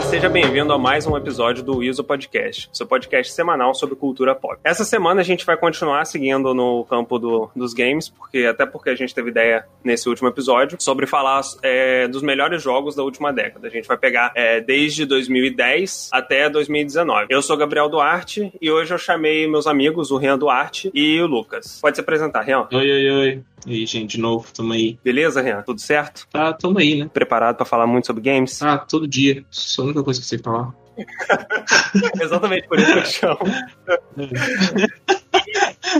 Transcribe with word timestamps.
Olá, 0.00 0.08
seja 0.08 0.30
bem-vindo 0.30 0.72
a 0.72 0.78
mais 0.78 1.06
um 1.06 1.14
episódio 1.14 1.62
do 1.62 1.82
ISO 1.82 2.02
Podcast, 2.02 2.70
seu 2.72 2.86
podcast 2.86 3.34
semanal 3.34 3.74
sobre 3.74 3.94
cultura 3.94 4.34
pop. 4.34 4.58
Essa 4.64 4.82
semana 4.82 5.20
a 5.20 5.24
gente 5.24 5.44
vai 5.44 5.58
continuar 5.58 6.06
seguindo 6.06 6.54
no 6.54 6.86
campo 6.86 7.18
do, 7.18 7.50
dos 7.54 7.74
games, 7.74 8.08
porque 8.08 8.46
até 8.46 8.64
porque 8.64 8.88
a 8.88 8.94
gente 8.94 9.14
teve 9.14 9.28
ideia 9.28 9.66
nesse 9.84 10.08
último 10.08 10.26
episódio 10.28 10.78
sobre 10.80 11.06
falar 11.06 11.42
é, 11.62 12.08
dos 12.08 12.22
melhores 12.22 12.62
jogos 12.62 12.96
da 12.96 13.02
última 13.02 13.30
década. 13.30 13.68
A 13.68 13.70
gente 13.70 13.86
vai 13.86 13.98
pegar 13.98 14.32
é, 14.34 14.58
desde 14.62 15.04
2010 15.04 16.08
até 16.10 16.48
2019. 16.48 17.26
Eu 17.28 17.42
sou 17.42 17.54
Gabriel 17.58 17.90
Duarte 17.90 18.50
e 18.58 18.70
hoje 18.70 18.94
eu 18.94 18.98
chamei 18.98 19.46
meus 19.46 19.66
amigos, 19.66 20.10
o 20.10 20.16
Rian 20.16 20.38
Duarte 20.38 20.90
e 20.94 21.20
o 21.20 21.26
Lucas. 21.26 21.78
Pode 21.78 21.98
se 21.98 22.00
apresentar, 22.00 22.40
Rian. 22.40 22.66
Oi, 22.72 22.90
oi, 22.90 23.10
oi. 23.10 23.42
E 23.66 23.74
aí, 23.74 23.86
gente, 23.86 24.16
de 24.16 24.20
novo, 24.20 24.46
tamo 24.54 24.72
aí. 24.72 24.98
Beleza, 25.04 25.42
Rian? 25.42 25.62
Tudo 25.62 25.80
certo? 25.80 26.26
Tá, 26.32 26.52
tamo 26.52 26.78
aí, 26.78 27.02
né? 27.02 27.10
Preparado 27.12 27.56
para 27.56 27.66
falar 27.66 27.86
muito 27.86 28.06
sobre 28.06 28.22
games? 28.22 28.62
Ah, 28.62 28.78
todo 28.78 29.06
dia. 29.06 29.44
Só 29.50 29.88
a 29.88 29.89
única 29.90 30.02
coisa 30.02 30.20
que 30.20 30.26
sei 30.26 30.38
falar. 30.38 30.72
Exatamente 32.20 32.68
por 32.68 32.78
isso 32.78 32.92
que 32.92 32.98
eu 32.98 33.04
chamo. 33.04 33.38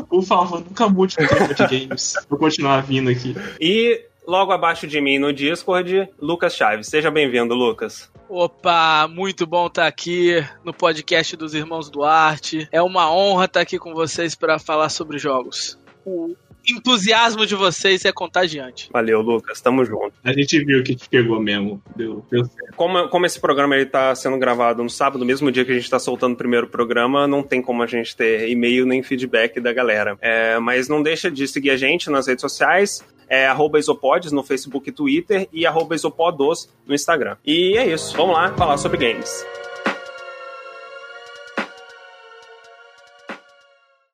Por 0.09 0.23
favor, 0.23 0.61
nunca 0.61 0.89
mude 0.89 1.17
o 1.19 1.29
tema 1.29 1.55
de 1.55 1.67
games. 1.67 2.15
Vou 2.29 2.39
continuar 2.39 2.83
vindo 2.83 3.11
aqui. 3.11 3.35
E 3.61 4.05
logo 4.27 4.53
abaixo 4.53 4.87
de 4.87 5.01
mim 5.01 5.19
no 5.19 5.33
Discord, 5.33 6.09
Lucas 6.21 6.55
Chaves. 6.55 6.87
Seja 6.87 7.11
bem-vindo, 7.11 7.55
Lucas. 7.55 8.11
Opa, 8.29 9.09
muito 9.09 9.47
bom 9.47 9.67
estar 9.67 9.87
aqui 9.89 10.45
no 10.65 10.73
podcast 10.73 11.37
dos 11.37 11.55
Irmãos 11.55 11.91
Duarte. 11.91 12.69
É 12.71 12.81
uma 12.81 13.13
honra 13.13 13.47
estar 13.47 13.61
aqui 13.61 13.79
com 13.79 13.93
vocês 13.93 14.37
para 14.37 14.59
falar 14.59 14.89
sobre 14.89 15.19
jogos. 15.19 15.79
O 16.07 16.37
entusiasmo 16.69 17.47
de 17.47 17.55
vocês 17.55 18.05
é 18.05 18.13
contagiante. 18.13 18.89
Valeu, 18.93 19.21
Lucas. 19.21 19.61
Tamo 19.61 19.85
junto. 19.85 20.13
A 20.23 20.33
gente 20.33 20.65
viu 20.65 20.83
que 20.83 20.95
te 20.95 21.09
pegou 21.09 21.41
mesmo. 21.41 21.83
Deu, 21.97 22.25
deu 22.31 22.45
certo. 22.45 22.77
Como, 22.77 23.09
como 23.09 23.27
esse 23.27 23.41
programa 23.41 23.77
ele 23.77 23.87
tá 23.87 24.15
sendo 24.15 24.39
gravado 24.39 24.83
no 24.83 24.91
sábado, 24.91 25.25
mesmo 25.25 25.51
dia 25.51 25.65
que 25.65 25.73
a 25.73 25.75
gente 25.75 25.91
tá 25.91 25.99
soltando 25.99 26.35
o 26.35 26.37
primeiro 26.37 26.67
programa, 26.67 27.27
não 27.27 27.43
tem 27.43 27.63
como 27.63 27.83
a 27.83 27.87
gente 27.87 28.17
ter 28.17 28.49
e-mail 28.49 28.87
nem 28.87 29.03
feedback 29.03 29.61
da 29.61 29.73
galera. 29.73 30.17
É, 30.21 30.59
mas 30.59 30.89
não 30.89 31.03
deixa 31.03 31.31
de 31.31 31.47
seguir 31.47 31.71
a 31.71 31.77
gente 31.77 32.11
nas 32.11 32.27
redes 32.27 32.43
sociais. 32.43 33.05
É 33.29 33.47
arroba 33.47 33.79
isopods 33.79 34.33
no 34.33 34.43
Facebook 34.43 34.89
e 34.89 34.93
Twitter 34.93 35.49
e 35.53 35.65
arroba 35.65 35.95
isopodos 35.95 36.69
no 36.85 36.95
Instagram. 36.95 37.37
E 37.47 37.77
é 37.79 37.87
isso. 37.87 38.17
Vamos 38.17 38.35
lá 38.35 38.53
falar 38.57 38.77
sobre 38.77 38.99
games. 38.99 39.47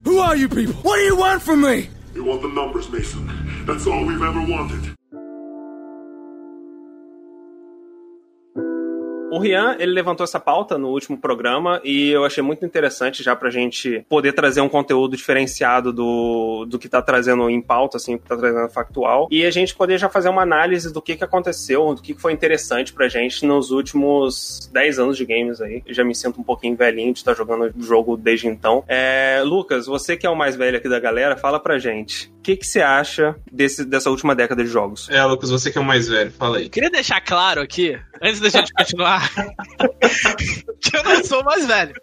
Who 0.05 0.21
are 0.21 0.37
you 0.37 0.49
people? 0.49 0.75
What 0.83 0.99
do 0.99 1.03
you 1.03 1.17
want 1.17 1.43
from 1.43 1.63
me? 1.63 1.96
We 2.17 2.23
want 2.23 2.41
the 2.41 2.49
numbers, 2.49 2.89
Mason. 2.89 3.31
That's 3.67 3.87
all 3.87 4.07
we've 4.07 4.23
ever 4.23 4.41
wanted. 4.41 4.97
O 9.37 9.39
Rian, 9.39 9.77
ele 9.79 9.93
levantou 9.93 10.25
essa 10.25 10.41
pauta 10.41 10.77
no 10.77 10.89
último 10.89 11.17
programa 11.17 11.81
e 11.85 12.11
eu 12.11 12.25
achei 12.25 12.43
muito 12.43 12.65
interessante 12.65 13.23
já 13.23 13.37
pra 13.37 13.51
gente 13.51 14.05
poder 14.09 14.33
trazer 14.33 14.61
um 14.61 14.69
conteúdo 14.69 15.17
diferenciado 15.17 15.93
do, 15.93 16.65
do 16.67 16.79
que 16.79 16.89
tá 16.89 17.01
trazendo 17.01 17.49
em 17.49 17.61
pauta, 17.61 17.97
assim, 17.97 18.15
o 18.15 18.19
que 18.19 18.27
tá 18.27 18.37
trazendo 18.37 18.69
factual, 18.69 19.29
e 19.31 19.45
a 19.45 19.51
gente 19.51 19.75
poder 19.75 19.99
já 19.99 20.09
fazer 20.09 20.29
uma 20.29 20.43
análise 20.43 20.93
do 20.93 21.03
que 21.03 21.17
que 21.17 21.25
aconteceu, 21.25 21.95
do 21.95 22.03
que 22.03 22.15
que 22.15 22.21
foi 22.21 22.33
interessante 22.33 22.93
pra 22.93 23.09
gente 23.09 23.45
nos 23.45 23.71
últimos 23.71 24.69
10 24.73 24.99
anos 24.99 25.17
de 25.17 25.25
games 25.25 25.61
aí. 25.61 25.83
Eu 25.87 25.95
já 25.95 26.03
me 26.03 26.15
sinto 26.15 26.41
um 26.41 26.45
pouquinho 26.45 26.77
velhinho 26.77 27.13
de 27.13 27.19
estar 27.19 27.35
jogando 27.35 27.73
o 27.77 27.83
jogo 27.83 28.17
desde 28.17 28.49
então. 28.49 28.83
É, 28.89 29.43
Lucas, 29.45 29.87
você 29.87 30.17
que 30.17 30.27
é 30.27 30.31
o 30.31 30.35
mais 30.35 30.57
velho 30.57 30.79
aqui 30.79 30.89
da 30.89 30.99
galera, 30.99 31.37
fala 31.37 31.61
pra 31.61 31.79
gente. 31.79 32.29
O 32.39 32.43
que 32.43 32.57
que 32.57 32.67
você 32.67 32.81
acha 32.81 33.35
desse, 33.51 33.85
dessa 33.85 34.09
última 34.09 34.35
década 34.35 34.63
de 34.63 34.71
jogos? 34.71 35.09
É, 35.11 35.23
Lucas, 35.25 35.51
você 35.51 35.71
que 35.71 35.79
é 35.79 35.81
o 35.81 35.85
mais 35.85 36.09
velho, 36.09 36.31
fala 36.31 36.59
aí. 36.59 36.69
Queria 36.69 36.91
deixar 36.91 37.21
claro 37.21 37.61
aqui, 37.61 37.99
antes 38.23 38.41
da 38.41 38.49
gente 38.49 38.73
continuar, 38.73 39.26
que 40.81 40.97
eu 40.97 41.05
não 41.05 41.25
sou 41.25 41.43
mais 41.45 41.67
velho. 41.67 41.95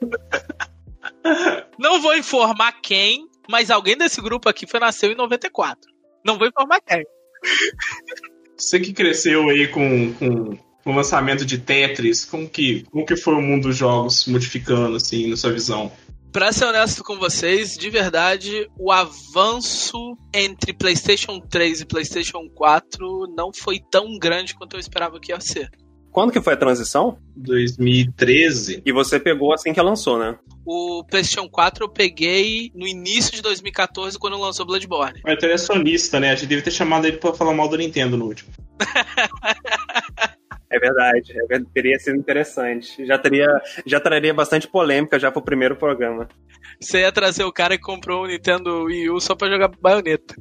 Não 1.77 2.01
vou 2.01 2.15
informar 2.15 2.73
quem, 2.81 3.27
mas 3.49 3.69
alguém 3.69 3.97
desse 3.97 4.21
grupo 4.21 4.49
aqui 4.49 4.67
foi 4.67 4.79
nasceu 4.79 5.11
em 5.11 5.15
94. 5.15 5.91
Não 6.25 6.37
vou 6.37 6.47
informar 6.47 6.81
quem. 6.81 7.03
Você 8.57 8.79
que 8.79 8.93
cresceu 8.93 9.49
aí 9.49 9.67
com, 9.67 10.13
com 10.13 10.57
o 10.85 10.95
lançamento 10.95 11.45
de 11.45 11.57
Tetris, 11.57 12.23
como 12.25 12.49
que, 12.49 12.83
como 12.91 13.05
que 13.05 13.15
foi 13.15 13.33
o 13.33 13.41
mundo 13.41 13.63
dos 13.67 13.77
jogos 13.77 14.25
modificando, 14.27 14.95
assim, 14.95 15.29
na 15.29 15.35
sua 15.35 15.51
visão? 15.51 15.91
Pra 16.31 16.51
ser 16.51 16.65
honesto 16.65 17.03
com 17.03 17.17
vocês, 17.17 17.77
de 17.77 17.89
verdade, 17.89 18.67
o 18.77 18.91
avanço 18.91 20.17
entre 20.33 20.73
PlayStation 20.73 21.39
3 21.39 21.81
e 21.81 21.85
PlayStation 21.85 22.49
4 22.55 23.35
não 23.37 23.51
foi 23.53 23.79
tão 23.91 24.17
grande 24.17 24.55
quanto 24.55 24.75
eu 24.75 24.79
esperava 24.79 25.19
que 25.19 25.31
ia 25.31 25.39
ser. 25.39 25.69
Quando 26.13 26.31
que 26.31 26.39
foi 26.39 26.53
a 26.53 26.57
transição? 26.57 27.17
2013. 27.35 28.83
E 28.85 28.91
você 28.91 29.19
pegou 29.19 29.51
assim 29.51 29.73
que 29.73 29.81
lançou, 29.81 30.19
né? 30.19 30.37
O 30.63 31.03
PlayStation 31.03 31.49
4 31.49 31.85
eu 31.85 31.89
peguei 31.89 32.71
no 32.75 32.87
início 32.87 33.33
de 33.33 33.41
2014, 33.41 34.19
quando 34.19 34.39
lançou 34.39 34.63
Bloodborne. 34.63 35.19
Mas 35.25 35.41
ele 35.41 35.53
é 35.53 35.57
sonista, 35.57 36.19
né? 36.19 36.29
A 36.29 36.35
gente 36.35 36.47
deve 36.47 36.61
ter 36.61 36.71
chamado 36.71 37.07
ele 37.07 37.17
pra 37.17 37.33
falar 37.33 37.53
mal 37.53 37.67
do 37.67 37.77
Nintendo 37.77 38.15
no 38.15 38.25
último. 38.25 38.51
É 40.73 40.79
verdade, 40.79 41.33
é 41.33 41.45
verdade, 41.45 41.71
teria 41.71 41.99
sido 41.99 42.17
interessante. 42.17 43.05
Já 43.05 43.15
teria, 43.19 43.47
já 43.85 43.99
traria 43.99 44.33
bastante 44.33 44.67
polêmica 44.67 45.19
já 45.19 45.31
pro 45.31 45.39
primeiro 45.39 45.75
programa. 45.75 46.27
Você 46.81 47.01
ia 47.01 47.11
trazer 47.11 47.43
o 47.43 47.53
cara 47.53 47.77
que 47.77 47.83
comprou 47.83 48.23
o 48.23 48.27
Nintendo 48.27 48.85
Wii 48.85 49.11
U 49.11 49.21
só 49.21 49.35
pra 49.35 49.49
jogar 49.49 49.67
baioneta. 49.79 50.33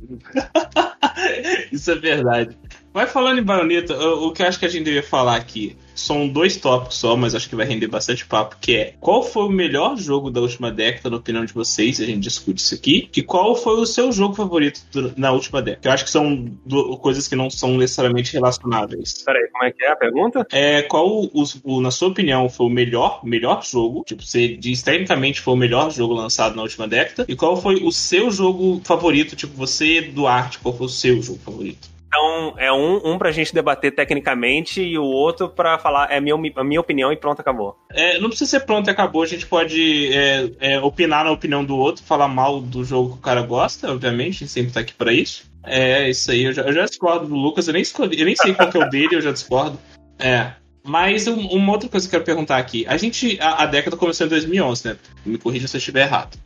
Isso 1.71 1.91
é 1.91 1.97
verdade. 1.97 2.57
Mas 2.93 3.11
falando 3.11 3.39
em 3.39 3.43
baioneta, 3.43 3.97
o 3.99 4.33
que 4.33 4.43
eu 4.43 4.47
acho 4.47 4.59
que 4.59 4.67
a 4.67 4.69
gente 4.69 4.85
devia 4.85 5.03
falar 5.03 5.37
aqui 5.37 5.77
são 5.95 6.27
dois 6.29 6.57
tópicos 6.57 6.97
só, 6.97 7.17
mas 7.17 7.35
acho 7.35 7.49
que 7.49 7.57
vai 7.57 7.67
render 7.67 7.87
bastante 7.87 8.25
papo, 8.27 8.57
que 8.61 8.75
é 8.77 8.95
qual 9.01 9.23
foi 9.23 9.45
o 9.45 9.51
melhor 9.51 9.97
jogo 9.97 10.31
da 10.31 10.41
última 10.41 10.71
década, 10.71 11.11
na 11.11 11.17
opinião 11.17 11.45
de 11.45 11.53
vocês, 11.53 12.01
a 12.01 12.05
gente 12.07 12.21
discute 12.21 12.61
isso 12.63 12.75
aqui, 12.75 13.09
e 13.15 13.23
qual 13.23 13.55
foi 13.55 13.75
o 13.81 13.87
seu 13.87 14.11
jogo 14.11 14.35
favorito 14.35 14.81
na 15.17 15.33
última 15.33 15.61
década. 15.61 15.83
Que 15.83 15.89
eu 15.89 15.93
acho 15.93 16.05
que 16.05 16.11
são 16.11 16.51
coisas 17.01 17.29
que 17.29 17.37
não 17.37 17.51
são 17.51 17.77
necessariamente 17.77 18.33
relacionáveis. 18.33 19.23
Peraí, 19.25 19.49
como 19.51 19.65
é 19.65 19.71
que 19.73 19.85
é 19.85 19.93
a 19.93 19.97
pergunta? 19.97 20.47
É, 20.51 20.83
qual, 20.83 21.07
o, 21.09 21.31
o- 21.65 21.81
na 21.81 21.91
sua 21.91 22.09
opinião, 22.09 22.49
foi 22.49 22.67
o 22.67 22.71
melhor, 22.71 23.21
melhor 23.25 23.63
jogo? 23.65 24.03
Tipo, 24.07 24.23
você 24.23 24.49
diz 24.49 24.83
tecnicamente 24.83 25.41
foi 25.41 25.55
o 25.55 25.57
melhor 25.59 25.91
jogo 25.91 26.15
lançado 26.15 26.57
na 26.57 26.63
última 26.63 26.89
década. 26.89 27.27
E 27.29 27.37
qual 27.37 27.57
foi 27.57 27.77
o 27.85 27.93
seu 27.93 28.31
jogo 28.31 28.81
favorito? 28.85 29.37
Tipo, 29.37 29.55
você, 29.57 30.01
Duarte, 30.01 30.59
qual 30.59 30.75
foi 30.77 30.87
o 30.87 30.91
seu 30.91 31.21
jogo 31.23 31.39
favorito? 31.39 31.93
Então, 32.15 32.55
é 32.59 32.71
um, 32.71 33.13
um 33.13 33.19
pra 33.19 33.33
gente 33.33 33.55
debater 33.55 33.91
tecnicamente 33.95 34.83
e 34.83 34.99
o 34.99 35.03
outro 35.05 35.49
pra 35.49 35.79
falar 35.79 36.13
é 36.13 36.19
a 36.19 36.21
minha, 36.21 36.35
a 36.57 36.63
minha 36.63 36.79
opinião 36.79 37.11
e 37.11 37.17
pronto, 37.17 37.41
acabou. 37.41 37.75
É, 37.91 38.19
não 38.19 38.29
precisa 38.29 38.51
ser 38.51 38.61
pronto 38.67 38.87
e 38.87 38.91
acabou. 38.91 39.23
A 39.23 39.27
gente 39.27 39.47
pode 39.47 40.13
é, 40.13 40.51
é, 40.61 40.81
opinar 40.81 41.25
na 41.25 41.31
opinião 41.31 41.65
do 41.65 41.75
outro, 41.75 42.05
falar 42.05 42.29
mal 42.29 42.61
do 42.61 42.85
jogo 42.85 43.13
que 43.13 43.19
o 43.19 43.23
cara 43.23 43.41
gosta, 43.41 43.91
obviamente. 43.91 44.37
A 44.37 44.39
gente 44.41 44.51
sempre 44.51 44.73
tá 44.73 44.81
aqui 44.81 44.93
pra 44.93 45.11
isso. 45.11 45.45
É, 45.65 46.11
isso 46.11 46.31
aí. 46.31 46.43
Eu 46.45 46.53
já, 46.53 46.63
eu 46.63 46.73
já 46.75 46.85
discordo 46.85 47.27
do 47.29 47.35
Lucas. 47.35 47.67
Eu 47.67 47.73
nem, 47.73 47.81
escolhi, 47.81 48.21
eu 48.21 48.27
nem 48.27 48.37
sei 48.37 48.53
qual 48.53 48.69
que 48.69 48.77
é 48.77 48.85
o 48.87 48.91
dele, 48.91 49.15
eu 49.17 49.23
já 49.23 49.33
discordo. 49.33 49.79
É. 50.19 50.51
Mas 50.85 51.27
um- 51.27 51.47
uma 51.49 51.73
outra 51.73 51.89
coisa 51.89 52.07
que 52.07 52.15
eu 52.15 52.21
quero 52.21 52.27
perguntar 52.27 52.59
aqui. 52.59 52.85
A 52.89 52.99
gente, 52.99 53.39
a, 53.41 53.63
a 53.63 53.67
década 53.67 53.97
começou 53.97 54.27
em 54.27 54.31
2011, 54.31 54.87
né? 54.87 54.97
Me 55.25 55.39
corrija 55.39 55.67
se 55.67 55.77
eu 55.77 55.79
estiver 55.79 56.03
errado. 56.03 56.37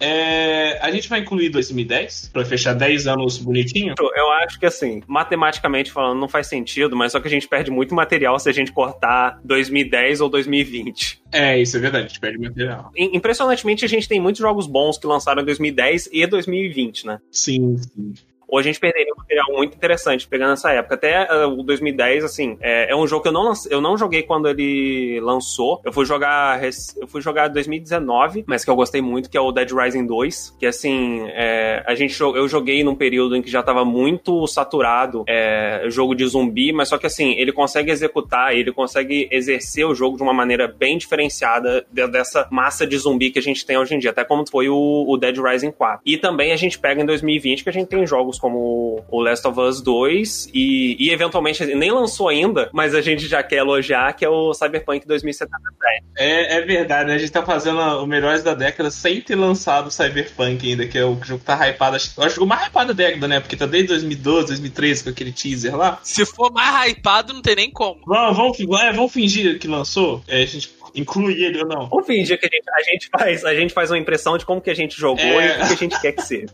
É, 0.00 0.78
a 0.80 0.90
gente 0.90 1.08
vai 1.08 1.20
incluir 1.20 1.48
2010 1.50 2.30
pra 2.32 2.44
fechar 2.44 2.72
10 2.74 3.06
anos 3.06 3.38
bonitinho? 3.38 3.94
Eu 3.98 4.30
acho 4.32 4.58
que 4.58 4.66
assim, 4.66 5.02
matematicamente 5.06 5.90
falando, 5.90 6.20
não 6.20 6.28
faz 6.28 6.46
sentido, 6.46 6.94
mas 6.96 7.12
só 7.12 7.20
que 7.20 7.26
a 7.26 7.30
gente 7.30 7.48
perde 7.48 7.70
muito 7.70 7.94
material 7.94 8.38
se 8.38 8.48
a 8.48 8.52
gente 8.52 8.72
cortar 8.72 9.40
2010 9.44 10.20
ou 10.20 10.28
2020. 10.28 11.20
É, 11.32 11.58
isso 11.60 11.76
é 11.76 11.80
verdade, 11.80 12.04
a 12.04 12.08
gente 12.08 12.20
perde 12.20 12.38
material. 12.38 12.90
Im- 12.96 13.16
Impressionantemente, 13.16 13.84
a 13.84 13.88
gente 13.88 14.08
tem 14.08 14.20
muitos 14.20 14.40
jogos 14.40 14.66
bons 14.66 14.96
que 14.98 15.06
lançaram 15.06 15.42
em 15.42 15.44
2010 15.44 16.08
e 16.12 16.26
2020, 16.26 17.06
né? 17.06 17.18
Sim, 17.30 17.76
sim. 17.78 18.14
Ou 18.48 18.58
a 18.58 18.62
gente 18.62 18.80
perderia 18.80 19.12
um 19.12 19.18
material 19.18 19.46
muito 19.50 19.76
interessante 19.76 20.26
pegando 20.26 20.54
essa 20.54 20.72
época. 20.72 20.94
Até 20.94 21.30
ah, 21.30 21.46
o 21.46 21.62
2010, 21.62 22.24
assim, 22.24 22.56
é, 22.60 22.90
é 22.90 22.96
um 22.96 23.06
jogo 23.06 23.22
que 23.22 23.28
eu 23.28 23.32
não, 23.32 23.52
eu 23.70 23.80
não 23.80 23.96
joguei 23.96 24.22
quando 24.22 24.48
ele 24.48 25.20
lançou. 25.20 25.80
Eu 25.84 25.92
fui 25.92 26.06
jogar 26.06 26.58
eu 26.96 27.06
fui 27.06 27.20
jogar 27.20 27.50
em 27.50 27.52
2019, 27.52 28.44
mas 28.46 28.64
que 28.64 28.70
eu 28.70 28.74
gostei 28.74 29.02
muito, 29.02 29.28
que 29.28 29.36
é 29.36 29.40
o 29.40 29.52
Dead 29.52 29.70
Rising 29.70 30.06
2. 30.06 30.56
Que 30.58 30.66
assim, 30.66 31.26
é, 31.28 31.82
a 31.86 31.94
gente, 31.94 32.18
eu 32.20 32.48
joguei 32.48 32.82
num 32.82 32.94
período 32.94 33.36
em 33.36 33.42
que 33.42 33.50
já 33.50 33.62
tava 33.62 33.84
muito 33.84 34.46
saturado 34.46 35.24
é, 35.28 35.84
jogo 35.88 36.14
de 36.14 36.26
zumbi, 36.26 36.72
mas 36.72 36.88
só 36.88 36.98
que 36.98 37.06
assim, 37.06 37.32
ele 37.32 37.52
consegue 37.52 37.90
executar, 37.90 38.54
ele 38.54 38.72
consegue 38.72 39.28
exercer 39.30 39.86
o 39.86 39.94
jogo 39.94 40.16
de 40.16 40.22
uma 40.22 40.32
maneira 40.32 40.66
bem 40.68 40.96
diferenciada 40.96 41.86
de- 41.90 42.08
dessa 42.08 42.48
massa 42.50 42.86
de 42.86 42.96
zumbi 42.96 43.30
que 43.30 43.38
a 43.38 43.42
gente 43.42 43.64
tem 43.66 43.76
hoje 43.76 43.94
em 43.94 43.98
dia, 43.98 44.10
até 44.10 44.24
como 44.24 44.48
foi 44.48 44.68
o, 44.68 45.04
o 45.06 45.16
Dead 45.16 45.36
Rising 45.38 45.70
4. 45.72 46.00
E 46.04 46.16
também 46.16 46.52
a 46.52 46.56
gente 46.56 46.78
pega 46.78 47.02
em 47.02 47.06
2020 47.06 47.62
que 47.62 47.68
a 47.68 47.72
gente 47.72 47.88
tem 47.88 48.06
jogos 48.06 48.37
jogos 48.38 48.40
como 48.40 49.04
o 49.10 49.20
Last 49.20 49.46
of 49.46 49.60
Us 49.60 49.80
2 49.82 50.50
e, 50.54 50.96
e 50.98 51.10
eventualmente 51.10 51.64
nem 51.74 51.90
lançou 51.90 52.28
ainda, 52.28 52.70
mas 52.72 52.94
a 52.94 53.00
gente 53.00 53.26
já 53.26 53.42
quer 53.42 53.56
elogiar, 53.58 54.14
que 54.14 54.24
é 54.24 54.28
o 54.28 54.54
Cyberpunk 54.54 55.06
2077. 55.06 56.04
É, 56.16 56.56
é 56.56 56.60
verdade, 56.62 57.08
né? 57.08 57.14
A 57.14 57.18
gente 57.18 57.32
tá 57.32 57.44
fazendo 57.44 57.78
o 57.78 58.06
Melhores 58.06 58.42
da 58.42 58.54
Década 58.54 58.90
sem 58.90 59.20
ter 59.20 59.34
lançado 59.36 59.88
o 59.88 59.90
Cyberpunk 59.90 60.66
ainda, 60.70 60.86
que 60.86 60.96
é 60.96 61.04
o 61.04 61.18
jogo 61.22 61.40
que 61.40 61.44
tá 61.46 61.68
hypado. 61.68 61.96
Acho, 61.96 62.06
acho 62.06 62.14
que 62.16 62.22
o 62.24 62.28
jogo 62.30 62.46
mais 62.46 62.66
hypado 62.68 62.94
da 62.94 63.04
década, 63.04 63.28
né? 63.28 63.40
Porque 63.40 63.56
tá 63.56 63.66
desde 63.66 63.88
2012, 63.88 64.46
2013 64.48 65.04
com 65.04 65.10
aquele 65.10 65.32
teaser 65.32 65.76
lá. 65.76 65.98
Se 66.02 66.24
for 66.24 66.52
mais 66.52 66.90
hypado, 66.90 67.32
não 67.32 67.42
tem 67.42 67.56
nem 67.56 67.70
como. 67.70 68.00
Vamos, 68.06 68.36
vamos, 68.36 68.80
é, 68.80 68.92
vamos 68.92 69.12
fingir 69.12 69.58
que 69.58 69.66
lançou? 69.68 70.22
É, 70.26 70.42
a 70.42 70.46
gente 70.46 70.72
inclui 70.94 71.42
ele 71.44 71.60
ou 71.62 71.68
não. 71.68 71.88
Vamos 71.88 72.06
fingir 72.06 72.38
que 72.38 72.46
a 72.46 72.48
gente, 72.48 72.68
a 72.70 72.82
gente, 72.82 73.08
faz, 73.10 73.44
a 73.44 73.54
gente 73.54 73.74
faz 73.74 73.90
uma 73.90 73.98
impressão 73.98 74.38
de 74.38 74.44
como 74.44 74.60
que 74.60 74.70
a 74.70 74.74
gente 74.74 74.98
jogou 74.98 75.24
É. 75.24 75.60
e 75.60 75.64
o 75.64 75.66
que 75.68 75.72
a 75.72 75.76
gente 75.76 76.00
quer 76.00 76.12
que 76.12 76.22
seja. 76.22 76.46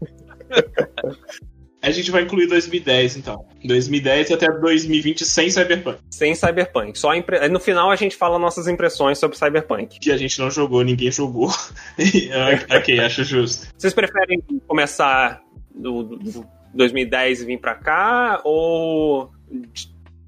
A 1.84 1.90
gente 1.90 2.10
vai 2.10 2.22
incluir 2.22 2.46
2010, 2.46 3.18
então. 3.18 3.44
2010 3.62 4.32
até 4.32 4.50
2020 4.50 5.22
sem 5.22 5.50
Cyberpunk. 5.50 5.98
Sem 6.10 6.34
Cyberpunk. 6.34 6.98
Só 6.98 7.14
impre... 7.14 7.46
No 7.48 7.60
final 7.60 7.90
a 7.90 7.96
gente 7.96 8.16
fala 8.16 8.38
nossas 8.38 8.66
impressões 8.66 9.18
sobre 9.18 9.36
Cyberpunk. 9.36 10.00
Que 10.00 10.10
a 10.10 10.16
gente 10.16 10.38
não 10.38 10.50
jogou, 10.50 10.82
ninguém 10.82 11.10
jogou. 11.10 11.50
E, 11.98 12.30
ah, 12.32 12.78
ok, 12.78 12.98
acho 13.00 13.22
justo. 13.22 13.68
Vocês 13.76 13.92
preferem 13.92 14.42
começar 14.66 15.42
do, 15.74 16.02
do 16.02 16.46
2010 16.72 17.42
e 17.42 17.44
vir 17.44 17.60
pra 17.60 17.74
cá? 17.74 18.40
Ou. 18.44 19.30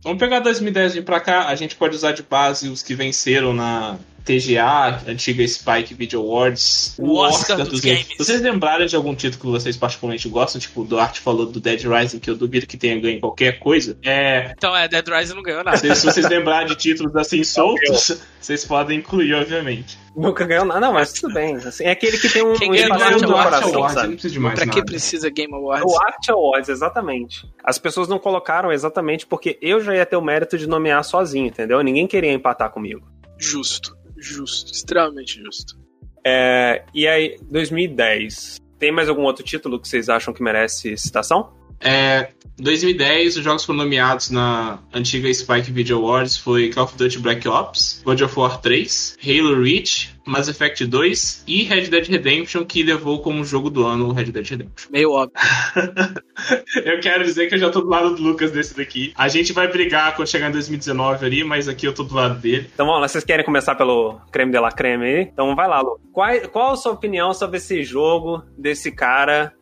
Vamos 0.05 0.19
pegar 0.19 0.41
2010 0.41 0.93
e 0.93 0.99
vir 1.01 1.05
pra 1.05 1.21
cá. 1.21 1.47
A 1.49 1.55
gente 1.55 1.75
pode 1.75 1.97
usar 1.97 2.13
de 2.13 2.23
base 2.23 2.69
os 2.69 2.83
que 2.83 2.95
venceram 2.95 3.55
na 3.55 3.99
TGA, 4.27 5.03
antiga 5.09 5.47
Spike 5.47 5.95
Video 5.95 6.21
Awards. 6.21 6.97
O 6.99 7.17
Oscar 7.19 7.65
dos 7.65 7.81
games. 7.81 8.07
Se 8.09 8.19
vocês 8.19 8.41
lembrarem 8.43 8.87
de 8.87 8.97
algum 8.97 9.15
título 9.15 9.41
que 9.41 9.47
vocês 9.61 9.77
particularmente 9.77 10.29
gostam, 10.29 10.61
tipo 10.61 10.83
o 10.83 10.85
Duarte 10.85 11.21
falou 11.21 11.47
do 11.47 11.61
Dead 11.61 11.81
Rising, 11.85 12.19
que 12.19 12.29
eu 12.29 12.37
duvido 12.37 12.67
que 12.67 12.77
tenha 12.77 12.99
ganho 13.01 13.21
qualquer 13.21 13.59
coisa. 13.61 13.97
É, 14.03 14.53
Então 14.57 14.75
é, 14.77 14.89
Dead 14.89 15.07
Rising 15.09 15.35
não 15.35 15.43
ganhou 15.43 15.63
nada. 15.63 15.77
se, 15.79 15.95
se 15.95 16.05
vocês 16.07 16.29
lembrarem 16.29 16.67
de 16.67 16.75
títulos 16.75 17.15
assim 17.15 17.45
soltos, 17.45 18.21
vocês 18.41 18.65
podem 18.65 18.99
incluir, 18.99 19.33
obviamente. 19.35 19.97
Nunca 20.17 20.45
ganhou 20.47 20.65
nada? 20.65 20.81
Não, 20.81 20.93
mas 20.95 21.13
tudo 21.13 21.33
bem. 21.35 21.55
Assim, 21.57 21.85
é 21.85 21.91
aquele 21.91 22.17
que 22.19 22.29
tem 22.29 22.43
um, 22.43 22.55
Quem 22.55 22.71
um 22.71 22.73
ganha 22.73 22.89
ganhou 22.89 23.21
no 23.21 23.29
coração, 23.33 23.75
Awards, 23.75 23.95
sabe? 23.95 24.07
não 24.09 24.13
precisa 24.15 24.33
de 24.35 24.41
mais 24.41 24.55
Pra 24.55 24.65
que 24.67 24.77
nada. 24.77 24.87
precisa 24.87 25.31
Game 25.31 25.55
Awards? 25.55 25.85
O 25.93 26.01
Art 26.01 26.29
Awards, 26.31 26.69
exatamente. 26.71 27.47
As 27.63 27.79
pessoas 27.79 28.09
não 28.09 28.19
colocaram 28.19 28.73
exatamente 28.73 29.27
porque 29.27 29.59
eu 29.61 29.79
já 29.81 29.95
ia 29.95 30.07
ter 30.07 30.17
o 30.17 30.23
mérito 30.23 30.57
de 30.57 30.67
nomear 30.67 31.05
sozinho, 31.05 31.47
entendeu? 31.47 31.83
Ninguém 31.83 32.07
queria 32.07 32.33
empatar 32.33 32.71
comigo. 32.71 33.07
Justo, 33.39 33.95
justo, 34.19 34.73
extremamente 34.73 35.43
justo. 35.43 35.79
É, 36.25 36.85
e 36.95 37.07
aí, 37.07 37.37
2010. 37.51 38.61
Tem 38.79 38.93
mais 38.93 39.09
algum 39.09 39.23
outro 39.23 39.43
título 39.43 39.81
que 39.81 39.89
vocês 39.89 40.09
acham 40.09 40.35
que 40.35 40.43
merece 40.43 40.97
citação? 40.97 41.56
É, 41.81 42.29
2010, 42.59 43.37
os 43.37 43.45
jogos 43.45 43.65
foram 43.65 43.81
nomeados 43.81 44.31
na 44.31 44.79
antiga 44.93 45.33
Spike 45.33 45.71
Video 45.71 45.99
Awards 45.99 46.39
foi 46.39 46.71
Call 46.71 46.85
of 46.85 46.97
Duty 46.97 47.19
Black 47.19 47.47
Ops, 47.47 48.01
God 48.05 48.21
of 48.23 48.39
War 48.39 48.61
3, 48.61 49.19
Halo 49.23 49.63
Reach, 49.63 50.17
Mass 50.27 50.49
Effect 50.49 50.87
2 50.87 51.45
e 51.47 51.65
Red 51.65 51.89
Dead 51.89 52.09
Redemption, 52.09 52.65
que 52.65 52.83
levou 52.83 53.21
como 53.21 53.45
jogo 53.45 53.69
do 53.69 53.85
ano 53.85 54.09
o 54.09 54.13
Red 54.13 54.25
Dead 54.25 54.49
Redemption. 54.49 54.89
Meio 54.91 55.13
óbvio. 55.13 55.37
eu 56.83 56.99
quero 57.01 57.25
dizer 57.25 57.47
que 57.47 57.55
eu 57.55 57.59
já 57.59 57.71
tô 57.71 57.83
do 57.83 57.89
lado 57.89 58.15
do 58.15 58.23
Lucas 58.23 58.51
desse 58.51 58.75
daqui. 58.75 59.13
A 59.17 59.29
gente 59.29 59.53
vai 59.53 59.69
brigar 59.69 60.17
quando 60.17 60.29
chegar 60.29 60.49
em 60.49 60.53
2019 60.53 61.27
ali, 61.27 61.45
mas 61.45 61.69
aqui 61.69 61.87
eu 61.87 61.95
tô 61.95 62.05
do 62.05 62.15
lado 62.15 62.41
dele. 62.41 62.71
Então 62.73 62.87
vamos 62.87 63.03
lá, 63.03 63.09
vocês 63.09 63.23
querem 63.23 63.45
começar 63.45 63.75
pelo 63.75 64.19
creme 64.33 64.51
de 64.51 64.59
la 64.59 64.73
creme 64.73 65.05
aí? 65.05 65.23
Então 65.31 65.55
vai 65.55 65.69
lá, 65.69 65.83
Lu. 65.83 66.01
Qual, 66.11 66.41
qual 66.51 66.73
a 66.73 66.77
sua 66.77 66.93
opinião 66.93 67.35
sobre 67.35 67.59
esse 67.59 67.85
jogo, 67.85 68.43
desse 68.57 68.91
cara 68.91 69.53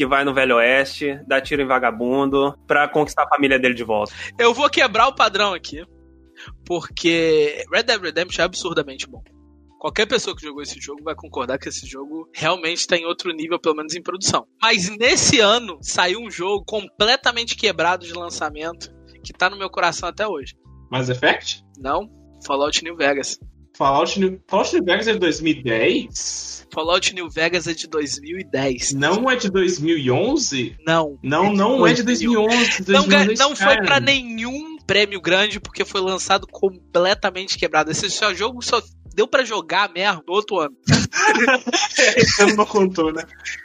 que 0.00 0.06
vai 0.06 0.24
no 0.24 0.32
Velho 0.32 0.56
Oeste, 0.56 1.20
dá 1.26 1.42
tiro 1.42 1.60
em 1.60 1.66
vagabundo, 1.66 2.56
pra 2.66 2.88
conquistar 2.88 3.24
a 3.24 3.28
família 3.28 3.58
dele 3.58 3.74
de 3.74 3.84
volta? 3.84 4.10
Eu 4.38 4.54
vou 4.54 4.70
quebrar 4.70 5.08
o 5.08 5.14
padrão 5.14 5.52
aqui, 5.52 5.84
porque 6.64 7.62
Red 7.70 7.82
Dead 7.82 8.00
Redemption 8.00 8.40
é 8.40 8.46
absurdamente 8.46 9.06
bom. 9.06 9.22
Qualquer 9.78 10.06
pessoa 10.06 10.34
que 10.34 10.40
jogou 10.40 10.62
esse 10.62 10.80
jogo 10.80 11.02
vai 11.02 11.14
concordar 11.14 11.58
que 11.58 11.68
esse 11.68 11.86
jogo 11.86 12.26
realmente 12.34 12.78
está 12.78 12.96
em 12.96 13.04
outro 13.04 13.30
nível, 13.30 13.60
pelo 13.60 13.76
menos 13.76 13.94
em 13.94 14.00
produção. 14.00 14.46
Mas 14.62 14.88
nesse 14.88 15.38
ano 15.38 15.78
saiu 15.82 16.20
um 16.20 16.30
jogo 16.30 16.64
completamente 16.64 17.54
quebrado 17.54 18.06
de 18.06 18.14
lançamento 18.14 18.90
que 19.22 19.34
tá 19.34 19.50
no 19.50 19.58
meu 19.58 19.68
coração 19.68 20.08
até 20.08 20.26
hoje. 20.26 20.54
Mass 20.90 21.10
Effect? 21.10 21.62
Não, 21.78 22.08
Fallout 22.46 22.82
New 22.82 22.96
Vegas. 22.96 23.38
Fallout 23.80 24.20
New, 24.20 24.38
Fallout 24.46 24.74
New 24.74 24.84
Vegas 24.84 25.08
é 25.08 25.12
de 25.14 25.18
2010? 25.18 26.66
Fallout 26.70 27.14
New 27.14 27.30
Vegas 27.30 27.66
é 27.66 27.72
de 27.72 27.88
2010. 27.88 28.92
Não 28.92 29.30
é 29.30 29.36
de 29.36 29.50
2011? 29.50 30.76
Não. 30.86 31.18
Não, 31.22 31.50
não 31.50 31.86
é 31.86 31.94
de 31.94 32.02
2011. 32.02 32.84
Não, 32.86 33.08
ga- 33.08 33.24
2011, 33.24 33.38
não 33.40 33.56
foi 33.56 33.74
cara. 33.76 33.82
pra 33.86 33.98
nenhum 33.98 34.76
prêmio 34.86 35.18
grande 35.18 35.58
porque 35.58 35.82
foi 35.82 36.02
lançado 36.02 36.46
completamente 36.46 37.56
quebrado. 37.56 37.90
Esse 37.90 38.10
só 38.10 38.34
jogo 38.34 38.62
só 38.62 38.82
deu 39.14 39.26
pra 39.26 39.44
jogar 39.44 39.90
mesmo 39.94 40.22
no 40.28 40.34
outro 40.34 40.58
ano. 40.60 40.76
Esse 42.16 42.54
não 42.54 42.66
contou, 42.66 43.10
né? 43.10 43.22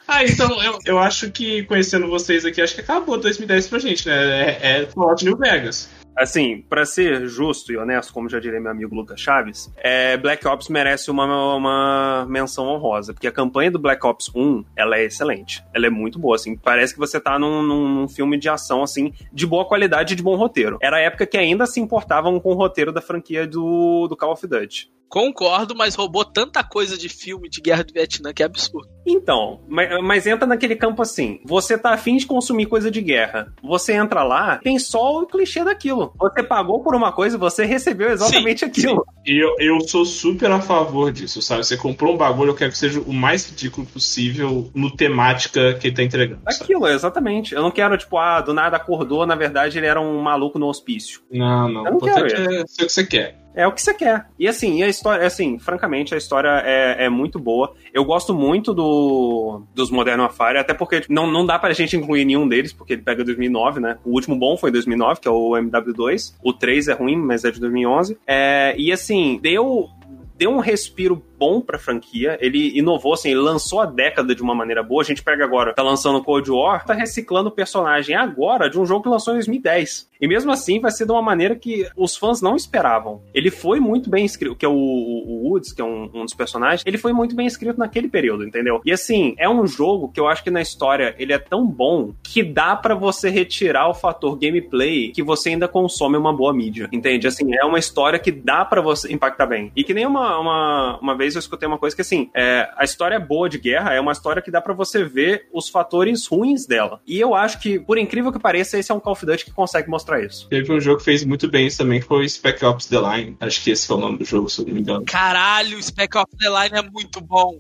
Ah, 0.07 0.23
então 0.23 0.63
eu, 0.63 0.79
eu 0.85 0.97
acho 0.97 1.29
que 1.29 1.63
conhecendo 1.63 2.07
vocês 2.07 2.45
aqui, 2.45 2.61
acho 2.61 2.73
que 2.75 2.81
acabou 2.81 3.17
2010 3.17 3.67
pra 3.67 3.79
gente, 3.79 4.07
né? 4.07 4.13
É, 4.15 4.81
é 4.81 4.85
Fallout 4.87 5.25
New 5.25 5.35
Vegas. 5.37 5.89
Assim, 6.15 6.63
pra 6.69 6.85
ser 6.85 7.27
justo 7.27 7.71
e 7.73 7.77
honesto, 7.77 8.13
como 8.13 8.29
já 8.29 8.39
diria 8.39 8.59
meu 8.59 8.71
amigo 8.71 8.95
Lucas 8.95 9.19
Chaves, 9.19 9.71
é, 9.77 10.15
Black 10.17 10.47
Ops 10.47 10.69
merece 10.69 11.11
uma, 11.11 11.55
uma 11.55 12.25
menção 12.29 12.67
honrosa, 12.67 13.13
porque 13.13 13.27
a 13.27 13.31
campanha 13.31 13.69
do 13.71 13.79
Black 13.79 14.05
Ops 14.05 14.31
1, 14.33 14.63
ela 14.75 14.97
é 14.97 15.03
excelente. 15.05 15.63
Ela 15.73 15.87
é 15.87 15.89
muito 15.89 16.17
boa, 16.17 16.35
assim. 16.35 16.55
Parece 16.55 16.93
que 16.93 16.99
você 16.99 17.19
tá 17.19 17.37
num, 17.37 17.61
num- 17.61 17.89
num 17.89 18.07
filme 18.07 18.37
de 18.37 18.47
ação, 18.49 18.81
assim, 18.81 19.11
de 19.33 19.45
boa 19.45 19.65
qualidade 19.65 20.13
e 20.13 20.15
de 20.15 20.23
bom 20.23 20.35
roteiro. 20.35 20.77
Era 20.81 20.97
a 20.97 21.01
época 21.01 21.25
que 21.25 21.37
ainda 21.37 21.65
se 21.65 21.79
importavam 21.79 22.39
com 22.39 22.51
o 22.51 22.55
roteiro 22.55 22.91
da 22.91 23.01
franquia 23.01 23.45
do, 23.45 24.07
do 24.07 24.15
Call 24.15 24.31
of 24.31 24.47
Duty. 24.47 24.89
Concordo, 25.07 25.75
mas 25.75 25.95
roubou 25.95 26.25
tanta 26.25 26.63
coisa 26.63 26.97
de 26.97 27.07
filme 27.07 27.47
de 27.47 27.61
guerra 27.61 27.83
do 27.83 27.93
Vietnã 27.93 28.33
que 28.33 28.41
é 28.41 28.45
absurdo. 28.45 28.89
Então, 29.07 29.61
mas, 29.67 29.87
mas 30.03 30.27
entra 30.27 30.45
naquele 30.47 30.75
campo 30.75 31.01
assim. 31.01 31.39
Você 31.45 31.77
tá 31.77 31.91
afim 31.91 32.17
de 32.17 32.25
consumir 32.25 32.65
coisa 32.65 32.89
de 32.91 32.99
guerra. 33.01 33.53
Você 33.63 33.93
entra 33.93 34.23
lá, 34.23 34.57
tem 34.57 34.77
só 34.79 35.21
o 35.21 35.25
clichê 35.27 35.63
daquilo. 35.63 36.04
Você 36.19 36.43
pagou 36.43 36.81
por 36.81 36.95
uma 36.95 37.11
coisa 37.11 37.35
e 37.35 37.39
você 37.39 37.65
recebeu 37.65 38.09
exatamente 38.09 38.59
Sim, 38.59 38.65
aquilo. 38.65 39.05
E 39.25 39.43
eu, 39.43 39.55
eu 39.59 39.81
sou 39.81 40.05
super 40.05 40.51
a 40.51 40.59
favor 40.59 41.11
disso, 41.11 41.41
sabe? 41.41 41.63
Você 41.63 41.77
comprou 41.77 42.13
um 42.13 42.17
bagulho, 42.17 42.51
eu 42.51 42.55
quero 42.55 42.71
que 42.71 42.77
seja 42.77 42.99
o 42.99 43.13
mais 43.13 43.49
ridículo 43.49 43.85
possível 43.87 44.69
no 44.73 44.95
temática 44.95 45.73
que 45.73 45.87
ele 45.87 45.95
tá 45.95 46.03
entregando. 46.03 46.41
sabe? 46.43 46.63
Aquilo, 46.63 46.87
exatamente. 46.87 47.53
Eu 47.53 47.61
não 47.61 47.71
quero, 47.71 47.97
tipo, 47.97 48.17
ah, 48.17 48.41
do 48.41 48.53
nada 48.53 48.77
acordou, 48.77 49.25
na 49.25 49.35
verdade 49.35 49.77
ele 49.77 49.87
era 49.87 49.99
um 49.99 50.21
maluco 50.21 50.59
no 50.59 50.67
hospício. 50.67 51.21
Não, 51.31 51.69
não. 51.69 51.85
Eu 51.85 51.91
O 51.91 51.93
não 51.93 51.99
quero 51.99 52.25
é 52.27 52.63
ser 52.67 52.83
o 52.83 52.87
que 52.87 52.93
você 52.93 53.05
quer. 53.05 53.44
É 53.55 53.65
o 53.65 53.71
que 53.71 53.81
você 53.81 53.93
quer. 53.93 54.27
E 54.37 54.47
assim, 54.47 54.79
e 54.79 54.83
a 54.83 54.87
história, 54.87 55.25
assim, 55.25 55.57
francamente, 55.57 56.13
a 56.13 56.17
história 56.17 56.61
é, 56.65 57.05
é 57.05 57.09
muito 57.09 57.39
boa. 57.39 57.73
Eu 57.93 58.03
gosto 58.03 58.33
muito 58.33 58.73
do, 58.73 59.63
dos 59.73 59.89
Modern 59.89 60.19
Warfare, 60.19 60.57
até 60.57 60.73
porque 60.73 61.03
não, 61.09 61.31
não 61.31 61.45
dá 61.45 61.57
pra 61.57 61.73
gente 61.73 61.95
incluir 61.95 62.25
nenhum 62.25 62.47
deles, 62.47 62.73
porque 62.73 62.93
ele 62.93 63.01
pega 63.01 63.23
2009, 63.23 63.79
né? 63.79 63.97
O 64.03 64.11
último 64.11 64.35
bom 64.35 64.57
foi 64.57 64.71
2009, 64.71 65.21
que 65.21 65.27
é 65.27 65.31
o 65.31 65.51
MW2. 65.51 66.35
O 66.43 66.51
3 66.51 66.89
é 66.89 66.93
ruim, 66.93 67.15
mas 67.15 67.45
é 67.45 67.51
de 67.51 67.59
2011. 67.59 68.17
É, 68.27 68.75
e 68.77 68.91
assim, 68.91 69.39
deu 69.41 69.89
deu 70.37 70.51
um 70.51 70.59
respiro 70.59 71.23
bom 71.37 71.61
pra 71.61 71.79
franquia. 71.79 72.37
Ele 72.41 72.77
inovou, 72.77 73.13
assim, 73.13 73.29
ele 73.29 73.39
lançou 73.39 73.81
a 73.81 73.85
década 73.85 74.35
de 74.35 74.41
uma 74.41 74.55
maneira 74.55 74.83
boa. 74.83 75.01
A 75.01 75.05
gente 75.05 75.23
pega 75.23 75.43
agora, 75.43 75.73
tá 75.73 75.83
lançando 75.83 76.23
Cold 76.23 76.49
War, 76.51 76.85
tá 76.85 76.93
reciclando 76.93 77.49
o 77.49 77.51
personagem 77.51 78.15
agora 78.15 78.69
de 78.69 78.79
um 78.79 78.85
jogo 78.85 79.03
que 79.03 79.09
lançou 79.09 79.33
em 79.33 79.37
2010. 79.37 80.09
E 80.19 80.27
mesmo 80.27 80.51
assim, 80.51 80.79
vai 80.79 80.91
ser 80.91 81.05
de 81.05 81.11
uma 81.11 81.21
maneira 81.21 81.55
que 81.55 81.87
os 81.95 82.15
fãs 82.15 82.41
não 82.41 82.55
esperavam. 82.55 83.21
Ele 83.33 83.51
foi 83.51 83.79
muito 83.79 84.09
bem 84.09 84.25
escrito, 84.25 84.55
que 84.55 84.65
é 84.65 84.69
o, 84.69 84.73
o 84.73 85.49
Woods, 85.49 85.73
que 85.73 85.81
é 85.81 85.85
um, 85.85 86.09
um 86.13 86.25
dos 86.25 86.33
personagens, 86.33 86.83
ele 86.85 86.97
foi 86.97 87.13
muito 87.13 87.35
bem 87.35 87.47
escrito 87.47 87.77
naquele 87.77 88.07
período, 88.07 88.45
entendeu? 88.45 88.81
E 88.85 88.91
assim, 88.91 89.35
é 89.37 89.49
um 89.49 89.65
jogo 89.67 90.09
que 90.09 90.19
eu 90.19 90.27
acho 90.27 90.43
que 90.43 90.51
na 90.51 90.61
história 90.61 91.15
ele 91.17 91.33
é 91.33 91.39
tão 91.39 91.65
bom 91.65 92.13
que 92.23 92.43
dá 92.43 92.75
pra 92.75 92.95
você 92.95 93.29
retirar 93.29 93.89
o 93.89 93.93
fator 93.93 94.37
gameplay 94.37 95.11
que 95.11 95.23
você 95.23 95.49
ainda 95.49 95.67
consome 95.67 96.17
uma 96.17 96.33
boa 96.33 96.53
mídia, 96.53 96.89
entende? 96.91 97.27
Assim, 97.27 97.53
é 97.55 97.65
uma 97.65 97.79
história 97.79 98.19
que 98.19 98.31
dá 98.31 98.63
pra 98.63 98.81
você 98.81 99.11
impactar 99.11 99.45
bem. 99.45 99.71
E 99.75 99.83
que 99.83 99.93
nem 99.93 100.05
uma, 100.05 100.39
uma, 100.39 100.99
uma 100.99 101.17
vez 101.17 101.24
eu 101.33 101.39
escutei 101.39 101.67
uma 101.67 101.79
coisa 101.79 101.95
que 101.95 102.01
assim, 102.03 102.29
é, 102.35 102.69
a 102.77 102.83
história 102.83 103.19
boa 103.19 103.49
de 103.49 103.57
guerra 103.57 103.93
é 103.93 103.99
uma 103.99 104.11
história 104.11 104.41
que 104.41 104.51
dá 104.51 104.61
pra 104.61 104.73
você 104.73 105.03
ver 105.03 105.47
os 105.51 105.69
fatores 105.69 106.27
ruins 106.27 106.67
dela. 106.67 107.01
E 107.07 107.19
eu 107.19 107.33
acho 107.33 107.59
que, 107.59 107.79
por 107.79 107.97
incrível 107.97 108.31
que 108.31 108.39
pareça, 108.39 108.77
esse 108.77 108.91
é 108.91 108.95
um 108.95 108.99
Call 108.99 109.13
of 109.13 109.25
Duty 109.25 109.45
que 109.45 109.51
consegue 109.51 109.89
mostrar 109.89 110.23
isso. 110.23 110.47
Teve 110.49 110.71
um 110.71 110.79
jogo 110.79 110.99
que 110.99 111.05
fez 111.05 111.23
muito 111.23 111.49
bem 111.49 111.65
isso 111.65 111.77
também, 111.77 111.99
que 111.99 112.05
foi 112.05 112.25
o 112.25 112.29
Spec 112.29 112.63
Ops 112.63 112.85
The 112.85 112.99
Line. 112.99 113.37
Acho 113.39 113.63
que 113.63 113.71
esse 113.71 113.87
foi 113.87 113.97
o 113.97 113.99
nome 113.99 114.17
do 114.19 114.25
jogo, 114.25 114.49
se 114.49 114.61
eu 114.61 114.67
não 114.67 114.73
me 114.73 114.81
engano. 114.81 115.05
Caralho, 115.05 115.77
o 115.77 115.81
Spec 115.81 116.15
Ops 116.17 116.37
The 116.37 116.49
Line 116.49 116.79
é 116.79 116.91
muito 116.91 117.21
bom. 117.21 117.59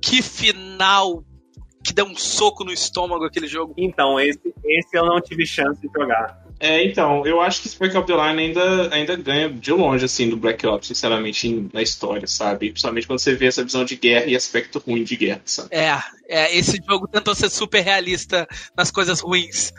Que 0.00 0.22
final 0.22 1.22
que 1.84 1.92
deu 1.92 2.04
um 2.04 2.16
soco 2.16 2.64
no 2.64 2.72
estômago 2.72 3.24
aquele 3.24 3.46
jogo. 3.46 3.72
Então, 3.78 4.18
esse, 4.18 4.40
esse 4.64 4.96
eu 4.96 5.06
não 5.06 5.20
tive 5.20 5.46
chance 5.46 5.80
de 5.80 5.88
jogar. 5.94 6.45
É, 6.58 6.84
então, 6.84 7.26
eu 7.26 7.40
acho 7.40 7.60
que 7.60 7.68
Spec 7.68 7.94
Ops 7.96 8.06
The 8.06 8.14
Line 8.14 8.42
ainda, 8.42 8.94
ainda 8.94 9.16
ganha 9.16 9.48
de 9.50 9.72
longe, 9.72 10.04
assim, 10.04 10.28
do 10.30 10.36
Black 10.36 10.66
Ops, 10.66 10.88
sinceramente, 10.88 11.68
na 11.72 11.82
história, 11.82 12.26
sabe? 12.26 12.70
Principalmente 12.70 13.06
quando 13.06 13.18
você 13.18 13.34
vê 13.34 13.46
essa 13.46 13.62
visão 13.62 13.84
de 13.84 13.94
guerra 13.96 14.26
e 14.26 14.34
aspecto 14.34 14.78
ruim 14.78 15.04
de 15.04 15.16
guerra, 15.16 15.42
sabe? 15.44 15.68
É, 15.70 15.98
é, 16.28 16.56
esse 16.56 16.78
jogo 16.88 17.06
tentou 17.08 17.34
ser 17.34 17.50
super 17.50 17.82
realista 17.82 18.48
nas 18.76 18.90
coisas 18.90 19.20
ruins. 19.20 19.72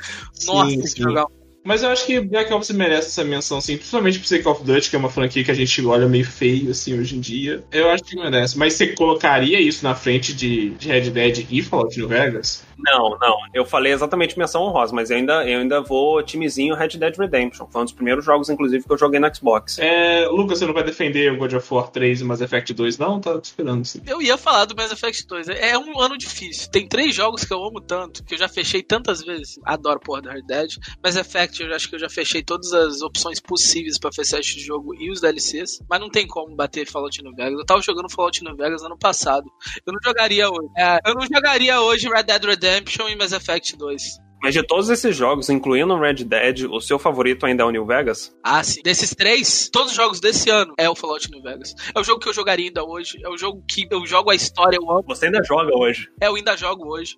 Nossa, 0.45 0.69
Sim, 0.69 0.81
que 0.81 0.87
sim. 0.87 1.05
legal. 1.05 1.31
Mas 1.67 1.83
eu 1.83 1.89
acho 1.89 2.05
que 2.05 2.21
Black 2.21 2.51
Ops 2.53 2.71
merece 2.71 3.09
essa 3.09 3.25
menção, 3.25 3.57
assim, 3.57 3.75
principalmente 3.75 4.19
pro 4.19 4.41
Call 4.41 4.53
of 4.53 4.63
Duty, 4.63 4.89
que 4.89 4.95
é 4.95 4.99
uma 4.99 5.09
franquia 5.09 5.43
que 5.43 5.51
a 5.51 5.53
gente 5.53 5.85
olha 5.85 6.07
meio 6.07 6.25
feio, 6.25 6.71
assim, 6.71 6.97
hoje 6.97 7.17
em 7.17 7.19
dia. 7.19 7.61
Eu 7.73 7.89
acho 7.89 8.05
que 8.05 8.15
merece. 8.15 8.57
Mas 8.57 8.75
você 8.75 8.87
colocaria 8.87 9.59
isso 9.59 9.83
na 9.83 9.93
frente 9.93 10.33
de, 10.33 10.69
de 10.69 10.87
Red 10.87 11.09
Dead 11.09 11.45
e 11.51 11.61
Fallout 11.61 11.99
New 11.99 12.07
Vegas? 12.07 12.65
Não, 12.77 13.17
não. 13.19 13.37
Eu 13.53 13.65
falei 13.65 13.91
exatamente 13.91 14.37
menção 14.37 14.63
honrosa, 14.63 14.93
mas 14.93 15.09
eu 15.09 15.17
ainda, 15.17 15.45
eu 15.45 15.59
ainda 15.59 15.81
vou 15.81 16.21
timezinho 16.23 16.75
Red 16.75 16.89
Dead 16.89 17.17
Redemption. 17.17 17.67
Foi 17.69 17.81
um 17.81 17.85
dos 17.85 17.93
primeiros 17.93 18.23
jogos, 18.23 18.49
inclusive, 18.49 18.85
que 18.85 18.91
eu 18.93 18.97
joguei 18.97 19.19
no 19.19 19.35
Xbox. 19.35 19.77
É, 19.79 20.25
Lucas, 20.27 20.59
você 20.59 20.65
não 20.65 20.73
vai 20.73 20.83
defender 20.83 21.33
o 21.33 21.37
God 21.37 21.53
of 21.53 21.73
War 21.73 21.89
3 21.89 22.21
e 22.21 22.23
Mass 22.23 22.39
Effect 22.39 22.73
2, 22.73 22.97
não? 22.97 23.19
Tá 23.19 23.37
esperando, 23.41 23.83
sim. 23.83 24.01
Eu 24.05 24.21
ia 24.21 24.37
falar 24.37 24.65
do 24.65 24.75
Mass 24.75 24.91
Effect 24.91 25.27
2. 25.27 25.49
É 25.49 25.77
um 25.77 25.99
ano 25.99 26.17
difícil. 26.17 26.69
Tem 26.69 26.87
três 26.87 27.13
jogos 27.13 27.43
que 27.43 27.53
eu 27.53 27.63
amo 27.63 27.81
tanto, 27.81 28.23
que 28.23 28.35
eu 28.35 28.37
já 28.37 28.47
fechei 28.47 28.83
tantas 28.83 29.21
vezes. 29.21 29.59
Adoro 29.65 29.99
porra 29.99 30.21
do 30.21 30.29
Red 30.29 30.43
Dead. 30.43 30.69
Mass 31.03 31.15
Effect, 31.15 31.56
eu 31.63 31.73
acho 31.73 31.89
que 31.89 31.95
eu 31.95 31.99
já 31.99 32.09
fechei 32.09 32.43
todas 32.43 32.73
as 32.73 33.01
opções 33.01 33.39
possíveis 33.39 33.97
pra 33.99 34.11
fechar 34.11 34.39
este 34.39 34.59
jogo 34.59 34.93
e 34.95 35.11
os 35.11 35.21
DLCs. 35.21 35.79
Mas 35.89 35.99
não 35.99 36.09
tem 36.09 36.27
como 36.27 36.55
bater 36.55 36.87
Fallout 36.87 37.21
New 37.21 37.35
Vegas. 37.35 37.59
Eu 37.59 37.65
tava 37.65 37.81
jogando 37.81 38.11
Fallout 38.11 38.43
New 38.43 38.55
Vegas 38.55 38.83
ano 38.83 38.97
passado. 38.97 39.49
Eu 39.85 39.93
não 39.93 39.99
jogaria 40.03 40.49
hoje. 40.49 40.69
É, 40.77 40.99
eu 41.05 41.15
não 41.15 41.21
jogaria 41.21 41.81
hoje 41.81 42.09
Red 42.09 42.23
Dead 42.23 42.43
Redemption 42.43 43.07
e 43.09 43.15
Mass 43.15 43.31
Effect 43.31 43.77
2. 43.77 44.27
Mas 44.41 44.53
de 44.53 44.61
todos 44.61 44.89
esses 44.89 45.15
jogos, 45.15 45.49
incluindo 45.49 45.93
o 45.93 45.99
Red 45.99 46.23
Dead, 46.23 46.65
o 46.69 46.79
seu 46.79 46.99
favorito 46.99 47.45
ainda 47.45 47.63
é 47.63 47.65
o 47.65 47.71
New 47.71 47.85
Vegas? 47.85 48.35
Ah, 48.43 48.63
sim. 48.63 48.81
Desses 48.83 49.09
três, 49.15 49.69
todos 49.71 49.91
os 49.91 49.97
jogos 49.97 50.19
desse 50.19 50.49
ano 50.49 50.73
é 50.77 50.89
o 50.89 50.95
Fallout 50.95 51.29
New 51.31 51.41
Vegas. 51.41 51.73
É 51.93 51.99
o 51.99 52.03
jogo 52.03 52.19
que 52.19 52.29
eu 52.29 52.33
jogaria 52.33 52.67
ainda 52.67 52.83
hoje. 52.83 53.17
É 53.23 53.29
o 53.29 53.37
jogo 53.37 53.63
que 53.67 53.87
eu 53.89 54.05
jogo 54.05 54.29
a 54.29 54.35
história, 54.35 54.77
eu 54.77 54.89
amo. 54.91 55.03
Você 55.07 55.25
ainda 55.25 55.43
joga 55.43 55.75
hoje. 55.75 56.07
É, 56.21 56.27
eu 56.27 56.35
ainda 56.35 56.55
jogo 56.55 56.87
hoje. 56.87 57.17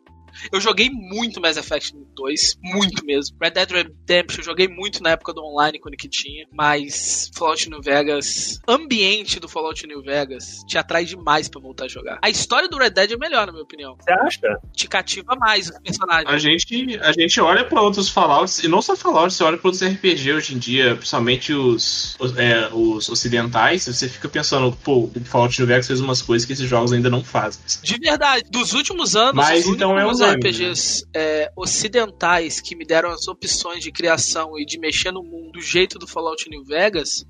Eu 0.51 0.59
joguei 0.59 0.89
muito 0.89 1.41
Mass 1.41 1.57
Effect 1.57 1.93
2, 2.15 2.59
muito 2.61 3.05
mesmo. 3.05 3.37
Red 3.41 3.51
Dead 3.51 3.71
Redemption 3.71 4.39
eu 4.39 4.45
joguei 4.45 4.67
muito 4.67 5.01
na 5.01 5.11
época 5.11 5.33
do 5.33 5.43
online 5.43 5.79
quando 5.79 5.95
que 5.95 6.07
tinha, 6.07 6.45
mas 6.51 7.29
Fallout 7.35 7.69
New 7.69 7.81
Vegas, 7.81 8.59
ambiente 8.67 9.39
do 9.39 9.47
Fallout 9.47 9.85
New 9.85 10.01
Vegas 10.01 10.59
te 10.67 10.77
atrai 10.77 11.05
demais 11.05 11.49
pra 11.49 11.61
voltar 11.61 11.85
a 11.85 11.87
jogar. 11.87 12.19
A 12.21 12.29
história 12.29 12.67
do 12.67 12.77
Red 12.77 12.91
Dead 12.91 13.11
é 13.11 13.17
melhor 13.17 13.47
na 13.47 13.51
minha 13.51 13.63
opinião. 13.63 13.95
Você 13.99 14.11
acha? 14.11 14.59
Te 14.73 14.87
cativa 14.87 15.35
mais 15.35 15.69
os 15.69 15.79
personagens. 15.79 16.29
A 16.29 16.37
gente, 16.37 16.99
a 17.01 17.11
gente 17.11 17.39
olha 17.41 17.63
pra 17.63 17.81
outros 17.81 18.09
Fallouts, 18.09 18.63
e 18.63 18.67
não 18.67 18.81
só 18.81 18.95
Fallout, 18.95 19.33
você 19.33 19.43
olha 19.43 19.57
pra 19.57 19.69
outros 19.69 19.87
RPG 19.87 20.33
hoje 20.33 20.55
em 20.55 20.57
dia, 20.57 20.95
principalmente 20.95 21.53
os, 21.53 22.15
os, 22.19 22.37
é, 22.37 22.69
os 22.71 23.09
ocidentais, 23.09 23.85
você 23.85 24.07
fica 24.07 24.29
pensando, 24.29 24.75
pô, 24.83 25.09
o 25.15 25.25
Fallout 25.25 25.59
New 25.59 25.67
Vegas 25.67 25.87
fez 25.87 25.99
umas 25.99 26.21
coisas 26.21 26.45
que 26.45 26.53
esses 26.53 26.67
jogos 26.67 26.91
ainda 26.93 27.09
não 27.09 27.23
fazem. 27.23 27.61
De 27.81 27.97
verdade, 27.97 28.43
dos 28.49 28.73
últimos 28.73 29.15
anos, 29.15 29.35
Mas 29.35 29.65
então 29.65 29.97
é 29.97 30.03
únicos 30.03 30.18
unânime, 30.21 30.49
RPGs 30.49 31.05
é, 31.15 31.51
ocidentais 31.55 32.61
que 32.61 32.75
me 32.75 32.85
deram 32.85 33.09
as 33.09 33.27
opções 33.27 33.83
de 33.83 33.91
criação 33.91 34.57
e 34.57 34.65
de 34.65 34.79
mexer 34.79 35.11
no 35.11 35.23
mundo 35.23 35.51
do 35.53 35.61
jeito 35.61 35.97
do 35.97 36.07
Fallout 36.07 36.49
New 36.49 36.63
Vegas 36.63 37.25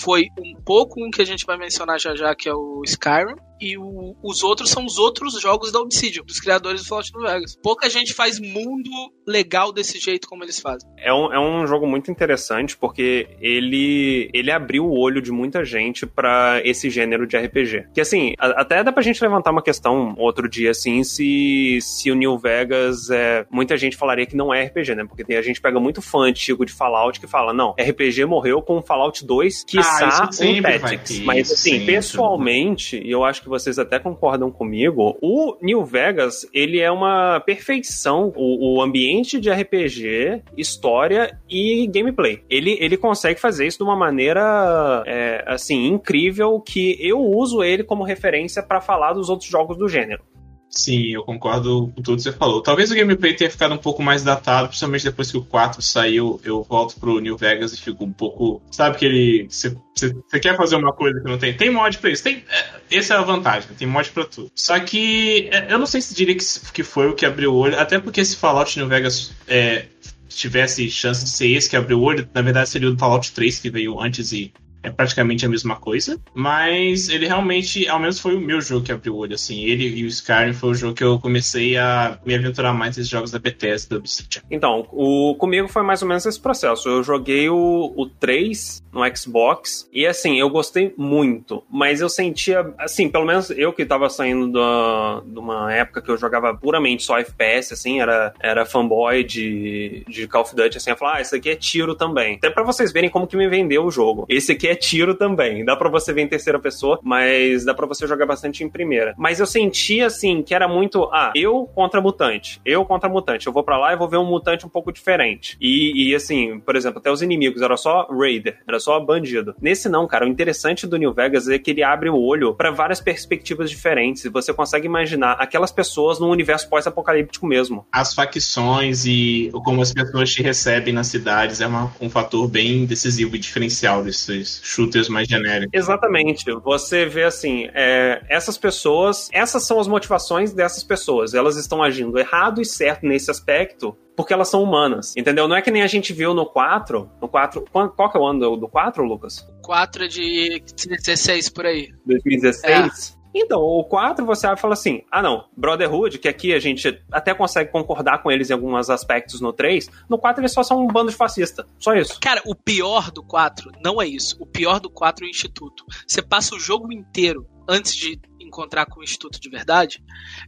foi 0.00 0.28
um 0.38 0.54
pouco 0.62 1.04
um 1.04 1.10
que 1.10 1.20
a 1.20 1.24
gente 1.24 1.44
vai 1.44 1.58
mencionar 1.58 1.98
já 1.98 2.14
já, 2.14 2.34
que 2.34 2.48
é 2.48 2.54
o 2.54 2.82
Skyrim, 2.84 3.36
e 3.60 3.76
o- 3.78 4.16
os 4.22 4.42
outros 4.42 4.70
são 4.70 4.84
os 4.84 4.98
outros 4.98 5.40
jogos 5.40 5.70
da 5.72 5.80
Obsidian, 5.80 6.22
dos 6.24 6.40
criadores 6.40 6.82
do 6.82 6.88
Fallout 6.88 7.10
New 7.14 7.26
Vegas. 7.26 7.56
Pouca 7.62 7.88
gente 7.88 8.12
faz 8.12 8.38
mundo 8.40 8.90
legal 9.26 9.72
desse 9.72 9.98
jeito 9.98 10.28
como 10.28 10.44
eles 10.44 10.60
fazem. 10.60 10.88
É 10.98 11.12
um, 11.12 11.32
é 11.32 11.38
um 11.40 11.66
jogo 11.66 11.86
muito 11.86 12.10
interessante 12.10 12.76
porque 12.76 13.28
ele, 13.40 14.28
ele 14.34 14.50
abriu 14.50 14.84
o 14.84 14.98
olho 14.98 15.20
de 15.22 15.30
muita 15.32 15.64
gente 15.64 16.06
pra 16.06 16.60
esse 16.64 16.90
gênero 16.90 17.26
de 17.26 17.36
RPG. 17.36 17.86
Que 17.94 18.00
assim, 18.00 18.34
a- 18.38 18.60
até 18.62 18.82
dá 18.82 18.92
pra 18.92 19.02
gente 19.02 19.22
levantar 19.22 19.50
uma 19.50 19.62
questão 19.62 20.14
outro 20.18 20.48
dia 20.48 20.70
assim, 20.70 21.02
se, 21.04 21.78
se 21.80 22.10
o 22.10 22.14
New 22.14 22.38
Vegas 22.38 23.08
é. 23.10 23.46
Muita 23.50 23.76
gente 23.76 23.96
falaria 23.96 24.26
que 24.26 24.36
não 24.36 24.52
é 24.52 24.64
RPG, 24.64 24.94
né? 24.94 25.04
Porque 25.06 25.24
tem, 25.24 25.36
a 25.36 25.42
gente 25.42 25.60
pega 25.60 25.78
muito 25.78 26.02
fã 26.02 26.20
antigo 26.26 26.64
de 26.66 26.72
Fallout 26.72 27.20
que 27.20 27.26
fala, 27.26 27.52
não, 27.52 27.74
RPG 27.78 28.24
morreu 28.24 28.60
com 28.62 28.82
Fallout 28.82 29.24
2, 29.24 29.64
quiçá 29.64 30.08
Ah, 30.08 30.30
um 30.42 30.62
Tactics. 30.62 31.20
Mas 31.20 31.50
assim, 31.52 31.70
sempre. 31.78 31.86
pessoalmente, 31.94 32.96
e 33.02 33.10
eu 33.10 33.24
acho 33.24 33.42
que 33.44 33.48
vocês 33.48 33.78
até 33.78 33.98
concordam 33.98 34.50
comigo, 34.50 35.16
o 35.22 35.56
New 35.62 35.84
Vegas, 35.84 36.46
ele 36.52 36.80
é 36.80 36.90
uma 36.90 37.40
perfeição, 37.40 38.32
o, 38.34 38.76
o 38.76 38.82
ambiente 38.82 39.38
de 39.38 39.50
RPG, 39.50 40.42
história 40.56 41.38
e 41.48 41.86
gameplay. 41.86 42.42
Ele, 42.50 42.76
ele 42.80 42.96
consegue 42.96 43.40
fazer 43.40 43.66
isso 43.66 43.78
de 43.78 43.84
uma 43.84 43.96
maneira, 43.96 45.04
é, 45.06 45.44
assim, 45.46 45.86
incrível, 45.86 46.60
que 46.60 46.96
eu 47.00 47.20
uso 47.20 47.62
ele 47.62 47.84
como 47.84 48.02
referência 48.02 48.62
pra 48.62 48.80
falar 48.80 49.12
dos 49.12 49.28
outros 49.28 49.48
jogos 49.48 49.76
do 49.76 49.88
gênero. 49.88 50.22
Sim, 50.70 51.12
eu 51.12 51.22
concordo 51.22 51.92
com 51.94 52.02
tudo 52.02 52.16
que 52.16 52.22
você 52.22 52.32
falou. 52.32 52.60
Talvez 52.60 52.90
o 52.90 52.94
gameplay 52.94 53.34
tenha 53.34 53.50
ficado 53.50 53.74
um 53.74 53.78
pouco 53.78 54.02
mais 54.02 54.24
datado, 54.24 54.68
principalmente 54.68 55.04
depois 55.04 55.30
que 55.30 55.36
o 55.36 55.44
4 55.44 55.80
saiu, 55.80 56.40
eu 56.42 56.64
volto 56.64 56.98
pro 56.98 57.20
New 57.20 57.36
Vegas 57.36 57.72
e 57.72 57.80
fico 57.80 58.04
um 58.04 58.12
pouco. 58.12 58.60
Sabe 58.70 58.98
que 58.98 59.04
ele. 59.04 59.48
Você 59.48 60.40
quer 60.40 60.56
fazer 60.56 60.76
uma 60.76 60.92
coisa 60.92 61.20
que 61.20 61.30
não 61.30 61.38
tem? 61.38 61.56
Tem 61.56 61.70
mod 61.70 61.96
pra 61.98 62.10
isso. 62.10 62.24
Tem, 62.24 62.44
é, 62.50 62.96
essa 62.96 63.14
é 63.14 63.16
a 63.16 63.22
vantagem, 63.22 63.68
tem 63.78 63.86
mod 63.86 64.10
pra 64.10 64.24
tudo. 64.24 64.50
Só 64.54 64.78
que 64.80 65.48
é, 65.52 65.72
eu 65.72 65.78
não 65.78 65.86
sei 65.86 66.00
se 66.00 66.14
diria 66.14 66.34
que, 66.34 66.44
que 66.72 66.82
foi 66.82 67.08
o 67.08 67.14
que 67.14 67.24
abriu 67.24 67.52
o 67.52 67.56
olho, 67.56 67.78
até 67.78 67.98
porque 68.00 68.20
esse 68.20 68.36
Fallout 68.36 68.76
New 68.76 68.88
Vegas 68.88 69.32
é, 69.46 69.86
tivesse 70.28 70.90
chance 70.90 71.24
de 71.24 71.30
ser 71.30 71.48
esse 71.48 71.70
que 71.70 71.76
abriu 71.76 72.00
o 72.00 72.02
olho, 72.02 72.28
na 72.34 72.42
verdade 72.42 72.68
seria 72.68 72.90
o 72.90 72.98
Fallout 72.98 73.32
3 73.32 73.60
que 73.60 73.70
veio 73.70 74.00
antes 74.00 74.32
e 74.32 74.52
é 74.84 74.90
praticamente 74.90 75.46
a 75.46 75.48
mesma 75.48 75.76
coisa, 75.76 76.20
mas 76.34 77.08
ele 77.08 77.26
realmente, 77.26 77.88
ao 77.88 77.98
menos 77.98 78.20
foi 78.20 78.36
o 78.36 78.40
meu 78.40 78.60
jogo 78.60 78.84
que 78.84 78.92
abriu 78.92 79.14
o 79.14 79.18
olho, 79.18 79.34
assim, 79.34 79.64
ele 79.64 79.88
e 79.88 80.04
o 80.04 80.06
Skyrim 80.06 80.52
foi 80.52 80.70
o 80.70 80.74
jogo 80.74 80.94
que 80.94 81.02
eu 81.02 81.18
comecei 81.18 81.76
a 81.76 82.18
me 82.24 82.34
aventurar 82.34 82.74
mais 82.74 82.96
nesses 82.96 83.08
jogos 83.08 83.30
da 83.30 83.38
Bethesda, 83.38 83.94
da 83.94 83.98
Obsidian. 83.98 84.42
Então, 84.50 84.86
o, 84.92 85.34
comigo 85.36 85.68
foi 85.68 85.82
mais 85.82 86.02
ou 86.02 86.08
menos 86.08 86.26
esse 86.26 86.38
processo. 86.38 86.88
Eu 86.88 87.02
joguei 87.02 87.48
o, 87.48 87.92
o 87.96 88.06
3 88.06 88.82
no 88.92 89.16
Xbox 89.16 89.88
e, 89.92 90.06
assim, 90.06 90.38
eu 90.38 90.50
gostei 90.50 90.92
muito, 90.96 91.64
mas 91.70 92.00
eu 92.00 92.08
sentia, 92.08 92.72
assim, 92.78 93.08
pelo 93.08 93.24
menos 93.24 93.50
eu 93.50 93.72
que 93.72 93.86
tava 93.86 94.10
saindo 94.10 94.52
da, 94.52 95.22
de 95.24 95.38
uma 95.38 95.72
época 95.72 96.02
que 96.02 96.10
eu 96.10 96.18
jogava 96.18 96.54
puramente 96.54 97.02
só 97.02 97.18
FPS, 97.18 97.72
assim, 97.72 98.00
era, 98.00 98.34
era 98.38 98.66
fanboy 98.66 99.24
de, 99.24 100.04
de 100.08 100.28
Call 100.28 100.42
of 100.42 100.54
Duty, 100.54 100.76
assim, 100.76 100.90
eu 100.90 100.96
falava, 100.96 101.18
ah, 101.18 101.20
esse 101.22 101.34
aqui 101.34 101.48
é 101.48 101.56
tiro 101.56 101.94
também. 101.94 102.36
Até 102.36 102.50
pra 102.50 102.62
vocês 102.62 102.92
verem 102.92 103.08
como 103.08 103.26
que 103.26 103.36
me 103.36 103.48
vendeu 103.48 103.84
o 103.84 103.90
jogo. 103.90 104.26
Esse 104.28 104.52
aqui 104.52 104.68
é 104.68 104.73
tiro 104.74 105.14
também. 105.14 105.64
Dá 105.64 105.76
pra 105.76 105.88
você 105.88 106.12
ver 106.12 106.22
em 106.22 106.28
terceira 106.28 106.58
pessoa, 106.58 106.98
mas 107.02 107.64
dá 107.64 107.74
pra 107.74 107.86
você 107.86 108.06
jogar 108.06 108.26
bastante 108.26 108.62
em 108.64 108.68
primeira. 108.68 109.14
Mas 109.16 109.40
eu 109.40 109.46
sentia, 109.46 110.06
assim, 110.06 110.42
que 110.42 110.54
era 110.54 110.66
muito, 110.68 111.04
ah, 111.12 111.32
eu 111.34 111.68
contra 111.74 112.00
mutante, 112.00 112.60
eu 112.64 112.84
contra 112.84 113.08
mutante. 113.08 113.46
Eu 113.46 113.52
vou 113.52 113.62
pra 113.62 113.78
lá 113.78 113.92
e 113.92 113.96
vou 113.96 114.08
ver 114.08 114.16
um 114.18 114.24
mutante 114.26 114.66
um 114.66 114.68
pouco 114.68 114.92
diferente. 114.92 115.56
E, 115.60 116.10
e, 116.10 116.14
assim, 116.14 116.58
por 116.60 116.76
exemplo, 116.76 116.98
até 116.98 117.10
os 117.10 117.22
inimigos 117.22 117.62
era 117.62 117.76
só 117.76 118.06
Raider, 118.10 118.58
era 118.66 118.78
só 118.78 118.98
bandido. 119.00 119.54
Nesse 119.60 119.88
não, 119.88 120.06
cara, 120.06 120.24
o 120.24 120.28
interessante 120.28 120.86
do 120.86 120.96
New 120.96 121.12
Vegas 121.12 121.48
é 121.48 121.58
que 121.58 121.70
ele 121.70 121.82
abre 121.82 122.08
o 122.10 122.16
olho 122.18 122.54
pra 122.54 122.70
várias 122.70 123.00
perspectivas 123.00 123.70
diferentes. 123.70 124.24
Você 124.32 124.52
consegue 124.52 124.86
imaginar 124.86 125.32
aquelas 125.32 125.72
pessoas 125.72 126.18
num 126.18 126.28
universo 126.30 126.68
pós-apocalíptico 126.68 127.46
mesmo. 127.46 127.86
As 127.92 128.14
facções 128.14 129.04
e 129.06 129.50
como 129.64 129.82
as 129.82 129.92
pessoas 129.92 130.32
te 130.32 130.42
recebem 130.42 130.92
nas 130.92 131.06
cidades 131.08 131.60
é 131.60 131.66
uma- 131.66 131.92
um 132.00 132.10
fator 132.10 132.48
bem 132.48 132.84
decisivo 132.86 133.36
e 133.36 133.38
diferencial 133.38 134.02
desses 134.02 134.60
shooters 134.64 135.08
mais 135.08 135.28
genéricos. 135.28 135.70
Exatamente. 135.72 136.50
Você 136.64 137.04
vê 137.04 137.24
assim, 137.24 137.68
é, 137.74 138.24
essas 138.28 138.56
pessoas, 138.56 139.28
essas 139.32 139.62
são 139.64 139.78
as 139.78 139.86
motivações 139.86 140.52
dessas 140.52 140.82
pessoas. 140.82 141.34
Elas 141.34 141.56
estão 141.56 141.82
agindo 141.82 142.18
errado 142.18 142.60
e 142.60 142.64
certo 142.64 143.06
nesse 143.06 143.30
aspecto. 143.30 143.96
Porque 144.16 144.32
elas 144.32 144.48
são 144.48 144.62
humanas, 144.62 145.12
entendeu? 145.16 145.48
Não 145.48 145.56
é 145.56 145.60
que 145.60 145.72
nem 145.72 145.82
a 145.82 145.88
gente 145.88 146.12
viu 146.12 146.32
no 146.32 146.46
4. 146.46 147.10
No 147.20 147.28
4. 147.28 147.64
Qual, 147.70 147.90
qual 147.90 148.10
que 148.10 148.16
é 148.16 148.20
o 148.20 148.24
ano 148.24 148.38
do, 148.38 148.56
do 148.56 148.68
4, 148.68 149.04
Lucas? 149.04 149.44
4 149.60 150.04
é 150.04 150.06
de 150.06 150.62
16 150.76 151.48
por 151.48 151.66
aí. 151.66 151.88
2016? 152.06 153.18
Então, 153.34 153.60
o 153.60 153.84
4 153.84 154.24
você 154.24 154.46
abre 154.46 154.58
e 154.58 154.62
fala 154.62 154.74
assim: 154.74 155.02
ah, 155.10 155.20
não, 155.20 155.48
Brotherhood, 155.56 156.18
que 156.18 156.28
aqui 156.28 156.54
a 156.54 156.58
gente 156.58 157.02
até 157.10 157.34
consegue 157.34 157.72
concordar 157.72 158.22
com 158.22 158.30
eles 158.30 158.50
em 158.50 158.52
alguns 158.52 158.88
aspectos 158.88 159.40
no 159.40 159.52
3, 159.52 159.90
no 160.08 160.18
4 160.18 160.40
eles 160.40 160.52
só 160.52 160.62
são 160.62 160.84
um 160.84 160.86
bando 160.86 161.10
de 161.10 161.16
fascista. 161.16 161.66
Só 161.78 161.94
isso. 161.94 162.20
Cara, 162.20 162.42
o 162.46 162.54
pior 162.54 163.10
do 163.10 163.22
4 163.22 163.72
não 163.82 164.00
é 164.00 164.06
isso. 164.06 164.36
O 164.40 164.46
pior 164.46 164.78
do 164.78 164.88
4 164.88 165.24
é 165.24 165.28
o 165.28 165.30
Instituto. 165.30 165.84
Você 166.06 166.22
passa 166.22 166.54
o 166.54 166.60
jogo 166.60 166.92
inteiro 166.92 167.46
antes 167.68 167.94
de 167.94 168.20
encontrar 168.40 168.86
com 168.86 169.00
o 169.00 169.02
Instituto 169.02 169.40
de 169.40 169.48
verdade, 169.48 170.02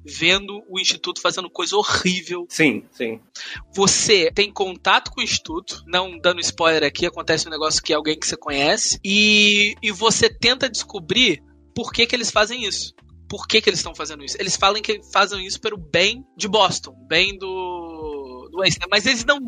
vendo 0.04 0.62
o 0.68 0.78
Instituto 0.78 1.20
fazendo 1.20 1.50
coisa 1.50 1.76
horrível. 1.76 2.46
Sim, 2.48 2.84
sim. 2.92 3.20
Você 3.74 4.30
tem 4.32 4.52
contato 4.52 5.10
com 5.10 5.20
o 5.20 5.24
Instituto, 5.24 5.82
não 5.86 6.18
dando 6.18 6.40
spoiler 6.40 6.84
aqui, 6.84 7.06
acontece 7.06 7.48
um 7.48 7.50
negócio 7.50 7.82
que 7.82 7.92
é 7.92 7.96
alguém 7.96 8.18
que 8.18 8.26
você 8.26 8.36
conhece, 8.36 9.00
e, 9.04 9.74
e 9.82 9.90
você 9.90 10.28
tenta 10.28 10.68
descobrir 10.68 11.42
por 11.76 11.92
que, 11.92 12.06
que 12.06 12.16
eles 12.16 12.30
fazem 12.30 12.64
isso. 12.64 12.94
Por 13.28 13.46
que, 13.46 13.60
que 13.60 13.68
eles 13.68 13.80
estão 13.80 13.94
fazendo 13.94 14.24
isso? 14.24 14.36
Eles 14.40 14.56
falam 14.56 14.80
que 14.80 15.00
fazem 15.12 15.44
isso 15.46 15.60
pelo 15.60 15.76
bem 15.76 16.24
de 16.36 16.48
Boston, 16.48 16.94
bem 17.06 17.36
do, 17.36 18.48
do 18.50 18.62
Einstein, 18.62 18.88
mas 18.90 19.04
eles 19.04 19.24
não 19.24 19.38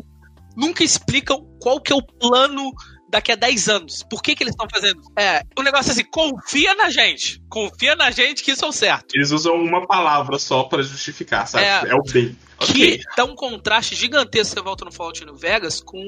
nunca 0.55 0.83
explicam 0.83 1.39
qual 1.61 1.81
que 1.81 1.91
é 1.91 1.95
o 1.95 2.05
plano 2.05 2.71
daqui 3.09 3.31
a 3.31 3.35
10 3.35 3.69
anos. 3.69 4.03
Por 4.09 4.21
que, 4.21 4.35
que 4.35 4.43
eles 4.43 4.53
estão 4.53 4.67
fazendo? 4.71 5.01
É, 5.17 5.41
o 5.57 5.63
negócio 5.63 5.89
é 5.89 5.93
assim, 5.93 6.03
confia 6.03 6.75
na 6.75 6.89
gente. 6.89 7.41
Confia 7.49 7.95
na 7.95 8.11
gente 8.11 8.43
que 8.43 8.51
isso 8.51 8.65
é 8.65 8.67
o 8.67 8.71
certo. 8.71 9.15
Eles 9.15 9.31
usam 9.31 9.55
uma 9.55 9.87
palavra 9.87 10.37
só 10.37 10.63
pra 10.63 10.83
justificar, 10.83 11.47
sabe? 11.47 11.65
É. 11.65 11.91
É, 11.91 11.95
o 11.95 12.03
bem. 12.03 12.37
Que 12.59 12.83
Ok. 12.83 12.99
dá 13.15 13.23
um 13.23 13.35
contraste 13.35 13.95
gigantesco 13.95 14.53
você 14.53 14.61
volta 14.61 14.85
no 14.85 14.91
Fallout 14.91 15.23
New 15.25 15.37
Vegas 15.37 15.81
com 15.81 16.03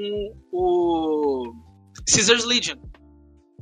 o 0.51 1.53
Caesar's 2.13 2.43
Legion. 2.43 2.75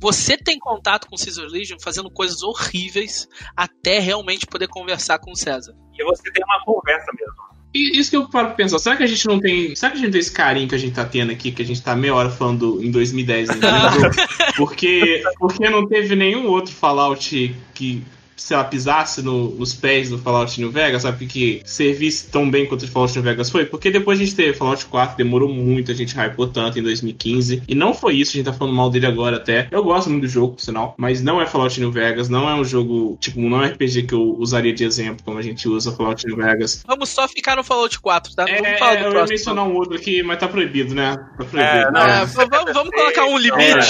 Você 0.00 0.36
tem 0.36 0.58
contato 0.58 1.06
com 1.06 1.14
o 1.14 1.18
Caesar's 1.18 1.52
Legion 1.52 1.78
fazendo 1.78 2.10
coisas 2.10 2.42
horríveis 2.42 3.28
até 3.54 3.98
realmente 3.98 4.46
poder 4.46 4.68
conversar 4.68 5.18
com 5.18 5.32
o 5.32 5.36
César. 5.36 5.74
E 5.98 6.04
você 6.04 6.30
tem 6.32 6.42
uma 6.44 6.64
conversa 6.64 7.12
mesmo. 7.18 7.50
E 7.72 7.98
isso 7.98 8.10
que 8.10 8.16
eu 8.16 8.28
paro 8.28 8.48
pra 8.48 8.56
pensar, 8.56 8.80
será 8.80 8.96
que 8.96 9.04
a 9.04 9.06
gente 9.06 9.26
não 9.28 9.38
tem. 9.38 9.76
Será 9.76 9.92
que 9.92 9.98
a 9.98 10.00
gente 10.00 10.10
tem 10.10 10.20
esse 10.20 10.32
carinho 10.32 10.68
que 10.68 10.74
a 10.74 10.78
gente 10.78 10.94
tá 10.94 11.04
tendo 11.04 11.30
aqui, 11.30 11.52
que 11.52 11.62
a 11.62 11.64
gente 11.64 11.80
tá 11.80 11.94
meia 11.94 12.14
hora 12.14 12.28
falando 12.28 12.82
em 12.82 12.90
2010 12.90 13.50
ainda? 13.50 13.70
né? 13.70 14.10
porque, 14.56 15.22
porque 15.38 15.70
não 15.70 15.86
teve 15.86 16.16
nenhum 16.16 16.48
outro 16.48 16.72
Fallout 16.72 17.54
que, 17.72 18.02
sei 18.40 18.56
lá, 18.56 18.64
pisasse 18.64 19.20
no- 19.22 19.50
nos 19.50 19.74
pés 19.74 20.08
do 20.08 20.18
Fallout 20.18 20.58
New 20.60 20.70
Vegas, 20.70 21.02
sabe? 21.02 21.26
Que 21.26 21.60
servisse 21.64 22.28
tão 22.28 22.50
bem 22.50 22.66
quanto 22.66 22.84
o 22.84 22.88
Fallout 22.88 23.14
New 23.14 23.22
Vegas 23.22 23.50
foi? 23.50 23.66
Porque 23.66 23.90
depois 23.90 24.18
a 24.18 24.24
gente 24.24 24.34
teve 24.34 24.54
Fallout 24.56 24.86
4, 24.86 25.16
demorou 25.16 25.48
muito, 25.48 25.90
a 25.90 25.94
gente 25.94 26.14
hypou 26.16 26.46
tanto 26.48 26.78
em 26.78 26.82
2015. 26.82 27.62
E 27.68 27.74
não 27.74 27.92
foi 27.92 28.14
isso, 28.16 28.30
a 28.32 28.34
gente 28.36 28.46
tá 28.46 28.52
falando 28.52 28.74
mal 28.74 28.88
dele 28.90 29.06
agora 29.06 29.36
até. 29.36 29.68
Eu 29.70 29.84
gosto 29.84 30.08
muito 30.10 30.22
do 30.22 30.28
jogo, 30.28 30.54
por 30.54 30.62
sinal, 30.62 30.94
mas 30.96 31.22
não 31.22 31.40
é 31.40 31.46
Fallout 31.46 31.78
New 31.78 31.92
Vegas, 31.92 32.28
não 32.28 32.48
é 32.48 32.54
um 32.54 32.64
jogo, 32.64 33.16
tipo, 33.20 33.38
não 33.40 33.62
é 33.62 33.66
um 33.66 33.70
RPG 33.72 34.04
que 34.04 34.14
eu 34.14 34.34
usaria 34.38 34.72
de 34.72 34.84
exemplo, 34.84 35.22
como 35.24 35.38
a 35.38 35.42
gente 35.42 35.68
usa 35.68 35.92
Fallout 35.92 36.26
New 36.26 36.36
Vegas. 36.36 36.82
Vamos 36.86 37.10
só 37.10 37.28
ficar 37.28 37.56
no 37.56 37.62
Fallout 37.62 38.00
4, 38.00 38.34
tá? 38.34 38.44
Não 38.46 38.52
É, 38.52 38.62
vamos 38.62 38.78
falar 38.78 38.92
do 38.92 38.98
eu 38.98 39.04
ia 39.04 39.10
próximo. 39.10 39.28
mencionar 39.38 39.64
um 39.68 39.74
outro 39.74 39.96
aqui, 39.96 40.22
mas 40.22 40.38
tá 40.38 40.48
proibido, 40.48 40.94
né? 40.94 41.14
Tá 41.36 41.44
proibido. 41.44 41.60
É, 41.62 41.90
não, 41.90 42.00
É, 42.00 42.24
vamos, 42.24 42.72
vamos 42.72 42.90
colocar 42.90 43.26
um 43.26 43.36
limite. 43.38 43.86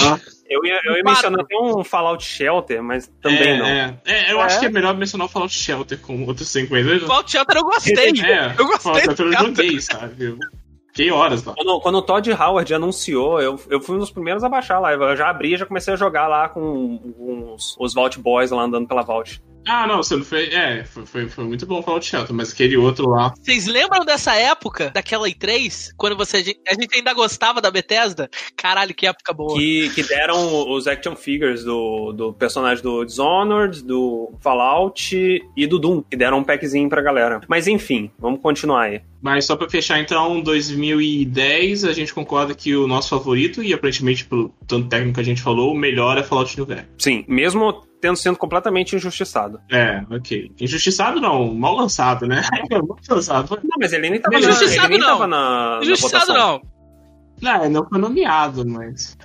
Eu 0.50 0.64
ia, 0.64 0.80
eu 0.84 0.96
ia 0.96 1.02
mencionar 1.04 1.40
até 1.40 1.56
um 1.56 1.84
Fallout 1.84 2.24
Shelter, 2.24 2.82
mas 2.82 3.06
também 3.22 3.50
é, 3.50 3.56
não. 3.58 3.66
É, 3.66 4.00
É, 4.04 4.32
eu 4.32 4.40
É? 4.40 4.42
acho 4.42 4.58
que 4.58 4.66
é 4.66 4.68
melhor 4.68 4.96
mencionar 4.96 5.26
o 5.26 5.30
Fallout 5.30 5.54
Shelter 5.54 5.98
com 6.00 6.24
outros 6.26 6.48
50. 6.48 7.06
Fallout 7.06 7.30
Shelter 7.30 7.56
eu 7.56 7.62
gostei. 7.64 7.94
É, 8.24 8.54
eu 8.58 8.66
gostei. 8.66 8.78
Fallout 8.80 9.04
Shelter 9.04 9.26
eu 9.26 9.32
joguei, 9.32 9.80
sabe? 9.80 10.24
Eu 10.24 10.38
Fiquei 10.88 11.12
horas 11.12 11.44
lá. 11.44 11.54
Quando, 11.54 11.80
quando 11.80 11.98
o 11.98 12.02
Todd 12.02 12.32
Howard 12.32 12.74
anunciou, 12.74 13.40
eu, 13.40 13.60
eu 13.70 13.80
fui 13.80 13.94
um 13.94 14.00
dos 14.00 14.10
primeiros 14.10 14.42
a 14.42 14.48
baixar 14.48 14.80
lá. 14.80 14.92
Eu 14.92 15.16
já 15.16 15.30
abri 15.30 15.54
e 15.54 15.56
já 15.56 15.64
comecei 15.64 15.94
a 15.94 15.96
jogar 15.96 16.26
lá 16.26 16.48
com 16.48 17.00
uns, 17.16 17.76
os 17.78 17.94
Vault 17.94 18.18
Boys 18.18 18.50
lá 18.50 18.64
andando 18.64 18.88
pela 18.88 19.02
Vault. 19.02 19.40
Ah, 19.66 19.86
não, 19.86 19.98
você 19.98 20.16
não 20.16 20.24
fez. 20.24 20.52
É, 20.52 20.84
foi, 20.84 21.06
foi, 21.06 21.28
foi 21.28 21.44
muito 21.44 21.66
bom 21.66 21.80
o 21.80 21.82
Fallout 21.82 22.06
Shelter, 22.06 22.34
mas 22.34 22.52
aquele 22.52 22.76
outro 22.76 23.08
lá. 23.08 23.32
Vocês 23.40 23.66
lembram 23.66 24.04
dessa 24.04 24.34
época, 24.34 24.90
daquela 24.90 25.28
E3, 25.28 25.90
quando 25.96 26.16
você, 26.16 26.38
a 26.68 26.74
gente 26.74 26.94
ainda 26.94 27.12
gostava 27.12 27.60
da 27.60 27.70
Bethesda? 27.70 28.28
Caralho, 28.56 28.94
que 28.94 29.06
época 29.06 29.32
boa. 29.32 29.58
Que, 29.58 29.90
que 29.90 30.02
deram 30.02 30.70
os 30.70 30.86
action 30.86 31.14
figures 31.14 31.64
do, 31.64 32.12
do 32.12 32.32
personagem 32.32 32.82
do 32.82 33.04
Dishonored, 33.04 33.82
do 33.82 34.32
Fallout 34.40 35.42
e 35.56 35.66
do 35.66 35.78
Doom. 35.78 36.02
Que 36.02 36.16
deram 36.16 36.38
um 36.38 36.44
packzinho 36.44 36.88
pra 36.88 37.02
galera. 37.02 37.40
Mas 37.48 37.66
enfim, 37.66 38.10
vamos 38.18 38.40
continuar 38.40 38.82
aí. 38.84 39.02
Mas 39.22 39.44
só 39.44 39.54
pra 39.54 39.68
fechar, 39.68 40.00
então, 40.00 40.40
2010, 40.40 41.84
a 41.84 41.92
gente 41.92 42.14
concorda 42.14 42.54
que 42.54 42.74
o 42.74 42.86
nosso 42.86 43.10
favorito, 43.10 43.62
e 43.62 43.72
aparentemente, 43.72 44.24
pelo 44.24 44.48
tanto 44.66 44.88
técnico 44.88 45.14
que 45.14 45.20
a 45.20 45.24
gente 45.24 45.42
falou, 45.42 45.72
o 45.72 45.76
melhor 45.76 46.16
é 46.16 46.22
Fallout 46.22 46.56
New 46.56 46.66
Vegas. 46.66 46.86
Sim, 46.98 47.24
mesmo 47.28 47.82
tendo 48.00 48.16
sido 48.16 48.36
completamente 48.36 48.96
injustiçado. 48.96 49.60
É, 49.70 50.02
ok. 50.10 50.50
Injustiçado 50.58 51.20
não, 51.20 51.54
mal 51.54 51.76
lançado, 51.76 52.26
né? 52.26 52.42
mal 52.70 52.96
lançado. 53.10 53.58
Não, 53.62 53.76
mas 53.78 53.92
ele 53.92 54.08
nem 54.08 54.20
tava, 54.20 54.32
na, 54.32 54.40
Injustiçado 54.40 54.86
ele 54.86 54.88
nem 54.88 54.98
não. 54.98 55.06
tava 55.06 55.26
na, 55.26 55.76
na 55.76 55.82
Injustiçado 55.82 56.26
votação. 56.26 56.62
não. 56.62 56.80
Não, 57.42 57.70
não 57.70 57.88
foi 57.88 57.98
nomeado, 57.98 58.66
mas. 58.66 59.16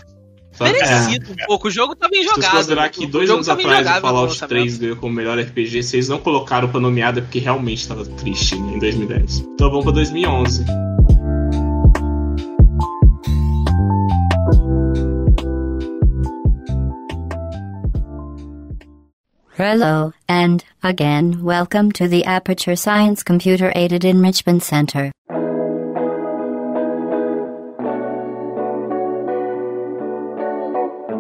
Merecido 0.60 1.32
um 1.32 1.46
pouco. 1.48 1.68
O 1.68 1.72
jogo 1.72 1.96
tava 1.96 2.14
Se 2.14 2.20
você 2.20 2.26
injogável. 2.30 2.58
considerar 2.58 2.90
que 2.90 3.06
O 3.06 3.08
dois 3.08 3.30
anos 3.30 3.46
tava 3.48 3.60
atrás 3.62 3.88
o 3.88 4.02
Fallout 4.02 4.30
lançamento. 4.34 4.50
3 4.50 4.78
ganhou 4.78 4.96
como 4.98 5.14
melhor 5.14 5.40
RPG, 5.40 5.84
vocês 5.84 6.08
não 6.08 6.20
colocaram 6.20 6.70
pra 6.70 6.80
nomeada 6.80 7.22
porque 7.22 7.40
realmente 7.40 7.88
tava 7.88 8.06
triste 8.06 8.56
né, 8.56 8.76
em 8.76 8.80
2010. 8.80 9.40
Então 9.40 9.70
vamos 9.70 9.84
pra 9.84 9.94
2011. 9.94 10.66
Hello, 19.58 20.14
and, 20.28 20.66
again, 20.84 21.42
welcome 21.42 21.92
to 21.94 22.08
the 22.10 22.26
Aperture 22.26 22.76
Science 22.76 23.24
Computer 23.24 23.72
Aided 23.74 24.04
Enrichment 24.04 24.62
Center. 24.64 25.12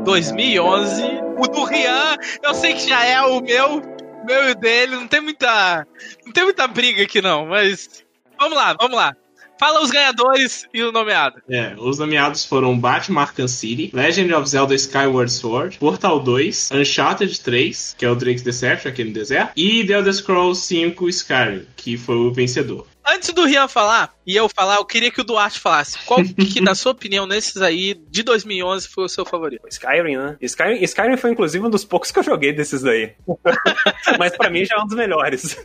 2011. 0.05 1.03
O 1.37 1.47
do 1.47 1.63
Rian, 1.65 2.15
eu 2.43 2.53
sei 2.53 2.73
que 2.73 2.87
já 2.87 3.03
é 3.03 3.21
o 3.21 3.41
meu, 3.41 3.81
meu 4.25 4.49
e 4.49 4.51
o 4.51 4.55
dele. 4.55 4.95
Não 4.95 5.07
tem 5.07 5.19
muita, 5.19 5.85
não 6.25 6.31
tem 6.31 6.43
muita 6.43 6.67
briga 6.67 7.03
aqui 7.03 7.21
não, 7.21 7.47
mas 7.47 8.05
vamos 8.39 8.55
lá, 8.55 8.75
vamos 8.79 8.95
lá. 8.95 9.13
Fala 9.57 9.81
os 9.81 9.89
ganhadores 9.89 10.67
e 10.73 10.83
o 10.83 10.91
nomeado. 10.91 11.41
É, 11.49 11.75
os 11.77 11.97
nomeados 11.97 12.45
foram 12.45 12.77
Batman 12.77 13.21
Arkham 13.21 13.47
City, 13.47 13.89
Legend 13.93 14.33
of 14.33 14.49
Zelda 14.49 14.75
Skyward 14.75 15.31
Sword, 15.31 15.77
Portal 15.77 16.19
2, 16.19 16.71
Uncharted 16.73 17.39
3, 17.39 17.95
que 17.97 18.05
é 18.05 18.09
o 18.09 18.15
Drake's 18.15 18.43
Deception 18.43 18.91
aqui 18.91 19.03
no 19.05 19.13
deserto, 19.13 19.53
e 19.55 19.85
The 19.85 19.93
Elder 19.93 20.13
Scrolls 20.13 20.61
5 20.65 21.07
Skyrim, 21.07 21.65
que 21.77 21.97
foi 21.97 22.15
o 22.15 22.33
vencedor. 22.33 22.85
Antes 23.07 23.31
do 23.33 23.45
Rian 23.45 23.67
falar 23.67 24.13
e 24.25 24.35
eu 24.35 24.49
falar, 24.49 24.77
eu 24.77 24.85
queria 24.85 25.11
que 25.11 25.21
o 25.21 25.23
Duarte 25.23 25.59
falasse. 25.59 25.99
Qual 26.05 26.19
que, 26.23 26.59
na 26.59 26.73
sua 26.73 26.91
opinião, 26.91 27.27
nesses 27.27 27.61
aí 27.61 27.93
de 28.09 28.23
2011 28.23 28.87
foi 28.87 29.03
o 29.05 29.09
seu 29.09 29.25
favorito? 29.25 29.67
Skyrim, 29.69 30.17
né? 30.17 30.37
Skyrim, 30.41 30.83
Skyrim 30.83 31.17
foi 31.17 31.31
inclusive 31.31 31.65
um 31.65 31.69
dos 31.69 31.85
poucos 31.85 32.11
que 32.11 32.17
eu 32.19 32.23
joguei 32.23 32.51
desses 32.51 32.81
daí. 32.81 33.13
Mas 34.17 34.35
pra 34.35 34.49
mim 34.49 34.65
já 34.65 34.75
é 34.77 34.79
um 34.79 34.87
dos 34.87 34.95
melhores. 34.95 35.55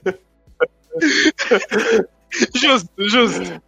Justo, 2.54 2.88
justo. 2.98 3.62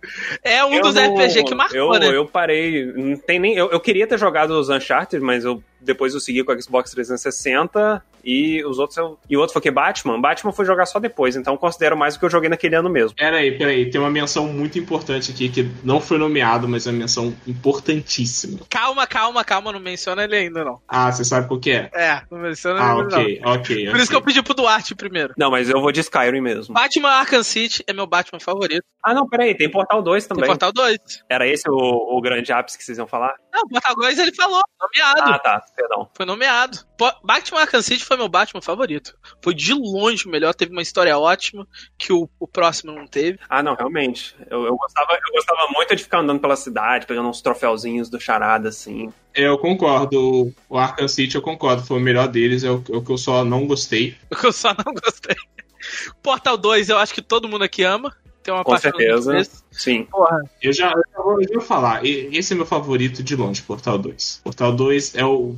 É 0.45 0.65
um 0.65 0.75
Eu 0.75 0.83
dos 0.83 0.95
não- 0.95 1.15
RPG 1.17 1.43
que 1.45 1.55
marcou, 1.55 1.77
eu, 1.95 2.01
né? 2.01 2.17
Eu 2.17 2.27
parei. 2.27 2.87
Não 2.93 3.17
tem 3.17 3.39
nem. 3.41 3.57
Eu, 3.57 3.71
eu 3.73 3.81
queria 3.81 4.07
ter 4.07 4.19
jogado 4.19 4.51
os 4.51 4.69
Uncharted, 4.69 5.21
mas 5.25 5.45
eu 5.45 5.63
depois 5.81 6.15
eu 6.15 6.21
segui 6.21 6.45
com 6.45 6.53
o 6.53 6.63
Xbox 6.63 6.91
360 6.93 8.05
e 8.25 8.65
os 8.65 8.79
outros 8.79 8.97
eu, 8.99 9.19
E 9.29 9.37
o 9.37 9.41
outro 9.41 9.53
foi 9.53 9.63
que 9.63 9.71
Batman. 9.71 10.21
Batman 10.21 10.53
foi 10.53 10.65
jogar 10.65 10.87
só 10.87 10.99
depois, 10.99 11.37
então 11.37 11.57
considero 11.57 11.97
mais 11.97 12.15
o 12.17 12.19
que 12.19 12.25
eu 12.25 12.31
joguei 12.31 12.49
naquele 12.49 12.77
ano 12.77 12.89
mesmo. 12.91 13.17
Pera 13.17 13.39
aí, 13.39 13.57
pera 13.57 13.71
aí, 13.71 13.91
tem 13.91 14.01
uma 14.01 14.11
menção 14.11 14.47
muito 14.49 14.79
importante 14.79 15.31
aqui 15.31 15.49
que 15.49 15.71
não 15.85 16.01
foi 16.01 16.19
nomeado, 16.19 16.69
mas 16.69 16.87
é 16.87 16.91
uma 16.91 16.99
menção 16.99 17.35
importantíssima. 17.47 18.61
Calma, 18.69 19.07
calma, 19.07 19.45
calma, 19.45 19.73
não 19.73 19.81
menciona 19.81 20.25
ele 20.25 20.37
ainda, 20.37 20.65
não. 20.65 20.81
Ah, 20.89 21.11
você 21.11 21.25
sabe 21.25 21.49
qual 21.49 21.59
que 21.61 21.71
é? 21.71 21.91
É, 21.95 22.23
não 22.31 22.39
menciona 22.39 22.81
Ah, 22.81 22.93
ele 22.95 23.03
ok, 23.03 23.41
não. 23.43 23.53
ok. 23.53 23.91
Por 23.91 23.97
isso 23.99 24.11
que 24.11 24.17
eu 24.17 24.23
pedi 24.23 24.43
pro 24.43 24.55
Duarte 24.55 24.95
primeiro. 24.95 25.35
Não, 25.37 25.51
mas 25.51 25.69
eu 25.69 25.81
vou 25.81 25.91
de 25.93 26.01
Skyrim 26.01 26.41
mesmo. 26.41 26.75
Batman 26.75 27.09
Arkham 27.11 27.43
City 27.43 27.83
é 27.87 27.93
meu 27.93 28.07
Batman 28.07 28.41
favorito. 28.41 28.85
Ah, 29.05 29.13
não, 29.15 29.29
peraí, 29.29 29.55
tem 29.57 29.69
Portal 29.69 30.01
2 30.03 30.25
Tem 30.27 30.29
também. 30.37 30.47
Portal 30.49 30.73
2. 30.73 30.99
Era 31.29 31.47
esse 31.47 31.69
o, 31.69 31.75
o 32.17 32.21
grande 32.21 32.53
ápice 32.53 32.79
que 32.79 32.85
vocês 32.85 32.99
iam 32.99 33.07
falar? 33.07 33.35
Não, 33.53 33.69
Portal 33.69 33.95
2 33.95 34.19
ele 34.19 34.35
falou, 34.35 34.63
nomeado. 34.81 35.33
Ah, 35.33 35.39
tá, 35.39 35.65
perdão. 35.77 36.09
Foi 36.15 36.25
nomeado. 36.25 36.79
Batman 37.23 37.61
Arkham 37.61 37.83
City 37.83 38.05
foi 38.05 38.17
meu 38.17 38.29
Batman 38.29 38.63
favorito. 38.63 39.15
Foi 39.43 39.53
de 39.53 39.75
longe 39.75 40.27
o 40.27 40.31
melhor, 40.31 40.55
teve 40.55 40.73
uma 40.73 40.81
história 40.81 41.19
ótima 41.19 41.67
que 41.99 42.13
o, 42.13 42.29
o 42.41 42.49
próximo 42.49 42.93
não 42.93 43.07
teve. 43.07 43.39
Ah, 43.49 43.63
não, 43.63 43.75
realmente. 43.75 44.35
Eu, 44.49 44.65
eu, 44.65 44.77
gostava, 44.77 45.13
eu 45.13 45.33
gostava 45.35 45.69
muito 45.75 45.95
de 45.95 46.03
ficar 46.03 46.21
andando 46.21 46.41
pela 46.41 46.57
cidade, 46.57 47.07
pegando 47.07 47.29
uns 47.29 47.43
troféuzinhos 47.43 48.09
do 48.09 48.19
charada, 48.19 48.71
assim. 48.71 49.13
Eu 49.35 49.59
concordo. 49.59 50.53
O 50.69 50.79
Arkham 50.79 51.09
City 51.09 51.35
eu 51.35 51.43
concordo, 51.43 51.85
foi 51.85 51.99
o 51.99 52.01
melhor 52.01 52.29
deles, 52.29 52.65
é 52.65 52.71
o, 52.71 52.83
é 52.91 52.97
o 52.97 53.03
que 53.03 53.13
eu 53.13 53.19
só 53.19 53.45
não 53.45 53.67
gostei. 53.67 54.17
Eu 54.43 54.53
só 54.53 54.75
não 54.75 54.93
gostei. 54.93 55.37
Portal 56.23 56.57
2 56.57 56.89
eu 56.89 56.99
acho 56.99 57.13
que 57.13 57.23
todo 57.23 57.49
mundo 57.49 57.65
aqui 57.65 57.83
ama. 57.83 58.15
Tem 58.43 58.53
uma 58.53 58.65
Com 58.65 58.77
certeza. 58.77 59.33
desse. 59.33 59.63
Sim. 59.71 60.05
Porra. 60.11 60.43
Eu 60.61 60.73
já, 60.73 60.91
eu 60.91 61.03
já 61.15 61.23
vou, 61.23 61.41
eu 61.41 61.49
vou 61.55 61.61
falar, 61.61 62.05
esse 62.05 62.53
é 62.53 62.57
meu 62.57 62.67
favorito 62.67 63.23
de 63.23 63.37
longe, 63.37 63.63
Portal 63.63 63.97
2. 63.99 64.41
Portal 64.43 64.73
2 64.73 65.15
é 65.15 65.25
o. 65.25 65.55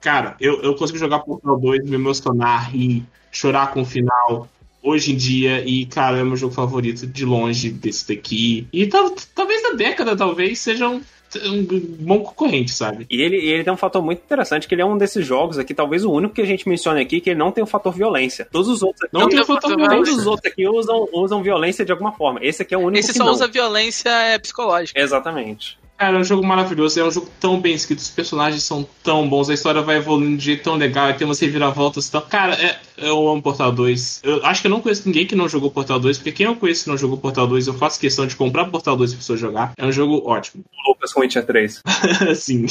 Cara, 0.00 0.36
eu, 0.40 0.60
eu 0.62 0.74
consigo 0.74 0.98
jogar 0.98 1.20
Portal 1.20 1.58
2, 1.58 1.88
me 1.88 1.94
emocionar, 1.94 2.70
rir, 2.70 3.04
chorar 3.30 3.72
com 3.72 3.82
o 3.82 3.86
final. 3.86 4.48
Hoje 4.82 5.12
em 5.12 5.16
dia, 5.16 5.66
e 5.66 5.86
cara, 5.86 6.18
é 6.18 6.22
o 6.22 6.26
meu 6.26 6.36
jogo 6.36 6.52
favorito 6.52 7.06
de 7.06 7.24
longe 7.24 7.70
desse 7.70 8.06
daqui. 8.14 8.68
E 8.70 8.86
tal- 8.86 9.14
talvez 9.34 9.62
da 9.62 9.70
década, 9.70 10.14
talvez, 10.14 10.58
seja 10.58 11.00
um, 11.44 11.60
um 11.60 11.80
bom 12.00 12.20
concorrente, 12.20 12.70
sabe? 12.72 13.06
E 13.10 13.20
ele, 13.22 13.36
ele 13.36 13.64
tem 13.64 13.72
um 13.72 13.76
fator 13.76 14.02
muito 14.02 14.20
interessante, 14.20 14.66
que 14.68 14.74
ele 14.74 14.82
é 14.82 14.84
um 14.86 14.96
desses 14.98 15.24
jogos 15.26 15.58
aqui, 15.58 15.74
talvez 15.74 16.04
o 16.04 16.12
único 16.12 16.34
que 16.34 16.42
a 16.42 16.46
gente 16.46 16.68
mencione 16.68 17.00
aqui, 17.00 17.20
que 17.20 17.30
ele 17.30 17.38
não 17.38 17.50
tem 17.50 17.62
o 17.62 17.66
fator 17.66 17.92
violência. 17.92 18.46
Todos 18.50 18.68
os 18.68 18.82
outros 18.82 19.02
aqui, 19.04 19.14
Não 19.14 19.28
tem 19.28 19.40
o 19.40 19.44
fator 19.44 19.70
todos 19.70 19.76
violência. 19.88 20.14
os 20.14 20.26
outros 20.26 20.52
aqui 20.52 20.66
usam, 20.68 21.08
usam 21.12 21.42
violência 21.42 21.84
de 21.84 21.92
alguma 21.92 22.12
forma. 22.12 22.40
Esse 22.42 22.62
aqui 22.62 22.74
é 22.74 22.78
o 22.78 22.80
único 22.80 22.98
Esse 23.00 23.12
que 23.12 23.18
só 23.18 23.24
não. 23.24 23.32
usa 23.32 23.46
violência 23.48 24.10
é, 24.10 24.38
psicológica. 24.38 24.98
Exatamente. 25.00 25.78
Cara, 25.96 26.16
é 26.16 26.20
um 26.20 26.24
jogo 26.24 26.44
maravilhoso, 26.44 26.98
é 26.98 27.04
um 27.04 27.10
jogo 27.10 27.30
tão 27.38 27.60
bem 27.60 27.72
escrito, 27.74 28.00
os 28.00 28.10
personagens 28.10 28.64
são 28.64 28.86
tão 29.02 29.28
bons, 29.28 29.48
a 29.48 29.54
história 29.54 29.80
vai 29.80 29.96
evoluindo 29.96 30.36
de 30.36 30.44
jeito 30.44 30.64
tão 30.64 30.74
legal, 30.74 31.08
e 31.08 31.14
tem 31.14 31.24
umas 31.24 31.38
reviravoltas 31.38 32.08
e 32.08 32.10
tal. 32.10 32.22
Cara, 32.22 32.54
é, 32.54 32.78
eu 32.98 33.28
amo 33.28 33.40
Portal 33.40 33.70
2. 33.70 34.20
Eu 34.24 34.44
acho 34.44 34.60
que 34.60 34.66
eu 34.66 34.70
não 34.70 34.80
conheço 34.80 35.06
ninguém 35.06 35.24
que 35.24 35.36
não 35.36 35.48
jogou 35.48 35.70
Portal 35.70 36.00
2, 36.00 36.18
porque 36.18 36.32
quem 36.32 36.46
eu 36.46 36.56
conheço 36.56 36.84
que 36.84 36.90
não 36.90 36.98
jogou 36.98 37.16
Portal 37.16 37.46
2, 37.46 37.68
eu 37.68 37.74
faço 37.74 38.00
questão 38.00 38.26
de 38.26 38.34
comprar 38.34 38.64
Portal 38.64 38.96
2 38.96 39.12
pra 39.12 39.18
pessoa 39.18 39.38
jogar. 39.38 39.72
É 39.76 39.86
um 39.86 39.92
jogo 39.92 40.20
ótimo. 40.28 40.64
O 40.72 40.90
Lucas 40.90 41.12
com 41.12 41.20
Witcher 41.20 41.46
3. 41.46 41.80
Sim. 42.34 42.66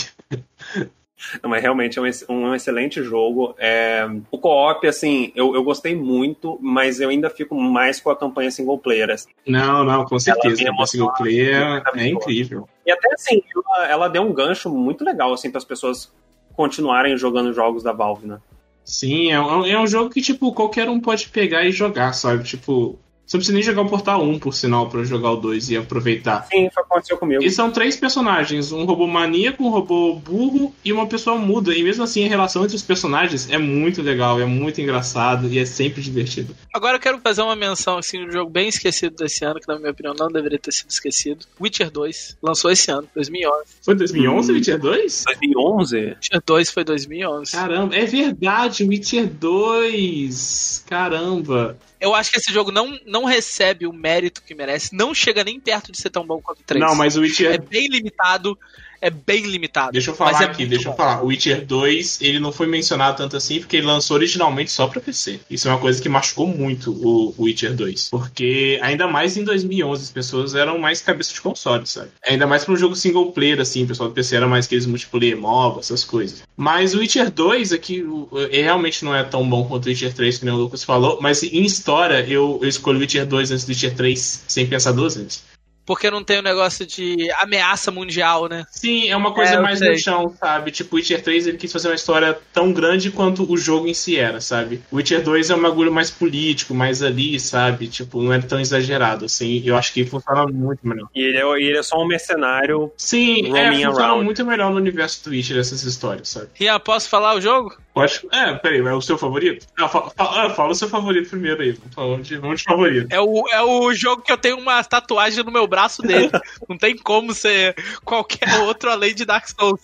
Não, 1.41 1.49
mas 1.49 1.61
realmente 1.61 1.99
é 1.99 2.01
um, 2.01 2.11
um 2.29 2.55
excelente 2.55 3.01
jogo. 3.01 3.55
É, 3.57 4.07
o 4.31 4.37
co-op, 4.37 4.85
assim, 4.87 5.31
eu, 5.35 5.55
eu 5.55 5.63
gostei 5.63 5.95
muito, 5.95 6.57
mas 6.61 6.99
eu 6.99 7.09
ainda 7.09 7.29
fico 7.29 7.55
mais 7.55 7.99
com 7.99 8.09
a 8.09 8.15
campanha 8.15 8.51
single 8.51 8.77
player. 8.77 9.09
assim. 9.09 9.29
Não, 9.47 9.83
não, 9.83 10.05
com 10.05 10.19
certeza. 10.19 10.63
O 10.77 10.85
single 10.85 11.13
player 11.13 11.61
é 11.61 11.95
muito 11.95 12.23
incrível. 12.23 12.67
E 12.85 12.91
até 12.91 13.13
assim, 13.13 13.41
ela, 13.55 13.87
ela 13.87 14.07
deu 14.07 14.21
um 14.21 14.33
gancho 14.33 14.69
muito 14.69 15.03
legal, 15.03 15.33
assim, 15.33 15.49
para 15.49 15.59
as 15.59 15.65
pessoas 15.65 16.11
continuarem 16.55 17.17
jogando 17.17 17.53
jogos 17.53 17.83
da 17.83 17.91
Valve, 17.91 18.27
né? 18.27 18.39
Sim, 18.83 19.31
é 19.31 19.39
um, 19.39 19.65
é 19.65 19.79
um 19.79 19.87
jogo 19.87 20.09
que, 20.09 20.21
tipo, 20.21 20.53
qualquer 20.53 20.89
um 20.89 20.99
pode 20.99 21.29
pegar 21.29 21.63
e 21.63 21.71
jogar, 21.71 22.13
sabe? 22.13 22.43
Tipo, 22.43 22.99
você 23.25 23.37
não 23.37 23.39
precisa 23.39 23.53
nem 23.53 23.63
jogar 23.63 23.81
o 23.83 23.89
Portal 23.89 24.21
1, 24.23 24.39
por 24.39 24.53
sinal, 24.53 24.89
pra 24.89 25.03
jogar 25.03 25.31
o 25.31 25.35
2 25.37 25.69
e 25.71 25.77
aproveitar. 25.77 26.45
Sim, 26.51 26.69
foi 26.73 26.83
o 26.83 26.85
que 26.85 26.93
aconteceu 26.93 27.17
comigo. 27.17 27.43
E 27.43 27.49
são 27.49 27.71
três 27.71 27.95
personagens, 27.95 28.71
um 28.71 28.83
robô 28.85 29.07
maníaco, 29.07 29.63
um 29.63 29.69
robô 29.69 30.13
burro 30.15 30.73
e 30.83 30.91
uma 30.91 31.07
pessoa 31.07 31.37
muda. 31.37 31.73
E 31.73 31.81
mesmo 31.83 32.03
assim, 32.03 32.25
a 32.25 32.29
relação 32.29 32.63
entre 32.63 32.75
os 32.75 32.81
personagens 32.83 33.49
é 33.49 33.57
muito 33.57 34.01
legal, 34.01 34.39
é 34.39 34.45
muito 34.45 34.81
engraçado 34.81 35.47
e 35.47 35.57
é 35.57 35.65
sempre 35.65 36.01
divertido. 36.01 36.55
Agora 36.73 36.97
eu 36.97 36.99
quero 36.99 37.19
fazer 37.19 37.41
uma 37.41 37.55
menção 37.55 37.97
assim 37.97 38.19
de 38.19 38.27
um 38.27 38.31
jogo 38.31 38.51
bem 38.51 38.67
esquecido 38.67 39.15
desse 39.15 39.43
ano, 39.45 39.59
que 39.59 39.67
na 39.67 39.77
minha 39.79 39.91
opinião 39.91 40.13
não 40.17 40.27
deveria 40.27 40.59
ter 40.59 40.71
sido 40.71 40.89
esquecido. 40.89 41.45
Witcher 41.59 41.89
2 41.89 42.37
lançou 42.41 42.69
esse 42.71 42.91
ano, 42.91 43.07
2011. 43.15 43.63
Foi 43.81 43.95
2011, 43.95 44.51
Hum. 44.51 44.55
Witcher 44.55 44.79
2? 44.79 45.23
2011? 45.25 45.97
Witcher 45.97 46.41
2 46.45 46.71
foi 46.71 46.83
2011. 46.83 47.51
Caramba, 47.51 47.95
é 47.95 48.05
verdade, 48.05 48.83
Witcher 48.83 49.27
2. 49.27 50.85
Caramba. 50.87 51.77
Eu 51.99 52.13
acho 52.13 52.31
que 52.31 52.37
esse 52.37 52.51
jogo 52.51 52.69
não, 52.71 52.99
não 53.05 53.22
recebe 53.25 53.85
o 53.85 53.93
mérito 53.93 54.43
que 54.43 54.55
merece, 54.55 54.95
não 54.95 55.13
chega 55.13 55.43
nem 55.43 55.59
perto 55.59 55.91
de 55.91 55.97
ser 55.97 56.09
tão 56.09 56.25
bom 56.25 56.41
quanto 56.41 56.59
o 56.59 56.63
3. 56.63 56.83
Não, 56.83 56.95
mas 56.95 57.15
o 57.15 57.21
Witcher 57.21 57.53
É 57.53 57.57
bem 57.57 57.87
limitado, 57.87 58.57
é 59.03 59.09
bem 59.09 59.45
limitado. 59.45 59.91
Deixa 59.91 60.11
eu 60.11 60.15
falar 60.15 60.41
é 60.41 60.45
aqui, 60.45 60.65
deixa 60.65 60.87
eu 60.87 60.91
bom. 60.91 60.97
falar. 60.97 61.21
O 61.21 61.27
Witcher 61.27 61.65
2, 61.65 62.21
ele 62.21 62.39
não 62.39 62.53
foi 62.53 62.67
mencionado 62.67 63.17
tanto 63.17 63.35
assim 63.35 63.59
porque 63.59 63.75
ele 63.75 63.85
lançou 63.85 64.15
originalmente 64.15 64.71
só 64.71 64.87
pra 64.87 65.01
PC. 65.01 65.41
Isso 65.49 65.67
é 65.67 65.71
uma 65.71 65.79
coisa 65.79 66.01
que 66.01 66.07
machucou 66.07 66.47
muito 66.47 66.91
o 66.91 67.35
Witcher 67.37 67.73
2. 67.73 68.09
Porque, 68.09 68.79
ainda 68.81 69.05
mais 69.05 69.35
em 69.35 69.43
2011, 69.43 70.03
as 70.03 70.09
pessoas 70.09 70.55
eram 70.55 70.77
mais 70.79 71.01
cabeça 71.01 71.33
de 71.33 71.41
console, 71.41 71.85
sabe? 71.85 72.11
Ainda 72.25 72.47
mais 72.47 72.63
pra 72.63 72.73
um 72.73 72.77
jogo 72.77 72.95
single 72.95 73.33
player, 73.33 73.59
assim, 73.59 73.83
o 73.83 73.87
pessoal 73.87 74.07
do 74.07 74.15
PC 74.15 74.37
era 74.37 74.47
mais 74.47 74.67
aqueles 74.67 74.85
multiplayer 74.85 75.37
MOBA, 75.37 75.81
essas 75.81 76.05
coisas. 76.05 76.43
Mas 76.55 76.95
o 76.95 76.99
Witcher 76.99 77.29
2 77.29 77.73
aqui, 77.73 78.05
ele 78.51 78.63
realmente 78.63 79.03
não 79.03 79.13
é 79.13 79.23
tão 79.23 79.47
bom 79.47 79.65
quanto 79.65 79.85
o 79.85 79.89
Witcher 79.89 80.13
3, 80.13 80.37
que 80.37 80.45
nem 80.45 80.53
o 80.53 80.57
Lucas 80.57 80.83
falou. 80.83 81.19
Mas 81.21 81.43
em 81.43 81.65
história, 81.65 82.25
eu, 82.25 82.57
eu 82.61 82.69
escolho 82.69 82.99
o 82.99 83.01
Witcher 83.01 83.25
2 83.25 83.51
antes 83.51 83.65
do 83.65 83.69
Witcher 83.69 83.93
3, 83.95 84.43
sem 84.47 84.65
pensar 84.65 84.93
duas 84.93 85.15
vezes. 85.15 85.43
Porque 85.85 86.09
não 86.09 86.23
tem 86.23 86.39
o 86.39 86.43
negócio 86.43 86.85
de 86.85 87.29
ameaça 87.39 87.91
mundial, 87.91 88.47
né? 88.47 88.65
Sim, 88.71 89.09
é 89.09 89.17
uma 89.17 89.33
coisa 89.33 89.55
É, 89.55 89.59
mais 89.59 89.79
sei. 89.79 89.91
no 89.91 89.97
chão, 89.97 90.35
sabe? 90.39 90.71
Tipo, 90.71 90.95
o 90.95 90.97
Witcher 90.97 91.21
3 91.21 91.47
ele 91.47 91.57
quis 91.57 91.71
fazer 91.71 91.89
uma 91.89 91.95
história 91.95 92.37
tão 92.53 92.71
grande 92.71 93.11
quanto 93.11 93.51
o 93.51 93.57
jogo 93.57 93.87
em 93.87 93.93
si 93.93 94.17
era, 94.17 94.39
sabe? 94.39 94.81
O 94.91 94.95
Witcher 94.95 95.21
2 95.21 95.49
é 95.49 95.55
um 95.55 95.61
bagulho 95.61 95.91
mais 95.91 96.09
político, 96.09 96.73
mais 96.73 97.03
ali, 97.03 97.39
sabe? 97.39 97.87
Tipo, 97.87 98.21
não 98.21 98.31
é 98.31 98.39
tão 98.39 98.59
exagerado, 98.59 99.25
assim. 99.25 99.61
Eu 99.65 99.75
acho 99.75 99.93
que 99.93 100.05
funciona 100.05 100.45
muito 100.47 100.79
melhor. 100.87 101.09
E 101.13 101.21
ele 101.21 101.37
é, 101.37 101.43
e 101.59 101.63
ele 101.67 101.77
é 101.77 101.83
só 101.83 102.01
um 102.01 102.07
mercenário. 102.07 102.91
Sim, 102.97 103.55
é, 103.57 103.71
funciona 103.73 104.05
around. 104.05 104.23
muito 104.23 104.45
melhor 104.45 104.71
no 104.71 104.77
universo 104.77 105.23
do 105.25 105.31
Witcher 105.31 105.57
essas 105.57 105.83
histórias, 105.83 106.29
sabe? 106.29 106.47
Rian, 106.53 106.79
posso 106.79 107.09
falar 107.09 107.35
o 107.35 107.41
jogo? 107.41 107.75
Pode... 107.93 108.21
É, 108.31 108.53
peraí, 108.55 108.79
é 108.79 108.93
o 108.93 109.01
seu 109.01 109.17
favorito? 109.19 109.67
Ah, 109.77 109.87
fa- 109.87 110.09
fa- 110.09 110.45
ah, 110.45 110.49
fala 110.49 110.71
o 110.71 110.75
seu 110.75 110.89
favorito 110.89 111.29
primeiro 111.29 111.61
aí. 111.61 111.77
Vamos 111.95 112.27
de, 112.27 112.37
vamos 112.37 112.59
de 112.61 112.63
favorito. 112.65 113.07
É 113.11 113.21
o, 113.21 113.47
é 113.49 113.61
o 113.61 113.93
jogo 113.93 114.23
que 114.23 114.31
eu 114.31 114.37
tenho 114.37 114.57
uma 114.57 114.83
tatuagem 114.83 115.43
no 115.43 115.51
meu 115.51 115.67
braço 115.67 116.01
dele. 116.01 116.31
não 116.67 116.75
tem 116.77 116.97
como 116.97 117.33
ser 117.35 117.75
qualquer 118.03 118.61
outro 118.61 118.89
além 118.89 119.13
de 119.13 119.25
Dark 119.25 119.45
Souls. 119.47 119.79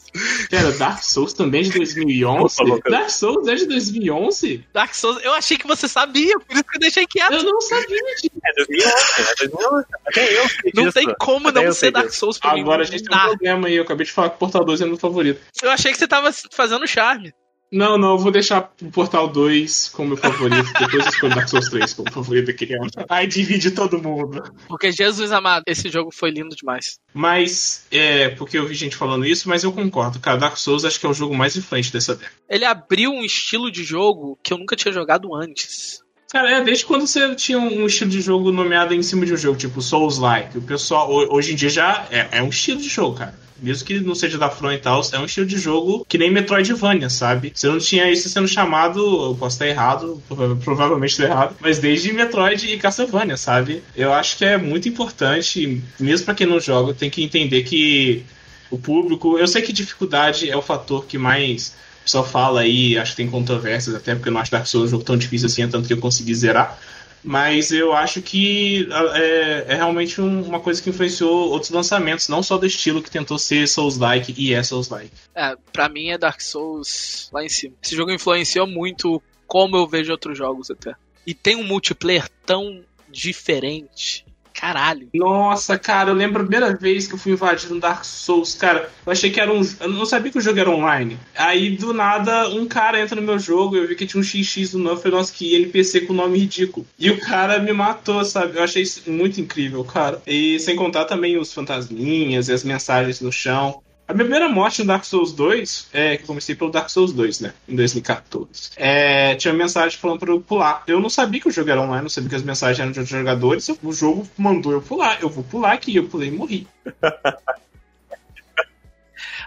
Cara, 0.49 0.71
Dark 0.71 1.03
Souls 1.03 1.33
também 1.33 1.61
é 1.61 1.63
de 1.65 1.71
2011? 1.71 2.61
Opa. 2.63 2.89
Dark 2.89 3.09
Souls 3.11 3.47
é 3.47 3.55
de 3.55 3.67
2011? 3.67 4.65
Dark 4.73 4.93
Souls, 4.95 5.23
eu 5.23 5.33
achei 5.33 5.57
que 5.57 5.67
você 5.67 5.87
sabia, 5.87 6.39
por 6.39 6.53
isso 6.53 6.63
que 6.63 6.77
eu 6.77 6.79
deixei 6.81 7.05
quieto. 7.05 7.33
Eu 7.33 7.43
não 7.43 7.61
sabia 7.61 8.01
disso. 8.15 8.31
É 8.43 8.53
2011, 8.55 8.95
é 9.19 9.35
2011. 9.45 9.85
Até 10.07 10.39
eu 10.39 10.49
sei 10.49 10.71
Não 10.73 10.83
disso. 10.85 10.93
tem 10.95 11.15
como 11.19 11.49
Até 11.49 11.63
não 11.65 11.71
ser 11.73 11.91
Dark. 11.91 12.09
Souls 12.09 12.39
pra 12.39 12.53
mim. 12.55 12.61
Agora 12.61 12.81
a 12.81 12.85
gente 12.85 13.03
tem 13.03 13.15
um 13.15 13.21
problema 13.21 13.67
aí. 13.67 13.75
Eu 13.75 13.83
acabei 13.83 14.05
de 14.05 14.11
falar 14.11 14.29
que 14.31 14.35
o 14.37 14.39
Portal 14.39 14.65
2 14.65 14.81
é 14.81 14.85
meu 14.87 14.97
favorito. 14.97 15.39
Eu 15.61 15.69
achei 15.69 15.91
que 15.91 15.97
você 15.99 16.07
tava 16.07 16.31
fazendo 16.51 16.87
charme. 16.87 17.31
Não, 17.71 17.97
não, 17.99 18.11
eu 18.13 18.17
vou 18.17 18.31
deixar 18.31 18.71
o 18.81 18.89
Portal 18.91 19.27
2 19.27 19.89
como 19.89 20.09
meu 20.09 20.17
favorito. 20.17 20.65
Depois 20.79 20.93
eu 21.05 21.09
escolho 21.11 21.35
Dark 21.35 21.47
Souls 21.47 21.69
3 21.69 21.93
como 21.93 22.11
favorito 22.11 22.47
da 22.47 22.53
criança. 22.53 23.05
Aí 23.07 23.27
divide 23.27 23.69
todo 23.71 24.01
mundo. 24.01 24.41
Porque, 24.67 24.91
Jesus 24.91 25.31
amado, 25.31 25.63
esse 25.67 25.87
jogo 25.89 26.09
foi 26.11 26.31
lindo 26.31 26.55
demais. 26.55 26.99
Mas, 27.13 27.85
é, 27.91 28.29
porque 28.29 28.57
eu 28.57 28.65
vi 28.65 28.73
gente 28.73 28.95
falando 28.95 29.23
isso, 29.25 29.47
mas 29.47 29.63
eu 29.63 29.71
concordo. 29.71 30.19
Cara, 30.19 30.37
Dark 30.37 30.57
Souls 30.57 30.83
acho 30.83 30.99
que 30.99 31.05
é 31.05 31.09
o 31.09 31.13
jogo 31.13 31.35
mais 31.35 31.55
influente 31.55 31.93
dessa 31.93 32.15
década. 32.15 32.35
Ele 32.49 32.65
abriu 32.65 33.11
um 33.11 33.23
estilo 33.23 33.71
de 33.71 33.83
jogo 33.83 34.39
que 34.43 34.51
eu 34.51 34.57
nunca 34.57 34.75
tinha 34.75 34.91
jogado 34.91 35.35
antes. 35.35 36.01
Cara, 36.31 36.51
é 36.51 36.63
desde 36.63 36.85
quando 36.85 37.05
você 37.07 37.33
tinha 37.35 37.57
um 37.59 37.85
estilo 37.85 38.09
de 38.09 38.21
jogo 38.21 38.51
nomeado 38.51 38.93
em 38.93 39.01
cima 39.03 39.25
de 39.25 39.33
um 39.33 39.37
jogo, 39.37 39.57
tipo 39.57 39.81
Souls-like. 39.81 40.57
O 40.57 40.61
pessoal, 40.61 41.11
ho- 41.11 41.33
hoje 41.35 41.53
em 41.53 41.55
dia 41.55 41.69
já 41.69 42.07
é, 42.11 42.29
é 42.39 42.43
um 42.43 42.49
estilo 42.49 42.79
de 42.81 42.87
jogo, 42.89 43.17
cara. 43.17 43.33
Mesmo 43.61 43.85
que 43.85 43.99
não 43.99 44.15
seja 44.15 44.37
da 44.37 44.49
From 44.49 44.71
e 44.71 44.77
tal, 44.77 45.01
é 45.11 45.19
um 45.19 45.25
estilo 45.25 45.45
de 45.45 45.57
jogo 45.57 46.05
que 46.07 46.17
nem 46.17 46.31
Metroidvania, 46.31 47.09
sabe? 47.09 47.51
Você 47.53 47.67
não 47.67 47.77
tinha 47.77 48.09
isso 48.11 48.29
sendo 48.29 48.47
chamado, 48.47 48.99
eu 48.99 49.35
posso 49.35 49.55
estar 49.55 49.67
errado, 49.67 50.21
prova- 50.27 50.55
provavelmente 50.55 51.11
estou 51.11 51.25
errado, 51.25 51.55
mas 51.59 51.79
desde 51.79 52.11
Metroid 52.13 52.65
e 52.71 52.77
Castlevania, 52.77 53.37
sabe? 53.37 53.83
Eu 53.95 54.13
acho 54.13 54.37
que 54.37 54.45
é 54.45 54.57
muito 54.57 54.87
importante, 54.87 55.81
mesmo 55.99 56.25
pra 56.25 56.35
quem 56.35 56.47
não 56.47 56.59
joga, 56.59 56.93
tem 56.93 57.09
que 57.09 57.23
entender 57.23 57.63
que 57.63 58.23
o 58.71 58.77
público. 58.77 59.37
Eu 59.37 59.47
sei 59.47 59.61
que 59.61 59.73
dificuldade 59.73 60.49
é 60.49 60.55
o 60.55 60.61
fator 60.61 61.05
que 61.05 61.17
mais 61.17 61.75
pessoal 62.03 62.25
fala 62.25 62.61
aí, 62.61 62.97
acho 62.97 63.11
que 63.11 63.17
tem 63.17 63.29
controvérsias, 63.29 63.95
até 63.95 64.15
porque 64.15 64.29
eu 64.29 64.33
não 64.33 64.41
acho 64.41 64.51
Dark 64.51 64.65
Souls 64.65 64.87
um 64.87 64.91
jogo 64.91 65.03
tão 65.03 65.15
difícil 65.17 65.45
assim, 65.47 65.61
é 65.63 65.67
tanto 65.67 65.87
que 65.87 65.93
eu 65.93 65.97
consegui 65.99 66.33
zerar. 66.33 66.79
Mas 67.23 67.71
eu 67.71 67.91
acho 67.93 68.21
que 68.21 68.87
é, 69.15 69.65
é 69.69 69.75
realmente 69.75 70.21
um- 70.21 70.41
uma 70.43 70.59
coisa 70.59 70.81
que 70.81 70.89
influenciou 70.89 71.49
outros 71.51 71.69
lançamentos, 71.71 72.29
não 72.29 72.41
só 72.41 72.57
do 72.57 72.65
estilo 72.65 73.01
que 73.03 73.11
tentou 73.11 73.37
ser 73.37 73.67
Souls-like 73.67 74.33
e 74.37 74.53
é 74.53 74.63
Souls-like. 74.63 75.11
É, 75.35 75.55
pra 75.73 75.89
mim 75.89 76.09
é 76.09 76.17
Dark 76.17 76.39
Souls 76.41 77.29
lá 77.33 77.43
em 77.43 77.49
cima. 77.49 77.75
Esse 77.83 77.95
jogo 77.95 78.11
influenciou 78.11 78.65
muito 78.65 79.21
como 79.45 79.75
eu 79.75 79.87
vejo 79.87 80.11
outros 80.11 80.37
jogos 80.37 80.69
até. 80.71 80.93
E 81.27 81.33
tem 81.33 81.55
um 81.55 81.63
multiplayer 81.63 82.29
tão 82.45 82.81
diferente. 83.11 84.25
Caralho. 84.59 85.07
Nossa, 85.13 85.79
cara, 85.79 86.09
eu 86.09 86.13
lembro 86.13 86.41
a 86.41 86.45
primeira 86.45 86.75
vez 86.75 87.07
que 87.07 87.13
eu 87.13 87.17
fui 87.17 87.31
invadido 87.31 87.73
no 87.73 87.79
Dark 87.79 88.03
Souls, 88.03 88.55
cara. 88.55 88.91
Eu 89.05 89.11
achei 89.11 89.31
que 89.31 89.39
era 89.39 89.53
um. 89.53 89.61
Eu 89.79 89.87
não 89.87 90.05
sabia 90.05 90.29
que 90.29 90.37
o 90.37 90.41
jogo 90.41 90.59
era 90.59 90.69
online. 90.69 91.17
Aí, 91.33 91.77
do 91.77 91.93
nada, 91.93 92.49
um 92.49 92.67
cara 92.67 92.99
entra 92.99 93.15
no 93.15 93.25
meu 93.25 93.39
jogo, 93.39 93.77
eu 93.77 93.87
vi 93.87 93.95
que 93.95 94.05
tinha 94.05 94.19
um 94.19 94.23
XX 94.23 94.73
no 94.73 94.83
nome, 94.83 95.01
falei, 95.01 95.17
nossa, 95.17 95.31
que 95.31 95.55
NPC 95.55 96.01
com 96.01 96.11
nome 96.11 96.39
ridículo. 96.39 96.85
E 96.99 97.09
o 97.09 97.21
cara 97.21 97.59
me 97.59 97.71
matou, 97.71 98.25
sabe? 98.25 98.57
Eu 98.57 98.63
achei 98.63 98.83
isso 98.83 99.09
muito 99.09 99.39
incrível, 99.39 99.81
cara. 99.85 100.21
E 100.27 100.59
sem 100.59 100.75
contar 100.75 101.05
também 101.05 101.37
os 101.37 101.53
fantasminhas 101.53 102.49
e 102.49 102.53
as 102.53 102.65
mensagens 102.65 103.21
no 103.21 103.31
chão. 103.31 103.81
A 104.09 104.13
minha 104.13 104.25
primeira 104.25 104.49
morte 104.49 104.81
no 104.81 104.87
Dark 104.87 105.05
Souls 105.05 105.31
2, 105.33 105.89
é, 105.93 106.17
que 106.17 106.23
eu 106.23 106.27
comecei 106.27 106.55
pelo 106.55 106.71
Dark 106.71 106.89
Souls 106.89 107.13
2, 107.13 107.41
né? 107.41 107.53
Em 107.67 107.75
2014. 107.75 108.71
É, 108.75 109.35
tinha 109.35 109.53
uma 109.53 109.59
mensagem 109.59 109.99
falando 109.99 110.19
pra 110.19 110.31
eu 110.31 110.41
pular. 110.41 110.81
Eu 110.87 110.99
não 110.99 111.11
sabia 111.11 111.39
que 111.39 111.47
o 111.47 111.51
jogo 111.51 111.69
era 111.69 111.79
online, 111.79 112.01
não 112.01 112.09
sabia 112.09 112.27
que 112.27 112.35
as 112.35 112.41
mensagens 112.41 112.79
eram 112.79 112.91
de 112.91 112.97
outros 112.97 113.15
jogadores. 113.15 113.69
O 113.83 113.93
jogo 113.93 114.27
mandou 114.35 114.71
eu 114.71 114.81
pular. 114.81 115.21
Eu 115.21 115.29
vou 115.29 115.43
pular 115.43 115.73
aqui. 115.73 115.95
Eu 115.95 116.07
pulei 116.07 116.29
e 116.29 116.31
morri. 116.31 116.67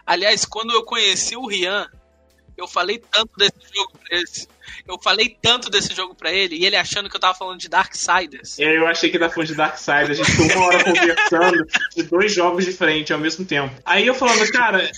Aliás, 0.06 0.44
quando 0.44 0.72
eu 0.72 0.84
conheci 0.84 1.36
o 1.36 1.44
Rian, 1.44 1.88
eu 2.56 2.68
falei 2.68 2.98
tanto 2.98 3.30
desse 3.36 3.74
jogo 3.74 3.98
pra 3.98 4.18
ele. 4.18 4.26
Eu 4.86 4.98
falei 5.02 5.36
tanto 5.40 5.70
desse 5.70 5.94
jogo 5.94 6.14
pra 6.14 6.32
ele, 6.32 6.56
e 6.56 6.64
ele 6.64 6.76
achando 6.76 7.08
que 7.08 7.16
eu 7.16 7.20
tava 7.20 7.36
falando 7.36 7.58
de 7.58 7.68
Darksiders. 7.68 8.58
E 8.58 8.64
aí 8.64 8.76
eu 8.76 8.86
achei 8.86 9.10
que 9.10 9.16
era 9.16 9.28
fã 9.28 9.44
de 9.44 9.54
Darkseid. 9.54 10.10
A 10.10 10.14
gente 10.14 10.30
ficou 10.30 10.56
uma 10.56 10.66
hora 10.66 10.84
conversando 10.84 11.66
de 11.96 12.02
dois 12.04 12.32
jogos 12.32 12.64
diferentes 12.64 13.10
ao 13.10 13.18
mesmo 13.18 13.44
tempo. 13.44 13.74
Aí 13.84 14.06
eu 14.06 14.14
falando, 14.14 14.46
cara, 14.50 14.90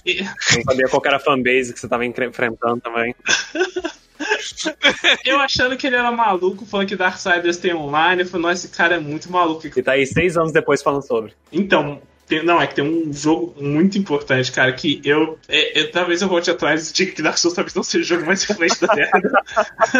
Não 0.54 0.62
sabia 0.62 0.88
qual 0.88 1.00
que 1.00 1.08
era 1.08 1.16
a 1.16 1.20
fanbase 1.20 1.72
que 1.72 1.80
você 1.80 1.88
tava 1.88 2.04
enfrentando 2.04 2.80
também. 2.80 3.14
eu 5.24 5.38
achando 5.40 5.76
que 5.76 5.86
ele 5.86 5.96
era 5.96 6.10
maluco, 6.10 6.66
falando 6.66 6.88
que 6.88 6.96
Darksiders 6.96 7.56
tem 7.56 7.74
online. 7.74 8.22
Eu 8.22 8.26
falei, 8.26 8.46
nossa, 8.46 8.66
esse 8.66 8.76
cara 8.76 8.96
é 8.96 9.00
muito 9.00 9.30
maluco. 9.30 9.66
E 9.66 9.82
tá 9.82 9.92
aí 9.92 10.06
seis 10.06 10.36
anos 10.36 10.52
depois 10.52 10.82
falando 10.82 11.06
sobre. 11.06 11.32
Então, 11.52 12.00
Tem- 12.26 12.42
não, 12.42 12.60
é 12.60 12.66
que 12.66 12.74
tem 12.74 12.84
um 12.84 13.12
jogo 13.12 13.54
muito 13.60 13.98
importante, 13.98 14.50
cara, 14.50 14.72
que 14.72 15.00
eu, 15.04 15.38
é, 15.48 15.80
é, 15.80 15.84
talvez 15.84 16.22
eu 16.22 16.28
volte 16.28 16.50
atrás 16.50 16.90
e 16.90 16.92
diga 16.92 17.12
que 17.12 17.22
Dark 17.22 17.36
Souls 17.36 17.54
talvez 17.54 17.74
não 17.74 17.82
seja 17.82 18.04
o 18.04 18.06
jogo 18.06 18.26
mais 18.26 18.42
influente 18.48 18.80
da 18.80 18.94
década. 18.94 19.42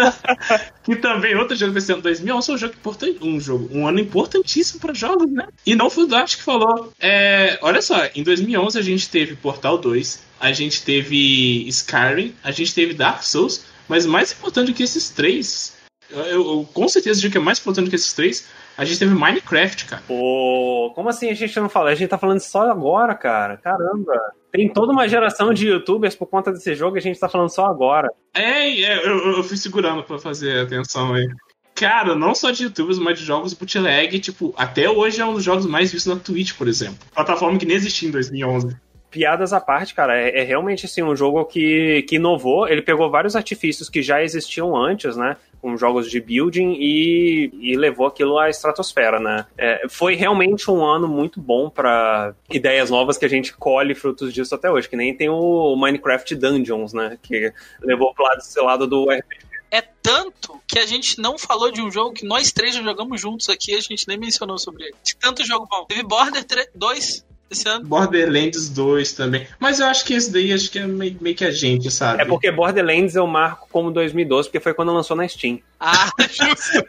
que 0.82 0.96
também 0.96 1.34
outro 1.34 1.56
jogo 1.56 1.72
desse 1.72 1.92
ano 1.92 2.02
2011 2.02 2.46
foi 2.46 2.54
um 2.54 2.58
jogo 2.58 2.74
importante, 2.74 3.18
um 3.22 3.40
jogo, 3.40 3.68
um 3.72 3.86
ano 3.86 4.00
importantíssimo 4.00 4.80
para 4.80 4.94
jogos, 4.94 5.30
né? 5.30 5.46
E 5.66 5.74
não 5.74 5.90
foi 5.90 6.04
o 6.04 6.06
Dart 6.08 6.36
que 6.36 6.42
falou. 6.42 6.92
É, 6.98 7.58
olha 7.60 7.82
só, 7.82 8.08
em 8.14 8.22
2011 8.22 8.78
a 8.78 8.82
gente 8.82 9.08
teve 9.08 9.36
Portal 9.36 9.76
2, 9.78 10.22
a 10.40 10.52
gente 10.52 10.82
teve 10.82 11.68
Skyrim, 11.68 12.34
a 12.42 12.50
gente 12.50 12.74
teve 12.74 12.94
Dark 12.94 13.22
Souls, 13.22 13.64
mas 13.88 14.06
mais 14.06 14.32
importante 14.32 14.72
que 14.72 14.82
esses 14.82 15.10
três, 15.10 15.74
eu, 16.10 16.22
eu 16.22 16.68
com 16.72 16.88
certeza 16.88 17.20
digo 17.20 17.32
que 17.32 17.38
é 17.38 17.40
mais 17.40 17.58
importante 17.58 17.90
que 17.90 17.96
esses 17.96 18.12
três, 18.12 18.46
a 18.76 18.84
gente 18.84 18.98
teve 18.98 19.14
Minecraft, 19.14 19.84
cara. 19.86 20.02
Pô, 20.06 20.92
como 20.94 21.08
assim 21.08 21.30
a 21.30 21.34
gente 21.34 21.58
não 21.58 21.68
fala? 21.68 21.90
A 21.90 21.94
gente 21.94 22.08
tá 22.08 22.18
falando 22.18 22.40
só 22.40 22.70
agora, 22.70 23.14
cara. 23.14 23.56
Caramba. 23.56 24.12
Tem 24.50 24.72
toda 24.72 24.92
uma 24.92 25.08
geração 25.08 25.52
de 25.52 25.68
youtubers 25.68 26.14
por 26.14 26.26
conta 26.26 26.52
desse 26.52 26.74
jogo 26.74 26.96
e 26.96 26.98
a 26.98 27.02
gente 27.02 27.18
tá 27.18 27.28
falando 27.28 27.50
só 27.50 27.66
agora. 27.66 28.08
É, 28.34 28.70
é, 28.82 29.06
eu, 29.06 29.36
eu 29.36 29.44
fui 29.44 29.56
segurando 29.56 30.02
pra 30.02 30.18
fazer 30.18 30.60
atenção 30.60 31.14
aí. 31.14 31.26
Cara, 31.74 32.14
não 32.14 32.34
só 32.34 32.52
de 32.52 32.64
youtubers, 32.64 32.98
mas 32.98 33.18
de 33.18 33.24
jogos 33.24 33.52
bootleg, 33.52 34.20
tipo, 34.20 34.54
até 34.56 34.88
hoje 34.88 35.20
é 35.20 35.26
um 35.26 35.34
dos 35.34 35.42
jogos 35.42 35.66
mais 35.66 35.90
vistos 35.90 36.14
na 36.14 36.20
Twitch, 36.20 36.54
por 36.56 36.68
exemplo. 36.68 36.98
Plataforma 37.12 37.58
que 37.58 37.66
nem 37.66 37.76
existia 37.76 38.08
em 38.08 38.12
2011. 38.12 38.76
Piadas 39.14 39.52
à 39.52 39.60
parte, 39.60 39.94
cara, 39.94 40.18
é, 40.18 40.40
é 40.40 40.42
realmente 40.42 40.86
assim, 40.86 41.00
um 41.00 41.14
jogo 41.14 41.44
que, 41.44 42.02
que 42.08 42.16
inovou. 42.16 42.66
Ele 42.66 42.82
pegou 42.82 43.08
vários 43.08 43.36
artifícios 43.36 43.88
que 43.88 44.02
já 44.02 44.20
existiam 44.20 44.76
antes, 44.76 45.16
né? 45.16 45.36
Com 45.62 45.76
jogos 45.76 46.10
de 46.10 46.20
building 46.20 46.72
e, 46.80 47.48
e 47.60 47.76
levou 47.76 48.08
aquilo 48.08 48.36
à 48.40 48.50
estratosfera, 48.50 49.20
né? 49.20 49.46
É, 49.56 49.86
foi 49.88 50.16
realmente 50.16 50.68
um 50.68 50.84
ano 50.84 51.06
muito 51.06 51.40
bom 51.40 51.70
para 51.70 52.34
ideias 52.50 52.90
novas 52.90 53.16
que 53.16 53.24
a 53.24 53.28
gente 53.28 53.54
colhe 53.54 53.94
frutos 53.94 54.34
disso 54.34 54.52
até 54.52 54.68
hoje. 54.68 54.88
Que 54.88 54.96
nem 54.96 55.16
tem 55.16 55.28
o 55.28 55.76
Minecraft 55.76 56.34
Dungeons, 56.34 56.92
né? 56.92 57.16
Que 57.22 57.52
levou 57.82 58.12
pro 58.12 58.24
lado, 58.24 58.38
esse 58.38 58.60
lado 58.60 58.84
do 58.84 59.08
RPG. 59.08 59.44
É 59.70 59.80
tanto 59.80 60.60
que 60.66 60.80
a 60.80 60.86
gente 60.86 61.20
não 61.20 61.38
falou 61.38 61.70
de 61.70 61.80
um 61.80 61.88
jogo 61.88 62.14
que 62.14 62.26
nós 62.26 62.50
três 62.50 62.74
já 62.74 62.82
jogamos 62.82 63.20
juntos 63.20 63.48
aqui, 63.48 63.76
a 63.76 63.80
gente 63.80 64.08
nem 64.08 64.18
mencionou 64.18 64.58
sobre 64.58 64.86
ele. 64.86 64.94
De 65.04 65.14
tanto 65.14 65.46
jogo 65.46 65.68
bom. 65.70 65.84
Teve 65.84 66.02
Border 66.02 66.44
2 66.74 67.24
esse 67.50 67.68
ano. 67.68 67.84
Borderlands 67.84 68.68
2 68.68 69.12
também. 69.12 69.46
Mas 69.58 69.80
eu 69.80 69.86
acho 69.86 70.04
que 70.04 70.14
esse 70.14 70.32
daí 70.32 70.52
acho 70.52 70.70
que 70.70 70.78
é 70.78 70.86
meio, 70.86 71.16
meio 71.20 71.36
que 71.36 71.44
a 71.44 71.50
gente, 71.50 71.90
sabe? 71.90 72.22
É 72.22 72.24
porque 72.24 72.50
Borderlands 72.50 73.14
eu 73.14 73.26
marco 73.26 73.68
como 73.70 73.90
2012, 73.90 74.48
porque 74.48 74.60
foi 74.60 74.74
quando 74.74 74.92
lançou 74.92 75.16
na 75.16 75.26
Steam. 75.28 75.60
Ah, 75.78 76.10
justo. 76.28 76.84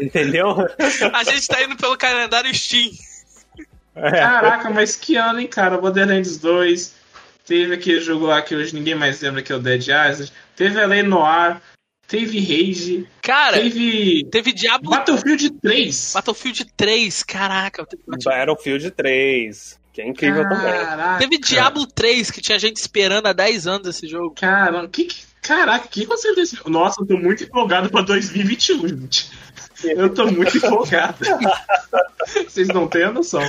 Entendeu? 0.00 0.54
A 1.12 1.24
gente 1.24 1.48
tá 1.48 1.62
indo 1.62 1.76
pelo 1.76 1.96
calendário 1.96 2.54
Steam. 2.54 2.90
É. 3.94 4.10
Caraca, 4.10 4.70
mas 4.70 4.94
que 4.94 5.16
ano, 5.16 5.40
hein, 5.40 5.46
cara? 5.46 5.78
Borderlands 5.78 6.38
2. 6.38 6.98
Teve 7.46 7.74
aquele 7.74 8.00
jogo 8.00 8.26
lá 8.26 8.42
que 8.42 8.54
hoje 8.54 8.74
ninguém 8.74 8.94
mais 8.94 9.20
lembra 9.22 9.42
que 9.42 9.50
é 9.50 9.56
o 9.56 9.58
Dead 9.58 9.80
Island. 9.80 10.30
Teve 10.54 10.78
L.A. 10.78 11.02
Noir. 11.02 11.60
Teve 12.08 12.40
Rage. 12.40 13.06
Cara, 13.20 13.58
Teve 13.60 14.26
teve 14.30 14.52
Diablo 14.54 14.90
Battlefield 14.90 15.50
3. 15.60 16.12
Battlefield 16.14 16.64
3, 16.76 17.22
caraca. 17.22 17.86
Battlefield 18.24 18.90
3, 18.92 19.78
que 19.92 20.00
é 20.00 20.08
incrível 20.08 20.42
também. 20.44 20.58
Caraca. 20.72 21.18
teve 21.18 21.38
Diablo 21.38 21.86
3, 21.86 22.30
que 22.30 22.40
tinha 22.40 22.58
gente 22.58 22.76
esperando 22.78 23.26
há 23.26 23.34
10 23.34 23.66
anos 23.66 23.86
esse 23.88 24.08
jogo. 24.08 24.34
Cara, 24.40 24.88
que, 24.88 25.04
que- 25.04 25.22
caraca, 25.42 25.84
o 25.84 25.88
que 25.90 26.04
aconteceu 26.04 26.34
desse 26.34 26.58
Nossa, 26.66 27.02
eu 27.02 27.06
tô 27.06 27.16
muito 27.18 27.44
empolgado 27.44 27.90
pra 27.90 28.00
2021, 28.00 28.88
gente. 28.88 29.30
Eu 29.84 30.08
tô 30.12 30.26
muito 30.30 30.56
empolgado. 30.56 31.18
Vocês 32.48 32.68
não 32.68 32.88
têm 32.88 33.04
a 33.04 33.12
noção. 33.12 33.42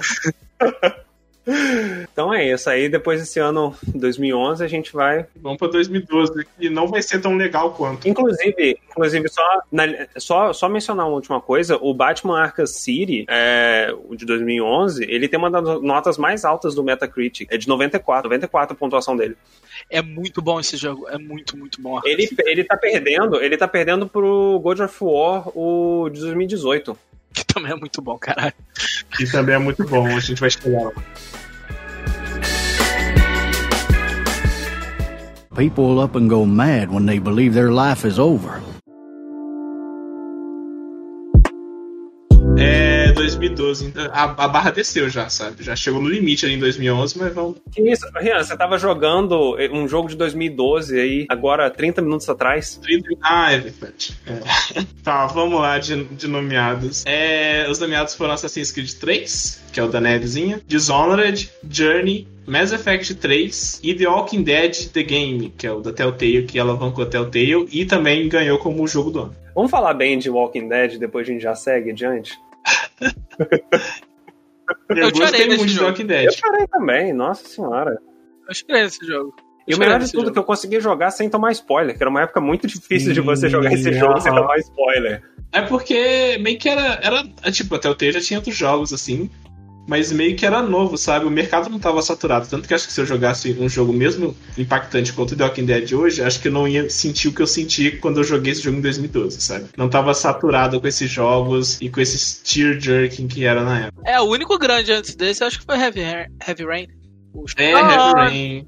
Então 2.11 2.33
é 2.33 2.51
isso. 2.51 2.69
Aí 2.69 2.89
depois 2.89 3.19
desse 3.19 3.39
ano 3.39 3.75
2011 3.95 4.63
a 4.63 4.67
gente 4.67 4.93
vai. 4.93 5.25
Vamos 5.41 5.57
pra 5.57 5.67
2012, 5.67 6.45
e 6.59 6.69
não 6.69 6.87
vai 6.87 7.01
ser 7.01 7.19
tão 7.21 7.35
legal 7.35 7.71
quanto. 7.73 8.07
Inclusive, 8.07 8.77
inclusive 8.89 9.29
só, 9.29 9.61
na- 9.71 10.07
só, 10.17 10.53
só 10.53 10.69
mencionar 10.69 11.05
uma 11.07 11.15
última 11.15 11.39
coisa: 11.41 11.77
o 11.81 11.93
Batman 11.93 12.39
Arkham 12.41 12.65
City, 12.67 13.25
é, 13.29 13.93
o 14.07 14.15
de 14.15 14.25
2011, 14.25 15.05
ele 15.09 15.27
tem 15.27 15.39
uma 15.39 15.49
das 15.49 15.81
notas 15.81 16.17
mais 16.17 16.45
altas 16.45 16.75
do 16.75 16.83
Metacritic. 16.83 17.47
É 17.51 17.57
de 17.57 17.67
94, 17.67 18.29
94 18.29 18.73
a 18.73 18.77
pontuação 18.77 19.15
dele. 19.15 19.35
É 19.89 20.01
muito 20.01 20.41
bom 20.41 20.59
esse 20.59 20.75
jogo, 20.77 21.07
é 21.09 21.17
muito, 21.17 21.57
muito 21.57 21.81
bom. 21.81 21.99
Ele, 22.03 22.29
ele 22.45 22.63
tá 22.63 22.75
perdendo, 22.75 23.41
ele 23.41 23.55
tá 23.57 23.67
perdendo 23.67 24.07
pro 24.07 24.59
God 24.61 24.79
of 24.81 24.97
War, 25.01 25.47
o 25.57 26.09
de 26.09 26.19
2018. 26.21 26.97
Que 27.39 27.45
também 27.45 27.71
é 27.71 27.75
muito 27.75 28.01
bom, 28.01 28.17
caralho. 28.17 28.53
E 29.17 29.25
também 29.25 29.55
é 29.55 29.57
muito 29.57 29.85
bom, 29.85 30.05
a 30.05 30.19
gente 30.19 30.41
vai 30.41 30.49
chegar 30.49 30.83
lá. 30.83 30.91
People 35.55 36.01
up 36.01 36.17
and 36.17 36.27
go 36.27 36.45
mad 36.45 36.89
when 36.91 37.05
they 37.05 37.19
believe 37.19 37.53
their 37.53 37.71
life 37.71 38.05
is 38.05 38.19
over. 38.19 38.61
É 42.57 42.88
2012, 43.19 43.85
então, 43.87 44.09
a, 44.11 44.23
a 44.23 44.47
barra 44.47 44.71
desceu 44.71 45.09
já, 45.09 45.29
sabe? 45.29 45.63
Já 45.63 45.75
chegou 45.75 46.01
no 46.01 46.09
limite 46.09 46.45
ali 46.45 46.55
em 46.55 46.59
2011, 46.59 47.17
mas 47.17 47.33
vamos. 47.33 47.57
Que 47.71 47.81
isso, 47.81 48.05
Rian, 48.15 48.41
você 48.41 48.55
tava 48.55 48.77
jogando 48.77 49.57
um 49.71 49.87
jogo 49.87 50.07
de 50.07 50.15
2012 50.15 50.99
aí, 50.99 51.25
agora 51.29 51.69
30 51.69 52.01
minutos 52.01 52.29
atrás. 52.29 52.79
30... 52.81 53.09
Ah, 53.21 53.51
é 53.51 53.59
verdade. 53.59 54.17
É. 54.25 54.83
tá, 55.03 55.27
vamos 55.27 55.59
lá 55.59 55.77
de, 55.77 56.03
de 56.05 56.27
nomeados. 56.27 57.03
É, 57.05 57.67
os 57.69 57.79
nomeados 57.79 58.15
foram 58.15 58.33
Assassin's 58.33 58.71
Creed 58.71 58.91
3, 58.93 59.63
que 59.73 59.79
é 59.79 59.83
o 59.83 59.87
da 59.87 59.99
nevezinha, 59.99 60.61
Dishonored, 60.67 61.49
Journey, 61.69 62.27
Mass 62.47 62.71
Effect 62.71 63.15
3 63.15 63.81
e 63.83 63.93
The 63.93 64.07
Walking 64.07 64.43
Dead 64.43 64.89
The 64.91 65.03
Game, 65.03 65.53
que 65.57 65.67
é 65.67 65.71
o 65.71 65.81
da 65.81 65.91
Telltale, 65.91 66.43
que 66.43 66.57
alavancou 66.57 67.03
a 67.03 67.07
Telltale 67.07 67.67
e 67.71 67.85
também 67.85 68.27
ganhou 68.27 68.57
como 68.57 68.81
o 68.81 68.87
jogo 68.87 69.11
do 69.11 69.19
ano. 69.19 69.35
Vamos 69.53 69.69
falar 69.69 69.93
bem 69.93 70.17
de 70.17 70.29
Walking 70.29 70.67
Dead, 70.67 70.97
depois 70.97 71.27
a 71.27 71.31
gente 71.31 71.41
já 71.41 71.53
segue 71.53 71.91
adiante? 71.91 72.39
Eu, 74.89 74.97
Eu 74.97 75.09
chorei 75.09 75.11
gostei 75.11 75.45
nesse 75.47 75.57
muito 75.57 75.65
de 75.67 75.73
jogo. 75.73 75.87
Walking 75.87 76.05
Dead. 76.05 76.25
Eu 76.25 76.31
chorei 76.31 76.67
também, 76.67 77.13
nossa 77.13 77.47
senhora. 77.47 77.97
Eu 78.47 78.53
chorei 78.55 78.83
nesse 78.83 79.05
jogo. 79.05 79.35
E 79.67 79.71
Eu 79.71 79.77
o 79.77 79.79
melhor 79.79 79.99
de 79.99 80.11
tudo, 80.11 80.21
jogo. 80.21 80.33
que 80.33 80.39
eu 80.39 80.43
consegui 80.43 80.79
jogar 80.79 81.11
sem 81.11 81.29
tomar 81.29 81.51
spoiler, 81.51 81.95
que 81.95 82.01
era 82.01 82.09
uma 82.09 82.21
época 82.23 82.41
muito 82.41 82.65
difícil 82.67 83.13
de 83.13 83.21
você 83.21 83.47
jogar 83.49 83.71
esse 83.71 83.93
jogo 83.93 84.19
sem 84.19 84.33
tomar 84.33 84.57
spoiler. 84.57 85.21
É 85.51 85.61
porque 85.61 86.37
meio 86.41 86.57
que 86.57 86.69
era, 86.69 86.99
era. 87.01 87.23
Tipo, 87.51 87.75
a 87.75 87.79
Telltale 87.79 88.11
já 88.13 88.21
tinha 88.21 88.39
outros 88.39 88.55
jogos, 88.55 88.93
assim. 88.93 89.29
Mas 89.87 90.11
meio 90.11 90.35
que 90.35 90.45
era 90.45 90.61
novo, 90.61 90.97
sabe? 90.97 91.25
O 91.25 91.31
mercado 91.31 91.67
não 91.67 91.79
tava 91.79 91.99
saturado. 92.03 92.47
Tanto 92.47 92.67
que 92.67 92.73
acho 92.75 92.85
que 92.85 92.93
se 92.93 93.01
eu 93.01 93.05
jogasse 93.07 93.51
um 93.59 93.67
jogo 93.67 93.91
mesmo 93.91 94.35
impactante 94.55 95.11
quanto 95.13 95.31
o 95.31 95.35
The 95.35 95.43
Walking 95.45 95.65
Dead 95.65 95.91
hoje, 95.93 96.21
acho 96.21 96.39
que 96.39 96.47
eu 96.47 96.51
não 96.51 96.67
ia 96.67 96.87
sentir 96.91 97.27
o 97.29 97.33
que 97.33 97.41
eu 97.41 97.47
senti 97.47 97.91
quando 97.97 98.17
eu 98.19 98.23
joguei 98.23 98.51
esse 98.51 98.61
jogo 98.61 98.77
em 98.77 98.81
2012, 98.81 99.41
sabe? 99.41 99.65
Não 99.75 99.89
tava 99.89 100.13
saturado 100.13 100.79
com 100.79 100.87
esses 100.87 101.09
jogos 101.09 101.81
e 101.81 101.89
com 101.89 101.99
esse 101.99 102.43
tear 102.43 102.79
jerking 102.79 103.27
que 103.27 103.45
era 103.45 103.63
na 103.63 103.85
época. 103.87 104.03
É, 104.05 104.19
o 104.21 104.25
único 104.25 104.57
grande 104.59 104.91
antes 104.91 105.15
desse, 105.15 105.41
eu 105.43 105.47
acho 105.47 105.59
que 105.59 105.65
foi 105.65 105.77
Heavy, 105.79 106.01
Heavy 106.01 106.63
Rain. 106.65 106.87
O- 107.33 107.45
É, 107.57 107.73
Ah, 107.73 107.79
Heavy 107.91 108.13
Rain. 108.13 108.67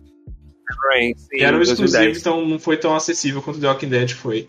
Rain, 0.94 1.14
sim, 1.18 1.28
E 1.38 1.44
era 1.44 1.56
um 1.56 1.60
2010. 1.60 1.70
exclusivo, 1.70 2.18
então 2.20 2.48
não 2.48 2.58
foi 2.58 2.78
tão 2.78 2.96
acessível 2.96 3.42
quanto 3.42 3.58
o 3.58 3.60
The 3.60 3.68
Walking 3.68 3.90
Dead 3.90 4.10
foi. 4.12 4.48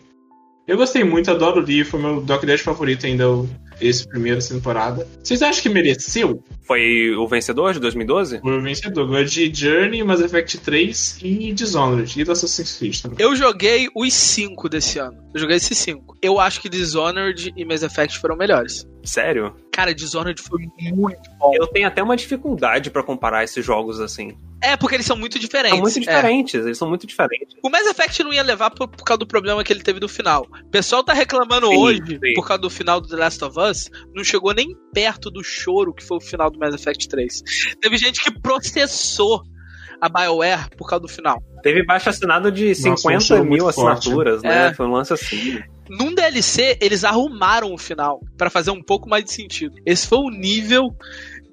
Eu 0.65 0.77
gostei 0.77 1.03
muito, 1.03 1.29
adoro 1.29 1.61
o 1.61 1.65
Lee, 1.65 1.83
foi 1.83 1.99
meu 1.99 2.23
Walking 2.27 2.45
Dead 2.45 2.59
favorito 2.59 3.05
ainda, 3.05 3.29
o- 3.29 3.49
esse 3.81 4.07
primeiro 4.07 4.37
essa 4.37 4.53
temporada. 4.53 5.05
Vocês 5.21 5.41
acham 5.41 5.61
que 5.61 5.67
mereceu? 5.67 6.41
Foi 6.65 7.11
o 7.17 7.27
vencedor 7.27 7.73
de 7.73 7.79
2012? 7.81 8.39
Foi 8.39 8.57
o 8.57 8.61
vencedor. 8.61 9.07
Ganhou 9.09 9.25
de 9.25 9.53
Journey, 9.53 10.01
Mass 10.03 10.21
Effect 10.21 10.57
3 10.59 11.17
e 11.21 11.51
Dishonored. 11.51 12.17
E 12.17 12.23
do 12.23 12.31
Assassin's 12.31 12.77
Creed 12.77 13.01
também. 13.01 13.17
Eu 13.19 13.35
joguei 13.35 13.89
os 13.93 14.13
cinco 14.13 14.69
desse 14.69 14.99
ano. 14.99 15.17
Eu 15.33 15.41
joguei 15.41 15.57
esses 15.57 15.77
cinco. 15.77 16.15
Eu 16.21 16.39
acho 16.39 16.61
que 16.61 16.69
Dishonored 16.69 17.51
e 17.57 17.65
Mass 17.65 17.83
Effect 17.83 18.17
foram 18.19 18.37
melhores. 18.37 18.85
Sério? 19.03 19.55
Cara, 19.71 19.93
Dishonored 19.93 20.41
foi 20.41 20.61
muito 20.93 21.29
bom. 21.37 21.51
Eu 21.55 21.67
tenho 21.67 21.87
até 21.87 22.01
uma 22.01 22.15
dificuldade 22.15 22.89
pra 22.89 23.03
comparar 23.03 23.43
esses 23.43 23.65
jogos 23.65 23.99
assim. 23.99 24.37
É, 24.61 24.77
porque 24.77 24.95
eles 24.95 25.05
são 25.05 25.17
muito 25.17 25.37
diferentes. 25.37 25.71
São 25.77 25.81
muito 25.81 25.97
É. 25.97 26.15
diferentes, 26.15 26.65
eles 26.65 26.77
são 26.77 26.87
muito 26.87 27.05
diferentes. 27.05 27.57
O 27.61 27.69
Mass 27.69 27.85
Effect 27.85 28.23
não 28.23 28.31
ia 28.31 28.41
levar 28.41 28.71
por, 28.71 28.87
por 28.87 29.03
causa 29.03 29.17
do 29.19 29.27
problema 29.27 29.61
que 29.61 29.73
ele 29.73 29.83
teve 29.83 29.99
do 29.99 30.07
final. 30.07 30.47
O 30.65 30.69
pessoal 30.69 31.03
tá 31.03 31.11
reclamando 31.11 31.67
Sim, 31.67 31.77
hoje 31.77 32.01
sim. 32.23 32.33
por 32.33 32.47
causa 32.47 32.61
do 32.61 32.69
final 32.69 33.01
do 33.01 33.09
The 33.09 33.15
Last 33.17 33.43
of 33.43 33.59
Us. 33.59 33.89
Não 34.15 34.23
chegou 34.23 34.53
nem 34.53 34.73
perto 34.93 35.29
do 35.29 35.43
choro 35.43 35.93
que 35.93 36.03
foi 36.03 36.15
o 36.17 36.21
final 36.21 36.49
do 36.49 36.57
Mass 36.57 36.73
Effect 36.75 37.09
3. 37.09 37.41
Teve 37.81 37.97
gente 37.97 38.23
que 38.23 38.31
processou 38.39 39.43
a 40.01 40.09
BioWare 40.09 40.69
por 40.77 40.87
causa 40.87 41.01
do 41.03 41.07
final. 41.07 41.41
Teve 41.61 41.83
baixo 41.85 42.09
assinado 42.09 42.51
de 42.51 42.69
Nossa, 42.69 42.89
um 42.89 42.97
50 42.97 43.19
show 43.21 43.37
mil 43.39 43.47
muito 43.47 43.71
forte. 43.73 43.99
assinaturas, 43.99 44.41
né? 44.41 44.67
É. 44.67 44.73
Foi 44.73 44.85
um 44.85 44.91
lance 44.91 45.13
assim. 45.13 45.59
Num 45.89 46.13
DLC, 46.13 46.77
eles 46.81 47.03
arrumaram 47.03 47.73
o 47.73 47.77
final 47.77 48.19
pra 48.37 48.49
fazer 48.49 48.71
um 48.71 48.81
pouco 48.81 49.09
mais 49.09 49.23
de 49.23 49.31
sentido. 49.33 49.75
Esse 49.85 50.07
foi 50.07 50.19
o 50.19 50.29
nível 50.29 50.89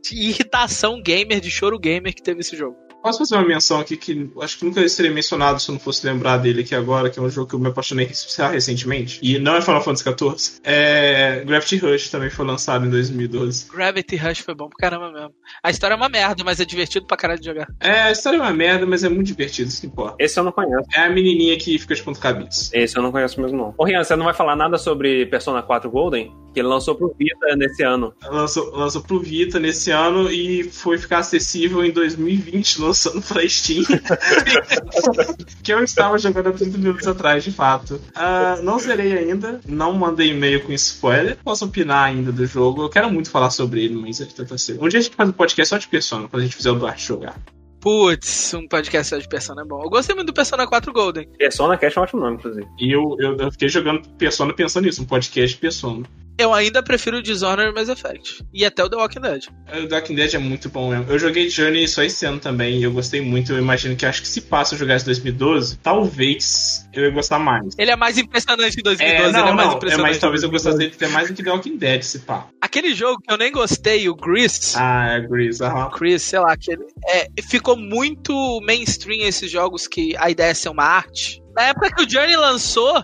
de 0.03 0.17
irritação 0.17 1.01
gamer, 1.03 1.41
de 1.41 1.51
choro 1.51 1.79
gamer 1.79 2.15
que 2.15 2.23
teve 2.23 2.41
esse 2.41 2.57
jogo. 2.57 2.77
Posso 3.03 3.19
fazer 3.19 3.37
uma 3.37 3.47
menção 3.47 3.81
aqui 3.81 3.97
que 3.97 4.31
acho 4.41 4.59
que 4.59 4.65
nunca 4.65 4.87
seria 4.89 5.11
mencionado 5.11 5.61
se 5.61 5.71
eu 5.71 5.75
não 5.75 5.81
fosse 5.81 6.07
lembrar 6.07 6.39
dele 6.39 6.61
aqui 6.63 6.75
agora, 6.75 7.09
que 7.09 7.19
é 7.19 7.23
um 7.23 7.31
jogo 7.31 7.49
que 7.49 7.55
eu 7.55 7.59
me 7.59 7.69
apaixonei 7.69 8.09
recentemente. 8.53 9.19
E 9.23 9.39
não 9.39 9.57
é 9.57 9.63
Final 9.63 9.83
Fantasy 9.83 10.05
XIV. 10.05 10.61
É. 10.63 11.43
Gravity 11.45 11.77
Rush 11.79 12.11
também 12.11 12.31
foi 12.31 12.45
lançado 12.45 12.87
em 12.87 12.91
2012. 12.91 13.69
Gravity 13.73 14.17
Rush 14.17 14.41
foi 14.41 14.55
bom 14.55 14.69
pra 14.69 14.89
caramba 14.89 15.13
mesmo. 15.13 15.35
A 15.63 15.71
história 15.71 15.95
é 15.95 15.97
uma 15.97 16.09
merda, 16.09 16.45
mas 16.45 16.61
é 16.61 16.65
divertido 16.65 17.07
pra 17.07 17.17
caralho 17.17 17.41
de 17.41 17.47
jogar. 17.47 17.69
É, 17.81 18.03
a 18.03 18.13
história 18.13 18.37
é 18.37 18.41
uma 18.41 18.53
merda, 18.53 18.85
mas 18.87 19.03
é 19.03 19.09
muito 19.09 19.27
divertido, 19.27 19.69
isso 19.69 19.81
que 19.81 19.87
importa. 19.87 20.17
Esse 20.19 20.39
eu 20.39 20.45
não 20.45 20.53
conheço. 20.53 20.87
É 20.95 21.01
a 21.01 21.11
menininha 21.11 21.57
que 21.59 21.79
fica 21.79 21.95
de 21.95 22.03
ponto 22.03 22.21
cabeça. 22.21 22.71
Esse 22.75 22.97
eu 22.97 23.03
não 23.03 23.11
conheço 23.11 23.41
mesmo, 23.41 23.57
não. 23.57 23.75
Ô, 23.79 23.85
Rian, 23.85 24.05
você 24.05 24.15
não 24.15 24.25
vai 24.25 24.35
falar 24.35 24.57
nada 24.57 24.77
sobre 24.77 25.27
Persona 25.27 25.63
4 25.63 25.91
Golden? 25.91 26.33
Que 26.53 26.61
ele 26.61 26.69
lançou 26.69 26.95
pro 26.95 27.15
Vita 27.17 27.55
nesse 27.57 27.83
ano. 27.83 28.13
Lançou, 28.23 28.71
lançou 28.75 29.03
pro 29.03 29.21
Vita 29.21 29.59
nesse 29.59 29.91
ano 29.91 30.31
e 30.31 30.65
foi 30.65 30.99
ficar 30.99 31.19
acessível 31.19 31.85
em 31.85 31.91
2020, 31.91 32.81
lançando 32.81 33.23
pra 33.23 33.49
Steam. 33.49 33.85
que 35.63 35.73
eu 35.73 35.83
estava 35.85 36.19
jogando 36.19 36.49
há 36.49 36.53
30 36.53 36.79
minutos 36.79 37.07
atrás, 37.07 37.45
de 37.45 37.53
fato. 37.53 37.95
Uh, 37.95 38.63
não 38.63 38.79
zerei 38.79 39.17
ainda, 39.17 39.61
não 39.67 39.93
mandei 39.93 40.31
e-mail 40.31 40.63
com 40.63 40.73
spoiler. 40.73 41.37
Posso 41.45 41.65
opinar 41.65 42.05
ainda 42.05 42.33
do 42.33 42.47
jogo. 42.47 42.83
Eu 42.83 42.89
quero 42.89 43.11
muito 43.11 43.31
falar 43.31 43.51
sobre 43.51 43.85
ele, 43.85 43.95
mas 43.95 44.21
é 44.21 44.25
tenta 44.25 44.59
ser. 44.59 44.83
Um 44.83 44.89
dia 44.89 44.99
a 44.99 45.03
gente 45.03 45.15
faz 45.15 45.29
um 45.29 45.33
podcast 45.33 45.69
só 45.71 45.79
de 45.79 45.89
Persona, 45.89 46.29
quando 46.29 46.43
a 46.43 46.45
gente 46.45 46.57
fizer 46.57 46.71
o 46.71 46.75
Duarte 46.75 47.07
jogar. 47.07 47.37
Putz, 47.81 48.53
um 48.53 48.69
podcast 48.69 49.09
só 49.09 49.19
de 49.19 49.27
Persona 49.27 49.63
é 49.63 49.65
bom. 49.65 49.83
Eu 49.83 49.89
gostei 49.89 50.15
muito 50.15 50.27
do 50.27 50.35
Persona 50.35 50.67
4 50.67 50.93
Golden. 50.93 51.27
Persona 51.39 51.79
Cast 51.79 51.97
é 51.97 52.01
um 52.01 52.05
ótimo 52.05 52.21
nome, 52.21 52.37
inclusive. 52.37 52.67
E 52.79 52.93
eu, 52.93 53.17
eu, 53.19 53.37
eu 53.39 53.51
fiquei 53.51 53.71
jogando 53.71 54.07
Persona 54.19 54.53
pensando 54.53 54.85
nisso, 54.85 55.03
um 55.03 55.07
podcast 55.07 55.55
de 55.55 55.61
Persona. 55.61 56.07
Eu 56.39 56.55
ainda 56.55 56.83
prefiro 56.83 57.19
o 57.19 57.23
Dishonored 57.23 57.75
Mass 57.75 57.89
Effect. 57.89 58.45
E 58.53 58.65
até 58.65 58.83
o 58.83 58.89
The 58.89 58.97
Walking 58.97 59.21
Dead. 59.21 59.45
O 59.69 59.89
The 59.89 59.95
Walking 59.95 60.15
Dead 60.15 60.35
é 60.35 60.39
muito 60.39 60.69
bom 60.69 60.91
mesmo. 60.91 61.07
Eu 61.09 61.19
joguei 61.19 61.51
Journey 61.51 61.87
só 61.87 62.03
esse 62.03 62.25
ano 62.25 62.39
também 62.39 62.79
e 62.79 62.83
eu 62.83 62.93
gostei 62.93 63.21
muito. 63.21 63.53
Eu 63.53 63.59
imagino 63.59 63.95
que 63.95 64.07
acho 64.07 64.23
que 64.23 64.29
se 64.29 64.41
passa 64.41 64.75
eu 64.75 64.79
jogasse 64.79 65.05
2012, 65.05 65.79
talvez 65.79 66.89
eu 66.93 67.05
ia 67.05 67.11
gostar 67.11 67.39
mais. 67.39 67.75
Ele 67.79 67.91
é 67.91 67.97
mais 67.97 68.17
impressionante 68.19 68.79
em 68.79 68.83
2012, 68.83 69.03
é, 69.03 69.33
não, 69.33 69.41
ele 69.41 69.49
é 69.49 69.53
mais 69.53 69.69
não, 69.69 69.77
impressionante. 69.77 70.07
É, 70.07 70.11
mas 70.11 70.19
talvez 70.19 70.43
eu 70.43 70.51
gostasse 70.51 70.79
dele 70.79 70.93
até 70.95 71.09
mais 71.09 71.29
do 71.29 71.35
que 71.35 71.43
The 71.43 71.51
Walking 71.51 71.77
Dead, 71.77 72.03
se 72.03 72.21
pá. 72.21 72.49
Aquele 72.61 72.95
jogo 72.95 73.21
que 73.21 73.33
eu 73.33 73.37
nem 73.37 73.53
gostei, 73.53 74.09
o 74.09 74.15
Gris. 74.15 74.75
Ah, 74.77 75.13
é 75.13 75.21
Gris, 75.21 75.61
aham. 75.61 75.91
Chris, 75.91 76.23
sei 76.23 76.39
lá, 76.39 76.53
aquele. 76.53 76.85
É, 77.07 77.29
ficou 77.43 77.77
muito 77.77 78.61
mainstream 78.63 79.27
esses 79.27 79.51
jogos 79.51 79.87
que 79.87 80.17
a 80.17 80.31
ideia 80.31 80.51
é 80.51 80.55
ser 80.55 80.69
uma 80.69 80.85
arte. 80.85 81.43
Na 81.55 81.65
época 81.65 81.95
que 81.95 82.03
o 82.03 82.09
Journey 82.09 82.37
lançou, 82.37 83.03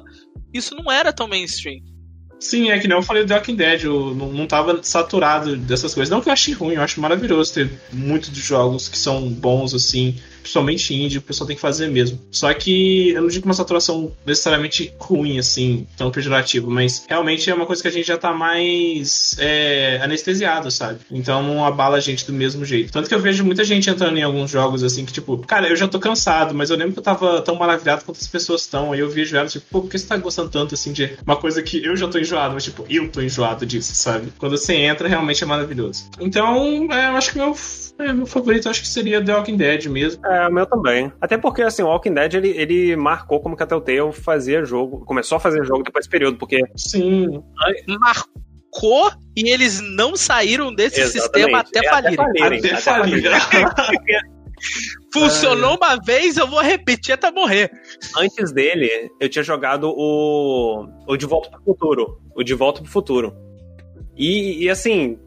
isso 0.52 0.74
não 0.74 0.90
era 0.90 1.12
tão 1.12 1.28
mainstream. 1.28 1.80
Sim, 2.38 2.70
é 2.70 2.78
que 2.78 2.86
nem 2.86 2.96
eu 2.96 3.02
falei 3.02 3.24
do 3.24 3.32
Walking 3.32 3.56
Dead, 3.56 3.84
eu 3.84 4.14
não, 4.14 4.30
não 4.32 4.46
tava 4.46 4.80
saturado 4.82 5.56
dessas 5.56 5.94
coisas. 5.94 6.10
Não 6.10 6.20
que 6.20 6.28
eu 6.28 6.32
ache 6.32 6.52
ruim, 6.52 6.74
eu 6.74 6.82
acho 6.82 7.00
maravilhoso 7.00 7.54
ter 7.54 7.70
muitos 7.92 8.30
de 8.30 8.40
jogos 8.40 8.88
que 8.88 8.98
são 8.98 9.28
bons, 9.28 9.74
assim, 9.74 10.16
principalmente 10.46 10.94
indie, 10.94 11.18
o 11.18 11.22
pessoal 11.22 11.46
tem 11.46 11.56
que 11.56 11.62
fazer 11.62 11.88
mesmo. 11.88 12.20
Só 12.30 12.52
que 12.54 13.10
eu 13.10 13.20
não 13.20 13.28
digo 13.28 13.44
uma 13.44 13.54
saturação 13.54 14.12
necessariamente 14.24 14.92
ruim, 14.98 15.38
assim, 15.38 15.86
tão 15.96 16.10
pejorativa, 16.10 16.70
mas 16.70 17.04
realmente 17.08 17.50
é 17.50 17.54
uma 17.54 17.66
coisa 17.66 17.82
que 17.82 17.88
a 17.88 17.90
gente 17.90 18.06
já 18.06 18.16
tá 18.16 18.32
mais 18.32 19.36
é, 19.38 20.00
anestesiado, 20.02 20.70
sabe? 20.70 21.00
Então 21.10 21.42
não 21.42 21.64
abala 21.64 21.96
a 21.96 22.00
gente 22.00 22.24
do 22.24 22.32
mesmo 22.32 22.64
jeito. 22.64 22.92
Tanto 22.92 23.08
que 23.08 23.14
eu 23.14 23.20
vejo 23.20 23.44
muita 23.44 23.64
gente 23.64 23.90
entrando 23.90 24.16
em 24.16 24.22
alguns 24.22 24.50
jogos, 24.50 24.84
assim, 24.84 25.04
que 25.04 25.12
tipo, 25.12 25.36
cara, 25.38 25.68
eu 25.68 25.76
já 25.76 25.88
tô 25.88 25.98
cansado, 25.98 26.54
mas 26.54 26.70
eu 26.70 26.76
lembro 26.76 26.92
que 26.92 27.00
eu 27.00 27.04
tava 27.04 27.42
tão 27.42 27.56
maravilhado 27.56 28.04
quanto 28.04 28.20
as 28.20 28.28
pessoas 28.28 28.62
estão. 28.62 28.92
Aí 28.92 29.00
eu 29.00 29.10
vejo 29.10 29.36
elas, 29.36 29.52
tipo, 29.52 29.66
pô, 29.70 29.80
por 29.82 29.90
que 29.90 29.98
você 29.98 30.06
tá 30.06 30.16
gostando 30.16 30.48
tanto, 30.48 30.74
assim, 30.74 30.92
de 30.92 31.18
uma 31.26 31.36
coisa 31.36 31.60
que 31.62 31.84
eu 31.84 31.96
já 31.96 32.06
tô 32.06 32.18
enjoado, 32.18 32.54
mas 32.54 32.64
tipo, 32.64 32.86
eu 32.88 33.08
tô 33.10 33.20
enjoado 33.20 33.66
disso, 33.66 33.94
sabe? 33.94 34.32
Quando 34.38 34.56
você 34.56 34.74
entra, 34.74 35.08
realmente 35.08 35.42
é 35.42 35.46
maravilhoso. 35.46 36.08
Então, 36.20 36.88
é, 36.92 37.08
eu 37.08 37.16
acho 37.16 37.32
que 37.32 37.38
meu 37.38 37.54
é, 37.98 38.12
meu 38.12 38.26
favorito 38.26 38.68
acho 38.68 38.82
que 38.82 38.88
seria 38.88 39.24
The 39.24 39.34
Walking 39.34 39.56
Dead 39.56 39.86
mesmo. 39.86 40.24
É, 40.26 40.35
o 40.48 40.52
meu 40.52 40.66
também. 40.66 41.12
Até 41.20 41.36
porque, 41.38 41.62
assim, 41.62 41.82
o 41.82 41.86
Walking 41.86 42.14
Dead, 42.14 42.34
ele, 42.34 42.48
ele 42.50 42.96
marcou 42.96 43.40
como 43.40 43.56
que 43.56 43.62
a 43.62 43.66
Telltale 43.66 44.12
fazia 44.12 44.64
jogo, 44.64 45.04
começou 45.04 45.36
a 45.36 45.40
fazer 45.40 45.64
jogo 45.64 45.82
depois 45.82 46.04
desse 46.04 46.10
período, 46.10 46.36
porque... 46.38 46.62
Sim. 46.76 47.42
Marcou 48.00 49.10
e 49.36 49.50
eles 49.50 49.80
não 49.80 50.16
saíram 50.16 50.74
desse 50.74 51.00
Exatamente. 51.00 51.22
sistema 51.22 51.58
até 51.60 51.78
É, 51.78 51.90
falirem. 51.90 52.16
falirem, 52.16 52.58
Até 52.58 52.70
até 52.72 52.80
falir. 52.80 53.22
Funcionou 55.12 55.76
uma 55.76 55.96
vez, 55.96 56.36
eu 56.36 56.46
vou 56.46 56.60
repetir 56.60 57.14
até 57.14 57.30
morrer. 57.30 57.70
Antes 58.16 58.52
dele, 58.52 59.10
eu 59.20 59.28
tinha 59.28 59.42
jogado 59.42 59.92
o, 59.94 60.86
o 61.06 61.16
De 61.16 61.26
Volta 61.26 61.50
pro 61.50 61.62
Futuro. 61.64 62.20
O 62.34 62.42
De 62.42 62.54
Volta 62.54 62.82
pro 62.82 62.90
Futuro. 62.90 63.34
E, 64.16 64.64
e, 64.64 64.70
assim, 64.70 65.18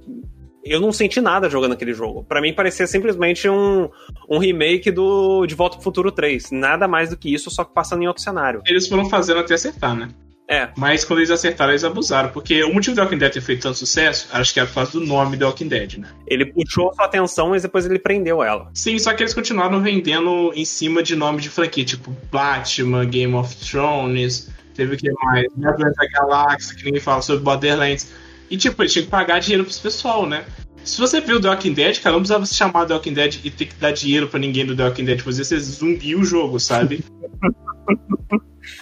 eu 0.69 0.79
não 0.79 0.91
senti 0.91 1.19
nada 1.19 1.49
jogando 1.49 1.73
aquele 1.73 1.93
jogo. 1.93 2.23
Pra 2.23 2.41
mim 2.41 2.53
parecia 2.53 2.87
simplesmente 2.87 3.49
um, 3.49 3.89
um 4.29 4.37
remake 4.37 4.91
do 4.91 5.45
De 5.45 5.55
Volta 5.55 5.75
pro 5.75 5.83
Futuro 5.83 6.11
3. 6.11 6.51
Nada 6.51 6.87
mais 6.87 7.09
do 7.09 7.17
que 7.17 7.33
isso, 7.33 7.49
só 7.49 7.63
que 7.63 7.73
passando 7.73 8.03
em 8.03 8.07
outro 8.07 8.23
cenário. 8.23 8.61
Eles 8.65 8.87
foram 8.87 9.09
fazendo 9.09 9.39
até 9.39 9.53
acertar, 9.53 9.95
né? 9.95 10.09
É, 10.51 10.69
Mas 10.75 11.05
quando 11.05 11.19
eles 11.19 11.29
acertaram, 11.29 11.71
eles 11.71 11.83
abusaram. 11.83 12.29
Porque 12.29 12.63
o 12.63 12.73
motivo 12.73 12.95
do 12.95 13.01
Walking 13.03 13.19
Dead 13.19 13.31
ter 13.31 13.41
feito 13.41 13.61
tanto 13.61 13.77
sucesso, 13.77 14.27
acho 14.33 14.51
que 14.51 14.59
é 14.59 14.65
por 14.65 14.73
causa 14.73 14.91
do 14.93 15.01
nome 15.01 15.37
The 15.37 15.45
Walking 15.45 15.67
Dead, 15.67 15.97
né? 15.99 16.07
ele 16.25 16.43
puxou 16.47 16.91
sua 16.95 17.05
atenção, 17.05 17.49
mas 17.49 17.61
depois 17.61 17.85
ele 17.85 17.99
prendeu 17.99 18.43
ela. 18.43 18.67
Sim, 18.73 18.97
só 18.97 19.13
que 19.13 19.21
eles 19.21 19.33
continuaram 19.35 19.79
vendendo 19.79 20.51
em 20.55 20.65
cima 20.65 21.03
de 21.03 21.15
nome 21.15 21.39
de 21.39 21.49
franquia, 21.49 21.85
tipo 21.85 22.11
Batman, 22.31 23.05
Game 23.05 23.35
of 23.35 23.55
Thrones, 23.57 24.49
teve 24.73 24.95
o 24.95 24.97
que 24.97 25.11
mais? 25.23 25.45
Guardiões 25.55 25.95
da 25.95 26.07
Galáxia, 26.07 26.75
que 26.75 26.85
ninguém 26.85 27.01
fala 27.01 27.21
sobre 27.21 27.43
Borderlands. 27.43 28.11
E 28.49 28.57
tipo, 28.57 28.81
eles 28.81 28.91
tinham 28.93 29.05
que 29.05 29.11
pagar 29.11 29.39
dinheiro 29.39 29.63
pros 29.63 29.79
pessoal, 29.79 30.25
né? 30.25 30.45
Se 30.83 30.99
você 30.99 31.19
viu 31.21 31.39
The 31.41 31.49
Walking 31.49 31.73
Dead, 31.73 31.99
cara, 31.99 32.13
não 32.13 32.21
precisava 32.21 32.45
se 32.45 32.55
chamar 32.55 32.85
The 32.85 32.93
Walking 32.93 33.13
Dead 33.13 33.39
e 33.43 33.51
ter 33.51 33.65
que 33.65 33.75
dar 33.75 33.91
dinheiro 33.91 34.27
pra 34.27 34.39
ninguém 34.39 34.65
do 34.65 34.75
The 34.75 34.85
Walking 34.85 35.05
Dead, 35.05 35.19
fazer 35.21 35.43
você 35.43 35.59
zumbi 35.59 36.15
o 36.15 36.23
jogo, 36.23 36.59
sabe? 36.59 37.03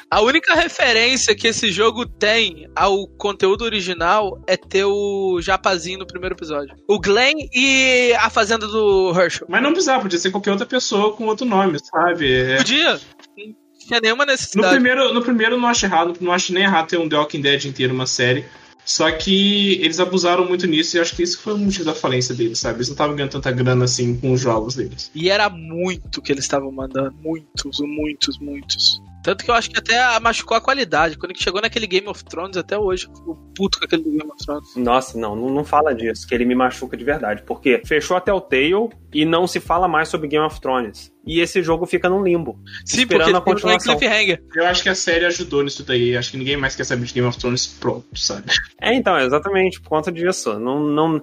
A 0.10 0.21
única 0.21 0.53
referência 0.56 1.36
que 1.36 1.47
esse 1.47 1.71
jogo 1.71 2.06
tem 2.06 2.67
ao 2.75 3.08
conteúdo 3.08 3.63
original 3.63 4.41
é 4.47 4.56
ter 4.58 4.86
o 4.86 5.39
Japazinho 5.41 5.99
no 5.99 6.08
primeiro 6.08 6.34
episódio. 6.36 6.75
O 6.88 6.99
Glenn 6.99 7.36
e 7.53 8.13
a 8.19 8.30
fazenda 8.30 8.67
do 8.67 9.12
Herschel. 9.17 9.47
Mas 9.49 9.62
não 9.62 9.71
precisava, 9.71 10.01
podia 10.03 10.19
ser 10.19 10.32
qualquer 10.32 10.51
outra 10.51 10.65
pessoa 10.65 11.13
com 11.13 11.25
outro 11.25 11.45
nome, 11.45 11.77
sabe? 11.80 12.32
É- 12.34 12.58
Podia. 12.58 12.93
Não 12.93 13.53
tinha 13.88 13.99
nenhuma 14.01 14.25
No 14.25 14.32
necessidade. 14.32 14.73
primeiro, 14.73 15.13
no 15.13 15.21
primeiro 15.21 15.56
eu 15.56 15.60
não 15.60 15.67
acho 15.67 15.86
errado, 15.86 16.17
não 16.21 16.32
acho 16.32 16.53
nem 16.53 16.63
errado 16.63 16.88
ter 16.88 16.97
um 16.97 17.08
The 17.08 17.17
Walking 17.17 17.41
Dead 17.41 17.65
inteiro, 17.65 17.93
uma 17.93 18.08
série. 18.08 18.45
Só 18.88 19.12
que 19.12 19.73
eles 19.82 20.00
abusaram 20.00 20.47
muito 20.47 20.65
nisso 20.65 20.95
e 20.95 21.00
acho 21.02 21.13
que 21.13 21.21
isso 21.21 21.39
foi 21.39 21.54
o 21.54 21.58
motivo 21.58 21.84
da 21.84 21.93
falência 21.93 22.34
deles, 22.34 22.60
sabe? 22.60 22.78
Eles 22.78 22.88
não 22.88 22.93
estavam 22.93 23.17
ganhando 23.17 23.32
tanta 23.32 23.52
grana 23.52 23.84
assim 23.84 24.15
com 24.15 24.32
os 24.32 24.39
jogos 24.39 24.76
deles. 24.76 25.12
E 25.13 25.30
era 25.30 25.50
muito 25.50 26.21
que 26.21 26.32
eles 26.32 26.45
estavam 26.45 26.71
mandando. 26.71 27.13
Muitos, 27.21 27.80
muitos, 27.82 28.39
muitos. 28.39 29.02
Tanto 29.23 29.43
que 29.43 29.51
eu 29.51 29.56
acho 29.56 29.69
que 29.69 29.77
até 29.77 30.19
machucou 30.19 30.56
a 30.56 30.62
qualidade. 30.62 31.17
Quando 31.17 31.38
chegou 31.38 31.62
naquele 31.62 31.88
Game 31.88 32.08
of 32.08 32.23
Thrones, 32.23 32.56
até 32.56 32.77
hoje, 32.77 33.08
o 33.25 33.36
puto 33.56 33.80
com 33.80 33.86
aquele 33.86 34.03
Game 34.03 34.23
of 34.23 34.45
Thrones. 34.45 34.75
Nossa, 34.75 35.17
não, 35.17 35.36
não, 35.36 35.49
não 35.49 35.65
fala 35.65 35.93
disso, 35.93 36.27
que 36.27 36.34
ele 36.34 36.45
me 36.45 36.56
machuca 36.56 36.95
de 36.95 37.03
verdade. 37.03 37.43
Porque 37.45 37.82
fechou 37.86 38.15
até 38.15 38.32
o 38.32 38.39
Telltale 38.39 38.89
e 39.13 39.25
não 39.25 39.47
se 39.47 39.60
fala 39.60 39.88
mais 39.88 40.10
sobre 40.10 40.27
Game 40.27 40.45
of 40.45 40.62
Thrones. 40.62 41.12
E 41.25 41.41
esse 41.41 41.62
jogo 41.62 41.86
fica 41.86 42.08
num 42.08 42.23
limbo. 42.23 42.58
Sim, 42.86 43.01
Esperando 43.01 43.34
porque 43.34 43.38
a 43.38 43.53
continuação. 43.53 43.97
cliffhanger. 43.97 44.41
Eu 44.56 44.65
acho 44.65 44.82
que 44.82 44.89
a 44.89 44.95
série 44.95 45.25
ajudou 45.25 45.62
nisso 45.62 45.84
daí. 45.84 46.15
Acho 46.15 46.32
que 46.32 46.38
ninguém 46.38 46.56
mais 46.56 46.73
quer 46.73 46.86
saber 46.86 47.06
de 47.06 47.13
Game 47.13 47.27
of 47.27 47.38
Thrones 47.38 47.67
pronto, 47.67 48.06
sabe? 48.17 48.43
É, 48.82 48.93
então, 48.93 49.17
exatamente, 49.19 49.82
por 49.82 49.89
conta 49.89 50.10
disso. 50.10 50.58
Não, 50.58 50.80
não, 50.80 51.21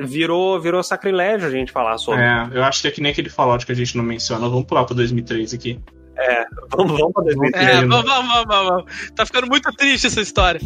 virou, 0.00 0.60
virou 0.60 0.82
sacrilégio 0.82 1.46
a 1.46 1.50
gente 1.52 1.70
falar 1.70 1.98
sobre. 1.98 2.22
É, 2.22 2.48
eu 2.52 2.64
acho 2.64 2.82
que 2.82 2.88
é 2.88 2.90
que 2.90 3.00
nem 3.00 3.12
aquele 3.12 3.30
Fallout 3.30 3.64
que 3.64 3.70
a 3.70 3.76
gente 3.76 3.96
não 3.96 4.02
menciona. 4.02 4.48
Vamos 4.48 4.66
pular 4.66 4.84
pra 4.84 4.96
2003 4.96 5.54
aqui. 5.54 5.80
Vamos, 6.76 6.98
vamos 6.98 7.12
pra 7.12 7.22
2013. 7.24 7.56
É, 7.56 7.76
Entendo. 7.76 7.88
vamos, 7.90 8.10
vamos, 8.10 8.44
vamos, 8.46 8.68
vamos. 8.68 9.10
Tá 9.14 9.24
ficando 9.26 9.46
muito 9.46 9.70
triste 9.72 10.06
essa 10.08 10.20
história. 10.20 10.60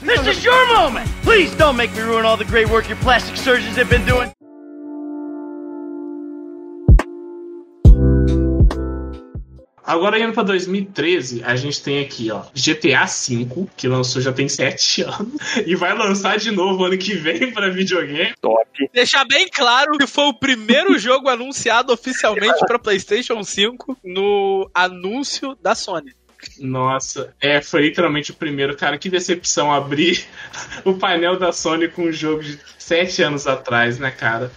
This 0.00 0.26
is 0.26 0.44
your 0.44 0.66
moment! 0.74 1.08
Please 1.22 1.54
don't 1.56 1.76
make 1.76 1.92
me 1.94 2.02
ruin 2.02 2.24
all 2.24 2.36
the 2.36 2.44
great 2.44 2.68
work 2.70 2.88
your 2.88 2.98
plastic 2.98 3.36
surgeons 3.36 3.76
have 3.76 3.90
been 3.90 4.04
doing. 4.06 4.32
Agora 9.88 10.20
indo 10.20 10.34
pra 10.34 10.42
2013, 10.42 11.42
a 11.42 11.56
gente 11.56 11.82
tem 11.82 12.04
aqui, 12.04 12.30
ó, 12.30 12.42
GTA 12.54 13.06
V, 13.06 13.66
que 13.74 13.88
lançou 13.88 14.20
já 14.20 14.30
tem 14.30 14.46
7 14.46 15.00
anos, 15.08 15.40
e 15.64 15.74
vai 15.74 15.96
lançar 15.96 16.36
de 16.36 16.50
novo 16.50 16.84
ano 16.84 16.98
que 16.98 17.14
vem 17.14 17.50
pra 17.50 17.70
videogame. 17.70 18.34
Top. 18.38 18.68
Deixar 18.92 19.24
bem 19.24 19.48
claro 19.48 19.92
que 19.96 20.06
foi 20.06 20.24
o 20.26 20.34
primeiro 20.34 20.96
jogo 21.00 21.30
anunciado 21.30 21.90
oficialmente 21.90 22.58
pra 22.66 22.78
PlayStation 22.78 23.42
5 23.42 23.96
no 24.04 24.70
anúncio 24.74 25.56
da 25.62 25.74
Sony. 25.74 26.12
Nossa, 26.60 27.34
é, 27.40 27.62
foi 27.62 27.80
literalmente 27.80 28.30
o 28.30 28.34
primeiro, 28.34 28.76
cara, 28.76 28.98
que 28.98 29.08
decepção 29.08 29.72
abrir 29.72 30.22
o 30.84 30.98
painel 30.98 31.38
da 31.38 31.50
Sony 31.50 31.88
com 31.88 32.02
um 32.02 32.12
jogo 32.12 32.42
de 32.42 32.60
7 32.78 33.22
anos 33.22 33.46
atrás, 33.46 33.98
né, 33.98 34.10
cara? 34.10 34.52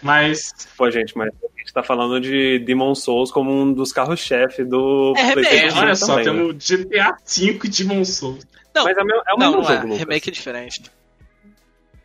Mas 0.00 0.68
Pô, 0.76 0.88
gente, 0.92 1.18
mas 1.18 1.30
tá 1.76 1.82
falando 1.82 2.20
de 2.20 2.58
Demon 2.60 2.94
Souls 2.94 3.30
como 3.30 3.50
um 3.52 3.72
dos 3.72 3.92
carros-chefe 3.92 4.64
do 4.64 5.12
É, 5.16 5.22
remake. 5.22 5.46
É, 5.46 5.48
PlayStation 5.50 5.78
olha 5.78 5.94
5 5.94 6.06
só, 6.06 6.14
também, 6.16 6.26
né? 6.26 6.32
temos 6.32 6.68
GTA 6.68 7.16
V 7.26 7.60
e 7.64 7.68
Demon 7.68 8.04
Souls. 8.04 8.46
Não, 8.74 8.84
Mas 8.84 8.96
é 8.96 9.02
o, 9.02 9.04
meu- 9.06 9.22
é 9.26 9.34
o 9.34 9.38
não, 9.38 9.46
mesmo 9.50 9.62
não 9.62 9.70
é. 9.70 9.74
jogo, 9.74 9.82
Lucas. 9.86 9.98
Remake 10.00 10.28
é 10.28 10.32
diferente. 10.32 10.82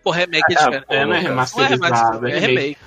Pô, 0.03 0.12
remake 0.12 0.53
é 0.53 0.55
Ah, 0.57 0.60
diferente. 0.60 0.86
É, 0.89 0.95
não 0.95 1.01
é 1.01 1.05
Não 1.05 1.13
é 1.15 1.19
remasterizado, 1.19 1.84
remasterizado, 1.84 2.27
é 2.27 2.31
é 2.31 2.39
remake. 2.39 2.77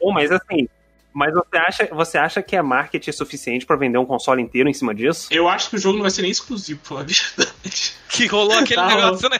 Pô, 0.00 0.12
mas 0.12 0.30
assim, 0.32 0.68
mas 1.12 1.34
você 1.34 1.56
acha, 1.56 1.88
você 1.92 2.18
acha 2.18 2.42
que 2.42 2.56
é 2.56 2.62
marketing 2.62 3.12
suficiente 3.12 3.66
pra 3.66 3.76
vender 3.76 3.98
um 3.98 4.06
console 4.06 4.40
inteiro 4.42 4.68
em 4.68 4.72
cima 4.74 4.94
disso? 4.94 5.28
Eu 5.30 5.48
acho 5.48 5.70
que 5.70 5.76
o 5.76 5.78
jogo 5.78 5.96
não 5.96 6.02
vai 6.02 6.10
ser 6.10 6.22
nem 6.22 6.30
exclusivo, 6.30 6.80
pra 6.80 6.88
falar 6.88 7.00
a 7.02 7.04
verdade. 7.04 7.92
Que 8.08 8.26
rolou 8.26 8.58
aquele 8.58 8.80
Tá, 8.80 8.86
negócio, 8.88 9.28
né? 9.28 9.38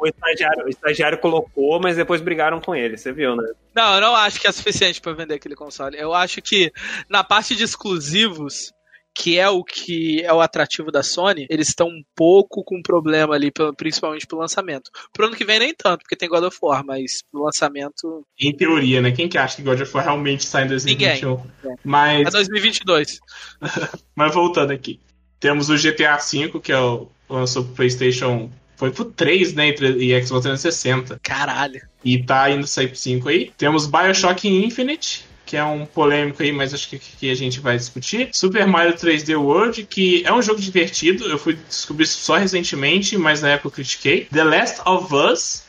O 0.00 0.06
estagiário, 0.06 0.64
o 0.64 0.68
estagiário 0.68 1.18
colocou, 1.18 1.78
mas 1.78 1.96
depois 1.96 2.22
brigaram 2.22 2.58
com 2.60 2.74
ele, 2.74 2.96
você 2.96 3.12
viu, 3.12 3.36
né? 3.36 3.46
Não, 3.74 3.96
eu 3.96 4.00
não 4.00 4.16
acho 4.16 4.40
que 4.40 4.46
é 4.46 4.52
suficiente 4.52 5.00
pra 5.00 5.12
vender 5.12 5.34
aquele 5.34 5.54
console. 5.54 5.98
Eu 5.98 6.14
acho 6.14 6.40
que 6.40 6.72
na 7.08 7.22
parte 7.22 7.54
de 7.54 7.64
exclusivos, 7.64 8.72
que 9.14 9.38
é 9.38 9.48
o 9.48 9.62
que 9.62 10.22
é 10.22 10.32
o 10.32 10.40
atrativo 10.40 10.90
da 10.90 11.02
Sony, 11.02 11.46
eles 11.50 11.68
estão 11.68 11.88
um 11.88 12.02
pouco 12.16 12.64
com 12.64 12.80
problema 12.80 13.34
ali, 13.34 13.52
principalmente 13.76 14.26
pro 14.26 14.38
lançamento. 14.38 14.90
Pro 15.12 15.26
ano 15.26 15.36
que 15.36 15.44
vem 15.44 15.58
nem 15.58 15.74
tanto, 15.74 16.00
porque 16.00 16.16
tem 16.16 16.28
God 16.28 16.44
of 16.44 16.58
War, 16.62 16.82
mas 16.82 17.22
pro 17.30 17.42
lançamento 17.42 18.24
Em 18.40 18.56
teoria, 18.56 19.02
né? 19.02 19.12
Quem 19.12 19.28
que 19.28 19.36
acha 19.36 19.56
que 19.56 19.62
God 19.62 19.80
of 19.80 19.94
War 19.94 20.04
realmente 20.04 20.46
sai 20.46 20.64
em 20.64 20.68
2021? 20.68 21.42
Mas, 21.84 22.26
é 22.26 22.30
2022. 22.30 23.20
mas 24.16 24.32
voltando 24.32 24.70
aqui. 24.70 24.98
Temos 25.38 25.68
o 25.68 25.76
GTA 25.76 26.16
V, 26.16 26.58
que 26.60 26.72
é 26.72 26.80
o 26.80 27.08
lançou 27.28 27.64
pro 27.64 27.74
PlayStation. 27.74 28.50
Foi 28.80 28.90
pro 28.90 29.04
3, 29.04 29.52
né? 29.52 29.68
Entre, 29.68 29.88
e 29.88 30.26
Xbox 30.26 30.44
360. 30.44 31.20
Caralho. 31.22 31.82
E 32.02 32.22
tá 32.22 32.48
indo 32.48 32.66
sair 32.66 32.88
pro 32.88 32.96
5 32.96 33.28
aí. 33.28 33.52
Temos 33.58 33.84
Bioshock 33.84 34.48
Infinite, 34.48 35.26
que 35.44 35.54
é 35.54 35.62
um 35.62 35.84
polêmico 35.84 36.42
aí, 36.42 36.50
mas 36.50 36.72
acho 36.72 36.88
que, 36.88 36.98
que 36.98 37.30
a 37.30 37.34
gente 37.34 37.60
vai 37.60 37.76
discutir. 37.76 38.30
Super 38.32 38.66
Mario 38.66 38.94
3D 38.94 39.38
World, 39.38 39.84
que 39.84 40.24
é 40.24 40.32
um 40.32 40.40
jogo 40.40 40.58
divertido. 40.58 41.26
Eu 41.26 41.36
fui 41.36 41.58
descobrir 41.68 42.04
isso 42.04 42.20
só 42.20 42.38
recentemente, 42.38 43.18
mas 43.18 43.42
na 43.42 43.50
época 43.50 43.68
eu 43.68 43.72
critiquei. 43.72 44.24
The 44.32 44.44
Last 44.44 44.80
of 44.86 45.14
Us, 45.14 45.64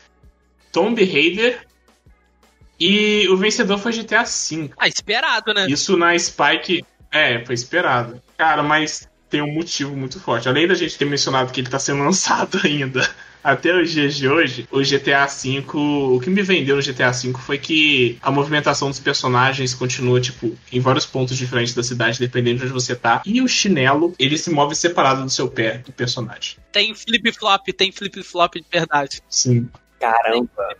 Tomb 0.72 1.04
Raider. 1.04 1.66
E 2.80 3.28
o 3.28 3.36
vencedor 3.36 3.76
foi 3.76 3.92
GTA 3.92 4.24
V. 4.24 4.70
Ah, 4.78 4.88
esperado, 4.88 5.52
né? 5.52 5.66
Isso 5.68 5.98
na 5.98 6.18
Spike. 6.18 6.82
É, 7.12 7.44
foi 7.44 7.54
esperado. 7.54 8.22
Cara, 8.38 8.62
mas 8.62 9.06
tem 9.32 9.40
um 9.42 9.50
motivo 9.52 9.96
muito 9.96 10.20
forte. 10.20 10.46
Além 10.48 10.68
da 10.68 10.74
gente 10.74 10.96
ter 10.98 11.06
mencionado 11.06 11.50
que 11.50 11.60
ele 11.60 11.70
tá 11.70 11.78
sendo 11.78 12.04
lançado 12.04 12.60
ainda 12.62 13.08
até 13.42 13.74
os 13.74 13.90
dias 13.90 14.14
de 14.14 14.28
hoje, 14.28 14.68
o 14.70 14.80
GTA 14.82 15.26
V. 15.26 15.64
O 15.74 16.20
que 16.22 16.30
me 16.30 16.42
vendeu 16.42 16.76
no 16.76 16.82
GTA 16.82 17.10
V 17.10 17.32
foi 17.40 17.58
que 17.58 18.18
a 18.22 18.30
movimentação 18.30 18.88
dos 18.90 19.00
personagens 19.00 19.74
continua, 19.74 20.20
tipo, 20.20 20.54
em 20.70 20.78
vários 20.78 21.06
pontos 21.06 21.36
diferentes 21.36 21.74
da 21.74 21.82
cidade, 21.82 22.20
dependendo 22.20 22.58
de 22.58 22.64
onde 22.66 22.72
você 22.74 22.94
tá. 22.94 23.22
E 23.26 23.40
o 23.40 23.48
chinelo, 23.48 24.14
ele 24.18 24.36
se 24.38 24.50
move 24.50 24.76
separado 24.76 25.24
do 25.24 25.30
seu 25.30 25.48
pé 25.48 25.78
do 25.78 25.90
personagem. 25.92 26.58
Tem 26.70 26.94
flip-flop, 26.94 27.66
tem 27.76 27.90
flip-flop 27.90 28.54
de 28.56 28.66
verdade. 28.70 29.20
Sim. 29.28 29.68
Caramba. 29.98 30.76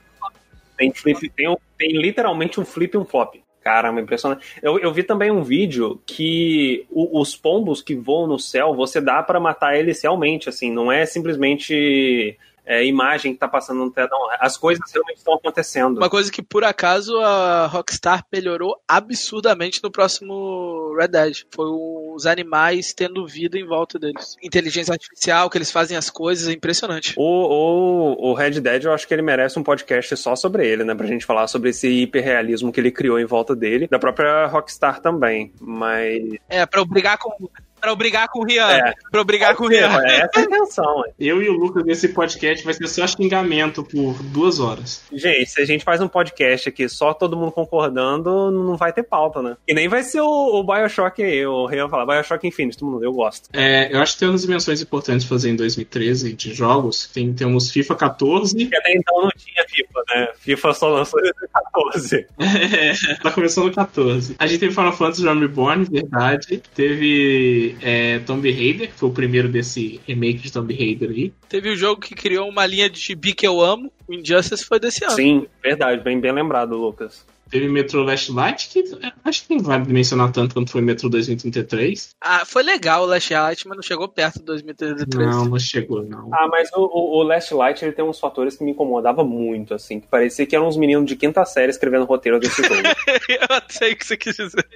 Tem 0.77 0.93
flip, 0.93 1.29
tem, 1.31 1.49
um- 1.49 1.57
tem 1.79 2.01
literalmente 2.01 2.61
um 2.61 2.65
flip 2.65 2.95
e 2.95 2.99
um 2.99 3.05
flop. 3.05 3.37
Caramba, 3.63 4.01
impressionante. 4.01 4.45
Eu, 4.61 4.79
eu 4.81 4.93
vi 4.93 5.05
também 5.05 5.31
um 5.31 5.43
vídeo 5.43 6.01
que 6.05 6.85
o- 6.91 7.21
os 7.21 7.37
pombos 7.37 7.81
que 7.81 7.95
voam 7.95 8.27
no 8.27 8.39
céu, 8.39 8.75
você 8.75 9.01
dá 9.01 9.23
pra 9.23 9.39
matar 9.39 9.77
eles 9.79 10.03
realmente, 10.03 10.49
assim, 10.49 10.71
não 10.73 10.91
é 10.91 11.07
simplesmente 11.07 12.37
é, 12.65 12.85
imagem 12.85 13.33
que 13.33 13.39
tá 13.39 13.49
passando 13.49 13.79
no 13.79 13.91
teto, 13.91 14.11
não. 14.11 14.29
As 14.41 14.57
coisas 14.57 14.91
realmente 14.93 15.19
estão 15.19 15.35
acontecendo. 15.35 15.97
Uma 15.99 16.11
coisa 16.11 16.31
que, 16.31 16.43
por 16.43 16.65
acaso, 16.65 17.19
a 17.19 17.67
Rockstar 17.67 18.25
melhorou 18.33 18.77
absurdamente 18.87 19.83
no 19.83 19.91
próximo 19.91 20.95
Red 20.99 21.09
Dead. 21.09 21.43
Foi 21.51 21.67
os 22.15 22.27
animais 22.27 22.93
tendo 22.93 23.27
vida 23.27 23.59
em 23.59 23.67
volta 23.67 23.99
deles. 23.99 24.37
Inteligência 24.43 24.93
artificial, 24.93 25.51
que 25.51 25.59
eles 25.59 25.73
fazem 25.73 25.97
as 25.97 26.09
coisas, 26.09 26.49
é 26.49 26.53
impressionante. 26.53 27.15
O, 27.17 27.23
o, 27.23 28.31
o 28.31 28.35
Red 28.35 28.61
Dead, 28.61 28.85
eu 28.85 28.93
acho 28.93 29.07
que 29.09 29.15
ele 29.15 29.23
merece 29.23 29.59
um 29.59 29.63
podcast 29.63 30.17
só 30.17 30.37
sobre 30.37 30.67
ele, 30.67 30.85
né? 30.85 30.95
Pra 30.95 31.07
gente 31.07 31.27
falar 31.27 31.49
sobre 31.49 31.71
esse 31.71 31.89
hiperrealismo 31.89 32.73
que 32.73 32.81
ele 32.81 32.93
criou 32.93 33.19
em 33.19 33.25
volta 33.25 33.57
dele. 33.57 33.89
Da 33.89 33.99
própria 33.99 34.47
Rockstar 34.47 35.01
também. 35.01 35.53
Mas. 35.61 36.23
É, 36.49 36.65
pra 36.65 36.81
eu 36.81 36.87
brigar 36.87 37.19
com. 37.19 37.49
Pra 37.83 37.91
eu 37.91 37.97
brigar 37.97 38.29
com 38.29 38.39
o 38.39 38.45
Rian. 38.45 38.71
É. 38.71 38.95
Pra 39.11 39.25
brigar 39.25 39.57
com 39.57 39.65
o 39.65 39.69
Rian. 39.69 39.89
É, 40.05 40.21
essa 40.21 40.31
é 40.37 40.39
a 40.39 40.43
intenção, 40.43 41.03
é. 41.05 41.11
Eu 41.19 41.43
e 41.43 41.49
o 41.49 41.53
Lucas 41.53 41.85
nesse 41.85 42.11
podcast 42.11 42.65
vai 42.65 42.73
ser 42.75 42.87
só 42.87 43.05
xingamento 43.09 43.83
por 43.83 44.23
duas 44.23 44.61
horas. 44.61 45.03
Gente, 45.13 45.51
se 45.51 45.61
a 45.61 45.65
gente 45.65 45.83
faz 45.83 46.01
um 46.01 46.07
podcast 46.07 46.69
aqui 46.69 46.89
só 46.89 47.13
todo 47.13 47.37
mundo 47.37 47.51
concordando, 47.51 48.53
não 48.53 48.77
vai 48.77 48.93
ter 48.93 49.03
pauta, 49.03 49.43
né? 49.43 49.57
E 49.67 49.75
nem 49.75 49.89
vai 49.89 50.05
ser 50.05 50.21
o, 50.21 50.61
o 50.61 50.63
Bioshock 50.63 51.25
aí, 51.25 51.45
o 51.45 51.67
Rei 51.67 51.81
vai 51.81 51.91
falar, 51.91 52.07
Bioshock 52.07 52.47
Infinite, 52.47 52.79
todo 52.79 52.93
mundo, 52.93 53.05
eu 53.05 53.13
gosto. 53.13 53.49
É, 53.53 53.93
eu 53.93 54.01
acho 54.01 54.13
que 54.13 54.21
tem 54.21 54.29
umas 54.29 54.43
dimensões 54.43 54.81
importantes 54.81 55.27
fazer 55.27 55.51
em 55.51 55.57
2013 55.57 56.35
de 56.35 56.55
jogos. 56.55 57.09
Tem, 57.09 57.33
temos 57.33 57.69
FIFA 57.73 57.97
14. 57.97 58.57
Porque 58.57 58.77
até 58.77 58.93
então 58.95 59.23
não 59.23 59.31
tinha 59.31 59.65
FIFA, 59.69 60.05
né? 60.09 60.29
FIFA 60.39 60.75
só 60.75 60.89
lançou 60.89 61.19
em 61.19 61.25
2014. 61.25 62.27
É, 62.39 63.17
tá 63.21 63.33
começando 63.33 63.67
o 63.67 63.73
14. 63.73 64.37
A 64.39 64.47
gente 64.47 64.61
teve 64.61 64.73
Final 64.73 64.93
Fantasy 64.93 65.25
Reborn, 65.25 65.85
verdade. 65.85 66.63
Teve 66.75 67.72
é, 67.81 68.19
Tomb 68.21 68.51
Raider, 68.51 68.89
que 68.89 68.99
foi 68.99 69.09
o 69.09 69.13
primeiro 69.13 69.49
desse 69.49 70.01
remake 70.07 70.41
de 70.41 70.53
Tomb 70.53 70.75
Raider 70.75 71.11
aí. 71.11 71.33
Teve 71.49 71.71
o 71.71 71.77
jogo 71.77 72.01
que 72.01 72.15
criou 72.15 72.49
uma 72.49 72.67
linha 72.67 72.91
de 72.91 72.99
gibi 72.99 73.35
que 73.35 73.47
eu 73.47 73.61
amo. 73.61 73.91
O 74.07 74.15
Injustice 74.15 74.65
foi 74.65 74.79
desse 74.79 75.05
ano. 75.05 75.15
Sim, 75.15 75.47
verdade, 75.63 76.03
bem, 76.03 76.21
bem 76.21 76.33
lembrado, 76.33 76.77
Lucas. 76.77 77.25
Teve 77.53 77.69
Metro 77.69 78.03
Last 78.03 78.33
Light, 78.33 78.71
que 78.71 78.79
é, 79.03 79.13
acho 79.27 79.47
que 79.47 79.55
não 79.55 79.63
vale 79.63 79.85
mencionar 79.93 80.33
tanto 80.33 80.55
quanto 80.55 80.71
foi 80.71 80.81
Metro 80.81 81.11
2033. 81.11 82.17
Ah, 82.19 82.47
foi 82.47 82.63
legal 82.63 83.03
o 83.03 83.07
Last 83.07 83.31
Light, 83.31 83.69
mas 83.69 83.77
não 83.77 83.83
chegou 83.83 84.09
perto 84.09 84.39
de 84.39 84.47
2033. 84.47 85.29
Não, 85.29 85.45
não 85.45 85.59
chegou, 85.59 86.03
não. 86.03 86.31
Ah, 86.33 86.49
mas 86.51 86.71
o, 86.73 86.81
o, 86.81 87.19
o 87.19 87.23
Last 87.23 87.53
Light 87.53 87.85
ele 87.85 87.93
tem 87.93 88.03
uns 88.03 88.19
fatores 88.19 88.57
que 88.57 88.65
me 88.65 88.71
incomodavam 88.71 89.27
muito, 89.27 89.75
assim, 89.75 90.01
que 90.01 90.07
parecia 90.07 90.47
que 90.47 90.57
eram 90.57 90.67
uns 90.67 90.79
meninos 90.79 91.05
de 91.05 91.15
quinta 91.15 91.45
série 91.45 91.71
escrevendo 91.71 92.07
roteiro 92.07 92.41
desse 92.41 92.63
jogo. 92.63 92.73
eu 93.29 93.63
sei 93.69 93.93
o 93.93 93.97
que 93.97 94.07
você 94.07 94.17
quis 94.17 94.35
dizer. 94.35 94.67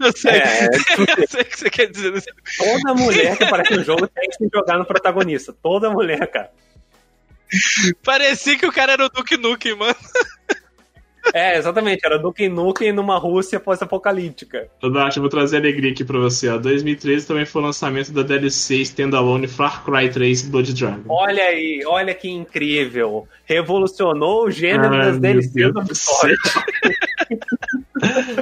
Eu 0.00 0.12
sei. 0.16 0.30
É, 0.30 0.68
eu 1.18 1.28
sei 1.28 1.42
o 1.42 1.46
que 1.46 1.58
você 1.58 1.68
quer 1.68 1.90
dizer. 1.90 2.12
Toda 2.56 2.94
mulher 2.94 3.36
que 3.36 3.42
aparece 3.42 3.74
no 3.74 3.82
jogo 3.82 4.06
tem 4.06 4.28
que 4.28 4.36
se 4.36 4.48
jogar 4.54 4.78
no 4.78 4.84
protagonista. 4.84 5.52
Toda 5.60 5.90
mulher, 5.90 6.24
cara. 6.28 6.52
Parecia 8.04 8.56
que 8.56 8.66
o 8.66 8.72
cara 8.72 8.92
era 8.92 9.06
o 9.06 9.08
Duke 9.08 9.36
Nukem, 9.36 9.74
mano. 9.74 9.96
É, 11.34 11.58
exatamente. 11.58 12.04
Era 12.04 12.18
Duke 12.18 12.48
Nukem 12.48 12.92
numa 12.92 13.18
Rússia 13.18 13.60
pós-apocalíptica. 13.60 14.68
Nath, 14.82 15.16
eu 15.16 15.22
vou 15.22 15.30
trazer 15.30 15.58
alegria 15.58 15.92
aqui 15.92 16.04
pra 16.04 16.18
você. 16.18 16.48
Ó. 16.48 16.58
2013 16.58 17.26
também 17.26 17.46
foi 17.46 17.62
o 17.62 17.64
lançamento 17.66 18.12
da 18.12 18.22
DLC 18.22 18.76
Standalone 18.76 19.46
Far 19.46 19.84
Cry 19.84 20.10
3 20.10 20.48
Blood 20.48 20.74
Dragon. 20.74 21.02
Olha 21.08 21.42
aí, 21.42 21.82
olha 21.86 22.14
que 22.14 22.28
incrível. 22.28 23.26
Revolucionou 23.44 24.46
o 24.46 24.50
gênero 24.50 24.94
Ai, 24.94 25.00
das 25.06 25.18
DLCs 25.18 25.72
do. 25.72 25.80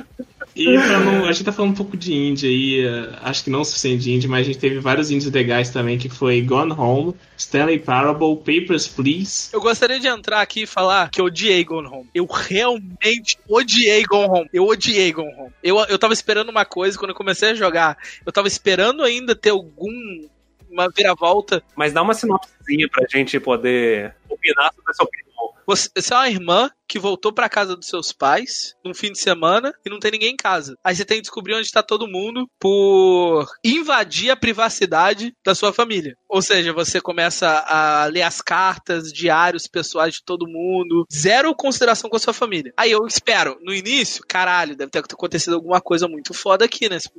E 0.58 0.76
pra 0.76 0.98
não, 0.98 1.24
a 1.24 1.32
gente 1.32 1.44
tá 1.44 1.52
falando 1.52 1.70
um 1.70 1.76
pouco 1.76 1.96
de 1.96 2.12
indie 2.12 2.46
aí, 2.48 2.84
eh, 2.84 3.18
acho 3.22 3.44
que 3.44 3.50
não 3.50 3.60
o 3.60 3.64
suficiente 3.64 4.02
de 4.02 4.12
indie, 4.12 4.26
mas 4.26 4.40
a 4.40 4.44
gente 4.50 4.58
teve 4.58 4.80
vários 4.80 5.08
indies 5.08 5.30
legais 5.30 5.70
também, 5.70 5.96
que 5.96 6.08
foi 6.08 6.42
Gone 6.42 6.72
Home, 6.72 7.14
Stanley 7.36 7.78
Parable, 7.78 8.36
Papers, 8.38 8.88
Please. 8.88 9.50
Eu 9.52 9.60
gostaria 9.60 10.00
de 10.00 10.08
entrar 10.08 10.40
aqui 10.40 10.62
e 10.62 10.66
falar 10.66 11.10
que 11.10 11.20
eu 11.20 11.26
odiei 11.26 11.62
Gone 11.62 11.86
Home. 11.86 12.08
Eu 12.12 12.26
realmente 12.26 13.38
odiei 13.48 14.02
Gone 14.02 14.28
Home. 14.28 14.50
Eu 14.52 14.66
odiei 14.66 15.12
Gone 15.12 15.32
Home. 15.38 15.52
Eu, 15.62 15.78
eu 15.84 15.98
tava 15.98 16.12
esperando 16.12 16.48
uma 16.48 16.64
coisa, 16.64 16.98
quando 16.98 17.10
eu 17.10 17.16
comecei 17.16 17.50
a 17.50 17.54
jogar, 17.54 17.96
eu 18.26 18.32
tava 18.32 18.48
esperando 18.48 19.04
ainda 19.04 19.36
ter 19.36 19.50
algum 19.50 20.26
uma 20.70 20.88
viravolta. 20.88 21.62
Mas 21.74 21.92
dá 21.92 22.02
uma 22.02 22.14
sinopsezinha 22.14 22.88
pra 22.90 23.06
gente 23.08 23.38
poder 23.40 24.14
opinar 24.38 24.72
sobre 24.74 24.90
essa 24.90 25.02
opinião. 25.02 25.28
Você, 25.66 25.90
você 25.94 26.14
é 26.14 26.16
uma 26.16 26.30
irmã 26.30 26.70
que 26.86 26.98
voltou 26.98 27.30
pra 27.30 27.48
casa 27.48 27.76
dos 27.76 27.86
seus 27.86 28.10
pais 28.10 28.74
num 28.82 28.94
fim 28.94 29.12
de 29.12 29.18
semana 29.18 29.74
e 29.84 29.90
não 29.90 29.98
tem 29.98 30.10
ninguém 30.10 30.32
em 30.32 30.36
casa. 30.36 30.78
Aí 30.82 30.96
você 30.96 31.04
tem 31.04 31.18
que 31.18 31.22
descobrir 31.22 31.54
onde 31.54 31.70
tá 31.70 31.82
todo 31.82 32.08
mundo 32.08 32.48
por 32.58 33.46
invadir 33.62 34.30
a 34.30 34.36
privacidade 34.36 35.34
da 35.44 35.54
sua 35.54 35.70
família. 35.70 36.16
Ou 36.26 36.40
seja, 36.40 36.72
você 36.72 37.02
começa 37.02 37.46
a 37.46 38.06
ler 38.06 38.22
as 38.22 38.40
cartas, 38.40 39.12
diários 39.12 39.66
pessoais 39.66 40.14
de 40.14 40.24
todo 40.24 40.48
mundo, 40.48 41.06
zero 41.12 41.54
consideração 41.54 42.08
com 42.08 42.16
a 42.16 42.20
sua 42.20 42.32
família. 42.32 42.72
Aí 42.74 42.90
eu 42.90 43.06
espero, 43.06 43.58
no 43.60 43.74
início, 43.74 44.24
caralho, 44.26 44.74
deve 44.74 44.90
ter 44.90 45.00
acontecido 45.00 45.54
alguma 45.54 45.82
coisa 45.82 46.08
muito 46.08 46.32
foda 46.32 46.64
aqui, 46.64 46.88
né? 46.88 46.98
Se. 46.98 47.10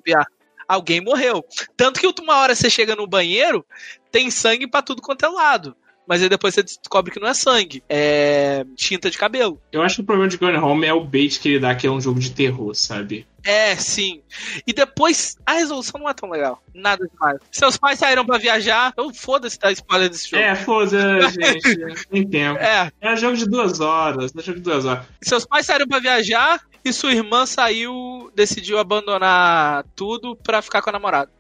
Alguém 0.68 1.02
morreu. 1.02 1.44
Tanto 1.76 2.00
que 2.00 2.22
uma 2.22 2.38
hora 2.38 2.54
você 2.54 2.70
chega 2.70 2.96
no 2.96 3.08
banheiro, 3.08 3.66
tem 4.12 4.30
sangue 4.30 4.68
pra 4.68 4.84
tudo 4.84 5.02
quanto 5.02 5.26
é 5.26 5.28
lado. 5.28 5.76
Mas 6.10 6.24
aí 6.24 6.28
depois 6.28 6.56
você 6.56 6.64
descobre 6.64 7.12
que 7.12 7.20
não 7.20 7.28
é 7.28 7.36
sangue, 7.36 7.84
é 7.88 8.66
tinta 8.76 9.12
de 9.12 9.18
cabelo. 9.18 9.62
Eu 9.72 9.84
acho 9.84 9.98
que 9.98 10.02
o 10.02 10.06
problema 10.06 10.28
de 10.28 10.38
Gone 10.38 10.58
Home 10.58 10.88
é 10.88 10.92
o 10.92 11.04
bait 11.04 11.40
que 11.40 11.50
ele 11.50 11.60
dá, 11.60 11.76
que 11.76 11.86
é 11.86 11.92
um 11.92 12.02
jogo 12.02 12.20
de 12.20 12.32
terror, 12.32 12.74
sabe? 12.74 13.28
É, 13.46 13.76
sim. 13.76 14.22
E 14.66 14.74
depois 14.74 15.38
a 15.46 15.54
resolução 15.54 16.00
não 16.00 16.10
é 16.10 16.14
tão 16.16 16.30
legal. 16.30 16.64
Nada 16.74 17.08
demais. 17.08 17.38
Seus 17.52 17.78
pais 17.78 18.00
saíram 18.00 18.26
pra 18.26 18.40
viajar. 18.40 18.92
Eu 18.98 19.14
foda-se 19.14 19.60
dar 19.60 19.72
spoiler 19.72 20.10
desse 20.10 20.32
jogo. 20.32 20.42
É, 20.42 20.56
foda, 20.56 21.22
gente, 21.30 22.08
tem 22.10 22.28
tempo. 22.28 22.60
É. 22.60 22.92
É 23.00 23.14
um 23.14 23.18
jogo 23.18 23.38
de 23.38 23.46
duas 23.48 23.80
horas, 23.80 24.32
é 24.36 24.40
um 24.40 24.42
jogo 24.42 24.58
de 24.58 24.64
duas 24.64 24.86
horas. 24.86 25.06
Seus 25.22 25.46
pais 25.46 25.68
saíram 25.68 25.88
pra 25.88 26.00
viajar 26.00 26.60
e 26.84 26.94
sua 26.94 27.12
irmã 27.14 27.46
saiu, 27.46 28.32
decidiu 28.36 28.78
abandonar 28.80 29.84
tudo 29.96 30.36
pra 30.36 30.62
ficar 30.62 30.82
com 30.82 30.90
a 30.90 30.94
namorada. 30.94 31.32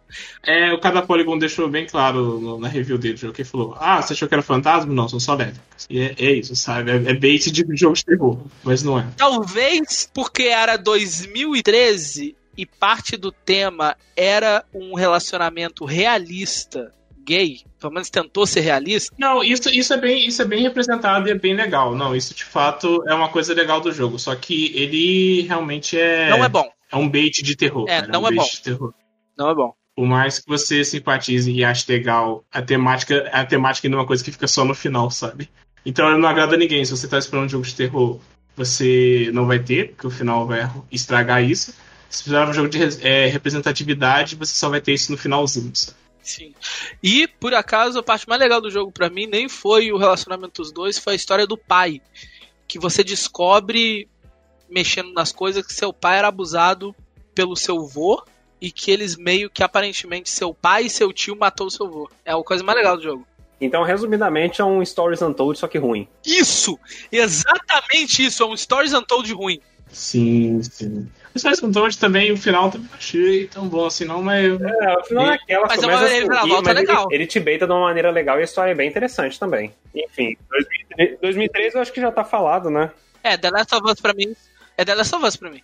É, 0.43 0.73
o 0.73 0.79
cada 0.79 1.03
Polygon 1.03 1.37
deixou 1.37 1.69
bem 1.69 1.85
claro 1.85 2.39
no- 2.39 2.59
na 2.59 2.67
review 2.67 2.97
dele, 2.97 3.13
o 3.13 3.17
jogo, 3.17 3.33
que 3.33 3.43
ele 3.43 3.49
falou: 3.49 3.75
Ah, 3.79 4.01
você 4.01 4.13
achou 4.13 4.27
que 4.27 4.33
era 4.33 4.41
fantasma? 4.41 4.91
Não, 4.91 5.07
são 5.07 5.19
só 5.19 5.35
lésbicas. 5.35 5.85
E 5.87 5.99
é, 5.99 6.15
é 6.17 6.31
isso, 6.33 6.55
sabe? 6.55 6.89
É, 6.91 6.95
é 6.95 7.13
bait 7.13 7.51
de 7.51 7.63
jogo 7.77 7.95
de 7.95 8.03
terror, 8.05 8.39
mas 8.63 8.81
não 8.81 8.97
é. 8.97 9.05
Talvez 9.15 10.09
porque 10.11 10.43
era 10.43 10.77
2013 10.77 12.35
e 12.57 12.65
parte 12.65 13.15
do 13.15 13.31
tema 13.31 13.95
era 14.15 14.65
um 14.73 14.95
relacionamento 14.95 15.85
realista 15.85 16.91
gay, 17.25 17.61
pelo 17.79 17.93
menos 17.93 18.09
tentou 18.09 18.45
ser 18.45 18.61
realista. 18.61 19.15
Não, 19.17 19.43
isso, 19.43 19.69
isso, 19.69 19.93
é 19.93 19.97
bem, 19.97 20.27
isso 20.27 20.41
é 20.41 20.45
bem 20.45 20.61
representado 20.61 21.27
e 21.27 21.31
é 21.31 21.35
bem 21.35 21.55
legal. 21.55 21.95
Não, 21.95 22.15
isso 22.15 22.33
de 22.33 22.45
fato 22.45 23.03
é 23.07 23.13
uma 23.13 23.29
coisa 23.29 23.53
legal 23.53 23.81
do 23.81 23.91
jogo. 23.91 24.17
Só 24.17 24.35
que 24.35 24.71
ele 24.75 25.41
realmente 25.43 25.97
é. 25.99 26.29
Não 26.29 26.43
é 26.43 26.49
bom. 26.49 26.65
É 26.91 26.95
um 26.95 27.07
bait 27.07 27.43
de 27.43 27.55
terror. 27.55 27.85
É, 27.87 28.01
cara, 28.01 28.11
não 28.11 28.23
um 28.23 28.27
é 28.27 28.31
bom. 28.31 28.43
de 28.43 28.61
terror. 28.61 28.93
Não 29.37 29.49
é 29.49 29.55
bom. 29.55 29.73
Por 29.95 30.05
mais 30.05 30.39
que 30.39 30.47
você 30.47 30.83
simpatize 30.83 31.51
e 31.51 31.63
ache 31.63 31.85
legal, 31.89 32.45
a 32.51 32.61
temática, 32.61 33.29
a 33.33 33.45
temática 33.45 33.89
não 33.89 33.97
é 33.97 34.01
uma 34.01 34.07
coisa 34.07 34.23
que 34.23 34.31
fica 34.31 34.47
só 34.47 34.63
no 34.63 34.73
final, 34.73 35.11
sabe? 35.11 35.49
Então 35.85 36.17
não 36.17 36.27
agrada 36.27 36.55
a 36.55 36.57
ninguém. 36.57 36.83
Se 36.85 36.91
você 36.91 37.07
tá 37.07 37.17
esperando 37.17 37.45
um 37.45 37.49
jogo 37.49 37.65
de 37.65 37.75
terror, 37.75 38.19
você 38.55 39.29
não 39.33 39.45
vai 39.45 39.59
ter, 39.59 39.89
porque 39.89 40.07
o 40.07 40.09
final 40.09 40.47
vai 40.47 40.69
estragar 40.91 41.43
isso. 41.43 41.73
Se 42.09 42.23
fizer 42.23 42.43
um 42.45 42.53
jogo 42.53 42.69
de 42.69 42.79
é, 43.05 43.27
representatividade, 43.27 44.35
você 44.35 44.53
só 44.53 44.69
vai 44.69 44.81
ter 44.81 44.93
isso 44.93 45.11
no 45.11 45.17
finalzinho. 45.17 45.71
sabe? 45.75 45.97
Sim. 46.21 46.53
E, 47.01 47.27
por 47.27 47.53
acaso, 47.53 47.99
a 47.99 48.03
parte 48.03 48.27
mais 48.27 48.39
legal 48.39 48.61
do 48.61 48.69
jogo 48.69 48.91
pra 48.91 49.09
mim 49.09 49.25
nem 49.25 49.49
foi 49.49 49.91
o 49.91 49.97
relacionamento 49.97 50.61
dos 50.61 50.71
dois, 50.71 50.97
foi 50.97 51.13
a 51.13 51.15
história 51.15 51.47
do 51.47 51.57
pai. 51.57 52.01
Que 52.67 52.77
você 52.77 53.03
descobre, 53.03 54.07
mexendo 54.69 55.11
nas 55.13 55.31
coisas, 55.31 55.65
que 55.65 55.73
seu 55.73 55.91
pai 55.91 56.19
era 56.19 56.27
abusado 56.27 56.95
pelo 57.33 57.55
seu 57.55 57.85
vô 57.85 58.23
e 58.61 58.71
que 58.71 58.91
eles 58.91 59.15
meio 59.15 59.49
que 59.49 59.63
aparentemente 59.63 60.29
seu 60.29 60.53
pai 60.53 60.83
e 60.83 60.89
seu 60.89 61.13
tio 61.13 61.35
matou 61.35 61.67
o 61.67 61.71
seu 61.71 61.89
vô. 61.89 62.09
É 62.25 62.33
a 62.33 62.43
coisa 62.43 62.63
mais 62.63 62.77
legal 62.77 62.97
do 62.97 63.03
jogo. 63.03 63.27
Então, 63.61 63.83
resumidamente, 63.83 64.61
é 64.61 64.65
um 64.65 64.83
Stories 64.85 65.21
Untold, 65.21 65.59
só 65.59 65.67
que 65.67 65.77
ruim. 65.77 66.07
Isso! 66.25 66.79
Exatamente 67.11 68.25
isso! 68.25 68.43
É 68.43 68.45
um 68.45 68.55
Stories 68.55 68.93
Untold 68.93 69.31
ruim. 69.33 69.59
Sim, 69.91 70.61
sim. 70.63 71.09
Mas 71.33 71.43
faz 71.43 71.59
com 71.59 71.71
Toad 71.71 71.97
também, 71.97 72.31
o 72.31 72.37
final 72.37 72.71
também 72.71 72.87
não 72.87 72.97
achei 72.97 73.47
tão 73.47 73.67
bom 73.67 73.85
assim, 73.85 74.05
não, 74.05 74.21
mas. 74.21 74.45
É, 74.45 74.93
o 74.97 75.03
final 75.03 75.27
é 75.27 75.33
aquela, 75.35 75.67
Mas 75.67 75.77
é 75.77 75.81
começa 75.81 76.01
uma 76.01 76.07
a 76.07 76.11
reviravolta 76.11 76.55
subir, 76.55 76.63
mas 76.63 76.77
ele, 76.77 76.79
legal. 76.79 77.07
ele 77.11 77.27
te 77.27 77.39
beita 77.39 77.65
de 77.65 77.71
uma 77.71 77.81
maneira 77.81 78.11
legal 78.11 78.37
e 78.37 78.41
a 78.41 78.45
história 78.45 78.71
é 78.71 78.75
bem 78.75 78.89
interessante 78.89 79.39
também. 79.39 79.73
Enfim, 79.95 80.35
2003, 80.49 81.19
2003 81.21 81.75
eu 81.75 81.81
acho 81.81 81.93
que 81.93 82.01
já 82.01 82.11
tá 82.11 82.23
falado, 82.23 82.69
né? 82.69 82.91
É, 83.23 83.37
The 83.37 83.49
Last 83.51 83.75
of 83.75 83.91
Us 83.91 84.01
pra 84.01 84.13
mim. 84.13 84.35
É 84.77 84.85
The 84.85 84.95
Last 84.95 85.15
of 85.15 85.25
Us 85.25 85.35
pra 85.35 85.49
mim. 85.49 85.61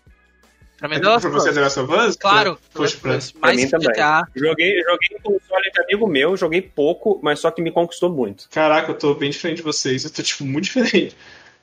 Pra 0.77 0.89
mim 0.89 0.95
é 0.95 0.97
The 0.99 1.03
Pra 1.03 1.13
Last 1.13 1.27
of 1.27 1.33
você, 1.35 1.49
Us. 1.49 1.55
The 1.55 1.61
Last 1.61 1.79
of 1.79 1.93
Us? 1.93 2.15
Claro. 2.17 2.59
Poxa, 2.73 2.97
pra... 3.01 3.17
Pra 3.39 3.53
mim 3.53 3.69
também. 3.69 3.87
GTA. 3.87 4.27
Joguei, 4.35 4.81
joguei 4.81 5.19
com 5.23 5.33
console 5.33 5.71
de 5.71 5.81
amigo 5.81 6.07
meu, 6.07 6.35
joguei 6.35 6.61
pouco, 6.61 7.19
mas 7.23 7.39
só 7.39 7.49
que 7.49 7.61
me 7.61 7.71
conquistou 7.71 8.09
muito. 8.09 8.49
Caraca, 8.49 8.91
eu 8.91 8.97
tô 8.97 9.13
bem 9.15 9.29
diferente 9.29 9.57
de 9.57 9.63
vocês. 9.63 10.03
Eu 10.03 10.11
tô, 10.11 10.21
tipo, 10.21 10.43
muito 10.43 10.65
diferente. 10.65 11.15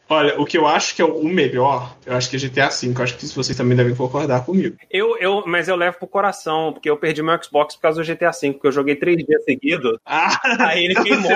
Olha, 0.09 0.38
o 0.38 0.44
que 0.44 0.59
eu 0.59 0.66
acho 0.66 0.94
que 0.94 1.00
é 1.00 1.05
o 1.05 1.24
melhor, 1.24 1.96
eu 2.05 2.14
acho 2.14 2.28
que 2.28 2.36
é 2.36 2.38
GTA 2.38 2.68
V. 2.68 2.92
Eu 2.94 3.03
acho 3.03 3.16
que 3.16 3.26
vocês 3.28 3.57
também 3.57 3.76
devem 3.76 3.94
concordar 3.94 4.44
comigo. 4.44 4.76
Eu, 4.90 5.16
eu, 5.16 5.42
mas 5.46 5.68
eu 5.68 5.76
levo 5.76 5.96
pro 5.98 6.07
coração, 6.07 6.72
porque 6.72 6.90
eu 6.90 6.96
perdi 6.98 7.22
meu 7.22 7.42
Xbox 7.42 7.76
por 7.76 7.82
causa 7.82 8.03
do 8.03 8.07
GTA 8.07 8.30
V, 8.30 8.53
porque 8.53 8.66
eu 8.66 8.72
joguei 8.72 8.94
três 8.96 9.16
dias 9.24 9.42
seguidos, 9.44 9.98
Ah, 10.05 10.38
aí 10.68 10.84
ele 10.84 10.94
queimou. 11.03 11.30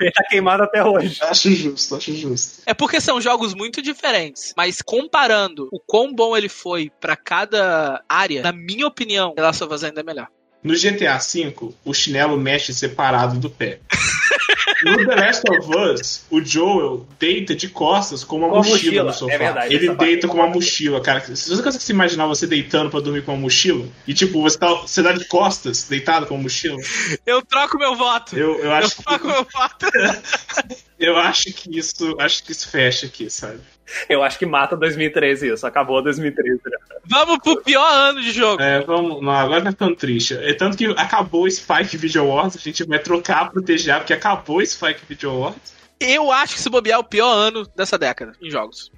ele 0.00 0.10
tá 0.12 0.24
queimado 0.28 0.62
até 0.64 0.84
hoje. 0.84 1.18
acho 1.22 1.50
justo, 1.52 1.94
acho 1.96 2.14
justo. 2.14 2.62
É 2.66 2.74
porque 2.74 3.00
são 3.00 3.18
jogos 3.20 3.54
muito 3.54 3.80
diferentes, 3.80 4.52
mas 4.56 4.82
comparando 4.82 5.68
o 5.72 5.80
quão 5.80 6.12
bom 6.14 6.36
ele 6.36 6.48
foi 6.50 6.90
pra 7.00 7.16
cada 7.16 8.02
área, 8.08 8.42
na 8.42 8.52
minha 8.52 8.86
opinião, 8.86 9.32
The 9.34 9.42
Last 9.42 9.64
of 9.64 9.72
Us 9.72 9.84
ainda 9.84 10.00
é 10.00 10.04
melhor. 10.04 10.28
No 10.62 10.74
GTA 10.74 11.16
V, 11.18 11.54
o 11.84 11.94
chinelo 11.94 12.36
mexe 12.36 12.74
separado 12.74 13.38
do 13.38 13.48
pé. 13.48 13.78
No 14.90 15.06
The 15.06 15.14
Last 15.16 15.42
of 15.50 15.76
Us, 15.76 16.24
o 16.30 16.40
Joel 16.42 17.06
deita 17.18 17.54
de 17.54 17.68
costas 17.68 18.22
com 18.24 18.36
uma 18.38 18.48
Com 18.48 18.56
mochila, 18.56 18.74
mochila, 18.74 19.04
no 19.04 19.12
sofá. 19.12 19.32
é 19.34 19.38
verdade, 19.38 19.74
Ele 19.74 19.94
deita 19.96 20.28
com 20.28 20.34
uma 20.34 20.46
mochila, 20.46 21.00
cara. 21.00 21.20
Se 21.34 21.48
você 21.48 21.62
consegue 21.62 21.82
se 21.84 21.92
imaginar 21.92 22.26
você 22.26 22.46
deitando 22.46 22.90
pra 22.90 23.00
dormir 23.00 23.22
com 23.22 23.32
uma 23.32 23.40
mochila, 23.40 23.84
e 24.06 24.14
tipo, 24.14 24.40
você 24.40 24.58
tá, 24.58 24.72
você 24.74 25.02
tá 25.02 25.12
de 25.12 25.24
costas, 25.26 25.84
deitado 25.84 26.26
com 26.26 26.34
uma 26.34 26.44
mochila, 26.44 26.76
Eu 27.24 27.42
troco 27.42 27.78
meu 27.78 27.94
voto. 27.96 28.36
eu, 28.36 28.56
eu 28.58 28.64
Eu 28.64 28.72
acho 28.72 28.96
que 28.96 29.02
troco 29.04 29.26
meu 29.26 29.46
voto. 29.52 29.86
Eu 30.98 31.14
acho 31.18 31.52
que 31.52 31.78
isso, 31.78 32.16
acho 32.18 32.42
que 32.42 32.52
isso 32.52 32.70
fecha 32.70 33.04
aqui, 33.04 33.28
sabe? 33.28 33.60
Eu 34.08 34.22
acho 34.22 34.38
que 34.38 34.46
mata 34.46 34.76
2013 34.76 35.52
isso, 35.52 35.66
acabou 35.66 36.02
2013. 36.02 36.60
né? 36.64 36.78
Vamos 37.04 37.38
pro 37.38 37.62
pior 37.62 37.86
ano 37.86 38.20
de 38.20 38.32
jogo. 38.32 38.60
É, 38.60 38.80
vamos, 38.80 39.22
não, 39.22 39.32
agora 39.32 39.62
tá 39.62 39.70
ficando 39.70 39.96
triste. 39.96 40.34
É 40.34 40.54
tanto 40.54 40.76
que 40.76 40.86
acabou 40.96 41.44
o 41.44 41.50
Spike 41.50 41.96
Video 41.96 42.22
Awards, 42.22 42.56
a 42.56 42.60
gente 42.60 42.84
vai 42.84 42.98
trocar 42.98 43.50
pro 43.50 43.62
TGA, 43.62 43.98
porque 43.98 44.12
acabou 44.12 44.58
o 44.58 44.66
Spike 44.66 45.00
Video 45.08 45.30
Awards. 45.30 45.76
Eu 45.98 46.30
acho 46.30 46.54
que 46.54 46.60
se 46.60 46.68
bobear 46.68 46.98
é 46.98 47.00
o 47.00 47.04
pior 47.04 47.32
ano 47.32 47.66
dessa 47.74 47.96
década 47.96 48.32
em 48.42 48.50
jogos. 48.50 48.92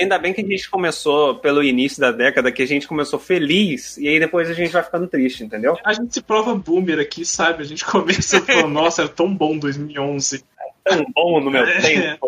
Ainda 0.00 0.18
bem 0.18 0.32
que 0.34 0.40
a 0.40 0.44
gente 0.44 0.68
começou 0.68 1.36
pelo 1.36 1.62
início 1.62 2.00
da 2.00 2.10
década, 2.10 2.50
que 2.50 2.62
a 2.62 2.66
gente 2.66 2.88
começou 2.88 3.20
feliz, 3.20 3.96
e 3.98 4.08
aí 4.08 4.18
depois 4.18 4.50
a 4.50 4.52
gente 4.52 4.72
vai 4.72 4.82
ficando 4.82 5.06
triste, 5.06 5.44
entendeu? 5.44 5.78
A 5.84 5.92
gente 5.92 6.12
se 6.12 6.20
prova 6.20 6.54
boomer 6.54 6.98
aqui, 6.98 7.24
sabe? 7.24 7.62
A 7.62 7.66
gente 7.66 7.84
começa 7.86 8.40
falando, 8.40 8.68
nossa, 8.68 9.02
era 9.02 9.08
tão 9.08 9.32
bom 9.32 9.56
2011. 9.56 10.44
Tão 10.82 11.06
bom 11.14 11.40
no 11.40 11.50
meu 11.52 11.64
É. 11.64 12.18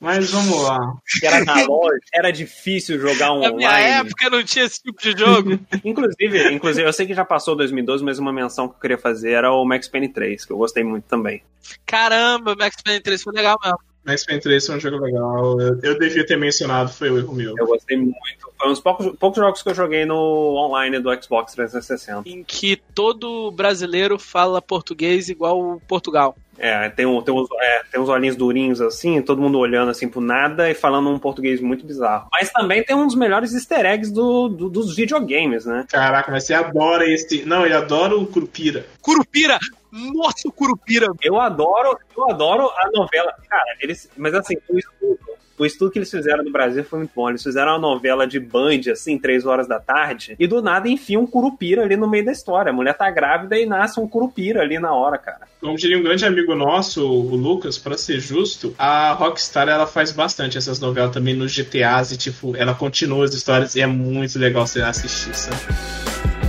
Mas 0.00 0.30
vamos 0.30 0.62
lá. 0.62 0.78
Que 1.20 1.26
era 1.26 1.44
na 1.44 1.62
loja, 1.66 1.98
era 2.14 2.30
difícil 2.30 2.98
jogar 2.98 3.32
um 3.32 3.40
Na 3.40 3.52
minha 3.52 3.68
online. 3.68 4.08
época 4.08 4.30
não 4.30 4.42
tinha 4.42 4.64
esse 4.64 4.82
tipo 4.82 5.00
de 5.00 5.12
jogo. 5.16 5.60
Inclusive, 5.84 6.52
inclusive, 6.54 6.88
eu 6.88 6.92
sei 6.92 7.06
que 7.06 7.12
já 7.14 7.24
passou 7.24 7.54
2012, 7.54 8.02
mas 8.02 8.18
uma 8.18 8.32
menção 8.32 8.66
que 8.66 8.76
eu 8.76 8.80
queria 8.80 8.98
fazer 8.98 9.32
era 9.32 9.52
o 9.52 9.62
Max 9.64 9.88
Payne 9.88 10.08
3, 10.08 10.46
que 10.46 10.52
eu 10.52 10.56
gostei 10.56 10.82
muito 10.82 11.04
também. 11.04 11.42
Caramba, 11.84 12.56
Max 12.56 12.76
Payne 12.82 13.00
3 13.00 13.22
foi 13.22 13.34
legal 13.34 13.58
mesmo. 13.62 13.78
Max 14.02 14.24
Payne 14.24 14.40
3 14.40 14.66
foi 14.66 14.76
um 14.76 14.80
jogo 14.80 14.96
legal. 15.04 15.60
Eu, 15.60 15.78
eu 15.82 15.98
devia 15.98 16.24
ter 16.24 16.38
mencionado, 16.38 16.90
foi 16.90 17.10
o 17.10 17.18
erro 17.18 17.34
meu. 17.34 17.54
Eu 17.58 17.66
gostei 17.66 17.98
muito. 17.98 18.50
Foi 18.58 18.68
um 18.68 18.70
dos 18.70 18.80
poucos, 18.80 19.14
poucos 19.18 19.38
jogos 19.38 19.62
que 19.62 19.68
eu 19.68 19.74
joguei 19.74 20.06
no 20.06 20.16
online 20.56 20.98
do 20.98 21.10
Xbox 21.22 21.52
360. 21.52 22.22
Em 22.26 22.42
que 22.42 22.76
todo 22.94 23.50
brasileiro 23.50 24.18
fala 24.18 24.62
português 24.62 25.28
igual 25.28 25.80
Portugal. 25.86 26.34
É, 26.62 26.90
tem, 26.90 27.06
um, 27.06 27.22
tem, 27.22 27.34
uns, 27.34 27.48
é, 27.58 27.82
tem 27.90 27.98
uns 28.00 28.08
olhinhos 28.10 28.36
durinhos 28.36 28.82
assim, 28.82 29.22
todo 29.22 29.40
mundo 29.40 29.58
olhando 29.58 29.90
assim 29.90 30.06
pro 30.08 30.20
nada 30.20 30.70
e 30.70 30.74
falando 30.74 31.08
um 31.08 31.18
português 31.18 31.58
muito 31.60 31.86
bizarro. 31.86 32.28
Mas 32.30 32.50
também 32.52 32.84
tem 32.84 32.94
um 32.94 33.06
dos 33.06 33.14
melhores 33.16 33.54
easter 33.54 33.86
eggs 33.86 34.12
do, 34.12 34.48
do- 34.48 34.68
dos 34.68 34.94
videogames, 34.94 35.64
né? 35.64 35.86
Caraca, 35.90 36.30
mas 36.30 36.44
você 36.44 36.52
adora 36.52 37.10
esse. 37.10 37.46
Não, 37.46 37.64
ele 37.64 37.74
adora 37.74 38.14
o 38.14 38.26
Curupira. 38.26 38.84
Curupira! 39.00 39.58
Nossa, 39.90 40.46
o 40.46 40.52
Curupira! 40.52 41.06
Eu 41.22 41.40
adoro, 41.40 41.96
eu 42.16 42.30
adoro 42.30 42.68
a 42.76 42.90
novela. 42.92 43.34
Cara, 43.48 43.64
eles. 43.80 44.10
Mas 44.16 44.34
assim, 44.34 44.54
o 44.68 44.78
estudo, 44.78 45.18
o 45.60 45.66
estudo 45.66 45.90
que 45.90 45.98
eles 45.98 46.10
fizeram 46.10 46.42
no 46.42 46.50
Brasil 46.50 46.82
foi 46.82 47.00
muito 47.00 47.12
bom. 47.14 47.28
Eles 47.28 47.42
fizeram 47.42 47.72
uma 47.72 47.78
novela 47.78 48.26
de 48.26 48.40
Band, 48.40 48.80
assim, 48.90 49.18
três 49.18 49.44
horas 49.44 49.68
da 49.68 49.78
tarde, 49.78 50.34
e 50.38 50.46
do 50.46 50.62
nada 50.62 50.88
enfiam 50.88 51.22
um 51.22 51.26
curupira 51.26 51.82
ali 51.82 51.96
no 51.96 52.08
meio 52.08 52.24
da 52.24 52.32
história. 52.32 52.70
A 52.70 52.72
mulher 52.72 52.96
tá 52.96 53.10
grávida 53.10 53.58
e 53.58 53.66
nasce 53.66 54.00
um 54.00 54.08
curupira 54.08 54.62
ali 54.62 54.78
na 54.78 54.94
hora, 54.94 55.18
cara. 55.18 55.40
Como 55.60 55.76
diria 55.76 55.98
um 55.98 56.02
grande 56.02 56.24
amigo 56.24 56.54
nosso, 56.54 57.06
o 57.06 57.36
Lucas, 57.36 57.76
pra 57.76 57.98
ser 57.98 58.20
justo, 58.20 58.74
a 58.78 59.12
Rockstar 59.12 59.68
ela 59.68 59.86
faz 59.86 60.10
bastante 60.10 60.56
essas 60.56 60.80
novelas 60.80 61.12
também 61.12 61.34
nos 61.34 61.52
GTAs 61.52 62.12
e, 62.12 62.16
tipo, 62.16 62.56
ela 62.56 62.74
continua 62.74 63.26
as 63.26 63.34
histórias 63.34 63.74
e 63.74 63.82
é 63.82 63.86
muito 63.86 64.38
legal 64.38 64.66
você 64.66 64.80
assistir, 64.80 65.34
sabe? 65.34 66.39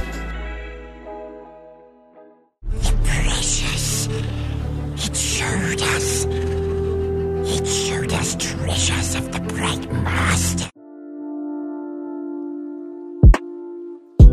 Showed 8.22 8.28
us 8.28 8.36
treasures 8.36 9.16
of 9.16 9.32
the 9.32 9.40
Bright 9.40 9.92
Master. 10.04 10.70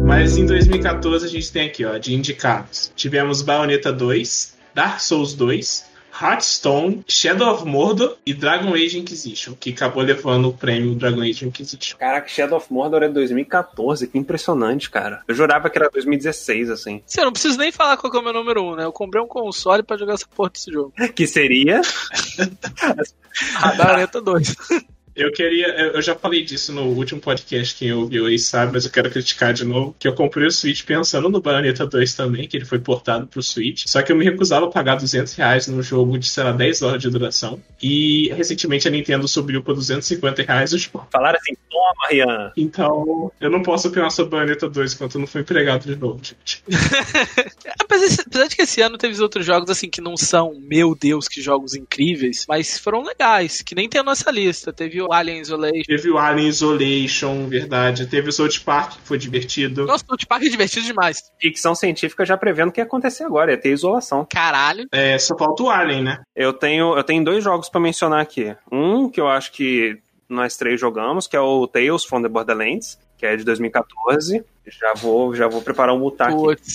Mas 0.05 0.37
em 0.37 0.47
2014 0.47 1.25
a 1.25 1.29
gente 1.29 1.53
tem 1.53 1.67
aqui, 1.67 1.85
ó, 1.85 1.99
de 1.99 2.15
indicados. 2.15 2.93
Tivemos 2.97 3.43
Bayonetta 3.43 3.93
2, 3.93 4.57
Dark 4.75 5.01
Souls 5.01 5.35
2, 5.35 5.85
Hearthstone, 6.21 7.05
Shadow 7.07 7.55
of 7.55 7.65
Mordor 7.65 8.17
e 8.27 8.35
Dragon 8.35 8.75
Age 8.75 8.99
Inquisition, 8.99 9.55
que 9.55 9.71
acabou 9.71 10.03
levando 10.03 10.49
o 10.49 10.53
prêmio 10.53 10.95
Dragon 10.95 11.23
Age 11.23 11.47
Inquisition. 11.47 11.97
Caraca, 11.97 12.29
Shadow 12.29 12.59
of 12.59 12.73
Mordor 12.73 13.03
é 13.05 13.09
2014, 13.09 14.09
que 14.09 14.19
impressionante, 14.19 14.91
cara. 14.91 15.23
Eu 15.29 15.35
jurava 15.35 15.71
que 15.71 15.79
era 15.79 15.89
2016, 15.89 16.71
assim. 16.71 17.03
Você 17.07 17.25
não 17.25 17.33
precisa 17.33 17.57
nem 17.57 17.71
falar 17.71 17.97
qual 17.97 18.11
que 18.11 18.17
é 18.17 18.21
o 18.21 18.25
meu 18.25 18.33
número 18.33 18.63
1, 18.63 18.67
um, 18.67 18.77
né? 18.77 18.85
Eu 18.85 18.93
comprei 18.93 19.23
um 19.23 19.29
console 19.29 19.83
pra 19.83 19.97
jogar 19.97 20.15
essa 20.15 20.27
porra 20.27 20.51
desse 20.51 20.73
jogo. 20.73 20.93
Que 21.15 21.27
seria. 21.27 21.81
A 23.57 23.73
Bayonetta 23.73 24.21
2. 24.21 24.55
Eu 25.19 25.33
queria. 25.33 25.67
Eu 25.69 25.99
eu 25.99 26.03
já 26.03 26.15
falei 26.15 26.45
disso 26.45 26.73
no 26.73 26.85
último 26.85 27.21
podcast, 27.21 27.75
quem 27.75 27.93
ouviu 27.93 28.27
aí 28.27 28.39
sabe, 28.39 28.73
mas 28.73 28.85
eu 28.85 28.91
quero 28.91 29.11
criticar 29.11 29.53
de 29.53 29.65
novo. 29.65 29.95
Que 29.99 30.07
eu 30.07 30.15
comprei 30.15 30.47
o 30.47 30.51
Switch 30.51 30.85
pensando 30.85 31.29
no 31.29 31.41
Bayonetta 31.41 31.85
2 31.85 32.15
também, 32.15 32.47
que 32.47 32.57
ele 32.57 32.65
foi 32.65 32.79
portado 32.79 33.27
pro 33.27 33.43
Switch. 33.43 33.85
Só 33.87 34.01
que 34.01 34.13
eu 34.13 34.17
me 34.17 34.25
recusava 34.25 34.67
a 34.67 34.71
pagar 34.71 34.95
200 34.95 35.35
reais 35.35 35.67
num 35.67 35.83
jogo 35.83 36.17
de, 36.17 36.29
sei 36.29 36.45
lá, 36.45 36.53
10 36.53 36.83
horas 36.83 37.03
de 37.03 37.11
duração. 37.11 37.61
E 37.83 38.29
recentemente 38.35 38.87
a 38.87 38.91
Nintendo 38.91 39.27
subiu 39.27 39.63
pra 39.63 39.75
250 39.75 40.43
reais 40.43 40.73
o 40.73 40.79
jogo. 40.79 41.07
Falaram 41.11 41.39
assim, 41.41 41.55
toma, 41.69 42.09
Rian. 42.11 42.53
Então, 42.57 43.33
eu 43.41 43.51
não 43.51 43.63
posso 43.63 43.89
opinar 43.89 44.11
sobre 44.11 44.37
Bayonetta 44.37 44.69
2 44.69 44.95
enquanto 44.95 45.17
eu 45.17 45.21
não 45.21 45.27
fui 45.27 45.41
empregado 45.41 45.85
de 45.85 45.97
novo, 45.97 46.21
gente. 46.23 46.63
apesar, 47.81 48.23
apesar 48.25 48.47
de 48.47 48.57
que 48.57 48.63
esse 48.63 48.81
ano 48.81 48.97
teve 48.97 49.21
outros 49.21 49.45
jogos 49.45 49.69
assim 49.69 49.91
que 49.91 50.01
não 50.01 50.17
são, 50.17 50.55
meu 50.61 50.95
Deus, 50.95 51.27
que 51.27 51.43
jogos 51.43 51.75
incríveis, 51.75 52.47
mas 52.49 52.79
foram 52.79 53.03
legais, 53.03 53.63
que 53.63 53.75
nem 53.75 53.89
tem 53.89 54.01
a 54.01 54.05
nossa 54.05 54.31
lista. 54.31 54.73
Teve 54.73 55.01
o 55.09 55.13
Alien 55.13 55.41
Isolation. 55.41 55.83
Teve 55.87 56.11
o 56.11 56.19
Alien 56.19 56.49
Isolation, 56.49 57.49
verdade. 57.49 58.07
Teve 58.07 58.29
o 58.29 58.33
South 58.33 58.61
Park, 58.65 58.93
que 58.93 59.01
foi 59.03 59.17
divertido. 59.17 59.87
Nossa, 59.87 60.05
o 60.09 60.27
Park 60.27 60.43
é 60.43 60.49
divertido 60.49 60.87
demais. 60.87 61.33
Ficção 61.41 61.75
científica 61.75 62.25
já 62.27 62.37
prevendo 62.37 62.69
o 62.69 62.73
que 62.73 62.81
ia 62.81 62.85
acontecer 62.85 63.25
agora, 63.25 63.53
ia 63.53 63.59
ter 63.59 63.73
isolação. 63.73 64.27
Caralho. 64.31 64.87
É, 64.93 65.19
só 65.19 65.37
falta 65.37 65.63
o 65.63 65.71
Alien, 65.71 66.03
né? 66.03 66.23
Eu 66.37 66.53
tenho, 66.53 66.97
eu 66.97 67.03
tenho 67.03 67.25
dois 67.25 67.43
jogos 67.43 67.69
pra 67.69 67.81
mencionar 67.81 68.21
aqui. 68.21 68.55
Um 68.71 69.09
que 69.09 69.21
eu 69.21 69.29
acho 69.29 69.51
que 69.53 69.99
nós 70.29 70.57
três 70.57 70.79
jogamos, 70.79 71.27
que 71.27 71.37
é 71.37 71.41
o 71.41 71.67
Tales 71.67 72.05
from 72.05 72.23
the 72.23 72.29
Borderlands, 72.29 72.99
que 73.17 73.25
é 73.25 73.35
de 73.35 73.45
2014. 73.45 74.45
Já 74.67 74.93
vou, 74.95 75.35
já 75.35 75.49
vou 75.49 75.63
preparar 75.63 75.95
um 75.95 75.99
mutar 75.99 76.29
aqui. 76.29 76.67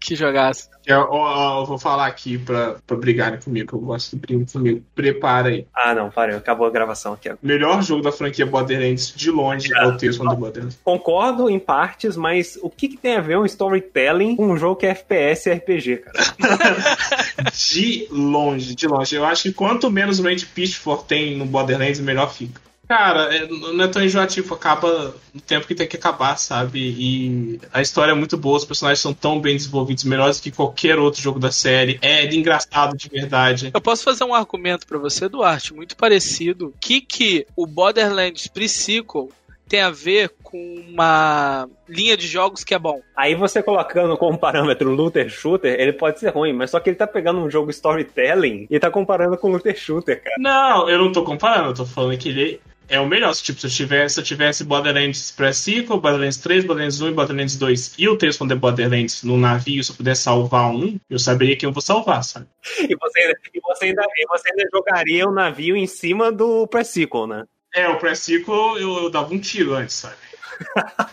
Que 0.00 0.14
jogaço. 0.14 0.68
Eu, 0.86 1.00
eu- 1.00 1.58
eu 1.60 1.66
vou 1.66 1.76
falar 1.78 2.06
aqui 2.06 2.38
pra, 2.38 2.76
pra 2.86 2.96
brigarem 2.96 3.38
comigo, 3.40 3.66
que 3.68 3.74
eu 3.74 3.80
gosto 3.80 4.10
de 4.14 4.16
brigar 4.16 4.46
comigo. 4.50 4.82
Prepara 4.94 5.48
aí. 5.48 5.66
Ah, 5.74 5.92
não, 5.94 6.08
parei, 6.08 6.36
acabou 6.36 6.66
a 6.66 6.70
gravação 6.70 7.12
aqui. 7.14 7.28
O 7.30 7.38
melhor 7.42 7.82
jogo 7.82 8.02
da 8.02 8.12
franquia 8.12 8.46
Borderlands, 8.46 9.12
de 9.14 9.30
longe, 9.30 9.68
é 9.74 9.86
o 9.86 9.96
Tales 9.98 10.16
from 10.16 10.28
the 10.30 10.36
Borderlands. 10.36 10.78
Concordo 10.84 11.50
em 11.50 11.58
partes, 11.58 12.16
mas 12.16 12.56
o 12.62 12.70
que, 12.70 12.88
que 12.88 12.96
tem 12.96 13.16
a 13.16 13.20
ver 13.20 13.36
um 13.38 13.44
storytelling 13.44 14.36
com 14.36 14.46
um 14.52 14.56
jogo 14.56 14.76
que 14.76 14.86
é 14.86 14.90
FPS 14.90 15.48
e 15.48 15.52
RPG, 15.54 15.96
cara? 15.98 16.18
De 17.52 18.06
longe, 18.10 18.74
de 18.74 18.86
longe. 18.86 19.14
Eu 19.16 19.24
acho 19.24 19.42
que 19.44 19.52
quanto 19.52 19.90
menos 19.90 20.18
Range 20.20 20.44
Pitchfork 20.46 21.04
tem 21.04 21.36
no 21.36 21.44
Borderlands, 21.44 22.00
melhor 22.00 22.32
fica. 22.32 22.60
Cara, 22.88 23.34
é- 23.36 23.46
não 23.46 23.84
é 23.84 23.88
tão 23.88 24.02
enjoativo, 24.02 24.54
acaba 24.54 25.14
no 25.34 25.40
tempo 25.42 25.66
que 25.66 25.74
tem 25.74 25.86
que 25.86 25.96
acabar, 25.96 26.38
sabe? 26.38 26.78
E 26.80 27.60
a 27.70 27.82
história 27.82 28.12
é 28.12 28.14
muito 28.14 28.36
boa, 28.38 28.56
os 28.56 28.64
personagens 28.64 29.00
são 29.00 29.12
tão 29.12 29.38
bem 29.38 29.56
desenvolvidos, 29.56 30.04
melhores 30.04 30.40
que 30.40 30.50
qualquer 30.50 30.98
outro 30.98 31.20
jogo 31.20 31.38
da 31.38 31.52
série. 31.52 31.98
É 32.00 32.24
engraçado 32.34 32.96
de 32.96 33.08
verdade. 33.10 33.70
Eu 33.74 33.80
posso 33.80 34.02
fazer 34.02 34.24
um 34.24 34.34
argumento 34.34 34.86
pra 34.86 34.96
você, 34.96 35.28
Duarte, 35.28 35.74
muito 35.74 35.96
parecido. 35.96 36.68
O 36.68 36.74
que, 36.80 37.02
que 37.02 37.46
o 37.54 37.66
Borderlands 37.66 38.46
Pre-Sequel 38.46 39.28
tem 39.68 39.82
a 39.82 39.90
ver 39.90 40.32
com 40.42 40.82
uma 40.88 41.68
linha 41.86 42.16
de 42.16 42.26
jogos 42.26 42.64
que 42.64 42.74
é 42.74 42.78
bom? 42.78 43.02
Aí 43.14 43.34
você 43.34 43.62
colocando 43.62 44.16
como 44.16 44.38
parâmetro 44.38 44.90
looter 44.90 45.28
shooter, 45.28 45.78
ele 45.78 45.92
pode 45.92 46.18
ser 46.18 46.30
ruim, 46.30 46.54
mas 46.54 46.70
só 46.70 46.80
que 46.80 46.88
ele 46.88 46.96
tá 46.96 47.06
pegando 47.06 47.38
um 47.38 47.50
jogo 47.50 47.70
storytelling 47.70 48.66
e 48.70 48.80
tá 48.80 48.90
comparando 48.90 49.36
com 49.36 49.50
looter 49.50 49.76
shooter, 49.76 50.22
cara. 50.22 50.36
Não, 50.38 50.88
eu 50.88 50.98
não 50.98 51.12
tô 51.12 51.22
comparando, 51.22 51.68
eu 51.68 51.74
tô 51.74 51.84
falando 51.84 52.16
que 52.16 52.30
ele 52.30 52.60
é 52.88 52.98
o 52.98 53.06
melhor. 53.06 53.32
Se, 53.34 53.42
Tipo, 53.42 53.60
se 53.60 53.66
eu 53.66 53.70
tivesse, 53.70 54.14
se 54.14 54.20
eu 54.20 54.24
tivesse 54.24 54.64
Borderlands 54.64 55.30
Pre-Sequel, 55.30 56.00
Borderlands 56.00 56.36
3, 56.38 56.64
Borderlands 56.64 57.00
1 57.00 57.08
e 57.08 57.12
Borderlands 57.12 57.56
2 57.56 57.94
e 57.98 58.08
o 58.08 58.18
from 58.32 58.48
the 58.48 58.54
Borderlands 58.54 59.22
no 59.22 59.36
navio, 59.36 59.82
se 59.82 59.90
eu 59.90 59.96
pudesse 59.96 60.22
salvar 60.22 60.70
um, 60.70 60.98
eu 61.08 61.18
saberia 61.18 61.56
que 61.56 61.64
eu 61.64 61.72
vou 61.72 61.82
salvar, 61.82 62.24
sabe? 62.24 62.46
E 62.80 62.96
você, 62.96 63.34
e 63.54 63.60
você, 63.60 63.84
ainda, 63.86 64.02
e 64.02 64.26
você 64.26 64.50
ainda 64.50 64.68
jogaria 64.72 65.28
o 65.28 65.32
navio 65.32 65.76
em 65.76 65.86
cima 65.86 66.32
do 66.32 66.66
pre-sequel, 66.66 67.26
né? 67.26 67.44
É, 67.74 67.88
o 67.88 67.98
Pre-Sequel 67.98 68.78
eu, 68.78 69.04
eu 69.04 69.10
dava 69.10 69.32
um 69.32 69.38
tiro 69.38 69.74
antes, 69.74 69.94
sabe? 69.94 70.16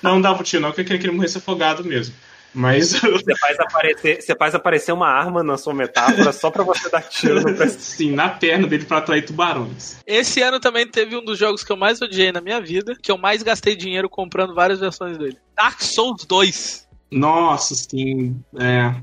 não 0.01 0.21
dava 0.21 0.39
um 0.39 0.43
tiro, 0.43 0.61
não, 0.61 0.69
porque 0.69 0.82
eu 0.82 0.86
queria 0.86 0.99
que 0.99 1.07
ele 1.07 1.15
morresse 1.15 1.38
afogado 1.38 1.84
mesmo. 1.84 2.15
Mas. 2.56 2.93
Você 2.93 3.36
faz 3.38 3.60
aparecer, 3.60 4.22
você 4.22 4.36
faz 4.36 4.56
aparecer 4.56 4.91
uma 4.93 5.10
arma 5.10 5.43
na 5.43 5.58
sua 5.58 5.74
metáfora 5.74 6.32
só 6.32 6.49
pra 6.49 6.64
você 6.64 6.89
dar 6.89 7.01
tiro 7.01 7.41
no 7.41 7.56
Sim, 7.70 8.12
na 8.12 8.30
perna 8.30 8.66
dele 8.66 8.86
pra 8.86 8.97
atrair 8.97 9.26
tubarões. 9.26 9.97
Esse 10.08 10.41
ano 10.41 10.60
também 10.60 10.88
teve 10.88 11.18
um 11.18 11.24
dos 11.24 11.38
jogos 11.38 11.64
que 11.64 11.72
eu 11.72 11.78
mais 11.78 12.01
odiei 12.01 12.32
na 12.32 12.41
minha 12.41 12.62
vida, 12.62 12.95
que 13.01 13.12
eu 13.12 13.18
mais 13.18 13.43
gastei 13.43 13.76
dinheiro 13.76 14.10
comprando 14.10 14.56
várias 14.56 14.80
versões 14.80 15.18
dele. 15.18 15.38
Dark 15.56 15.82
Souls 15.82 16.26
2. 16.26 16.88
Nossa, 17.12 17.76
sim. 17.76 18.41
É. 18.58 18.95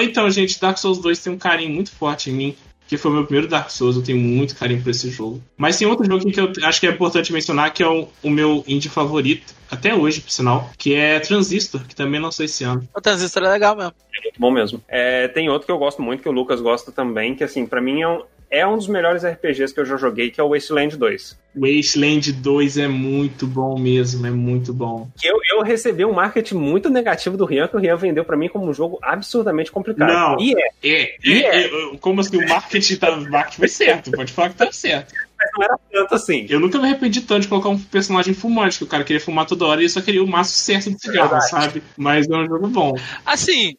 Então, 0.00 0.30
gente, 0.30 0.60
Dark 0.60 0.78
Souls 0.78 0.98
2 0.98 1.22
tem 1.22 1.32
um 1.32 1.38
carinho 1.38 1.72
muito 1.72 1.90
forte 1.92 2.30
em 2.30 2.32
mim. 2.32 2.56
Que 2.88 2.96
foi 2.96 3.10
o 3.10 3.14
meu 3.14 3.24
primeiro 3.24 3.46
Dark 3.46 3.70
Souls, 3.70 3.96
eu 3.96 4.02
tenho 4.02 4.18
muito 4.18 4.56
carinho 4.56 4.82
por 4.82 4.90
esse 4.90 5.10
jogo. 5.10 5.40
Mas 5.56 5.78
tem 5.78 5.86
outro 5.86 6.06
jogo 6.06 6.22
aqui 6.22 6.32
que 6.32 6.40
eu 6.40 6.50
acho 6.66 6.80
que 6.80 6.86
é 6.86 6.90
importante 6.90 7.32
mencionar, 7.32 7.72
que 7.72 7.82
é 7.82 7.88
o, 7.88 8.08
o 8.22 8.30
meu 8.30 8.64
indie 8.66 8.88
favorito, 8.88 9.54
até 9.70 9.94
hoje, 9.94 10.22
por 10.22 10.30
sinal, 10.30 10.70
que 10.78 10.94
é 10.94 11.20
Transistor, 11.20 11.86
que 11.86 11.94
também 11.94 12.20
lançou 12.20 12.44
esse 12.44 12.64
ano. 12.64 12.88
O 12.96 13.00
Transistor 13.00 13.44
é 13.44 13.50
legal 13.50 13.76
mesmo. 13.76 13.92
Muito 14.24 14.40
bom 14.40 14.50
mesmo. 14.50 14.82
É, 14.88 15.28
tem 15.28 15.48
outro 15.48 15.66
que 15.66 15.72
eu 15.72 15.78
gosto 15.78 16.02
muito, 16.02 16.22
que 16.22 16.28
o 16.28 16.32
Lucas 16.32 16.60
gosta 16.60 16.90
também, 16.90 17.34
que 17.34 17.44
assim, 17.44 17.66
pra 17.66 17.80
mim 17.80 18.00
é 18.00 18.08
um, 18.08 18.22
é 18.50 18.66
um 18.66 18.76
dos 18.76 18.86
melhores 18.88 19.24
RPGs 19.24 19.74
que 19.74 19.80
eu 19.80 19.84
já 19.84 19.96
joguei, 19.96 20.30
que 20.30 20.40
é 20.40 20.44
o 20.44 20.50
Wasteland 20.50 20.96
2. 20.96 21.38
Wasteland 21.54 22.32
2 22.32 22.78
é 22.78 22.88
muito 22.88 23.46
bom 23.46 23.78
mesmo, 23.78 24.26
é 24.26 24.30
muito 24.30 24.72
bom. 24.72 25.08
Eu, 25.22 25.38
eu 25.50 25.62
recebi 25.62 26.04
um 26.04 26.12
marketing 26.12 26.54
muito 26.54 26.88
negativo 26.88 27.36
do 27.36 27.44
Rian, 27.44 27.68
que 27.68 27.76
o 27.76 27.80
Rian 27.80 27.96
vendeu 27.96 28.24
pra 28.24 28.36
mim 28.36 28.48
como 28.48 28.68
um 28.68 28.72
jogo 28.72 28.98
absurdamente 29.02 29.70
complicado. 29.70 30.08
Não. 30.08 30.40
E 30.40 30.54
é, 30.54 30.68
É, 30.82 31.16
E 31.24 31.42
é, 31.42 31.66
é, 31.66 31.96
como 32.00 32.20
assim, 32.20 32.36
o 32.36 32.48
marketing, 32.48 32.96
tá, 32.96 33.10
o 33.10 33.30
marketing 33.30 33.58
foi 33.58 33.68
certo, 33.68 34.10
pode 34.12 34.32
falar 34.32 34.50
que 34.50 34.56
tá 34.56 34.70
certo. 34.72 35.14
mas 35.36 35.50
não 35.56 35.64
era 35.64 35.78
tanto 35.92 36.14
assim. 36.14 36.46
Eu 36.48 36.60
nunca 36.60 36.78
me 36.78 36.84
arrependi 36.84 37.20
tanto 37.22 37.42
de 37.42 37.48
colocar 37.48 37.68
um 37.68 37.78
personagem 37.78 38.34
fumante, 38.34 38.78
que 38.78 38.84
o 38.84 38.88
cara 38.88 39.04
queria 39.04 39.20
fumar 39.20 39.46
toda 39.46 39.66
hora 39.66 39.80
e 39.80 39.84
ele 39.84 39.90
só 39.90 40.00
queria 40.00 40.22
o 40.22 40.26
maço 40.28 40.52
certo 40.52 40.90
de 40.90 41.00
cigarro, 41.00 41.30
Verdade. 41.30 41.50
sabe? 41.50 41.82
Mas 41.96 42.28
é 42.28 42.36
um 42.36 42.46
jogo 42.46 42.68
bom. 42.68 42.94
Assim, 43.26 43.76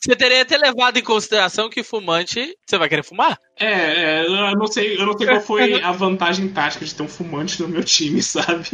você 0.00 0.14
teria 0.14 0.42
até 0.42 0.56
levado 0.56 0.96
em 0.98 1.02
consideração 1.02 1.68
que 1.68 1.82
fumante. 1.82 2.56
Você 2.66 2.78
vai 2.78 2.88
querer 2.88 3.02
fumar? 3.02 3.38
É, 3.58 4.22
é, 4.22 4.26
eu 4.26 4.56
não 4.56 4.66
sei, 4.66 4.96
eu 4.96 5.04
não 5.04 5.16
sei 5.16 5.26
qual 5.26 5.40
foi 5.40 5.82
a 5.82 5.90
vantagem 5.92 6.48
tática 6.48 6.84
de 6.84 6.94
ter 6.94 7.02
um 7.02 7.08
fumante 7.08 7.60
no 7.60 7.68
meu 7.68 7.82
time, 7.82 8.22
sabe? 8.22 8.68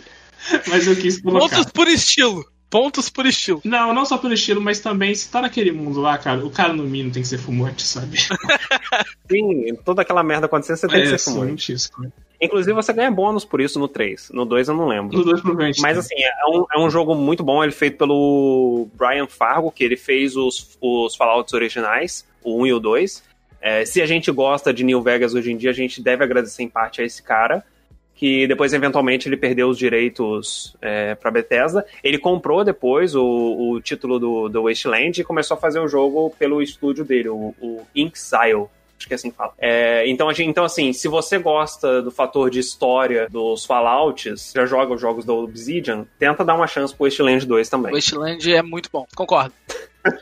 Mas 0.69 0.87
eu 0.87 0.95
quis 0.95 1.21
colocar. 1.21 1.57
Pontos 1.57 1.73
por 1.73 1.89
estilo. 1.89 2.45
Pontos 2.69 3.09
por 3.09 3.25
estilo. 3.25 3.61
Não, 3.65 3.95
não 3.95 4.05
só 4.05 4.19
pelo 4.19 4.35
estilo, 4.35 4.61
mas 4.61 4.81
também 4.81 5.15
se 5.15 5.31
tá 5.31 5.41
naquele 5.41 5.71
mundo 5.71 6.01
lá, 6.01 6.19
cara, 6.19 6.45
o 6.45 6.51
cara 6.51 6.73
no 6.73 6.83
mínimo 6.83 7.13
tem 7.13 7.23
que 7.23 7.29
ser 7.29 7.39
fumante, 7.39 7.83
sabe? 7.83 8.19
Sim, 9.31 9.77
toda 9.85 10.03
aquela 10.03 10.25
merda 10.25 10.47
acontecendo, 10.47 10.79
você 10.79 10.89
tem 10.89 11.03
que 11.03 11.15
é, 11.15 11.17
ser 11.17 11.31
fumante. 11.31 11.73
isso. 11.73 11.91
cara. 11.93 12.13
Inclusive, 12.41 12.73
você 12.73 12.93
ganha 12.93 13.11
bônus 13.11 13.45
por 13.45 13.61
isso 13.61 13.79
no 13.79 13.89
3. 13.89 14.31
No 14.31 14.45
2 14.45 14.69
eu 14.69 14.75
não 14.75 14.89
lembro. 14.89 15.17
No 15.17 15.25
dois 15.25 15.41
provavelmente. 15.41 15.81
Mas 15.81 15.97
assim, 15.97 16.17
é 16.17 16.47
um, 16.49 16.67
é 16.75 16.79
um 16.79 16.91
jogo 16.91 17.15
muito 17.15 17.43
bom, 17.43 17.63
ele 17.63 17.73
é 17.73 17.77
feito 17.77 17.97
pelo 17.97 18.89
Brian 18.95 19.27
Fargo, 19.27 19.71
que 19.71 19.85
ele 19.85 19.97
fez 19.97 20.37
os, 20.37 20.77
os 20.81 21.17
Fallouts 21.17 21.53
originais, 21.55 22.27
o 22.43 22.61
1 22.63 22.67
e 22.67 22.73
o 22.73 22.81
2. 22.81 23.23
É, 23.61 23.85
se 23.87 24.03
a 24.03 24.07
gente 24.07 24.31
gosta 24.31 24.75
de 24.75 24.85
New 24.85 25.01
Vegas 25.01 25.33
hoje 25.33 25.51
em 25.51 25.57
dia, 25.57 25.71
a 25.71 25.75
gente 25.75 26.03
deve 26.03 26.23
agradecer 26.23 26.63
em 26.63 26.69
parte 26.69 27.01
a 27.01 27.05
esse 27.05 27.23
cara, 27.23 27.65
que 28.15 28.47
depois, 28.47 28.73
eventualmente, 28.73 29.29
ele 29.29 29.37
perdeu 29.37 29.69
os 29.69 29.79
direitos 29.79 30.77
é, 30.83 31.15
pra 31.15 31.31
Bethesda. 31.31 31.85
Ele 32.03 32.19
comprou 32.19 32.63
depois 32.63 33.15
o, 33.15 33.25
o 33.25 33.81
título 33.81 34.19
do, 34.19 34.49
do 34.49 34.65
Wasteland 34.65 35.21
e 35.21 35.25
começou 35.25 35.57
a 35.57 35.61
fazer 35.61 35.81
o 35.81 35.89
jogo 35.89 36.31
pelo 36.39 36.63
estúdio 36.63 37.05
dele, 37.05 37.31
o, 37.31 37.55
o 37.61 37.81
Inxile. 37.95 38.67
Acho 39.05 39.09
que 39.09 39.13
é 39.15 39.17
assim 39.17 39.31
fala. 39.31 39.53
É, 39.59 40.09
então, 40.09 40.31
a 40.31 40.33
gente- 40.33 40.49
então, 40.49 40.65
assim, 40.65 40.95
se 40.95 41.09
você 41.09 41.39
gosta 41.39 42.01
do 42.01 42.11
fator 42.11 42.49
de 42.49 42.59
história 42.59 43.29
dos 43.31 43.67
Fallouts, 43.67 44.53
já 44.57 44.65
joga 44.65 44.95
os 44.95 45.01
jogos 45.01 45.27
da 45.27 45.35
Obsidian, 45.35 46.07
tenta 46.19 46.43
dar 46.43 46.55
uma 46.55 46.67
chance 46.67 46.95
pro 46.95 47.05
Wasteland 47.05 47.45
2 47.45 47.69
também. 47.69 47.93
Wasteland 47.93 48.51
é 48.55 48.63
muito 48.63 48.89
bom. 48.91 49.07
Concordo. 49.15 49.53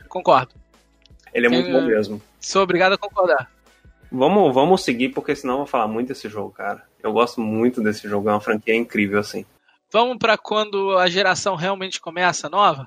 Concordo. 0.09 0.53
Ele 1.33 1.47
é 1.47 1.49
muito 1.49 1.71
bom 1.71 1.81
mesmo. 1.83 2.21
Sou 2.41 2.63
obrigado 2.63 2.95
a 2.95 2.99
concordar. 2.99 3.49
Vamos, 4.11 4.53
vamos 4.53 4.83
seguir, 4.83 5.11
porque 5.11 5.35
senão 5.37 5.55
eu 5.55 5.59
vou 5.59 5.67
falar 5.67 5.87
muito 5.87 6.09
desse 6.09 6.29
jogo, 6.29 6.51
cara. 6.51 6.83
Eu 7.01 7.13
gosto 7.13 7.41
muito 7.41 7.81
desse 7.81 8.09
jogo, 8.09 8.29
é 8.29 8.33
uma 8.33 8.41
franquia 8.41 8.75
incrível, 8.75 9.21
assim. 9.21 9.47
Vamos 9.93 10.19
pra 10.19 10.37
quando 10.37 10.99
a 10.99 11.09
geração 11.09 11.55
realmente 11.55 12.01
começa, 12.01 12.49
nova? 12.49 12.87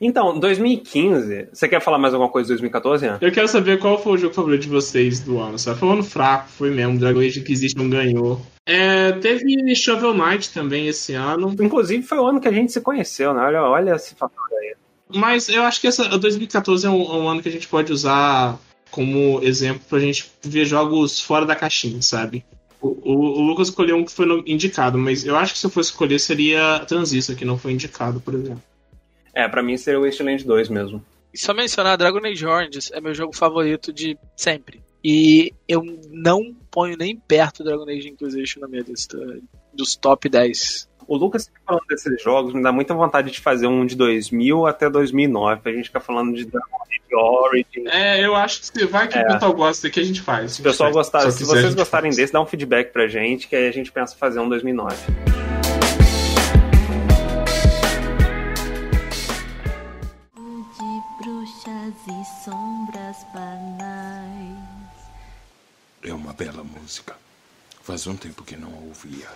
Então, 0.00 0.38
2015, 0.38 1.48
você 1.52 1.68
quer 1.68 1.80
falar 1.80 1.98
mais 1.98 2.14
alguma 2.14 2.30
coisa 2.30 2.46
de 2.46 2.52
2014, 2.52 3.04
Ian? 3.04 3.18
Eu 3.20 3.32
quero 3.32 3.48
saber 3.48 3.78
qual 3.78 4.00
foi 4.00 4.12
o 4.12 4.16
jogo 4.16 4.34
favorito 4.34 4.62
de 4.62 4.68
vocês 4.68 5.20
do 5.20 5.38
ano, 5.38 5.58
sabe? 5.58 5.78
Foi 5.78 5.88
um 5.88 5.92
ano 5.92 6.04
fraco, 6.04 6.48
foi 6.50 6.70
mesmo. 6.70 6.98
Dragon 6.98 7.20
Age 7.20 7.40
Inquisition 7.40 7.88
ganhou. 7.90 8.40
É, 8.64 9.12
teve 9.12 9.74
Shovel 9.74 10.14
Knight 10.14 10.50
também 10.52 10.86
esse 10.86 11.14
ano. 11.14 11.54
Inclusive, 11.60 12.02
foi 12.02 12.18
o 12.18 12.26
ano 12.26 12.40
que 12.40 12.46
a 12.48 12.52
gente 12.52 12.70
se 12.72 12.80
conheceu, 12.80 13.34
né? 13.34 13.40
Olha, 13.40 13.62
olha 13.62 13.94
esse 13.96 14.14
fator 14.14 14.44
aí. 14.60 14.74
Mas 15.14 15.48
eu 15.48 15.62
acho 15.62 15.80
que 15.80 15.86
essa 15.88 16.04
2014 16.18 16.86
é 16.86 16.90
um, 16.90 17.02
é 17.02 17.16
um 17.16 17.28
ano 17.28 17.42
que 17.42 17.48
a 17.48 17.52
gente 17.52 17.66
pode 17.66 17.92
usar 17.92 18.58
como 18.90 19.40
exemplo 19.42 19.80
pra 19.88 19.98
gente 19.98 20.30
ver 20.42 20.64
jogos 20.64 21.20
fora 21.20 21.44
da 21.44 21.56
caixinha, 21.56 22.00
sabe? 22.02 22.44
O, 22.80 22.88
o- 22.88 23.38
o 23.40 23.42
Lucas 23.42 23.68
escolheu 23.68 23.96
um 23.96 24.04
que 24.04 24.12
foi 24.12 24.26
indicado, 24.46 24.96
mas 24.98 25.24
eu 25.24 25.34
acho 25.34 25.54
que 25.54 25.58
se 25.58 25.66
eu 25.66 25.70
fosse 25.70 25.90
escolher 25.90 26.18
seria 26.20 26.78
Transistor, 26.86 27.34
que 27.34 27.44
não 27.44 27.58
foi 27.58 27.72
indicado, 27.72 28.20
por 28.20 28.34
exemplo. 28.34 28.62
É, 29.34 29.46
pra 29.48 29.62
mim 29.62 29.76
seria 29.76 30.00
o 30.00 30.04
Wasteland 30.04 30.44
2 30.44 30.68
mesmo. 30.68 31.04
E 31.32 31.38
só 31.38 31.52
mencionar, 31.54 31.96
Dragon 31.96 32.24
Age 32.26 32.46
Origins 32.46 32.90
é 32.92 33.00
meu 33.00 33.14
jogo 33.14 33.34
favorito 33.36 33.92
de 33.92 34.16
sempre. 34.36 34.80
E 35.04 35.52
eu 35.68 35.82
não 36.10 36.54
ponho 36.70 36.96
nem 36.96 37.16
perto 37.16 37.62
Dragon 37.62 37.88
Age 37.88 38.08
Inquisition 38.08 38.60
na 38.60 38.68
minha 38.68 38.82
lista. 38.82 39.16
dos 39.72 39.94
top 39.94 40.28
10. 40.28 40.88
O 41.06 41.16
Lucas 41.16 41.46
fica 41.46 41.60
falando 41.64 41.84
desses 41.88 42.22
jogos, 42.22 42.52
me 42.52 42.62
dá 42.62 42.70
muita 42.72 42.92
vontade 42.94 43.30
de 43.30 43.40
fazer 43.40 43.66
um 43.66 43.86
de 43.86 43.94
2000 43.96 44.66
até 44.66 44.90
2009, 44.90 45.62
pra 45.62 45.72
gente 45.72 45.84
ficar 45.84 46.00
falando 46.00 46.34
de 46.34 46.44
Dragon 46.44 46.76
Age 46.82 47.14
Origin. 47.14 47.88
É, 47.88 48.22
eu 48.26 48.34
acho 48.34 48.60
que 48.60 48.66
se 48.66 48.86
vai 48.86 49.08
que 49.08 49.16
É. 49.16 49.22
o 49.22 49.26
pessoal 49.32 49.52
gosta 49.54 49.86
aqui, 49.86 50.00
a 50.00 50.04
gente 50.04 50.20
faz. 50.20 50.52
Se 50.54 50.60
o 50.60 50.64
pessoal 50.64 50.90
gostar, 50.92 51.30
se 51.30 51.38
quiser, 51.38 51.58
a 51.58 51.60
vocês 51.62 51.74
gostarem 51.74 52.10
faz. 52.10 52.16
desse, 52.16 52.32
dá 52.32 52.42
um 52.42 52.46
feedback 52.46 52.92
pra 52.92 53.06
gente, 53.08 53.48
que 53.48 53.56
aí 53.56 53.66
a 53.68 53.72
gente 53.72 53.90
pensa 53.92 54.14
em 54.14 54.18
fazer 54.18 54.40
um 54.40 54.48
2009. 54.50 54.96
É 66.08 66.14
uma 66.14 66.32
bela 66.32 66.64
música. 66.64 67.14
Faz 67.82 68.06
um 68.06 68.16
tempo 68.16 68.42
que 68.42 68.56
não 68.56 68.72
a 68.72 68.78
ouvia. 68.78 69.28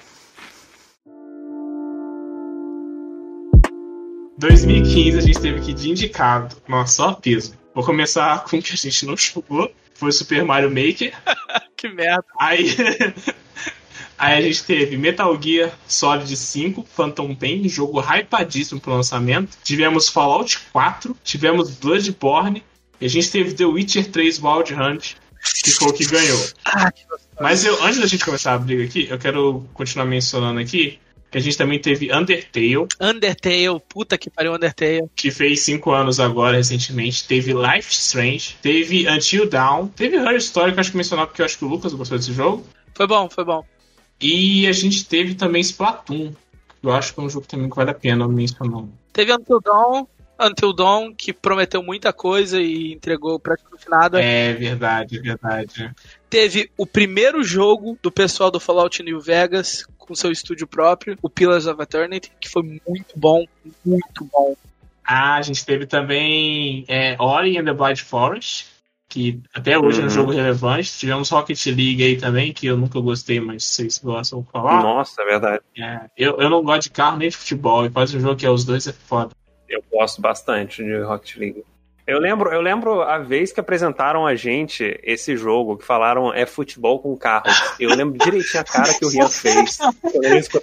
2015 4.39 5.19
a 5.19 5.21
gente 5.21 5.39
teve 5.39 5.61
que 5.61 5.73
ir 5.73 5.75
de 5.75 5.91
indicado. 5.91 6.57
Nossa, 6.67 6.95
só 6.95 7.13
peso. 7.13 7.55
Vou 7.75 7.85
começar 7.85 8.43
com 8.49 8.57
o 8.57 8.63
que 8.63 8.73
a 8.73 8.77
gente 8.77 9.05
não 9.05 9.15
jogou. 9.19 9.71
Foi 9.93 10.11
Super 10.13 10.47
Mario 10.47 10.71
Maker. 10.71 11.15
que 11.77 11.89
merda. 11.91 12.25
Aí, 12.41 12.75
aí 14.17 14.39
a 14.39 14.41
gente 14.41 14.65
teve 14.65 14.97
Metal 14.97 15.43
Gear 15.43 15.79
Solid 15.87 16.35
5, 16.35 16.85
Phantom 16.85 17.35
Pain, 17.35 17.69
jogo 17.69 18.01
hypadíssimo 18.01 18.81
pro 18.81 18.95
lançamento. 18.95 19.59
Tivemos 19.63 20.09
Fallout 20.09 20.59
4, 20.73 21.15
tivemos 21.23 21.69
Bloodborne. 21.69 22.65
E 22.99 23.05
a 23.05 23.09
gente 23.11 23.31
teve 23.31 23.53
The 23.53 23.67
Witcher 23.67 24.11
3 24.11 24.39
Wild 24.39 24.73
Hunt, 24.73 25.17
que 25.63 25.71
foi 25.71 25.89
o 25.89 25.93
que 25.93 26.07
ganhou. 26.07 26.41
Mas 27.41 27.65
eu, 27.65 27.83
antes 27.83 28.01
da 28.01 28.07
gente 28.07 28.25
começar 28.25 28.55
a 28.55 28.59
briga 28.59 28.85
aqui, 28.85 29.09
eu 29.11 29.19
quero 29.19 29.67
continuar 29.75 30.07
mencionando 30.07 30.61
aqui 30.61 30.99
que 31.31 31.39
a 31.39 31.41
gente 31.41 31.57
também 31.57 31.79
teve 31.79 32.15
Undertale, 32.15 32.87
Undertale, 33.01 33.81
puta 33.89 34.19
que 34.19 34.29
pariu 34.29 34.53
Undertale. 34.53 35.09
que 35.17 35.31
fez 35.31 35.61
5 35.61 35.91
anos 35.91 36.21
agora, 36.21 36.59
recentemente. 36.59 37.27
Teve 37.27 37.55
Life 37.55 37.91
Strange, 37.91 38.55
teve 38.61 39.09
Until 39.09 39.49
Dawn, 39.49 39.87
teve 39.89 40.17
Her 40.17 40.37
Story, 40.37 40.73
que 40.73 40.79
eu 40.79 40.81
acho 40.83 40.91
que 40.91 40.97
mencionar 40.99 41.27
porque 41.27 41.41
eu 41.41 41.47
acho 41.47 41.57
que 41.57 41.65
o 41.65 41.69
Lucas 41.69 41.95
gostou 41.95 42.19
desse 42.19 42.35
jogo. 42.35 42.67
Foi 42.95 43.07
bom, 43.07 43.31
foi 43.31 43.45
bom. 43.45 43.65
E 44.21 44.67
a 44.67 44.73
gente 44.73 45.07
teve 45.07 45.35
também 45.35 45.63
Splatoon. 45.63 46.33
Eu 46.83 46.93
acho 46.93 47.15
que 47.15 47.21
é 47.21 47.23
um 47.23 47.31
jogo 47.31 47.47
também 47.47 47.71
que 47.71 47.77
vale 47.77 47.91
a 47.91 47.95
pena 47.95 48.29
mencionar. 48.29 48.85
Teve 49.15 49.33
Until 49.33 49.61
Dawn, 49.61 50.07
Until 50.41 50.73
Dawn, 50.75 51.15
que 51.15 51.33
prometeu 51.33 51.83
muita 51.83 52.13
coisa 52.13 52.61
e 52.61 52.93
entregou 52.93 53.39
praticamente 53.39 53.89
nada. 53.89 54.21
É 54.21 54.53
verdade, 54.55 55.19
é 55.19 55.21
verdade. 55.23 55.91
Teve 56.29 56.71
o 56.77 56.87
primeiro 56.87 57.43
jogo 57.45 57.97
do 58.03 58.11
pessoal 58.11 58.51
do 58.51 58.59
Fallout 58.59 59.03
New 59.03 59.21
Vegas 59.21 59.85
com 59.99 60.15
seu 60.15 60.33
estúdio 60.33 60.67
próprio, 60.67 61.17
o 61.23 61.31
Pillars 61.31 61.67
of 61.67 61.81
Eternity, 61.81 62.33
que 62.41 62.49
foi 62.49 62.63
muito 62.63 63.13
bom, 63.17 63.45
muito 63.85 64.25
bom. 64.33 64.57
Ah, 65.05 65.35
a 65.37 65.43
gente 65.43 65.65
teve 65.65 65.87
também 65.87 66.85
é, 66.89 67.17
Ori 67.19 67.59
and 67.59 67.65
the 67.65 67.73
Blind 67.73 67.99
Forest, 68.01 68.67
que 69.09 69.41
até 69.55 69.79
hoje 69.79 69.99
é 70.01 70.03
um 70.03 70.07
Uhum. 70.07 70.11
jogo 70.11 70.33
relevante. 70.33 70.91
Tivemos 70.99 71.29
Rocket 71.29 71.67
League 71.67 72.03
aí 72.03 72.17
também, 72.17 72.53
que 72.53 72.67
eu 72.67 72.77
nunca 72.77 72.99
gostei, 72.99 73.39
mas 73.41 73.65
vocês 73.65 73.99
gostam 73.99 74.41
de 74.41 74.51
falar. 74.51 74.83
Nossa, 74.83 75.21
é 75.23 75.25
verdade. 75.25 75.63
É, 75.79 76.01
eu, 76.17 76.39
eu 76.41 76.49
não 76.49 76.63
gosto 76.65 76.85
de 76.85 76.91
carro 76.91 77.19
nem 77.19 77.29
de 77.29 77.37
futebol, 77.37 77.85
e 77.85 77.91
faz 77.91 78.15
um 78.15 78.21
jogo 78.21 78.37
que 78.37 78.47
é 78.47 78.51
os 78.51 78.65
dois 78.65 78.87
é 78.87 78.93
foda. 78.93 79.31
Eu 79.73 79.83
gosto 79.91 80.21
bastante 80.21 80.85
de 80.85 81.01
Rocket 81.01 81.37
League. 81.37 81.65
Eu 82.05 82.19
lembro, 82.19 82.53
eu 82.53 82.61
lembro 82.61 83.01
a 83.01 83.19
vez 83.19 83.53
que 83.53 83.61
apresentaram 83.61 84.27
a 84.27 84.35
gente 84.35 84.99
esse 85.05 85.37
jogo, 85.37 85.79
que 85.79 85.85
falaram 85.85 86.35
é 86.35 86.45
futebol 86.45 86.99
com 86.99 87.17
carros. 87.17 87.55
Eu 87.79 87.95
lembro 87.95 88.19
direitinho 88.19 88.61
a 88.61 88.65
cara 88.65 88.93
que 88.93 89.07
o 89.07 89.09
Rian 89.09 89.29
fez 89.29 89.79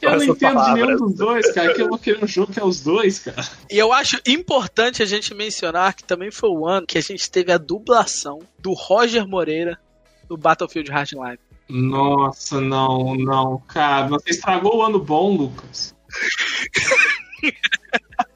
Eu 0.01 0.17
não 0.17 0.23
entendo 0.25 0.65
de 0.65 0.73
nenhum 0.73 0.97
dos 0.97 1.15
dois, 1.15 1.51
cara, 1.53 1.73
que 1.73 1.81
eu 1.81 1.87
vou 1.87 1.97
querer 1.97 2.23
um 2.23 2.27
jogo 2.27 2.51
que 2.51 2.59
é 2.59 2.63
os 2.63 2.81
dois, 2.81 3.19
cara. 3.19 3.41
E 3.71 3.77
eu 3.77 3.93
acho 3.93 4.19
importante 4.27 5.01
a 5.01 5.05
gente 5.05 5.33
mencionar 5.33 5.95
que 5.95 6.03
também 6.03 6.29
foi 6.29 6.49
o 6.49 6.67
ano 6.67 6.85
que 6.85 6.97
a 6.97 7.01
gente 7.01 7.31
teve 7.31 7.53
a 7.53 7.57
dublação 7.57 8.39
do 8.59 8.73
Roger 8.73 9.25
Moreira 9.25 9.79
do 10.27 10.37
Battlefield 10.37 10.91
Hardline. 10.91 11.39
Nossa, 11.69 12.59
não, 12.59 13.15
não, 13.15 13.63
cara, 13.65 14.07
você 14.07 14.31
estragou 14.31 14.77
o 14.77 14.83
ano 14.83 14.99
bom, 14.99 15.37
Lucas. 15.37 15.95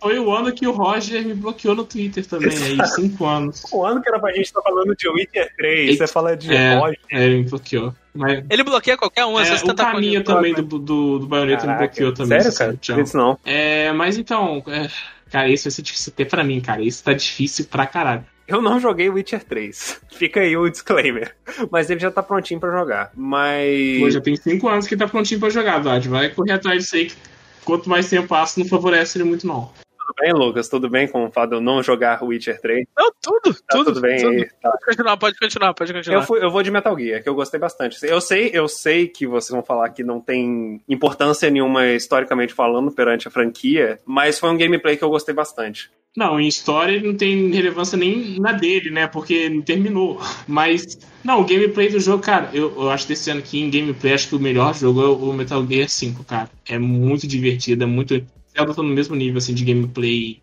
Foi 0.00 0.18
o 0.18 0.30
ano 0.30 0.52
que 0.52 0.66
o 0.66 0.72
Roger 0.72 1.24
me 1.26 1.34
bloqueou 1.34 1.74
no 1.74 1.84
Twitter 1.84 2.24
também, 2.26 2.50
aí, 2.50 2.86
cinco 2.88 3.24
anos. 3.24 3.62
O 3.72 3.84
ano 3.84 4.02
que 4.02 4.08
era 4.08 4.20
pra 4.20 4.30
gente 4.32 4.46
estar 4.46 4.60
falando 4.62 4.94
de 4.94 5.08
Witcher 5.08 5.52
3, 5.56 5.96
você 5.98 6.06
fala 6.06 6.36
de 6.36 6.54
É, 6.54 6.74
Roger. 6.76 6.98
é, 7.10 7.24
ele 7.24 7.36
me 7.38 7.44
bloqueou. 7.44 7.94
Mas, 8.14 8.44
Ele 8.48 8.62
bloqueia 8.62 8.96
qualquer 8.96 9.26
um, 9.26 9.36
às 9.36 9.46
é, 9.46 9.50
vezes 9.50 9.64
o 9.64 9.66
tenta 9.68 9.84
caminho 9.84 10.24
também 10.24 10.54
do, 10.54 10.62
do, 10.62 11.18
do 11.18 11.26
Bayonetta 11.26 11.66
me 11.66 11.76
bloqueou 11.76 12.12
também. 12.14 12.40
Sério, 12.40 12.56
cara? 12.56 12.76
tchau. 12.80 13.00
Isso 13.00 13.16
não. 13.16 13.38
É, 13.44 13.92
mas 13.92 14.16
então, 14.16 14.62
é, 14.68 14.88
cara, 15.30 15.48
isso 15.48 15.64
vai 15.64 15.70
ser 15.70 15.82
difícil 15.82 16.12
até 16.14 16.24
pra 16.24 16.42
mim, 16.42 16.60
cara. 16.60 16.82
Isso 16.82 17.04
tá 17.04 17.12
difícil 17.12 17.66
pra 17.66 17.86
caralho. 17.86 18.24
Eu 18.48 18.62
não 18.62 18.78
joguei 18.78 19.10
Witcher 19.10 19.42
3. 19.44 20.00
Fica 20.12 20.40
aí 20.40 20.56
o 20.56 20.68
disclaimer. 20.68 21.34
Mas 21.70 21.90
ele 21.90 21.98
já 22.00 22.10
tá 22.10 22.22
prontinho 22.22 22.60
pra 22.60 22.70
jogar. 22.70 23.10
Mas. 23.14 23.98
Pô, 24.00 24.10
já 24.10 24.20
tem 24.20 24.36
cinco 24.36 24.68
anos 24.68 24.86
que 24.86 24.96
tá 24.96 25.08
prontinho 25.08 25.40
pra 25.40 25.50
jogar, 25.50 25.80
Vlad. 25.80 26.06
Vai 26.06 26.28
correr 26.30 26.52
atrás 26.52 26.84
disso 26.84 26.96
aí, 26.96 27.06
que 27.06 27.16
quanto 27.64 27.90
mais 27.90 28.08
tempo 28.08 28.28
passa, 28.28 28.60
não 28.60 28.66
favorece 28.66 29.18
ele 29.18 29.24
muito, 29.24 29.46
não. 29.46 29.70
Tudo 30.16 30.24
bem, 30.24 30.32
Lucas? 30.32 30.68
Tudo 30.68 30.88
bem 30.90 31.06
com 31.08 31.26
o 31.26 31.30
fato 31.30 31.50
de 31.50 31.56
eu 31.56 31.60
não 31.60 31.82
jogar 31.82 32.22
Witcher 32.24 32.60
3? 32.60 32.86
Não, 32.96 33.10
tudo, 33.20 33.54
Tá 33.54 33.60
tudo. 33.70 33.84
tudo 33.86 34.00
bem 34.00 34.14
aí? 34.26 34.48
Tá. 34.62 34.70
Pode 34.70 34.84
continuar, 34.86 35.16
pode 35.18 35.38
continuar, 35.38 35.74
pode 35.74 35.92
continuar. 35.92 36.18
Eu, 36.18 36.22
fui- 36.26 36.42
eu 36.42 36.50
vou 36.50 36.62
de 36.62 36.70
Metal 36.70 36.98
Gear, 36.98 37.22
que 37.22 37.28
eu 37.28 37.34
gostei 37.34 37.60
bastante. 37.60 37.98
Eu 38.02 38.20
sei, 38.20 38.50
eu 38.52 38.66
sei 38.66 39.08
que 39.08 39.26
vocês 39.26 39.50
vão 39.50 39.62
falar 39.62 39.90
que 39.90 40.02
não 40.02 40.20
tem 40.20 40.80
importância 40.88 41.50
nenhuma 41.50 41.86
historicamente 41.88 42.54
falando 42.54 42.90
perante 42.90 43.28
a 43.28 43.30
franquia, 43.30 43.98
mas 44.06 44.38
foi 44.38 44.48
um 44.50 44.56
gameplay 44.56 44.96
que 44.96 45.04
eu 45.04 45.10
gostei 45.10 45.34
bastante. 45.34 45.90
Não, 46.16 46.40
em 46.40 46.48
história 46.48 46.92
ele 46.94 47.08
não 47.08 47.14
tem 47.14 47.50
relevância 47.50 47.98
nem 47.98 48.40
na 48.40 48.52
dele, 48.52 48.88
né? 48.90 49.06
Porque 49.06 49.50
não 49.50 49.60
terminou. 49.60 50.18
Mas, 50.48 50.98
não, 51.22 51.42
o 51.42 51.44
gameplay 51.44 51.90
do 51.90 52.00
jogo, 52.00 52.22
cara, 52.22 52.48
eu, 52.54 52.72
eu 52.74 52.88
acho 52.90 53.06
desse 53.06 53.30
ano 53.30 53.40
aqui 53.40 53.60
em 53.60 53.68
gameplay, 53.70 54.14
acho 54.14 54.28
que 54.30 54.34
o 54.34 54.40
melhor 54.40 54.74
jogo 54.74 55.02
é 55.02 55.08
o 55.08 55.32
Metal 55.34 55.62
Gear 55.66 55.90
5, 55.90 56.24
cara. 56.24 56.48
É 56.66 56.78
muito 56.78 57.26
divertido, 57.26 57.84
é 57.84 57.86
muito. 57.86 58.24
Zelda 58.56 58.74
tá 58.74 58.82
no 58.82 58.88
mesmo 58.88 59.14
nível 59.14 59.38
assim, 59.38 59.54
de 59.54 59.64
gameplay 59.64 60.42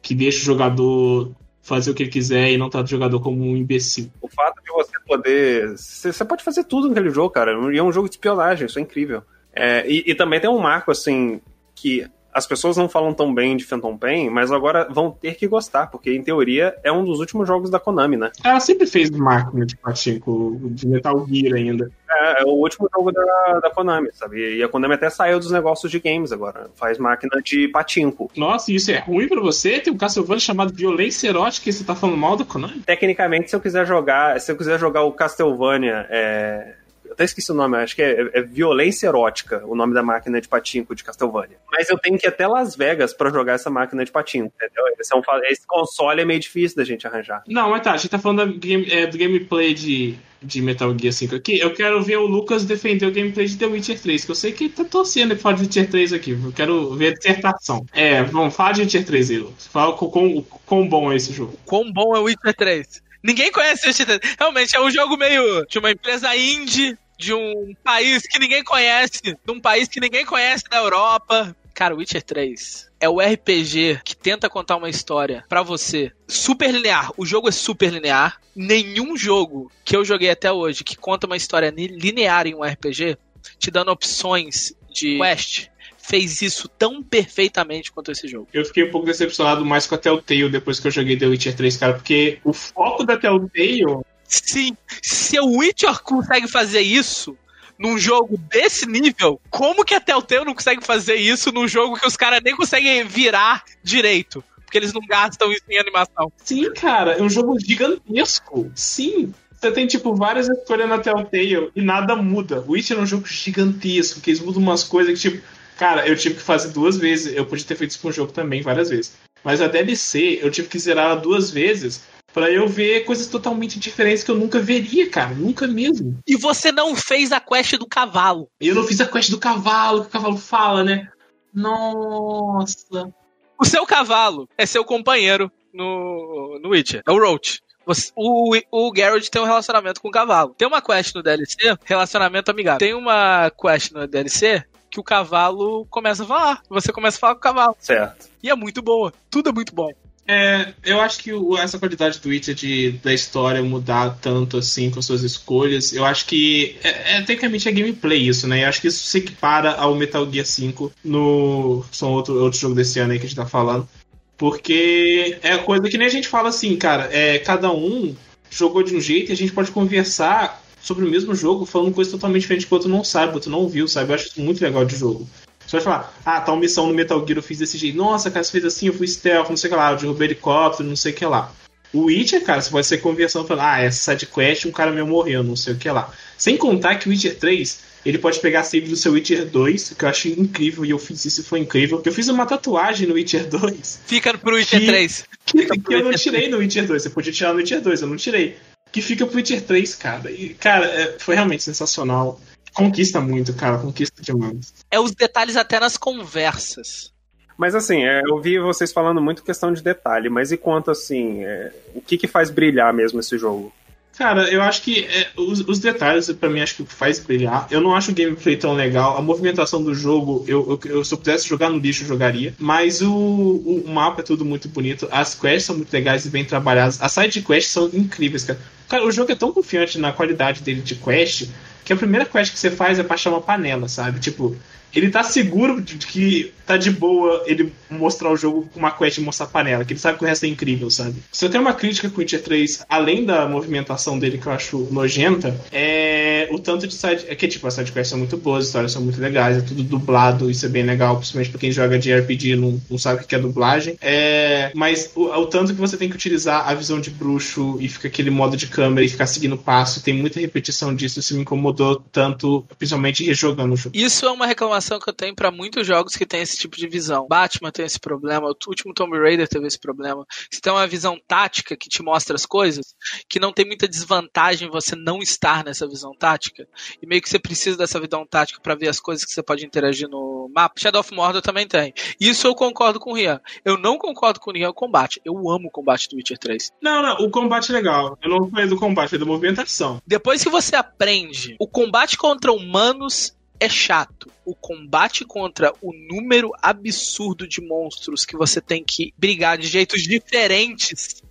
que 0.00 0.14
deixa 0.14 0.38
o 0.40 0.44
jogador 0.44 1.32
fazer 1.60 1.90
o 1.90 1.94
que 1.94 2.04
ele 2.04 2.10
quiser 2.10 2.50
e 2.50 2.56
não 2.56 2.70
trata 2.70 2.86
o 2.86 2.90
jogador 2.90 3.20
como 3.20 3.44
um 3.44 3.56
imbecil. 3.56 4.10
O 4.22 4.28
fato 4.28 4.62
de 4.62 4.70
você 4.72 4.98
poder. 5.06 5.76
Você 5.76 6.24
pode 6.24 6.42
fazer 6.42 6.64
tudo 6.64 6.88
naquele 6.88 7.10
jogo, 7.10 7.30
cara. 7.30 7.52
E 7.72 7.78
é 7.78 7.82
um 7.82 7.92
jogo 7.92 8.08
de 8.08 8.14
espionagem, 8.14 8.66
isso 8.66 8.78
é 8.78 8.82
incrível. 8.82 9.22
É, 9.52 9.84
e, 9.86 10.04
e 10.06 10.14
também 10.14 10.40
tem 10.40 10.48
um 10.48 10.58
marco, 10.58 10.90
assim, 10.90 11.40
que 11.74 12.08
as 12.38 12.46
pessoas 12.46 12.76
não 12.76 12.88
falam 12.88 13.12
tão 13.12 13.34
bem 13.34 13.56
de 13.56 13.64
Phantom 13.64 13.96
Pain, 13.96 14.30
mas 14.30 14.52
agora 14.52 14.86
vão 14.88 15.10
ter 15.10 15.34
que 15.34 15.46
gostar, 15.46 15.88
porque 15.88 16.14
em 16.14 16.22
teoria 16.22 16.74
é 16.84 16.92
um 16.92 17.04
dos 17.04 17.18
últimos 17.18 17.46
jogos 17.46 17.68
da 17.68 17.80
Konami, 17.80 18.16
né? 18.16 18.30
Ela 18.44 18.60
sempre 18.60 18.86
fez 18.86 19.10
máquina 19.10 19.66
de 19.66 19.76
patinco, 19.76 20.58
de 20.70 20.86
Metal 20.86 21.26
Gear 21.28 21.56
ainda. 21.56 21.90
É, 22.08 22.42
é 22.42 22.44
o 22.44 22.50
último 22.50 22.88
jogo 22.94 23.10
da, 23.12 23.60
da 23.60 23.70
Konami, 23.70 24.10
sabe? 24.12 24.56
E 24.56 24.62
a 24.62 24.68
Konami 24.68 24.94
até 24.94 25.10
saiu 25.10 25.38
dos 25.38 25.50
negócios 25.50 25.90
de 25.90 25.98
games 25.98 26.30
agora. 26.30 26.70
Faz 26.76 26.96
máquina 26.96 27.42
de 27.42 27.68
patinco. 27.68 28.30
Nossa, 28.36 28.72
isso 28.72 28.90
é 28.90 28.98
ruim 28.98 29.28
pra 29.28 29.40
você? 29.40 29.80
Tem 29.80 29.92
um 29.92 29.96
Castlevania 29.96 30.40
chamado 30.40 30.72
Violência 30.72 31.28
Erótica 31.28 31.68
e 31.68 31.72
você 31.72 31.84
tá 31.84 31.94
falando 31.94 32.16
mal 32.16 32.36
da 32.36 32.44
Konami? 32.44 32.80
Tecnicamente, 32.86 33.50
se 33.50 33.56
eu 33.56 33.60
quiser 33.60 33.84
jogar, 33.84 34.40
se 34.40 34.50
eu 34.52 34.56
quiser 34.56 34.78
jogar 34.78 35.02
o 35.02 35.12
Castlevania, 35.12 36.06
é... 36.08 36.74
eu 37.08 37.12
até 37.14 37.24
esqueci 37.24 37.50
o 37.50 37.54
nome, 37.54 37.76
acho 37.78 37.96
que 37.96 38.02
é, 38.02 38.30
é 38.34 38.42
Violência 38.42 39.06
Erótica, 39.08 39.62
o 39.66 39.74
nome 39.74 39.94
da 39.94 40.02
máquina 40.02 40.40
de 40.40 40.46
patinco 40.48 40.94
de 40.94 41.02
Castlevania. 41.02 41.56
Mas 41.72 41.88
eu 41.88 41.98
tenho 41.98 42.16
que 42.18 42.26
ir 42.26 42.28
até 42.28 42.46
Las 42.46 42.76
Vegas 42.76 43.12
pra 43.12 43.30
jogar 43.30 43.54
essa 43.54 43.70
máquina 43.70 44.04
de 44.04 44.12
patinco, 44.12 44.52
entendeu? 44.56 44.84
Esse, 44.98 45.14
é 45.14 45.16
um 45.16 45.22
esse 45.44 45.66
console 45.66 46.20
é 46.20 46.24
meio 46.24 46.38
difícil 46.40 46.76
da 46.76 46.84
gente 46.84 47.06
arranjar. 47.06 47.42
Não, 47.48 47.70
mas 47.70 47.82
tá, 47.82 47.92
a 47.92 47.96
gente 47.96 48.10
tá 48.10 48.18
falando 48.18 48.38
da 48.38 48.58
game- 48.58 48.90
é, 48.90 49.06
do 49.06 49.16
gameplay 49.18 49.72
de, 49.74 50.16
de 50.42 50.60
Metal 50.62 50.94
Gear 50.98 51.12
5 51.12 51.34
aqui. 51.36 51.58
Eu 51.58 51.72
quero 51.72 52.02
ver 52.02 52.16
o 52.18 52.26
Lucas 52.26 52.64
defender 52.64 53.06
o 53.06 53.12
gameplay 53.12 53.46
de 53.46 53.56
The 53.56 53.66
Witcher 53.66 54.00
3, 54.00 54.24
que 54.24 54.30
eu 54.30 54.34
sei 54.34 54.52
que 54.52 54.64
ele 54.64 54.72
tá 54.72 54.84
torcendo 54.84 55.30
pra 55.30 55.38
falar 55.38 55.56
de 55.56 55.62
Witcher 55.62 55.90
3 55.90 56.12
aqui. 56.12 56.32
Eu 56.32 56.52
quero 56.52 56.94
ver 56.94 57.08
a 57.08 57.14
dissertação. 57.14 57.84
É, 57.92 58.22
vamos 58.22 58.54
falar 58.54 58.72
de 58.72 58.82
Witcher 58.82 59.04
3 59.06 59.30
aí, 59.30 59.38
Lucas. 59.38 59.66
Fala 59.66 59.92
com 59.94 60.10
quão, 60.10 60.44
quão 60.66 60.88
bom 60.88 61.10
é 61.12 61.16
esse 61.16 61.32
jogo. 61.32 61.54
Quão 61.64 61.90
bom 61.92 62.14
é 62.16 62.20
o 62.20 62.24
Witcher 62.24 62.54
3. 62.54 63.02
Ninguém 63.22 63.50
conhece 63.50 63.86
o 63.86 63.88
Witcher 63.88 64.06
3. 64.06 64.36
Realmente, 64.38 64.76
é 64.76 64.80
um 64.80 64.90
jogo 64.90 65.16
meio 65.16 65.66
de 65.66 65.78
uma 65.78 65.90
empresa 65.90 66.34
indie, 66.36 66.96
de 67.18 67.34
um 67.34 67.74
país 67.82 68.22
que 68.22 68.38
ninguém 68.38 68.62
conhece, 68.62 69.20
de 69.22 69.36
um 69.52 69.60
país 69.60 69.88
que 69.88 70.00
ninguém 70.00 70.24
conhece 70.24 70.64
da 70.70 70.76
Europa. 70.76 71.54
Cara, 71.74 71.94
Witcher 71.94 72.22
3 72.22 72.88
é 73.00 73.08
o 73.08 73.20
RPG 73.20 74.00
que 74.04 74.16
tenta 74.16 74.48
contar 74.48 74.76
uma 74.76 74.88
história 74.88 75.44
pra 75.48 75.62
você. 75.62 76.12
Super 76.26 76.72
linear. 76.72 77.12
O 77.16 77.24
jogo 77.24 77.48
é 77.48 77.52
super 77.52 77.92
linear. 77.92 78.40
Nenhum 78.54 79.16
jogo 79.16 79.70
que 79.84 79.96
eu 79.96 80.04
joguei 80.04 80.30
até 80.30 80.50
hoje 80.50 80.84
que 80.84 80.96
conta 80.96 81.26
uma 81.26 81.36
história 81.36 81.72
linear 81.76 82.46
em 82.46 82.54
um 82.54 82.62
RPG, 82.62 83.16
te 83.58 83.70
dando 83.70 83.92
opções 83.92 84.74
de 84.90 85.18
quest, 85.18 85.68
fez 86.08 86.40
isso 86.40 86.68
tão 86.68 87.02
perfeitamente 87.02 87.92
quanto 87.92 88.10
esse 88.10 88.26
jogo. 88.26 88.48
Eu 88.52 88.64
fiquei 88.64 88.84
um 88.84 88.90
pouco 88.90 89.06
decepcionado 89.06 89.64
mais 89.64 89.86
com 89.86 89.94
a 89.94 89.98
Telltale 89.98 90.48
depois 90.48 90.80
que 90.80 90.86
eu 90.86 90.90
joguei 90.90 91.16
The 91.18 91.26
Witcher 91.26 91.54
3, 91.54 91.76
cara, 91.76 91.94
porque 91.94 92.38
o 92.42 92.52
foco 92.52 93.04
da 93.04 93.16
Telltale 93.16 93.84
Sim, 94.24 94.76
se 95.02 95.38
o 95.40 95.58
Witcher 95.58 96.02
consegue 96.02 96.48
fazer 96.48 96.80
isso, 96.80 97.36
num 97.78 97.96
jogo 97.96 98.36
desse 98.36 98.86
nível, 98.86 99.40
como 99.48 99.84
que 99.84 99.94
a 99.94 100.00
Telltale 100.00 100.44
não 100.44 100.54
consegue 100.54 100.84
fazer 100.84 101.14
isso 101.14 101.52
num 101.52 101.68
jogo 101.68 101.98
que 101.98 102.06
os 102.06 102.16
caras 102.16 102.40
nem 102.42 102.56
conseguem 102.56 103.04
virar 103.04 103.62
direito? 103.82 104.42
Porque 104.64 104.76
eles 104.76 104.92
não 104.92 105.00
gastam 105.06 105.50
isso 105.50 105.62
em 105.70 105.78
animação. 105.78 106.30
Sim, 106.44 106.70
cara, 106.72 107.12
é 107.12 107.22
um 107.22 107.30
jogo 107.30 107.58
gigantesco. 107.58 108.70
Sim. 108.74 109.32
Você 109.50 109.72
tem, 109.72 109.86
tipo, 109.86 110.14
várias 110.14 110.46
escolhas 110.48 110.88
na 110.88 110.98
Telltale 110.98 111.70
e 111.74 111.80
nada 111.80 112.14
muda. 112.14 112.60
O 112.60 112.72
Witcher 112.72 112.98
é 112.98 113.00
um 113.00 113.06
jogo 113.06 113.26
gigantesco, 113.26 114.20
que 114.20 114.30
eles 114.30 114.40
mudam 114.40 114.62
umas 114.62 114.84
coisas 114.84 115.14
que, 115.14 115.30
tipo, 115.30 115.42
cara, 115.78 116.06
eu 116.06 116.16
tive 116.16 116.34
que 116.34 116.42
fazer 116.42 116.68
duas 116.68 116.96
vezes. 116.98 117.34
Eu 117.34 117.46
podia 117.46 117.64
ter 117.64 117.76
feito 117.76 117.92
isso 117.92 118.00
com 118.00 118.08
o 118.08 118.12
jogo 118.12 118.32
também, 118.32 118.60
várias 118.60 118.90
vezes. 118.90 119.14
Mas 119.42 119.62
a 119.62 119.68
DLC, 119.68 120.40
eu 120.42 120.50
tive 120.50 120.68
que 120.68 120.78
zerar 120.78 121.06
ela 121.12 121.14
duas 121.16 121.50
vezes 121.50 122.02
Pra 122.34 122.50
eu 122.52 122.68
ver 122.68 123.04
coisas 123.06 123.26
totalmente 123.26 123.80
diferentes 123.80 124.22
que 124.22 124.30
eu 124.30 124.34
nunca 124.36 124.60
veria, 124.60 125.08
cara. 125.08 125.34
Nunca 125.34 125.66
mesmo. 125.66 126.18
E 126.26 126.36
você 126.36 126.70
não 126.70 126.94
fez 126.94 127.32
a 127.32 127.40
quest 127.40 127.72
do 127.78 127.86
cavalo. 127.86 128.48
Eu 128.60 128.74
não 128.74 128.84
fiz 128.84 129.00
a 129.00 129.06
quest 129.06 129.30
do 129.30 129.38
cavalo, 129.38 130.02
que 130.02 130.08
o 130.08 130.10
cavalo 130.10 130.36
fala, 130.36 130.84
né? 130.84 131.08
Nossa. 131.54 133.10
O 133.58 133.64
seu 133.64 133.84
cavalo 133.86 134.48
é 134.56 134.66
seu 134.66 134.84
companheiro 134.84 135.50
no, 135.72 136.60
no 136.62 136.68
Witcher. 136.70 137.02
É 137.06 137.10
o 137.10 137.18
Roach. 137.18 137.60
Você- 137.86 138.12
O, 138.14 138.54
o 138.70 138.92
Geralt 138.94 139.26
tem 139.28 139.40
um 139.40 139.46
relacionamento 139.46 140.00
com 140.00 140.08
o 140.08 140.12
cavalo. 140.12 140.54
Tem 140.56 140.68
uma 140.68 140.82
quest 140.82 141.14
no 141.14 141.22
DLC, 141.22 141.76
relacionamento 141.84 142.50
amigável. 142.50 142.78
Tem 142.78 142.94
uma 142.94 143.50
quest 143.50 143.90
no 143.92 144.06
DLC 144.06 144.62
que 144.98 145.00
o 145.00 145.04
cavalo 145.04 145.86
começa 145.90 146.24
a 146.24 146.26
falar. 146.26 146.62
Você 146.68 146.92
começa 146.92 147.16
a 147.16 147.20
falar 147.20 147.34
com 147.34 147.38
o 147.40 147.42
cavalo. 147.42 147.76
Certo. 147.78 148.26
E 148.42 148.50
é 148.50 148.54
muito 148.54 148.82
boa. 148.82 149.12
Tudo 149.30 149.50
é 149.50 149.52
muito 149.52 149.72
bom. 149.74 149.90
É, 150.30 150.74
eu 150.84 151.00
acho 151.00 151.20
que 151.20 151.32
o- 151.32 151.56
essa 151.56 151.78
qualidade 151.78 152.18
do 152.18 152.28
Witcher 152.28 152.54
de, 152.54 152.92
da 153.02 153.14
história 153.14 153.62
mudar 153.62 154.18
tanto 154.20 154.58
assim 154.58 154.90
com 154.90 155.00
suas 155.00 155.22
escolhas, 155.22 155.92
eu 155.94 156.04
acho 156.04 156.26
que 156.26 156.76
é, 156.84 157.16
é 157.16 157.22
tecnicamente 157.22 157.66
é 157.66 157.72
gameplay 157.72 158.28
isso, 158.28 158.46
né? 158.46 158.64
Eu 158.64 158.68
acho 158.68 158.80
que 158.80 158.88
isso 158.88 159.02
se 159.04 159.18
equipara 159.18 159.72
ao 159.76 159.94
Metal 159.94 160.30
Gear 160.30 160.44
5 160.44 160.92
no. 161.02 161.82
São 161.90 162.12
outro, 162.12 162.42
outro 162.42 162.58
jogo 162.58 162.74
desse 162.74 162.98
ano 163.00 163.12
aí 163.12 163.18
que 163.18 163.24
a 163.24 163.28
gente 163.28 163.36
tá 163.38 163.46
falando. 163.46 163.88
Porque 164.36 165.38
é 165.42 165.56
coisa 165.58 165.88
que 165.88 165.96
nem 165.96 166.06
a 166.06 166.10
gente 166.10 166.28
fala 166.28 166.50
assim, 166.50 166.76
cara, 166.76 167.08
é, 167.10 167.38
cada 167.38 167.72
um 167.72 168.14
jogou 168.50 168.82
de 168.82 168.94
um 168.94 169.00
jeito 169.00 169.30
e 169.30 169.32
a 169.32 169.36
gente 169.36 169.52
pode 169.52 169.70
conversar 169.70 170.62
sobre 170.88 171.04
o 171.04 171.10
mesmo 171.10 171.34
jogo 171.34 171.66
falando 171.66 171.92
coisa 171.92 172.10
totalmente 172.10 172.40
diferente 172.42 172.66
que 172.66 172.72
o 172.72 172.76
outro 172.76 172.88
não 172.90 173.04
sabe, 173.04 173.32
o 173.32 173.34
outro 173.34 173.50
não 173.50 173.68
viu, 173.68 173.86
sabe? 173.86 174.10
Eu 174.10 174.14
acho 174.14 174.28
isso 174.28 174.40
muito 174.40 174.62
legal 174.64 174.86
de 174.86 174.96
jogo. 174.96 175.28
Você 175.66 175.76
vai 175.76 175.80
falar, 175.82 176.18
ah, 176.24 176.40
tal 176.40 176.56
missão 176.56 176.86
no 176.86 176.94
Metal 176.94 177.18
Gear 177.26 177.38
eu 177.38 177.42
fiz 177.42 177.58
desse 177.58 177.76
jeito. 177.76 177.94
Nossa, 177.96 178.30
cara, 178.30 178.42
você 178.42 178.52
fez 178.52 178.64
assim, 178.64 178.86
eu 178.86 178.94
fui 178.94 179.06
stealth, 179.06 179.50
não 179.50 179.56
sei 179.56 179.68
o 179.68 179.72
que 179.72 179.78
lá, 179.78 179.92
eu 179.92 179.98
derrubei 179.98 180.28
helicóptero, 180.28 180.88
não 180.88 180.96
sei 180.96 181.12
o 181.12 181.14
que 181.14 181.26
lá. 181.26 181.52
O 181.92 182.04
Witcher, 182.04 182.42
cara, 182.42 182.60
você 182.62 182.70
pode 182.70 182.86
ser 182.86 182.98
conversando 182.98 183.46
falando, 183.46 183.64
ah, 183.66 183.80
essa 183.80 184.12
sidequest, 184.12 184.64
um 184.64 184.70
cara 184.70 184.90
meu 184.90 185.06
morreu, 185.06 185.42
não 185.44 185.56
sei 185.56 185.74
o 185.74 185.76
que 185.76 185.90
lá. 185.90 186.10
Sem 186.38 186.56
contar 186.56 186.94
que 186.96 187.06
o 187.06 187.10
Witcher 187.10 187.38
3, 187.38 187.80
ele 188.06 188.16
pode 188.18 188.40
pegar 188.40 188.62
save 188.64 188.88
do 188.88 188.96
seu 188.96 189.12
Witcher 189.12 189.46
2, 189.46 189.94
que 189.98 190.04
eu 190.04 190.08
achei 190.08 190.32
incrível, 190.32 190.84
e 190.86 190.90
eu 190.90 190.98
fiz 190.98 191.24
isso 191.26 191.42
e 191.42 191.44
foi 191.44 191.60
incrível. 191.60 192.00
Eu 192.04 192.12
fiz 192.12 192.28
uma 192.28 192.46
tatuagem 192.46 193.06
no 193.06 193.14
Witcher 193.14 193.46
2, 193.48 194.00
Fica 194.06 194.36
pro 194.38 194.56
Witcher 194.56 194.80
Que- 194.80 194.86
3. 194.86 195.24
que, 195.44 195.66
que 195.66 195.94
eu 195.94 196.04
não 196.04 196.12
tirei 196.12 196.48
no 196.48 196.58
Witcher 196.58 196.86
2. 196.86 197.02
Você 197.02 197.10
podia 197.10 197.32
tirar 197.32 197.52
no 197.52 197.58
Witcher 197.58 197.82
2, 197.82 198.00
eu 198.02 198.08
não 198.08 198.16
tirei. 198.16 198.56
Que 198.92 199.02
fica 199.02 199.26
pro 199.26 199.36
Witcher 199.36 199.62
3, 199.62 199.94
cara. 199.94 200.30
E, 200.30 200.54
cara, 200.54 200.86
é- 200.86 201.18
foi 201.18 201.34
realmente 201.34 201.62
sensacional. 201.62 202.40
Conquista 202.74 203.20
muito, 203.20 203.52
cara, 203.54 203.78
conquista 203.78 204.22
demais. 204.22 204.72
É 204.90 205.00
os 205.00 205.12
detalhes 205.14 205.56
até 205.56 205.80
nas 205.80 205.96
conversas. 205.96 207.12
Mas 207.56 207.74
assim, 207.74 208.04
é, 208.04 208.22
eu 208.24 208.40
vi 208.40 208.58
vocês 208.60 208.92
falando 208.92 209.20
muito 209.20 209.42
questão 209.42 209.72
de 209.72 209.82
detalhe, 209.82 210.28
mas 210.30 210.52
e 210.52 210.56
quanto 210.56 210.92
assim, 210.92 211.44
é, 211.44 211.72
o 211.92 212.00
que 212.00 212.16
que 212.16 212.28
faz 212.28 212.50
brilhar 212.50 212.94
mesmo 212.94 213.18
esse 213.18 213.36
jogo? 213.36 213.72
Cara, 214.18 214.50
eu 214.50 214.60
acho 214.60 214.82
que 214.82 215.04
é, 215.04 215.28
os, 215.36 215.60
os 215.60 215.78
detalhes, 215.78 216.28
pra 216.32 216.50
mim, 216.50 216.60
acho 216.60 216.74
que 216.74 216.84
faz 216.84 217.20
brilhar. 217.20 217.68
Eu 217.70 217.80
não 217.80 217.94
acho 217.94 218.10
o 218.10 218.14
gameplay 218.14 218.56
tão 218.56 218.72
legal. 218.74 219.16
A 219.16 219.22
movimentação 219.22 219.80
do 219.80 219.94
jogo, 219.94 220.44
eu, 220.48 220.80
eu- 220.84 220.90
eu- 220.96 221.04
se 221.04 221.14
eu 221.14 221.18
pudesse 221.18 221.46
jogar 221.48 221.70
no 221.70 221.78
lixo, 221.78 222.02
eu 222.02 222.08
jogaria. 222.08 222.52
Mas 222.58 223.00
o, 223.00 223.12
o, 223.12 223.84
o 223.86 223.88
mapa 223.88 224.20
é 224.20 224.24
tudo 224.24 224.44
muito 224.44 224.68
bonito. 224.68 225.06
As 225.12 225.36
quests 225.36 225.64
são 225.66 225.76
muito 225.76 225.92
legais 225.92 226.26
e 226.26 226.30
bem 226.30 226.44
trabalhadas. 226.44 227.00
As 227.00 227.12
side 227.12 227.40
quests 227.42 227.70
são 227.72 227.88
incríveis, 227.94 228.42
cara. 228.42 228.58
Cara, 228.88 229.06
o 229.06 229.12
jogo 229.12 229.30
é 229.30 229.36
tão 229.36 229.52
confiante 229.52 229.98
na 229.98 230.10
qualidade 230.12 230.62
dele 230.62 230.80
de 230.80 230.96
quest 230.96 231.48
que 231.84 231.92
a 231.92 231.96
primeira 231.96 232.26
quest 232.26 232.52
que 232.52 232.58
você 232.58 232.70
faz 232.72 232.98
é 232.98 233.04
pra 233.04 233.14
achar 233.14 233.30
uma 233.30 233.40
panela, 233.40 233.88
sabe? 233.88 234.18
Tipo, 234.18 234.56
ele 234.94 235.10
tá 235.10 235.22
seguro 235.22 235.80
de 235.80 235.96
que 235.98 236.52
tá 236.68 236.76
de 236.76 236.90
boa 236.90 237.42
ele 237.46 237.72
mostrar 237.90 238.30
o 238.30 238.36
jogo 238.36 238.68
com 238.72 238.78
uma 238.78 238.90
quest 238.90 239.16
e 239.16 239.20
mostrar 239.22 239.46
panela, 239.46 239.84
que 239.86 239.94
ele 239.94 240.00
sabe 240.00 240.18
que 240.18 240.24
o 240.24 240.26
resto 240.26 240.44
é 240.44 240.48
incrível, 240.48 240.90
sabe? 240.90 241.16
Se 241.32 241.44
eu 241.44 241.48
tenho 241.48 241.62
uma 241.62 241.72
crítica 241.72 242.10
com 242.10 242.16
o 242.16 242.18
Witcher 242.18 242.42
3, 242.42 242.84
além 242.88 243.24
da 243.24 243.48
movimentação 243.48 244.18
dele 244.18 244.36
que 244.36 244.46
eu 244.46 244.52
acho 244.52 244.86
nojenta, 244.90 245.58
é 245.72 246.46
o 246.50 246.58
tanto 246.58 246.86
de 246.86 246.92
side. 246.92 247.24
É 247.26 247.34
que, 247.34 247.48
tipo, 247.48 247.66
as 247.66 247.72
sidequests 247.72 248.10
são 248.10 248.18
muito 248.18 248.36
boas, 248.36 248.64
as 248.64 248.66
histórias 248.66 248.92
são 248.92 249.00
muito 249.00 249.18
legais, 249.18 249.56
é 249.56 249.60
tudo 249.62 249.82
dublado, 249.82 250.50
isso 250.50 250.66
é 250.66 250.68
bem 250.68 250.82
legal, 250.82 251.16
principalmente 251.16 251.50
pra 251.50 251.58
quem 251.58 251.72
joga 251.72 251.98
de 251.98 252.14
RPG 252.14 252.56
não, 252.56 252.78
não 252.90 252.98
sabe 252.98 253.22
o 253.22 253.26
que 253.26 253.34
é 253.34 253.38
dublagem. 253.38 253.96
É, 254.02 254.70
mas 254.74 255.10
o, 255.14 255.24
o 255.24 255.46
tanto 255.46 255.74
que 255.74 255.80
você 255.80 255.96
tem 255.96 256.10
que 256.10 256.16
utilizar 256.16 256.68
a 256.68 256.74
visão 256.74 257.00
de 257.00 257.08
bruxo 257.08 257.78
e 257.80 257.88
fica 257.88 258.08
aquele 258.08 258.30
modo 258.30 258.58
de 258.58 258.66
câmera 258.66 259.06
e 259.06 259.08
ficar 259.08 259.26
seguindo 259.26 259.54
o 259.54 259.58
passo, 259.58 260.02
tem 260.02 260.12
muita 260.12 260.38
repetição 260.38 260.94
disso, 260.94 261.18
isso 261.18 261.34
me 261.34 261.40
incomodou 261.40 261.96
tanto, 262.12 262.66
principalmente 262.78 263.24
rejogando 263.24 263.72
o 263.72 263.76
jogo. 263.76 263.96
Isso 263.96 264.26
é 264.26 264.30
uma 264.30 264.46
reclamação 264.46 264.77
que 264.80 265.08
eu 265.08 265.14
tenho 265.14 265.34
pra 265.34 265.50
muitos 265.50 265.86
jogos 265.86 266.14
que 266.14 266.26
tem 266.26 266.40
esse 266.40 266.56
tipo 266.56 266.76
de 266.76 266.88
visão. 266.88 267.26
Batman 267.28 267.70
tem 267.70 267.84
esse 267.84 267.98
problema, 267.98 268.48
o 268.48 268.56
último 268.68 268.94
Tomb 268.94 269.18
Raider 269.18 269.48
teve 269.48 269.66
esse 269.66 269.78
problema. 269.78 270.24
Você 270.50 270.60
tem 270.60 270.72
uma 270.72 270.86
visão 270.86 271.18
tática 271.26 271.76
que 271.76 271.88
te 271.88 272.02
mostra 272.02 272.34
as 272.34 272.46
coisas, 272.46 272.94
que 273.28 273.40
não 273.40 273.52
tem 273.52 273.66
muita 273.66 273.88
desvantagem 273.88 274.70
você 274.70 274.94
não 274.96 275.18
estar 275.18 275.64
nessa 275.64 275.86
visão 275.86 276.12
tática. 276.18 276.66
E 277.02 277.06
meio 277.06 277.20
que 277.20 277.28
você 277.28 277.38
precisa 277.38 277.76
dessa 277.76 278.00
visão 278.00 278.26
tática 278.26 278.60
pra 278.60 278.74
ver 278.74 278.88
as 278.88 279.00
coisas 279.00 279.24
que 279.24 279.32
você 279.32 279.42
pode 279.42 279.64
interagir 279.64 280.08
no 280.08 280.50
mapa. 280.54 280.80
Shadow 280.80 281.00
of 281.00 281.14
Mordor 281.14 281.42
também 281.42 281.66
tem. 281.66 281.92
Isso 282.20 282.46
eu 282.46 282.54
concordo 282.54 282.98
com 282.98 283.10
o 283.10 283.14
Rian. 283.14 283.40
Eu 283.64 283.76
não 283.78 283.98
concordo 283.98 284.40
com 284.40 284.50
o 284.50 284.54
Rian 284.54 284.70
o 284.70 284.74
combate. 284.74 285.20
Eu 285.24 285.34
amo 285.50 285.68
o 285.68 285.70
combate 285.70 286.08
do 286.08 286.16
Witcher 286.16 286.38
3. 286.38 286.72
Não, 286.82 287.02
não, 287.02 287.16
o 287.26 287.30
combate 287.30 287.70
é 287.70 287.74
legal. 287.74 288.18
Eu 288.22 288.30
não 288.30 288.48
falei 288.48 288.66
do 288.66 288.76
combate, 288.76 289.10
falei 289.10 289.24
da 289.24 289.30
movimentação. 289.30 290.00
Depois 290.06 290.42
que 290.42 290.50
você 290.50 290.76
aprende, 290.76 291.56
o 291.58 291.66
combate 291.66 292.16
contra 292.16 292.52
humanos 292.52 293.36
é 293.60 293.68
chato. 293.68 294.30
O 294.48 294.54
combate 294.54 295.26
contra 295.26 295.74
o 295.82 295.92
número 295.92 296.52
absurdo 296.62 297.46
de 297.46 297.60
monstros 297.60 298.24
que 298.24 298.34
você 298.34 298.62
tem 298.62 298.82
que 298.82 299.12
brigar 299.18 299.58
de 299.58 299.66
jeitos 299.66 300.04
diferentes 300.04 301.22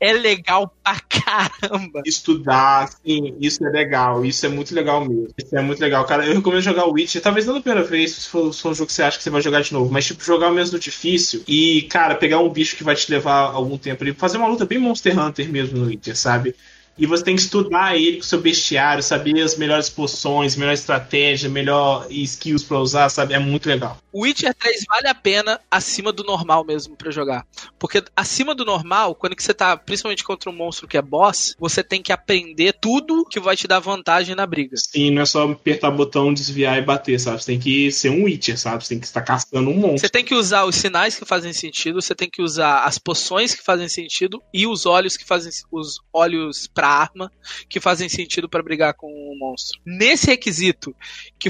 é 0.00 0.14
legal 0.14 0.74
pra 0.82 0.98
caramba. 0.98 2.00
estudar, 2.06 2.88
sim, 2.88 3.36
isso 3.38 3.62
é 3.66 3.68
legal, 3.68 4.24
isso 4.24 4.46
é 4.46 4.48
muito 4.48 4.74
legal 4.74 5.04
mesmo. 5.04 5.28
Isso 5.36 5.54
é 5.54 5.60
muito 5.60 5.78
legal, 5.78 6.06
cara. 6.06 6.24
Eu 6.24 6.36
recomendo 6.36 6.62
jogar 6.62 6.86
o 6.86 6.92
Witcher, 6.92 7.20
talvez 7.20 7.44
não 7.44 7.52
da 7.52 7.60
primeira 7.60 7.86
vez, 7.86 8.12
se 8.12 8.28
for, 8.30 8.50
se 8.50 8.62
for 8.62 8.72
um 8.72 8.74
jogo 8.74 8.86
que 8.86 8.94
você 8.94 9.02
acha 9.02 9.18
que 9.18 9.24
você 9.24 9.28
vai 9.28 9.42
jogar 9.42 9.60
de 9.60 9.74
novo, 9.74 9.92
mas 9.92 10.06
tipo, 10.06 10.24
jogar 10.24 10.50
mesmo 10.50 10.72
no 10.72 10.80
difícil 10.80 11.42
e, 11.46 11.82
cara, 11.82 12.14
pegar 12.14 12.38
um 12.38 12.48
bicho 12.48 12.76
que 12.76 12.84
vai 12.84 12.94
te 12.94 13.10
levar 13.10 13.52
algum 13.52 13.76
tempo 13.76 14.02
ali, 14.02 14.14
fazer 14.14 14.38
uma 14.38 14.48
luta 14.48 14.64
bem 14.64 14.78
Monster 14.78 15.18
Hunter 15.18 15.50
mesmo 15.50 15.78
no 15.78 15.86
Witcher, 15.86 16.16
sabe? 16.16 16.54
E 16.96 17.06
você 17.06 17.24
tem 17.24 17.34
que 17.34 17.42
estudar 17.42 17.96
ele 17.96 18.18
com 18.18 18.22
o 18.22 18.24
seu 18.24 18.40
bestiário, 18.40 19.02
saber 19.02 19.40
as 19.40 19.56
melhores 19.56 19.88
poções, 19.88 20.56
melhor 20.56 20.72
estratégia, 20.72 21.48
melhor 21.48 22.06
skills 22.10 22.62
pra 22.62 22.78
usar, 22.78 23.08
sabe? 23.08 23.34
É 23.34 23.38
muito 23.38 23.68
legal. 23.68 23.98
O 24.12 24.22
Witcher 24.22 24.54
3 24.54 24.84
vale 24.88 25.08
a 25.08 25.14
pena 25.14 25.60
acima 25.68 26.12
do 26.12 26.22
normal 26.22 26.64
mesmo 26.64 26.96
pra 26.96 27.10
jogar. 27.10 27.44
Porque 27.78 28.02
acima 28.14 28.54
do 28.54 28.64
normal, 28.64 29.14
quando 29.16 29.34
que 29.34 29.42
você 29.42 29.52
tá 29.52 29.76
principalmente 29.76 30.22
contra 30.22 30.48
um 30.48 30.54
monstro 30.54 30.86
que 30.86 30.96
é 30.96 31.02
boss, 31.02 31.56
você 31.58 31.82
tem 31.82 32.00
que 32.00 32.12
aprender 32.12 32.74
tudo 32.80 33.26
que 33.28 33.40
vai 33.40 33.56
te 33.56 33.66
dar 33.66 33.80
vantagem 33.80 34.36
na 34.36 34.46
briga. 34.46 34.76
Sim, 34.76 35.10
não 35.10 35.22
é 35.22 35.26
só 35.26 35.50
apertar 35.50 35.90
botão, 35.90 36.32
desviar 36.32 36.78
e 36.78 36.82
bater, 36.82 37.18
sabe? 37.18 37.42
Você 37.42 37.46
tem 37.46 37.58
que 37.58 37.90
ser 37.90 38.10
um 38.10 38.24
Witcher, 38.24 38.56
sabe? 38.56 38.84
Você 38.84 38.90
tem 38.90 39.00
que 39.00 39.06
estar 39.06 39.22
caçando 39.22 39.68
um 39.68 39.74
monstro. 39.74 39.98
Você 39.98 40.08
tem 40.08 40.24
que 40.24 40.34
usar 40.34 40.64
os 40.64 40.76
sinais 40.76 41.18
que 41.18 41.24
fazem 41.24 41.52
sentido, 41.52 42.00
você 42.00 42.14
tem 42.14 42.30
que 42.30 42.40
usar 42.40 42.84
as 42.84 42.98
poções 42.98 43.52
que 43.52 43.64
fazem 43.64 43.88
sentido 43.88 44.40
e 44.52 44.64
os 44.64 44.86
olhos 44.86 45.16
que 45.16 45.24
fazem 45.24 45.50
os 45.72 45.98
olhos 46.12 46.68
pra 46.72 46.83
arma 46.86 47.32
que 47.68 47.80
fazem 47.80 48.08
sentido 48.08 48.48
pra 48.48 48.62
brigar 48.62 48.94
com 48.94 49.06
o 49.06 49.38
monstro. 49.38 49.80
Nesse 49.84 50.26
requisito 50.26 50.94
que 51.38 51.48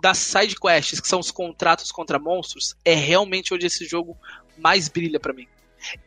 das 0.00 0.18
side 0.18 0.56
quests, 0.56 1.00
que 1.00 1.08
são 1.08 1.20
os 1.20 1.30
contratos 1.30 1.90
contra 1.90 2.18
monstros, 2.18 2.76
é 2.84 2.94
realmente 2.94 3.54
onde 3.54 3.66
esse 3.66 3.84
jogo 3.86 4.16
mais 4.58 4.88
brilha 4.88 5.18
pra 5.18 5.32
mim. 5.32 5.46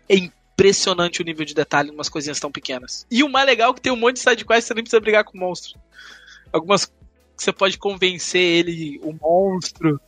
É 0.07 0.15
impressionante 0.15 1.21
o 1.21 1.25
nível 1.25 1.45
de 1.45 1.53
detalhe 1.53 1.89
em 1.89 1.93
umas 1.93 2.09
coisinhas 2.09 2.39
tão 2.39 2.51
pequenas. 2.51 3.05
E 3.09 3.23
o 3.23 3.30
mais 3.30 3.45
legal 3.45 3.71
é 3.71 3.73
que 3.73 3.82
tem 3.82 3.91
um 3.91 3.95
monte 3.95 4.15
de 4.15 4.21
side 4.21 4.45
quests 4.45 4.65
que 4.65 4.67
você 4.67 4.73
nem 4.73 4.84
precisa 4.84 4.99
brigar 4.99 5.23
com 5.23 5.38
monstro. 5.38 5.80
Algumas 6.51 6.86
que 6.86 6.93
você 7.38 7.53
pode 7.53 7.77
convencer 7.77 8.41
ele, 8.41 8.99
o 9.01 9.13
monstro, 9.13 9.99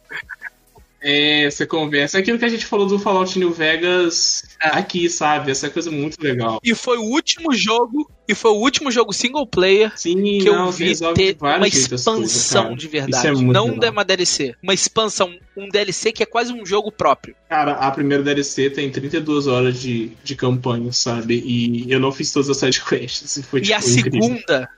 É, 1.02 1.49
você 1.49 1.66
conversa. 1.66 2.18
É 2.18 2.22
aquilo 2.22 2.38
que 2.38 2.45
a 2.45 2.49
gente 2.49 2.66
falou 2.66 2.86
do 2.86 2.99
Fallout 2.99 3.38
New 3.39 3.52
Vegas 3.52 4.43
É. 4.62 4.68
aqui, 4.78 5.10
sabe? 5.10 5.49
Essa 5.52 5.70
coisa 5.70 5.89
muito 5.89 6.22
legal. 6.22 6.60
E 6.64 6.76
foi 6.76 6.97
o 6.97 7.04
último 7.04 7.54
jogo, 7.54 8.10
e 8.28 8.36
foi 8.36 8.52
o 8.52 8.56
último 8.58 8.91
jogo 8.91 9.12
single 9.12 9.47
player 9.47 9.91
Sim, 9.97 10.22
que 10.39 10.45
não, 10.45 10.68
eu 10.68 10.72
vi 10.72 10.93
ter 11.16 11.36
uma 11.41 11.68
expansão 11.68 12.64
cara. 12.64 12.76
de 12.76 12.86
Isso 12.86 12.91
verdade. 12.91 13.28
é 13.28 13.32
não 13.32 13.68
legal. 13.72 13.91
uma 13.91 14.06
DLC, 14.06 14.56
uma 14.62 14.74
expansão, 14.74 15.34
um 15.58 15.68
DLC 15.70 16.12
que 16.12 16.22
é 16.22 16.26
quase 16.26 16.54
um 16.54 16.66
jogo 16.66 16.91
próprio. 16.91 17.36
Cara, 17.49 17.74
a 17.74 17.89
primeira 17.91 18.22
DLC 18.24 18.70
tem 18.70 18.89
32 18.91 19.47
horas 19.47 19.80
de, 19.82 20.12
de 20.24 20.36
campanha, 20.36 20.91
sabe? 20.93 21.41
E 21.43 21.91
eu 21.91 21.99
não 21.99 22.12
fiz 22.12 22.32
todas 22.32 22.49
as 22.49 22.58
sidequests. 22.58 23.38
E, 23.41 23.43
foi, 23.43 23.60
e 23.60 23.64
tipo, 23.64 23.76
a 23.76 23.80
incrível. 23.80 24.22
segunda, 24.22 24.70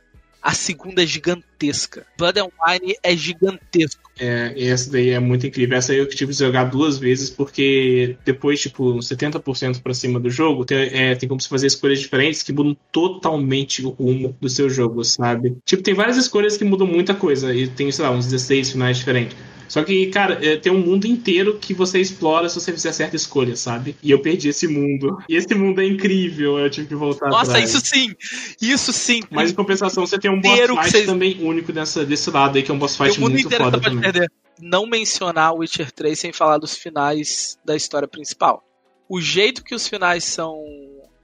A 0.44 0.54
segunda 0.54 1.02
é 1.02 1.06
gigantesca. 1.06 2.06
Blood 2.18 2.38
and 2.38 2.50
Wine 2.68 2.96
é 3.02 3.16
gigantesco. 3.16 4.12
É, 4.20 4.54
e 4.58 4.68
essa 4.68 4.92
daí 4.92 5.12
é 5.12 5.20
muito 5.20 5.48
incrível. 5.48 5.78
Essa 5.78 5.94
aí 5.94 5.98
eu 5.98 6.10
tive 6.10 6.34
que 6.34 6.40
jogar 6.40 6.66
duas 6.66 6.98
vezes, 6.98 7.30
porque 7.30 8.18
depois, 8.26 8.60
tipo, 8.60 9.00
70% 9.00 9.82
pra 9.82 9.94
cima 9.94 10.20
do 10.20 10.30
jogo, 10.30 10.66
tem, 10.66 10.78
é, 10.92 11.16
tem 11.16 11.30
como 11.30 11.40
você 11.40 11.48
fazer 11.48 11.68
escolhas 11.68 12.02
diferentes 12.02 12.44
que 12.44 12.52
mudam 12.52 12.76
totalmente 12.92 13.86
o 13.86 13.90
rumo 13.90 14.36
do 14.42 14.50
seu 14.50 14.70
jogo, 14.70 15.02
sabe? 15.06 15.56
Tipo, 15.64 15.82
tem 15.82 15.94
várias 15.94 16.18
escolhas 16.18 16.58
que 16.58 16.66
mudam 16.66 16.86
muita 16.86 17.16
coisa, 17.16 17.56
e 17.56 17.66
tem, 17.66 17.90
sei 17.90 18.04
lá, 18.04 18.12
uns 18.12 18.26
16 18.26 18.74
finais 18.74 18.98
diferentes. 18.98 19.38
Só 19.68 19.84
que, 19.84 20.08
cara, 20.08 20.40
é, 20.46 20.58
tem 20.58 20.72
um 20.72 20.80
mundo 20.80 21.06
inteiro 21.06 21.58
que 21.60 21.74
você 21.74 22.00
explora 22.00 22.50
se 22.50 22.60
você 22.60 22.72
fizer 22.72 22.92
certa 22.92 23.16
escolha, 23.16 23.56
sabe? 23.56 23.96
E 24.02 24.12
eu 24.12 24.20
perdi 24.20 24.50
esse 24.50 24.68
mundo. 24.68 25.18
E 25.28 25.36
esse 25.36 25.54
mundo 25.56 25.82
é 25.82 25.86
incrível, 25.86 26.60
eu 26.60 26.70
tive 26.70 26.88
que 26.88 26.96
voltar 26.96 27.30
Nossa, 27.30 27.52
atrás. 27.52 27.74
isso 27.74 27.86
sim! 27.86 28.14
Isso 28.62 28.94
sim! 28.94 29.22
Mas 29.30 29.52
em 29.52 29.56
compensação, 29.56 30.06
você 30.06 30.18
tem 30.18 30.32
um 30.32 30.40
boss 30.40 30.60
fight 30.92 31.06
também 31.06 31.38
único 31.42 31.72
dessa, 31.72 32.06
desse 32.06 32.30
lado 32.30 32.58
aí, 32.58 32.64
que 32.64 32.72
é 32.72 32.74
um 32.74 32.80
boss 32.80 32.96
fight 32.96 33.20
muito 33.20 33.40
inteiro 33.40 33.64
foda 33.66 33.80
também. 33.80 34.00
perder. 34.00 34.32
Não 34.62 34.86
mencionar 34.86 35.56
Witcher 35.56 35.92
3 35.92 36.18
sem 36.18 36.32
falar 36.32 36.58
dos 36.58 36.76
finais 36.78 37.58
da 37.66 37.76
história 37.76 38.08
principal. 38.08 38.64
O 39.10 39.20
jeito 39.20 39.64
que 39.64 39.76
os 39.76 39.88
finais 39.88 40.24
são 40.24 40.56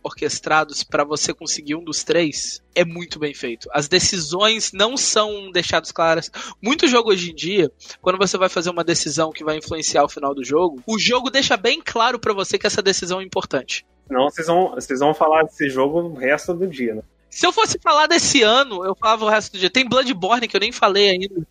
orquestrados 0.04 0.84
pra 0.84 1.04
você 1.04 1.34
conseguir 1.34 1.76
um 1.76 1.84
dos 1.84 2.04
três 2.04 2.62
é 2.74 2.86
muito 2.86 3.20
bem 3.20 3.34
feito. 3.34 3.70
As 3.74 3.88
decisões 3.88 4.72
não 4.74 4.96
são 4.96 5.52
deixadas 5.52 5.92
claras. 5.92 6.32
Muito 6.62 6.88
jogo 6.88 7.12
hoje 7.12 7.32
em 7.32 7.36
dia, 7.36 7.72
quando 8.02 8.18
você 8.18 8.38
vai 8.38 8.50
fazer 8.50 8.70
uma 8.70 8.84
decisão 8.84 9.32
que 9.32 9.44
vai 9.44 9.58
influenciar 9.58 10.04
o 10.04 10.10
final 10.10 10.34
do 10.34 10.44
jogo, 10.44 10.82
o 10.88 10.98
jogo 10.98 11.30
deixa 11.30 11.58
bem 11.58 11.82
claro 11.84 12.20
pra 12.20 12.34
você 12.34 12.58
que 12.58 12.68
essa 12.68 12.82
decisão 12.82 13.20
é 13.20 13.24
importante. 13.24 13.86
Senão 14.08 14.30
vocês 14.30 14.48
vão, 14.48 14.72
vocês 14.72 15.00
vão 15.00 15.14
falar 15.14 15.44
desse 15.44 15.70
jogo 15.70 16.00
o 16.00 16.16
resto 16.16 16.54
do 16.54 16.66
dia, 16.66 16.96
né? 16.96 17.02
Se 17.30 17.46
eu 17.46 17.54
fosse 17.54 17.78
falar 17.80 18.08
desse 18.08 18.42
ano, 18.42 18.84
eu 18.84 18.96
falava 18.96 19.26
o 19.26 19.30
resto 19.30 19.52
do 19.52 19.60
dia. 19.60 19.70
Tem 19.70 19.88
Bloodborne 19.88 20.48
que 20.48 20.56
eu 20.56 20.62
nem 20.62 20.72
falei 20.72 21.10
ainda. 21.12 21.46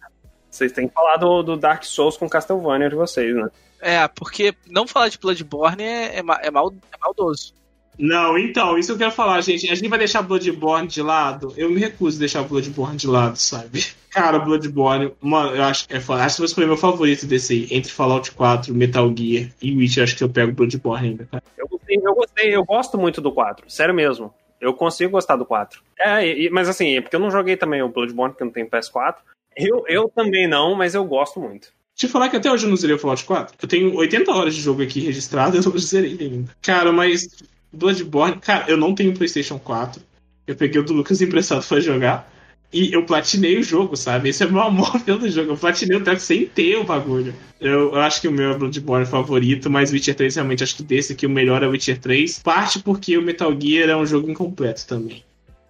Vocês 0.50 0.72
têm 0.72 0.88
que 0.88 0.94
falar 0.94 1.16
do, 1.18 1.42
do 1.42 1.56
Dark 1.56 1.84
Souls 1.84 2.16
com 2.16 2.28
Castlevania 2.28 2.88
de 2.88 2.96
vocês, 2.96 3.34
né? 3.36 3.48
É, 3.80 4.08
porque 4.08 4.54
não 4.66 4.88
falar 4.88 5.08
de 5.08 5.18
Bloodborne 5.18 5.84
é, 5.84 6.16
é, 6.16 6.18
é 6.18 6.50
mal, 6.50 6.72
é 6.92 6.98
maldoso. 7.00 7.54
Não, 7.98 8.38
então, 8.38 8.78
isso 8.78 8.92
eu 8.92 8.96
quero 8.98 9.10
falar, 9.10 9.40
gente. 9.40 9.68
A 9.70 9.74
gente 9.74 9.88
vai 9.88 9.98
deixar 9.98 10.22
Bloodborne 10.22 10.86
de 10.86 11.02
lado? 11.02 11.52
Eu 11.56 11.68
me 11.68 11.80
recuso 11.80 12.16
a 12.16 12.20
deixar 12.20 12.42
Bloodborne 12.44 12.96
de 12.96 13.06
lado, 13.08 13.36
sabe? 13.36 13.84
Cara, 14.10 14.38
Bloodborne, 14.38 15.12
mano, 15.20 15.56
eu 15.56 15.64
acho 15.64 15.88
que 15.88 15.94
é. 15.94 15.96
Acho 15.98 16.36
que 16.36 16.40
você 16.40 16.44
escolher 16.44 16.66
meu 16.66 16.76
favorito 16.76 17.26
desse 17.26 17.52
aí, 17.54 17.68
entre 17.76 17.90
Fallout 17.92 18.30
4, 18.32 18.72
Metal 18.74 19.12
Gear 19.16 19.50
e 19.60 19.76
Witcher, 19.76 20.04
acho 20.04 20.16
que 20.16 20.22
eu 20.22 20.28
pego 20.28 20.52
Bloodborne 20.52 21.08
ainda, 21.08 21.24
cara. 21.30 21.42
Eu 21.56 21.66
gostei, 21.68 21.96
eu 21.96 22.14
gostei, 22.14 22.56
eu 22.56 22.64
gosto 22.64 22.96
muito 22.98 23.20
do 23.20 23.32
4, 23.32 23.68
sério 23.68 23.94
mesmo. 23.94 24.32
Eu 24.60 24.74
consigo 24.74 25.12
gostar 25.12 25.36
do 25.36 25.44
4. 25.44 25.80
É, 25.98 26.26
e- 26.26 26.50
mas 26.50 26.68
assim, 26.68 26.96
é 26.96 27.00
porque 27.00 27.16
eu 27.16 27.20
não 27.20 27.30
joguei 27.30 27.56
também 27.56 27.82
o 27.82 27.88
Bloodborne, 27.88 28.32
porque 28.32 28.42
eu 28.42 28.46
não 28.46 28.52
tenho 28.52 28.68
PS4. 28.68 29.16
Eu, 29.56 29.84
eu 29.88 30.08
também 30.08 30.46
não, 30.48 30.74
mas 30.74 30.94
eu 30.94 31.04
gosto 31.04 31.40
muito. 31.40 31.68
Deixa 31.94 32.06
eu 32.06 32.10
falar 32.10 32.28
que 32.28 32.36
até 32.36 32.50
hoje 32.50 32.64
eu 32.64 32.70
não 32.70 32.76
zerei 32.76 32.94
o 32.94 32.98
Fallout 32.98 33.24
4. 33.24 33.56
Eu 33.60 33.68
tenho 33.68 33.94
80 33.96 34.30
horas 34.32 34.54
de 34.54 34.60
jogo 34.60 34.82
aqui 34.82 35.00
registrado 35.00 35.56
eu 35.58 35.62
não 35.62 35.78
zerei 35.78 36.16
ainda. 36.20 36.52
Cara, 36.62 36.92
mas 36.92 37.28
Bloodborne, 37.72 38.38
cara, 38.38 38.64
eu 38.68 38.76
não 38.76 38.94
tenho 38.94 39.14
PlayStation 39.14 39.58
4. 39.58 40.02
Eu 40.46 40.56
peguei 40.56 40.80
o 40.80 40.84
do 40.84 40.94
Lucas 40.94 41.20
emprestado 41.20 41.66
pra 41.66 41.80
jogar. 41.80 42.32
E 42.72 42.92
eu 42.92 43.04
platinei 43.04 43.58
o 43.58 43.62
jogo, 43.62 43.96
sabe? 43.96 44.28
Esse 44.28 44.42
é 44.42 44.46
o 44.46 44.52
meu 44.52 44.62
amor 44.62 45.00
pelo 45.00 45.28
jogo. 45.28 45.52
Eu 45.52 45.56
platinei 45.56 45.96
o 45.96 46.04
treco 46.04 46.20
sem 46.20 46.46
ter 46.46 46.76
o 46.76 46.84
bagulho. 46.84 47.34
Eu, 47.60 47.94
eu 47.94 48.00
acho 48.00 48.20
que 48.20 48.28
o 48.28 48.32
meu 48.32 48.52
é 48.52 48.58
Bloodborne 48.58 49.06
favorito, 49.06 49.70
mas 49.70 49.92
Witcher 49.92 50.14
3 50.14 50.36
realmente 50.36 50.62
acho 50.62 50.76
que 50.76 50.82
desse 50.82 51.12
aqui 51.12 51.26
o 51.26 51.30
melhor 51.30 51.62
é 51.62 51.66
Witcher 51.66 51.98
3. 51.98 52.40
Parte 52.40 52.78
porque 52.80 53.16
o 53.16 53.22
Metal 53.22 53.54
Gear 53.58 53.88
é 53.88 53.96
um 53.96 54.06
jogo 54.06 54.30
incompleto 54.30 54.86
também. 54.86 55.22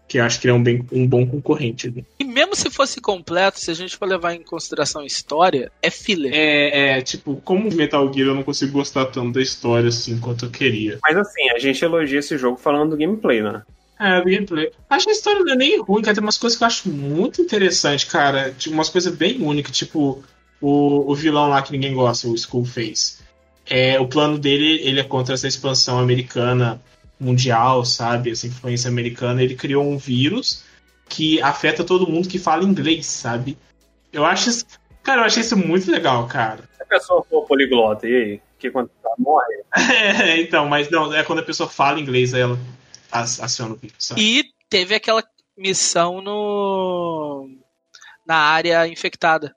Que 0.08 0.18
acho 0.18 0.40
que 0.40 0.46
ele 0.46 0.52
é 0.52 0.54
um, 0.54 0.62
bem, 0.62 0.84
um 0.90 1.06
bom 1.06 1.26
concorrente 1.26 1.86
ali. 1.86 2.04
E 2.18 2.24
mesmo 2.24 2.56
se 2.56 2.70
fosse 2.70 3.00
completo, 3.00 3.60
se 3.60 3.70
a 3.70 3.74
gente 3.74 3.96
for 3.96 4.08
levar 4.08 4.34
em 4.34 4.42
consideração 4.42 5.02
a 5.02 5.06
história, 5.06 5.70
é 5.82 5.90
filler. 5.90 6.32
É, 6.34 6.98
é, 6.98 7.00
tipo, 7.02 7.36
como 7.44 7.72
Metal 7.72 8.10
Gear 8.12 8.28
eu 8.28 8.34
não 8.34 8.42
consigo 8.42 8.72
gostar 8.72 9.06
tanto 9.06 9.32
da 9.32 9.42
história 9.42 9.88
assim 9.88 10.18
quanto 10.18 10.46
eu 10.46 10.50
queria. 10.50 10.98
Mas 11.02 11.16
assim, 11.16 11.50
a 11.50 11.58
gente 11.58 11.84
elogia 11.84 12.20
esse 12.20 12.38
jogo 12.38 12.56
falando 12.56 12.90
do 12.90 12.96
gameplay, 12.96 13.42
né? 13.42 13.62
É, 14.00 14.18
do 14.20 14.30
gameplay. 14.30 14.70
Acho 14.88 15.06
que 15.06 15.10
a 15.10 15.14
história 15.14 15.44
não 15.44 15.52
é 15.52 15.56
nem 15.56 15.80
ruim, 15.80 16.02
cara. 16.02 16.14
Tem 16.14 16.22
umas 16.22 16.38
coisas 16.38 16.56
que 16.56 16.64
eu 16.64 16.68
acho 16.68 16.88
muito 16.88 17.42
interessante, 17.42 18.06
cara. 18.06 18.50
Tipo, 18.56 18.74
umas 18.74 18.88
coisas 18.88 19.14
bem 19.14 19.42
únicas, 19.42 19.76
tipo 19.76 20.24
o, 20.60 21.10
o 21.10 21.14
vilão 21.14 21.48
lá 21.48 21.62
que 21.62 21.72
ninguém 21.72 21.94
gosta, 21.94 22.28
o 22.28 22.34
Skullface. 22.34 23.18
É, 23.66 24.00
o 24.00 24.08
plano 24.08 24.38
dele, 24.38 24.80
ele 24.82 25.00
é 25.00 25.04
contra 25.04 25.34
essa 25.34 25.46
expansão 25.46 25.98
americana 25.98 26.80
mundial, 27.20 27.84
sabe? 27.84 28.30
Essa 28.30 28.46
influência 28.46 28.88
americana. 28.88 29.42
Ele 29.42 29.54
criou 29.54 29.84
um 29.84 29.98
vírus 29.98 30.64
que 31.08 31.40
afeta 31.42 31.82
todo 31.84 32.10
mundo 32.10 32.28
que 32.28 32.38
fala 32.38 32.64
inglês, 32.64 33.06
sabe? 33.06 33.56
Eu 34.12 34.24
acho 34.24 34.50
isso... 34.50 34.66
Cara, 35.02 35.22
eu 35.22 35.24
achei 35.24 35.40
isso 35.42 35.56
muito 35.56 35.90
legal, 35.90 36.26
cara. 36.26 36.68
Se 36.76 36.82
a 36.82 36.86
pessoa 36.86 37.24
for 37.24 37.46
poliglota, 37.46 38.06
e 38.06 38.14
aí? 38.14 38.40
Que 38.58 38.70
quando 38.70 38.90
ela 39.02 39.14
morre? 39.18 39.62
É, 40.22 40.40
então, 40.40 40.66
mas 40.68 40.90
não, 40.90 41.14
é 41.14 41.22
quando 41.24 41.38
a 41.38 41.44
pessoa 41.44 41.68
fala 41.68 41.98
inglês, 42.00 42.34
aí 42.34 42.42
ela 42.42 42.58
ac- 43.10 43.40
aciona 43.40 43.74
o 43.74 43.76
vírus, 43.76 43.96
sabe? 43.98 44.20
E 44.20 44.44
teve 44.68 44.94
aquela 44.94 45.22
missão 45.56 46.20
no 46.20 47.48
na 48.26 48.36
área 48.36 48.86
infectada. 48.86 49.54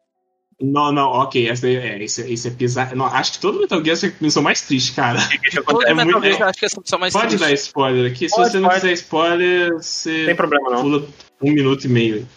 Não, 0.61 0.91
não, 0.91 1.09
ok, 1.09 1.49
essa 1.49 1.67
é, 1.67 2.03
esse, 2.03 2.21
esse 2.31 2.47
é 2.47 2.51
bizarro. 2.51 2.95
Não, 2.95 3.05
acho 3.07 3.33
que 3.33 3.39
todo 3.39 3.59
Metal 3.59 3.83
Gear 3.83 3.97
é 4.03 4.07
a 4.07 4.11
missão 4.21 4.43
mais 4.43 4.61
triste, 4.61 4.93
cara. 4.93 5.17
Todo 5.65 5.83
É 5.87 5.93
Metal 5.93 6.19
muito- 6.21 6.23
Gear 6.27 6.41
é- 6.41 6.43
acho 6.51 6.59
que 6.59 6.65
essa 6.65 6.79
missão 6.79 6.99
mais 6.99 7.13
Pode 7.13 7.27
triste. 7.29 7.43
dar 7.43 7.53
spoiler 7.53 8.11
aqui. 8.11 8.29
Se 8.29 8.35
Pode, 8.35 8.51
você 8.51 8.59
não 8.59 8.69
pode. 8.69 8.81
quiser 8.81 8.93
spoiler, 8.93 9.73
você 9.73 10.25
Sem 10.25 10.35
problema, 10.35 10.69
não. 10.69 10.81
pula 10.83 11.07
um 11.41 11.51
minuto 11.51 11.85
e 11.85 11.87
meio. 11.87 12.27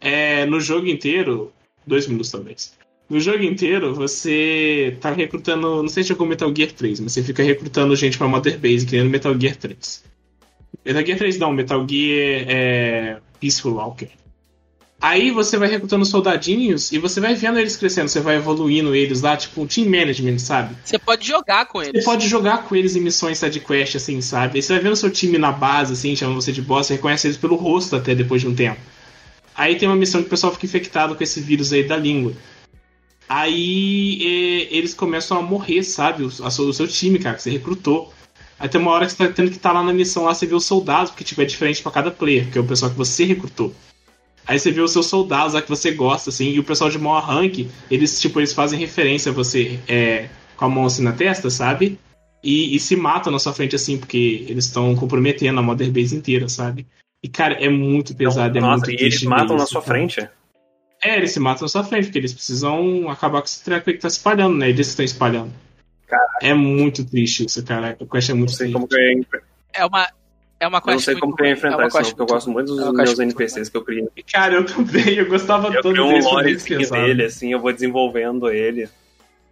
É, 0.00 0.44
no 0.46 0.60
jogo 0.60 0.86
inteiro, 0.86 1.50
dois 1.86 2.06
minutos 2.06 2.30
talvez. 2.30 2.74
No 3.08 3.18
jogo 3.20 3.42
inteiro, 3.42 3.94
você 3.94 4.96
tá 5.00 5.10
recrutando. 5.10 5.82
Não 5.82 5.88
sei 5.88 6.02
se 6.02 6.10
jogou 6.10 6.26
Metal 6.26 6.52
Gear 6.54 6.72
3, 6.72 7.00
mas 7.00 7.12
você 7.12 7.22
fica 7.22 7.42
recrutando 7.42 7.94
gente 7.96 8.18
pra 8.18 8.28
Mother 8.28 8.58
Base, 8.58 8.84
criando 8.86 9.08
Metal 9.10 9.34
Gear 9.38 9.56
3. 9.56 10.04
Metal 10.84 11.06
Gear 11.06 11.18
3 11.18 11.38
não, 11.38 11.52
Metal 11.52 11.86
Gear 11.88 12.44
é. 12.48 13.18
Peaceful 13.40 13.74
Walker. 13.74 14.08
Aí 15.02 15.32
você 15.32 15.56
vai 15.58 15.68
recrutando 15.68 16.04
soldadinhos 16.06 16.92
e 16.92 16.98
você 16.98 17.20
vai 17.20 17.34
vendo 17.34 17.58
eles 17.58 17.74
crescendo, 17.76 18.08
você 18.08 18.20
vai 18.20 18.36
evoluindo 18.36 18.94
eles 18.94 19.20
lá, 19.20 19.36
tipo 19.36 19.60
um 19.60 19.66
team 19.66 19.86
management, 19.88 20.38
sabe? 20.38 20.76
Você 20.84 20.96
pode 20.96 21.26
jogar 21.26 21.66
com 21.66 21.82
Você 21.82 21.88
eles. 21.90 22.04
pode 22.04 22.28
jogar 22.28 22.58
com 22.62 22.76
eles 22.76 22.94
em 22.94 23.00
missões 23.00 23.36
sidequest, 23.38 23.96
assim, 23.96 24.20
sabe? 24.20 24.58
Aí 24.58 24.62
você 24.62 24.74
vai 24.74 24.82
vendo 24.82 24.94
seu 24.94 25.10
time 25.10 25.38
na 25.38 25.50
base, 25.50 25.92
assim, 25.94 26.14
chamando 26.14 26.40
você 26.40 26.52
de 26.52 26.62
boss, 26.62 26.86
você 26.86 26.94
reconhece 26.94 27.26
eles 27.26 27.36
pelo 27.36 27.56
rosto 27.56 27.96
até 27.96 28.14
depois 28.14 28.40
de 28.42 28.46
um 28.46 28.54
tempo. 28.54 28.80
Aí 29.56 29.74
tem 29.76 29.88
uma 29.88 29.96
missão 29.96 30.20
que 30.22 30.28
o 30.28 30.30
pessoal 30.30 30.52
fica 30.52 30.66
infectado 30.66 31.16
com 31.16 31.22
esse 31.24 31.40
vírus 31.40 31.72
aí 31.72 31.82
da 31.82 31.96
língua. 31.96 32.32
Aí 33.28 34.18
é, 34.22 34.76
eles 34.76 34.94
começam 34.94 35.36
a 35.38 35.42
morrer, 35.42 35.82
sabe? 35.82 36.22
O, 36.22 36.26
a, 36.44 36.50
seu- 36.50 36.68
o 36.68 36.72
seu 36.72 36.86
time, 36.86 37.18
cara, 37.18 37.36
que 37.36 37.42
você 37.42 37.50
recrutou. 37.50 38.12
Aí 38.58 38.68
tem 38.68 38.80
uma 38.80 38.92
hora 38.92 39.06
que 39.06 39.12
você 39.12 39.18
tá 39.26 39.32
tendo 39.32 39.50
que 39.50 39.56
estar 39.56 39.72
lá 39.72 39.82
na 39.82 39.92
missão 39.92 40.24
lá, 40.24 40.32
você 40.34 40.46
vê 40.46 40.54
os 40.54 40.64
soldados, 40.64 41.10
porque 41.10 41.24
tipo, 41.24 41.40
é 41.40 41.44
diferente 41.44 41.82
pra 41.82 41.90
cada 41.90 42.10
player, 42.12 42.48
que 42.50 42.56
é 42.56 42.60
o 42.60 42.64
pessoal 42.64 42.90
que 42.90 42.96
você 42.96 43.24
recrutou. 43.24 43.74
Aí 44.46 44.58
você 44.58 44.70
vê 44.72 44.80
os 44.80 44.92
seus 44.92 45.06
soldados 45.06 45.54
lá 45.54 45.62
que 45.62 45.68
você 45.68 45.92
gosta, 45.92 46.30
assim, 46.30 46.50
e 46.50 46.58
o 46.58 46.64
pessoal 46.64 46.90
de 46.90 46.98
maior 46.98 47.20
rank, 47.22 47.68
eles, 47.90 48.20
tipo, 48.20 48.40
eles 48.40 48.52
fazem 48.52 48.78
referência 48.78 49.30
a 49.30 49.34
você 49.34 49.78
é, 49.88 50.28
com 50.56 50.64
a 50.64 50.68
mão 50.68 50.84
assim 50.86 51.02
na 51.02 51.12
testa, 51.12 51.48
sabe? 51.48 51.98
E, 52.42 52.74
e 52.74 52.80
se 52.80 52.96
matam 52.96 53.32
na 53.32 53.38
sua 53.38 53.52
frente, 53.52 53.76
assim, 53.76 53.96
porque 53.96 54.44
eles 54.48 54.64
estão 54.66 54.94
comprometendo 54.96 55.58
a 55.60 55.62
Mother 55.62 55.90
Base 55.92 56.14
inteira, 56.16 56.48
sabe? 56.48 56.86
E, 57.22 57.28
cara, 57.28 57.54
é 57.54 57.68
muito 57.68 58.16
pesado, 58.16 58.58
é 58.58 58.60
Nossa, 58.60 58.78
muito 58.78 58.90
e 58.90 58.96
triste 58.96 59.18
eles 59.18 59.22
matam 59.28 59.56
na 59.56 59.64
sua 59.64 59.80
cara. 59.80 59.94
frente? 59.94 60.28
É, 61.04 61.16
eles 61.16 61.30
se 61.30 61.38
matam 61.38 61.62
na 61.62 61.68
sua 61.68 61.84
frente, 61.84 62.04
porque 62.06 62.18
eles 62.18 62.32
precisam 62.34 63.08
acabar 63.08 63.40
com 63.40 63.46
esse 63.46 63.62
treco 63.62 63.88
aí 63.88 63.94
que 63.96 64.02
tá 64.02 64.10
se 64.10 64.16
espalhando, 64.16 64.56
né? 64.56 64.68
Eles 64.70 64.88
estão 64.88 65.04
espalhando. 65.04 65.52
É 66.42 66.52
muito 66.52 67.04
triste 67.04 67.46
isso, 67.46 67.64
cara. 67.64 67.96
O 68.00 68.06
Quest 68.06 68.28
é 68.30 68.34
muito 68.34 68.56
triste. 68.56 68.76
enfre- 68.76 69.40
É 69.72 69.86
uma 69.86 70.08
é 70.62 70.68
uma 70.68 70.78
eu 70.78 70.80
não 70.80 70.92
quest 70.92 71.04
sei 71.04 71.14
muito 71.14 71.20
como 71.22 71.36
que 71.36 71.42
eu 71.42 71.46
ia 71.46 71.50
é 71.50 71.54
enfrentar 71.54 71.76
uma 71.76 71.86
isso, 71.88 71.96
quest 71.96 72.10
porque 72.10 72.22
eu 72.22 72.26
gosto 72.26 72.50
muito 72.50 72.66
dos 72.68 72.78
é 72.78 72.92
meus 72.92 72.96
quest 72.96 73.18
NPCs 73.18 73.68
que 73.68 73.76
eu 73.76 73.84
criei. 73.84 74.08
Cara, 74.32 74.54
eu 74.54 74.64
também, 74.64 75.14
eu 75.14 75.28
gostava 75.28 75.68
Eu 75.68 75.82
todos 75.82 75.98
crio 75.98 76.04
um 76.04 76.20
lorezinho 76.20 76.88
dele, 76.88 77.24
assim, 77.24 77.52
eu 77.52 77.58
vou 77.58 77.72
desenvolvendo 77.72 78.48
ele. 78.48 78.88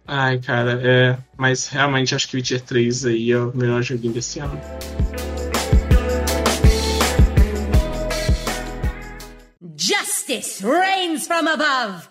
Ai, 0.07 0.39
cara, 0.39 0.79
é. 0.81 1.17
Mas 1.37 1.67
realmente 1.67 2.15
acho 2.15 2.29
que 2.29 2.37
Witcher 2.37 2.61
3 2.61 3.05
aí 3.05 3.31
é 3.31 3.37
o 3.37 3.51
melhor 3.53 3.81
joguinho 3.81 4.13
desse 4.13 4.39
ano. 4.39 4.59
Justice 9.75 10.63
reigns 10.63 11.27
from 11.27 11.47
above. 11.47 12.10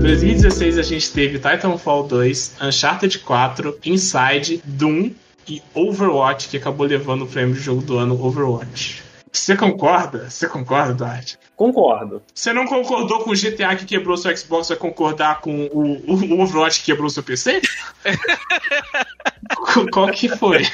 2016 0.00 0.78
a 0.78 0.82
gente 0.82 1.12
teve 1.12 1.38
Titanfall 1.38 2.08
2, 2.08 2.56
Uncharted 2.62 3.18
4, 3.18 3.78
Inside, 3.84 4.62
Doom 4.64 5.10
e 5.46 5.62
Overwatch, 5.74 6.48
que 6.48 6.56
acabou 6.56 6.86
levando 6.86 7.22
o 7.22 7.26
prêmio 7.26 7.54
de 7.54 7.60
jogo 7.60 7.82
do 7.82 7.98
ano 7.98 8.18
Overwatch. 8.24 9.02
Você 9.30 9.54
concorda? 9.54 10.30
Você 10.30 10.48
concorda, 10.48 10.94
Duarte? 10.94 11.38
Concordo. 11.54 12.22
Você 12.34 12.50
não 12.50 12.66
concordou 12.66 13.20
com 13.20 13.30
o 13.30 13.34
GTA 13.34 13.76
que 13.76 13.84
quebrou 13.84 14.16
seu 14.16 14.34
Xbox, 14.34 14.68
vai 14.68 14.78
concordar 14.78 15.42
com 15.42 15.66
o, 15.66 15.82
o, 16.10 16.14
o 16.14 16.40
Overwatch 16.40 16.80
que 16.80 16.86
quebrou 16.86 17.10
seu 17.10 17.22
PC? 17.22 17.60
Qual 19.92 20.10
que 20.10 20.30
foi? 20.30 20.66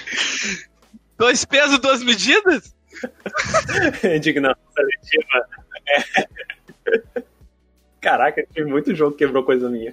Dois 1.18 1.44
pesos, 1.44 1.80
duas 1.80 2.00
medidas? 2.00 2.72
Indignação 4.04 4.62
seletiva. 4.72 5.48
É. 5.88 7.22
Caraca, 8.06 8.46
tem 8.54 8.64
muito 8.64 8.94
jogo 8.94 9.16
que 9.16 9.18
quebrou 9.18 9.42
coisa 9.42 9.68
minha. 9.68 9.92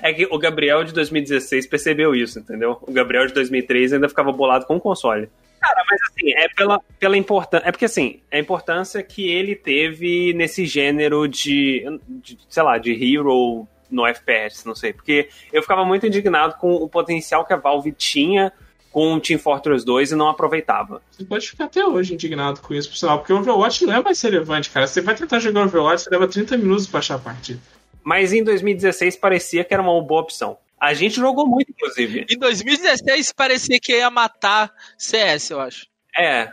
É 0.00 0.12
que 0.12 0.26
o 0.30 0.38
Gabriel 0.38 0.84
de 0.84 0.92
2016 0.94 1.66
percebeu 1.66 2.14
isso, 2.14 2.38
entendeu? 2.38 2.78
O 2.82 2.92
Gabriel 2.92 3.26
de 3.26 3.34
2003 3.34 3.94
ainda 3.94 4.08
ficava 4.08 4.30
bolado 4.30 4.64
com 4.64 4.76
o 4.76 4.80
console. 4.80 5.28
Cara, 5.60 5.84
mas 5.90 6.00
assim, 6.02 6.32
é 6.34 6.46
pela, 6.50 6.80
pela 7.00 7.16
importância. 7.16 7.66
É 7.66 7.72
porque 7.72 7.86
assim, 7.86 8.20
a 8.30 8.38
importância 8.38 9.02
que 9.02 9.28
ele 9.28 9.56
teve 9.56 10.32
nesse 10.34 10.66
gênero 10.66 11.26
de, 11.26 11.84
de, 12.08 12.38
sei 12.48 12.62
lá, 12.62 12.78
de 12.78 12.92
hero 12.92 13.66
no 13.90 14.06
FPS, 14.06 14.64
não 14.64 14.76
sei. 14.76 14.92
Porque 14.92 15.28
eu 15.52 15.62
ficava 15.62 15.84
muito 15.84 16.06
indignado 16.06 16.54
com 16.60 16.74
o 16.74 16.88
potencial 16.88 17.44
que 17.44 17.52
a 17.52 17.56
Valve 17.56 17.90
tinha 17.90 18.52
com 18.94 19.12
o 19.12 19.20
Team 19.20 19.40
Fortress 19.40 19.84
2 19.84 20.12
e 20.12 20.14
não 20.14 20.28
aproveitava. 20.28 21.02
Você 21.10 21.24
pode 21.24 21.50
ficar 21.50 21.64
até 21.64 21.84
hoje 21.84 22.14
indignado 22.14 22.60
com 22.60 22.72
isso, 22.72 22.88
pessoal, 22.88 23.18
porque 23.18 23.32
o 23.32 23.38
Overwatch 23.38 23.84
não 23.84 23.94
é 23.94 24.00
mais 24.00 24.22
relevante, 24.22 24.70
cara. 24.70 24.86
Você 24.86 25.00
vai 25.00 25.16
tentar 25.16 25.40
jogar 25.40 25.64
Overwatch, 25.64 26.04
você 26.04 26.10
leva 26.10 26.28
30 26.28 26.56
minutos 26.58 26.86
pra 26.86 27.00
achar 27.00 27.16
a 27.16 27.18
partida. 27.18 27.58
Mas 28.04 28.32
em 28.32 28.44
2016 28.44 29.16
parecia 29.16 29.64
que 29.64 29.74
era 29.74 29.82
uma 29.82 30.00
boa 30.00 30.20
opção. 30.20 30.56
A 30.80 30.94
gente 30.94 31.16
jogou 31.16 31.44
muito, 31.44 31.72
inclusive. 31.72 32.24
Em 32.30 32.38
2016 32.38 33.32
parecia 33.32 33.80
que 33.80 33.96
ia 33.96 34.08
matar 34.10 34.72
CS, 34.96 35.50
eu 35.50 35.58
acho. 35.58 35.86
É, 36.16 36.52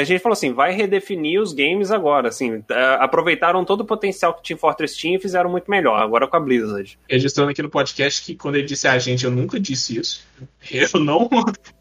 a 0.00 0.04
gente 0.04 0.22
falou 0.22 0.32
assim, 0.32 0.54
vai 0.54 0.72
redefinir 0.72 1.40
os 1.40 1.52
games 1.52 1.90
agora, 1.90 2.28
assim, 2.28 2.64
aproveitaram 2.98 3.62
todo 3.62 3.82
o 3.82 3.84
potencial 3.84 4.32
que 4.32 4.42
Team 4.42 4.58
Fortress 4.58 4.96
tinha 4.96 5.16
e 5.16 5.20
fizeram 5.20 5.50
muito 5.50 5.70
melhor, 5.70 6.00
agora 6.00 6.26
com 6.26 6.36
a 6.36 6.40
Blizzard. 6.40 6.98
Registrando 7.08 7.50
aqui 7.50 7.62
no 7.62 7.68
podcast 7.68 8.24
que 8.24 8.34
quando 8.34 8.56
ele 8.56 8.66
disse 8.66 8.88
a 8.88 8.98
gente, 8.98 9.24
eu 9.24 9.30
nunca 9.30 9.60
disse 9.60 9.98
isso. 9.98 10.26
Eu 10.70 11.00
não, 11.00 11.28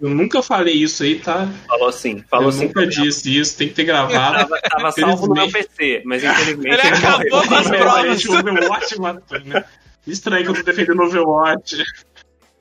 eu 0.02 0.10
nunca 0.10 0.42
falei 0.42 0.74
isso 0.74 1.04
aí, 1.04 1.20
tá? 1.20 1.48
Falou 1.68 1.92
sim, 1.92 2.22
falou 2.30 2.48
eu 2.48 2.52
sim. 2.52 2.66
nunca 2.66 2.86
disse 2.86 3.38
isso, 3.38 3.58
tem 3.58 3.70
que 3.70 3.76
ter 3.76 3.86
gravado. 3.86 4.50
Tava, 4.50 4.62
tava 4.62 4.92
salvo 4.92 5.28
no 5.28 5.36
meu 5.36 5.50
PC, 5.50 6.02
mas 6.06 6.22
infelizmente 6.22 6.68
ele, 6.68 6.88
ele 6.88 6.96
acabou 6.96 7.48
com 7.48 7.56
as 7.56 7.68
provas. 7.70 8.26
Overwatch 8.26 9.00
matou, 9.00 9.40
né? 9.40 9.64
Estranho 10.06 10.44
que 10.44 10.50
eu 10.52 10.56
tô 10.56 10.64
defendendo 10.64 11.02
Overwatch. 11.02 11.82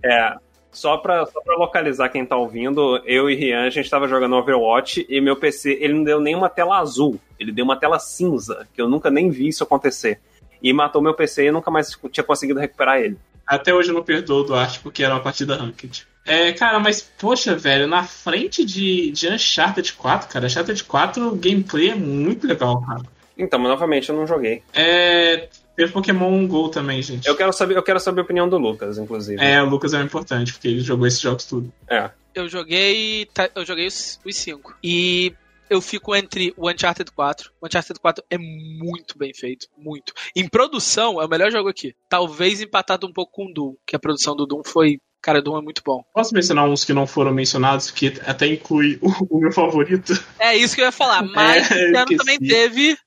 É, 0.05 0.37
só 0.75 0.97
pra, 0.97 1.25
só 1.27 1.41
pra 1.41 1.57
localizar 1.57 2.09
quem 2.09 2.25
tá 2.27 2.37
ouvindo, 2.37 3.01
eu 3.05 3.31
e 3.31 3.35
Rian, 3.35 3.65
a 3.65 3.71
gente 3.71 3.89
tava 3.89 4.09
jogando 4.09 4.37
Overwatch 4.37 5.07
e 5.09 5.21
meu 5.21 5.37
PC, 5.37 5.79
ele 5.81 5.95
não 5.95 6.05
deu 6.05 6.21
nenhuma 6.21 6.49
tela 6.49 6.79
azul, 6.79 7.21
ele 7.39 7.53
deu 7.53 7.65
uma 7.65 7.77
tela 7.77 7.99
cinza, 7.99 8.67
que 8.75 8.81
eu 8.81 8.89
nunca 8.89 9.11
nem 9.11 9.31
vi 9.31 9.49
isso 9.49 9.65
acontecer. 9.65 10.21
E 10.63 10.73
matou 10.73 11.03
meu 11.03 11.15
PC 11.15 11.47
e 11.47 11.51
nunca 11.51 11.71
mais 11.71 11.99
tinha 12.11 12.25
conseguido 12.25 12.59
recuperar 12.59 12.99
ele. 12.99 13.19
Até 13.47 13.75
hoje 13.75 13.91
eu 13.91 13.95
não 13.95 14.03
perdoo 14.03 14.41
o 14.41 14.45
Duarte 14.45 14.81
porque 14.81 15.05
era 15.05 15.15
uma 15.15 15.21
partida 15.21 15.57
ranked. 15.57 16.07
É, 16.27 16.53
cara, 16.53 16.81
mas 16.81 17.03
poxa, 17.03 17.55
velho, 17.55 17.87
na 17.87 18.03
frente 18.03 18.65
de, 18.65 19.11
de 19.11 19.29
Uncharted 19.29 19.93
4, 19.93 20.29
cara, 20.29 20.47
Uncharted 20.47 20.83
4 20.85 21.29
o 21.29 21.37
gameplay 21.37 21.91
é 21.91 21.95
muito 21.95 22.47
legal, 22.47 22.81
cara. 22.81 23.03
Então, 23.37 23.59
mas 23.59 23.69
novamente 23.69 24.09
eu 24.09 24.17
não 24.17 24.27
joguei. 24.27 24.63
É, 24.73 25.49
Teve 25.77 25.93
Pokémon 25.93 26.47
GO 26.47 26.69
também, 26.69 27.03
gente. 27.03 27.27
Eu 27.27 27.37
quero 27.37 27.53
saber, 27.53 27.77
eu 27.77 27.83
quero 27.83 27.99
saber 27.99 28.21
a 28.21 28.25
opinião 28.25 28.49
do 28.49 28.59
Lucas, 28.59 28.97
inclusive. 28.99 29.43
É, 29.43 29.63
o 29.63 29.69
Lucas 29.69 29.93
é 29.93 30.01
importante, 30.01 30.53
porque 30.53 30.69
ele 30.69 30.81
jogou 30.81 31.07
esses 31.07 31.21
jogos 31.21 31.45
tudo. 31.45 31.73
É. 31.89 32.11
Eu 32.35 32.49
joguei. 32.49 33.29
Eu 33.55 33.65
joguei 33.65 33.87
os 33.87 34.19
5. 34.25 34.77
E 34.83 35.35
eu 35.69 35.81
fico 35.81 36.15
entre 36.15 36.53
o 36.57 36.71
Uncharted 36.71 37.11
4. 37.11 37.51
O 37.61 37.67
Uncharted 37.67 37.99
4 37.99 38.25
é 38.31 38.39
muito 38.39 39.19
bem 39.19 39.33
feito. 39.35 39.67
Muito. 39.77 40.13
Em 40.37 40.49
produção, 40.49 41.21
é 41.21 41.25
o 41.25 41.29
melhor 41.29 41.51
jogo 41.51 41.69
aqui. 41.69 41.95
Talvez 42.09 42.61
empatado 42.61 43.07
um 43.07 43.13
pouco 43.13 43.33
com 43.33 43.47
o 43.47 43.53
Doom, 43.53 43.75
que 43.87 43.97
a 43.97 43.99
produção 43.99 44.37
do 44.37 44.47
Doom 44.47 44.63
foi. 44.65 44.99
Cara, 45.21 45.41
Doom 45.41 45.59
é 45.59 45.63
muito 45.63 45.83
bom. 45.85 46.05
Posso 46.13 46.35
mencionar 46.35 46.69
uns 46.69 46.85
que 46.85 46.93
não 46.93 47.07
foram 47.07 47.33
mencionados, 47.33 47.91
que 47.91 48.13
até 48.27 48.47
inclui 48.47 48.99
o, 49.01 49.09
o 49.31 49.41
meu 49.41 49.51
favorito? 49.51 50.13
É 50.39 50.55
isso 50.55 50.75
que 50.75 50.83
eu 50.83 50.87
ia 50.87 50.93
falar. 50.93 51.23
Mas 51.35 51.71
É, 51.71 51.75
esse 51.75 51.97
ano 51.97 52.13
esqueci. 52.13 52.17
também 52.17 52.39
teve 52.39 52.99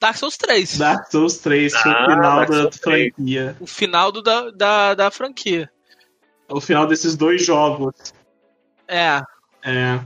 Dark 0.00 0.16
Souls 0.16 0.36
3. 0.36 0.78
Dark 0.78 1.10
Souls 1.10 1.38
3, 1.38 1.72
que 1.82 1.88
é 1.88 1.90
o 1.90 1.94
Ah, 1.94 2.04
final 2.06 2.20
Dark 2.36 2.50
da 2.50 2.56
Souls 2.62 2.78
3. 2.80 3.12
franquia. 3.14 3.56
O 3.60 3.66
final 3.66 4.12
do, 4.12 4.22
da, 4.22 4.50
da, 4.50 4.94
da 4.94 5.10
franquia. 5.10 5.70
O 6.48 6.60
final 6.60 6.86
desses 6.86 7.16
dois 7.16 7.44
jogos. 7.44 7.94
É. 8.86 9.20
É. 9.64 10.00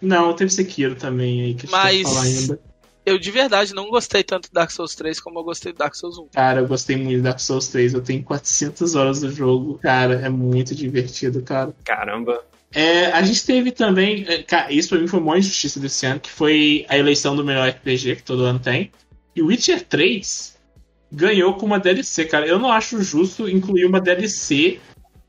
Não, 0.00 0.32
teve 0.34 0.50
Sekiro 0.50 0.94
também 0.94 1.42
aí, 1.42 1.54
que 1.54 1.66
a 1.66 1.68
gente 1.68 1.70
Mas- 1.70 2.02
falar 2.02 2.22
ainda. 2.22 2.60
Eu 3.04 3.20
de 3.20 3.30
verdade 3.30 3.72
não 3.72 3.88
gostei 3.88 4.24
tanto 4.24 4.48
do 4.50 4.52
Dark 4.52 4.68
Souls 4.72 4.96
3 4.96 5.20
como 5.20 5.38
eu 5.38 5.44
gostei 5.44 5.72
do 5.72 5.78
Dark 5.78 5.94
Souls 5.94 6.18
1. 6.18 6.26
Cara, 6.32 6.60
eu 6.60 6.66
gostei 6.66 6.96
muito 6.96 7.10
de 7.18 7.22
Dark 7.22 7.38
Souls 7.38 7.68
3. 7.68 7.94
Eu 7.94 8.00
tenho 8.02 8.20
400 8.24 8.96
horas 8.96 9.20
do 9.20 9.30
jogo. 9.30 9.78
Cara, 9.80 10.14
é 10.14 10.28
muito 10.28 10.74
divertido, 10.74 11.40
cara. 11.40 11.72
Caramba. 11.84 12.42
É, 12.74 13.06
a 13.12 13.22
gente 13.22 13.46
teve 13.46 13.70
também. 13.70 14.24
é, 14.26 14.42
cara, 14.42 14.72
isso 14.72 14.88
pra 14.88 14.98
mim 14.98 15.06
foi 15.06 15.20
uma 15.20 15.38
injustiça 15.38 15.78
desse 15.78 16.04
ano, 16.04 16.18
que 16.18 16.28
foi 16.30 16.84
a 16.88 16.98
eleição 16.98 17.36
do 17.36 17.44
melhor 17.44 17.68
RPG, 17.68 18.16
que 18.16 18.22
todo 18.24 18.42
ano 18.44 18.58
tem. 18.58 18.90
E 19.36 19.42
o 19.42 19.46
Witcher 19.46 19.84
3 19.84 20.56
ganhou 21.12 21.54
com 21.54 21.66
uma 21.66 21.78
DLC, 21.78 22.24
cara. 22.24 22.46
Eu 22.46 22.58
não 22.58 22.72
acho 22.72 23.02
justo 23.02 23.48
incluir 23.48 23.84
uma 23.84 24.00
DLC. 24.00 24.80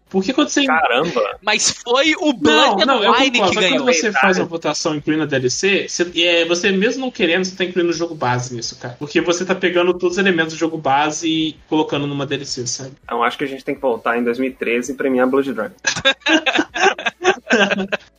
Porque 0.09 0.31
quando 0.31 0.47
você. 0.47 0.65
Caramba. 0.65 1.37
Mas 1.41 1.69
foi 1.69 2.15
o 2.15 2.27
Não, 2.27 2.33
Blood 2.33 2.85
não, 2.85 3.03
eu 3.03 3.13
and 3.13 3.17
Wine 3.17 3.31
que 3.31 3.55
ganhou. 3.55 3.83
quando 3.83 3.93
você 3.93 4.09
faz 4.13 4.37
uma 4.37 4.45
votação 4.45 4.95
incluindo 4.95 5.23
a 5.23 5.25
DLC, 5.25 5.89
você, 5.89 6.09
é, 6.23 6.45
você 6.45 6.71
mesmo 6.71 7.01
não 7.01 7.11
querendo, 7.11 7.43
você 7.43 7.57
tá 7.57 7.65
incluindo 7.65 7.89
o 7.89 7.93
jogo 7.93 8.15
base 8.15 8.55
nisso, 8.55 8.77
cara. 8.79 8.95
Porque 8.97 9.19
você 9.19 9.43
tá 9.43 9.53
pegando 9.53 9.93
todos 9.93 10.15
os 10.15 10.17
elementos 10.17 10.53
do 10.53 10.57
jogo 10.57 10.77
base 10.77 11.27
e 11.27 11.57
colocando 11.67 12.07
numa 12.07 12.25
DLC, 12.25 12.65
sabe? 12.65 12.93
Então 13.03 13.21
acho 13.21 13.37
que 13.37 13.43
a 13.43 13.47
gente 13.47 13.65
tem 13.65 13.75
que 13.75 13.81
voltar 13.81 14.17
em 14.17 14.23
2013 14.23 14.93
e 14.93 14.95
premiar 14.95 15.27
Blood 15.27 15.53
Dragon. 15.53 15.75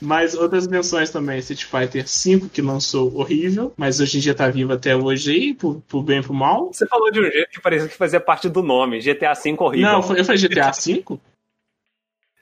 Mas 0.00 0.34
outras 0.34 0.66
menções 0.66 1.10
também, 1.10 1.38
Street 1.38 1.64
Fighter 1.64 2.04
V, 2.04 2.48
que 2.52 2.62
lançou 2.62 3.14
horrível, 3.16 3.72
mas 3.76 4.00
hoje 4.00 4.18
em 4.18 4.20
dia 4.20 4.34
tá 4.34 4.48
vivo 4.48 4.72
até 4.72 4.96
hoje 4.96 5.32
aí, 5.32 5.54
por, 5.54 5.80
por 5.88 6.02
bem 6.02 6.20
e 6.20 6.22
por 6.22 6.32
mal. 6.32 6.72
Você 6.72 6.86
falou 6.86 7.10
de 7.10 7.20
um 7.20 7.30
jeito 7.30 7.50
que 7.50 7.60
parecia 7.60 7.88
que 7.88 7.96
fazia 7.96 8.20
parte 8.20 8.48
do 8.48 8.62
nome. 8.62 9.00
GTA 9.00 9.34
V 9.34 9.56
horrível. 9.58 9.88
Não, 9.88 9.98
eu 10.16 10.24
falei 10.24 10.40
GTA 10.40 10.70
V? 10.70 11.04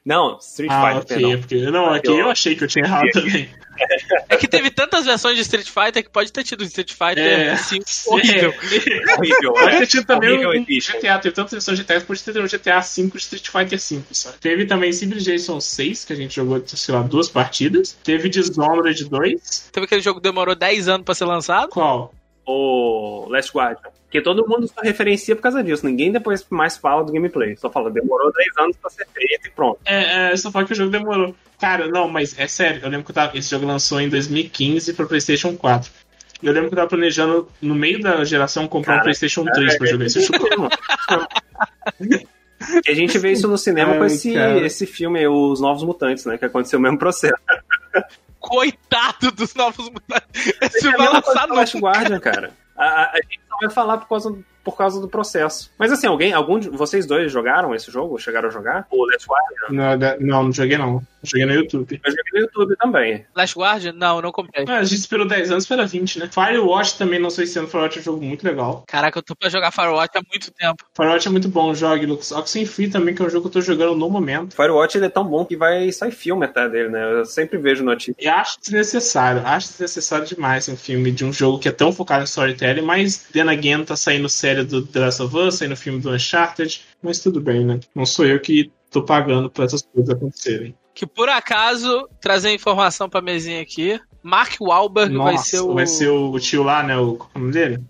Não, 0.05 0.37
Street 0.39 0.71
Ah, 0.71 0.81
Fighter, 0.81 1.17
ok, 1.17 1.17
perdão. 1.17 1.39
porque, 1.39 1.71
não, 1.71 1.93
aqui 1.93 2.07
eu 2.07 2.29
achei 2.29 2.55
que 2.55 2.63
eu 2.63 2.67
tinha 2.67 2.85
errado 2.85 3.09
também. 3.13 3.49
É 4.27 4.35
que 4.35 4.47
teve 4.47 4.69
tantas 4.71 5.05
versões 5.05 5.35
de 5.35 5.41
Street 5.43 5.67
Fighter 5.69 6.03
que 6.03 6.09
pode 6.09 6.33
ter 6.33 6.43
tido 6.43 6.63
Street 6.65 6.91
Fighter 6.91 7.19
É. 7.19 7.55
5 7.55 7.85
horrível. 8.07 8.53
Horrível, 9.17 9.53
Pode 9.53 9.65
né? 9.71 9.77
ter 9.79 9.87
tido 9.87 10.05
também 10.05 10.45
Horrível 10.45 10.61
um. 10.61 10.65
GTA, 10.65 11.19
teve 11.19 11.33
tantas 11.35 11.51
versões 11.53 11.77
de 11.77 11.83
GTA, 11.85 12.01
pode 12.01 12.21
ter 12.23 12.33
tido 12.33 12.43
um 12.43 12.47
GTA 12.47 12.79
V 12.81 13.11
Street 13.15 13.47
Fighter 13.49 13.79
V, 13.79 14.03
sabe? 14.11 14.37
Teve 14.39 14.65
também 14.65 14.91
Civilization 14.91 15.61
6, 15.61 16.03
que 16.05 16.11
a 16.13 16.15
gente 16.15 16.35
jogou, 16.35 16.61
sei 16.65 16.93
lá, 16.95 17.01
duas 17.03 17.29
partidas. 17.29 17.97
Teve 18.03 18.27
Dishonored 18.27 19.05
2. 19.05 19.69
Teve 19.71 19.85
aquele 19.85 20.01
jogo 20.01 20.19
que 20.19 20.23
demorou 20.27 20.55
10 20.55 20.89
anos 20.89 21.05
pra 21.05 21.15
ser 21.15 21.25
lançado. 21.25 21.69
Qual? 21.69 22.13
O 22.45 23.27
Last 23.29 23.51
Guardian. 23.55 23.89
Que 24.09 24.21
todo 24.21 24.47
mundo 24.47 24.67
só 24.67 24.81
referencia 24.81 25.35
por 25.35 25.41
causa 25.43 25.63
disso. 25.63 25.85
Ninguém 25.85 26.11
depois 26.11 26.43
mais 26.49 26.75
fala 26.77 27.03
do 27.03 27.11
gameplay. 27.13 27.55
Só 27.57 27.69
fala, 27.69 27.91
demorou 27.91 28.31
10 28.33 28.57
anos 28.57 28.77
pra 28.77 28.89
ser 28.89 29.07
feito 29.13 29.47
e 29.47 29.51
pronto. 29.51 29.79
É, 29.85 30.31
é, 30.31 30.35
só 30.37 30.49
fala 30.51 30.65
que 30.65 30.73
o 30.73 30.75
jogo 30.75 30.89
demorou. 30.89 31.35
Cara, 31.59 31.87
não, 31.87 32.07
mas 32.07 32.37
é 32.39 32.47
sério, 32.47 32.81
eu 32.83 32.89
lembro 32.89 33.05
que 33.05 33.11
eu 33.11 33.15
tava, 33.15 33.37
esse 33.37 33.49
jogo 33.51 33.65
lançou 33.67 33.99
em 34.01 34.09
2015 34.09 34.93
pro 34.93 35.07
PlayStation 35.07 35.55
4. 35.55 35.91
E 36.41 36.47
eu 36.47 36.53
lembro 36.53 36.69
que 36.69 36.73
eu 36.73 36.77
tava 36.77 36.87
planejando, 36.89 37.49
no 37.61 37.75
meio 37.75 37.99
da 38.01 38.23
geração, 38.23 38.65
comprar 38.67 38.93
um 38.93 38.95
Cara, 38.95 39.03
PlayStation 39.03 39.43
3 39.45 39.77
pra 39.77 39.87
jogar 39.87 40.05
esse 40.05 40.21
jogo. 40.25 40.69
E 42.85 42.91
a 42.91 42.93
gente 42.93 43.17
vê 43.17 43.31
isso 43.31 43.47
no 43.47 43.57
cinema 43.57 43.93
com 43.95 44.01
Ai, 44.01 44.07
esse, 44.07 44.33
cara. 44.33 44.65
esse 44.65 44.85
filme, 44.85 45.27
Os 45.27 45.59
Novos 45.61 45.83
Mutantes, 45.83 46.25
né? 46.25 46.37
Que 46.37 46.45
aconteceu 46.45 46.79
o 46.79 46.81
mesmo 46.81 46.97
processo. 46.97 47.35
Coitado 48.39 49.31
dos 49.31 49.53
novos 49.53 49.89
mutantes. 49.89 50.53
Esse 50.61 50.87
É 50.87 50.91
vai 50.91 50.99
mesma 51.01 51.21
coisa 51.21 51.39
lançar 51.41 51.47
do 51.47 51.55
Last 51.55 51.77
Guardian, 51.77 52.19
cara. 52.19 52.51
A, 52.77 52.85
a- 52.85 53.11
a 53.11 53.15
gente 53.17 53.39
vai 53.61 53.69
falar 53.69 53.97
por 53.97 54.07
causa, 54.07 54.37
por 54.71 54.77
causa 54.77 54.99
do 54.99 55.07
processo. 55.07 55.71
Mas 55.77 55.91
assim, 55.91 56.07
alguém, 56.07 56.33
algum 56.33 56.59
de 56.59 56.69
vocês 56.69 57.05
dois 57.05 57.31
jogaram 57.31 57.73
esse 57.73 57.91
jogo? 57.91 58.17
Chegaram 58.17 58.49
a 58.49 58.51
jogar? 58.51 58.87
O 58.91 59.05
Last 59.05 59.27
Guardian? 59.27 59.97
não, 59.97 60.17
não, 60.19 60.43
não 60.43 60.51
joguei 60.51 60.77
não. 60.77 61.03
Joguei 61.23 61.45
no 61.45 61.53
YouTube. 61.53 61.99
Eu 62.03 62.11
joguei 62.11 62.31
no 62.33 62.39
YouTube 62.39 62.75
também. 62.77 63.25
Last 63.35 63.57
Guardian? 63.57 63.93
Não, 63.93 64.21
não 64.21 64.31
comprei. 64.31 64.65
Ah, 64.67 64.77
a 64.77 64.83
gente 64.83 64.99
esperou 64.99 65.27
10 65.27 65.51
anos, 65.51 65.63
espera 65.63 65.85
20, 65.85 66.19
né? 66.19 66.29
Firewatch 66.31 66.97
também, 66.97 67.19
não 67.19 67.29
sei 67.29 67.45
se 67.45 67.59
ano 67.59 67.67
Firewatch 67.67 67.97
é 67.97 68.01
um 68.01 68.03
jogo 68.03 68.25
muito 68.25 68.45
legal. 68.45 68.83
Caraca, 68.87 69.19
eu 69.19 69.23
tô 69.23 69.35
pra 69.35 69.49
jogar 69.49 69.71
Firewatch 69.71 70.17
há 70.17 70.21
muito 70.31 70.51
tempo. 70.51 70.85
Firewatch 70.95 71.27
é 71.27 71.31
muito 71.31 71.49
bom, 71.49 71.73
jogue, 71.73 72.05
Lucas. 72.05 72.31
Oxenfree 72.31 72.89
também, 72.89 73.13
que 73.13 73.21
é 73.21 73.25
um 73.25 73.29
jogo 73.29 73.49
que 73.49 73.57
eu 73.57 73.61
tô 73.61 73.61
jogando 73.61 73.95
no 73.95 74.09
momento. 74.09 74.55
Firewatch 74.55 74.97
ele 74.97 75.07
é 75.07 75.09
tão 75.09 75.25
bom 75.25 75.43
que 75.43 75.57
vai 75.57 75.91
sair 75.91 76.11
filme 76.11 76.45
até 76.45 76.69
dele, 76.69 76.89
né? 76.89 77.19
Eu 77.19 77.25
sempre 77.25 77.57
vejo 77.57 77.83
notícia. 77.83 78.15
E 78.17 78.27
acho 78.27 78.59
desnecessário, 78.61 79.41
acho 79.45 79.67
desnecessário 79.69 80.25
demais 80.25 80.69
um 80.69 80.77
filme 80.77 81.11
de 81.11 81.25
um 81.25 81.33
jogo 81.33 81.59
que 81.59 81.67
é 81.67 81.71
tão 81.71 81.91
focado 81.91 82.21
em 82.21 82.25
storytelling, 82.25 82.81
mas 82.81 83.27
then 83.33 83.49
again 83.49 83.83
tá 83.83 83.95
saindo 83.95 84.29
série 84.29 84.58
do 84.63 84.85
The 84.85 84.99
Last 84.99 85.21
of 85.21 85.37
Us, 85.37 85.55
saindo 85.55 85.75
filme 85.75 85.99
do 85.99 86.11
Uncharted, 86.11 86.81
mas 87.01 87.19
tudo 87.19 87.39
bem, 87.41 87.65
né? 87.65 87.79
Não 87.95 88.05
sou 88.05 88.25
eu 88.25 88.39
que 88.39 88.71
tô 88.89 89.03
pagando 89.03 89.49
pra 89.49 89.65
essas 89.65 89.81
coisas 89.81 90.09
acontecerem. 90.09 90.75
Que 90.93 91.05
por 91.05 91.29
acaso, 91.29 92.09
trazer 92.19 92.53
informação 92.53 93.09
pra 93.09 93.21
mesinha 93.21 93.61
aqui. 93.61 93.99
Mark 94.21 94.55
Wahlberg 94.59 95.13
Nossa, 95.13 95.31
vai 95.31 95.37
ser 95.37 95.59
o. 95.59 95.73
vai 95.73 95.87
ser 95.87 96.09
o 96.09 96.39
tio 96.39 96.63
lá, 96.63 96.83
né? 96.83 96.97
O, 96.97 97.17
é 97.33 97.37
o 97.37 97.39
nome 97.39 97.53
dele? 97.53 97.83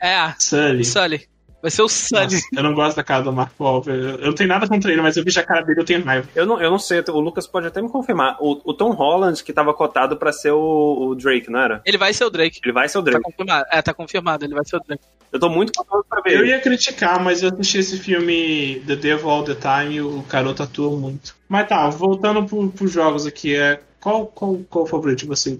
É, 0.00 0.34
Sully. 0.38 0.84
Sully. 0.84 1.29
Vai 1.62 1.70
ser 1.70 1.82
o 1.82 1.88
Sunny. 1.88 2.22
Nossa, 2.22 2.40
eu 2.56 2.62
não 2.62 2.74
gosto 2.74 2.96
da 2.96 3.04
cara 3.04 3.22
do 3.22 3.32
Mark 3.32 3.52
Wahlberg. 3.60 4.22
Eu 4.22 4.26
não 4.28 4.34
tenho 4.34 4.48
nada 4.48 4.66
contra 4.66 4.90
ele, 4.90 5.02
mas 5.02 5.16
eu 5.16 5.22
vejo 5.24 5.38
a 5.38 5.42
cara 5.42 5.62
dele 5.62 5.80
eu 5.80 5.84
tenho 5.84 6.02
raiva. 6.02 6.26
Eu 6.34 6.46
não, 6.46 6.60
eu 6.60 6.70
não 6.70 6.78
sei, 6.78 7.04
o 7.06 7.20
Lucas 7.20 7.46
pode 7.46 7.66
até 7.66 7.82
me 7.82 7.88
confirmar. 7.90 8.38
O, 8.40 8.60
o 8.64 8.72
Tom 8.72 8.92
Holland, 8.92 9.44
que 9.44 9.52
tava 9.52 9.74
cotado 9.74 10.16
pra 10.16 10.32
ser 10.32 10.52
o, 10.52 11.08
o 11.10 11.14
Drake, 11.14 11.50
não 11.50 11.60
era? 11.60 11.82
Ele 11.84 11.98
vai 11.98 12.14
ser 12.14 12.24
o 12.24 12.30
Drake. 12.30 12.60
Ele 12.64 12.72
vai 12.72 12.88
ser 12.88 12.96
o 12.98 13.02
Tá 13.02 13.10
Drake. 13.10 13.24
confirmado. 13.24 13.66
É, 13.70 13.82
tá 13.82 13.92
confirmado, 13.92 14.44
ele 14.44 14.54
vai 14.54 14.64
ser 14.64 14.76
o 14.76 14.80
Drake. 14.80 15.02
Eu 15.30 15.38
tô 15.38 15.48
muito 15.50 15.72
curioso 15.74 16.06
pra 16.08 16.22
ver. 16.22 16.38
Eu 16.38 16.46
ia 16.46 16.60
criticar, 16.60 17.22
mas 17.22 17.42
eu 17.42 17.50
assisti 17.50 17.78
esse 17.78 17.98
filme 17.98 18.82
The 18.86 18.96
Devil 18.96 19.28
All 19.28 19.44
the 19.44 19.54
Time 19.54 19.96
e 19.96 20.00
o 20.00 20.22
garoto 20.22 20.62
atua 20.62 20.96
muito. 20.96 21.36
Mas 21.48 21.68
tá, 21.68 21.88
voltando 21.90 22.42
pro, 22.46 22.70
pros 22.70 22.90
jogos 22.90 23.26
aqui, 23.26 23.54
é. 23.54 23.80
Qual, 24.00 24.26
qual, 24.26 24.56
qual 24.70 24.84
o 24.84 24.88
favorito 24.88 25.18
de 25.20 25.26
vocês? 25.26 25.58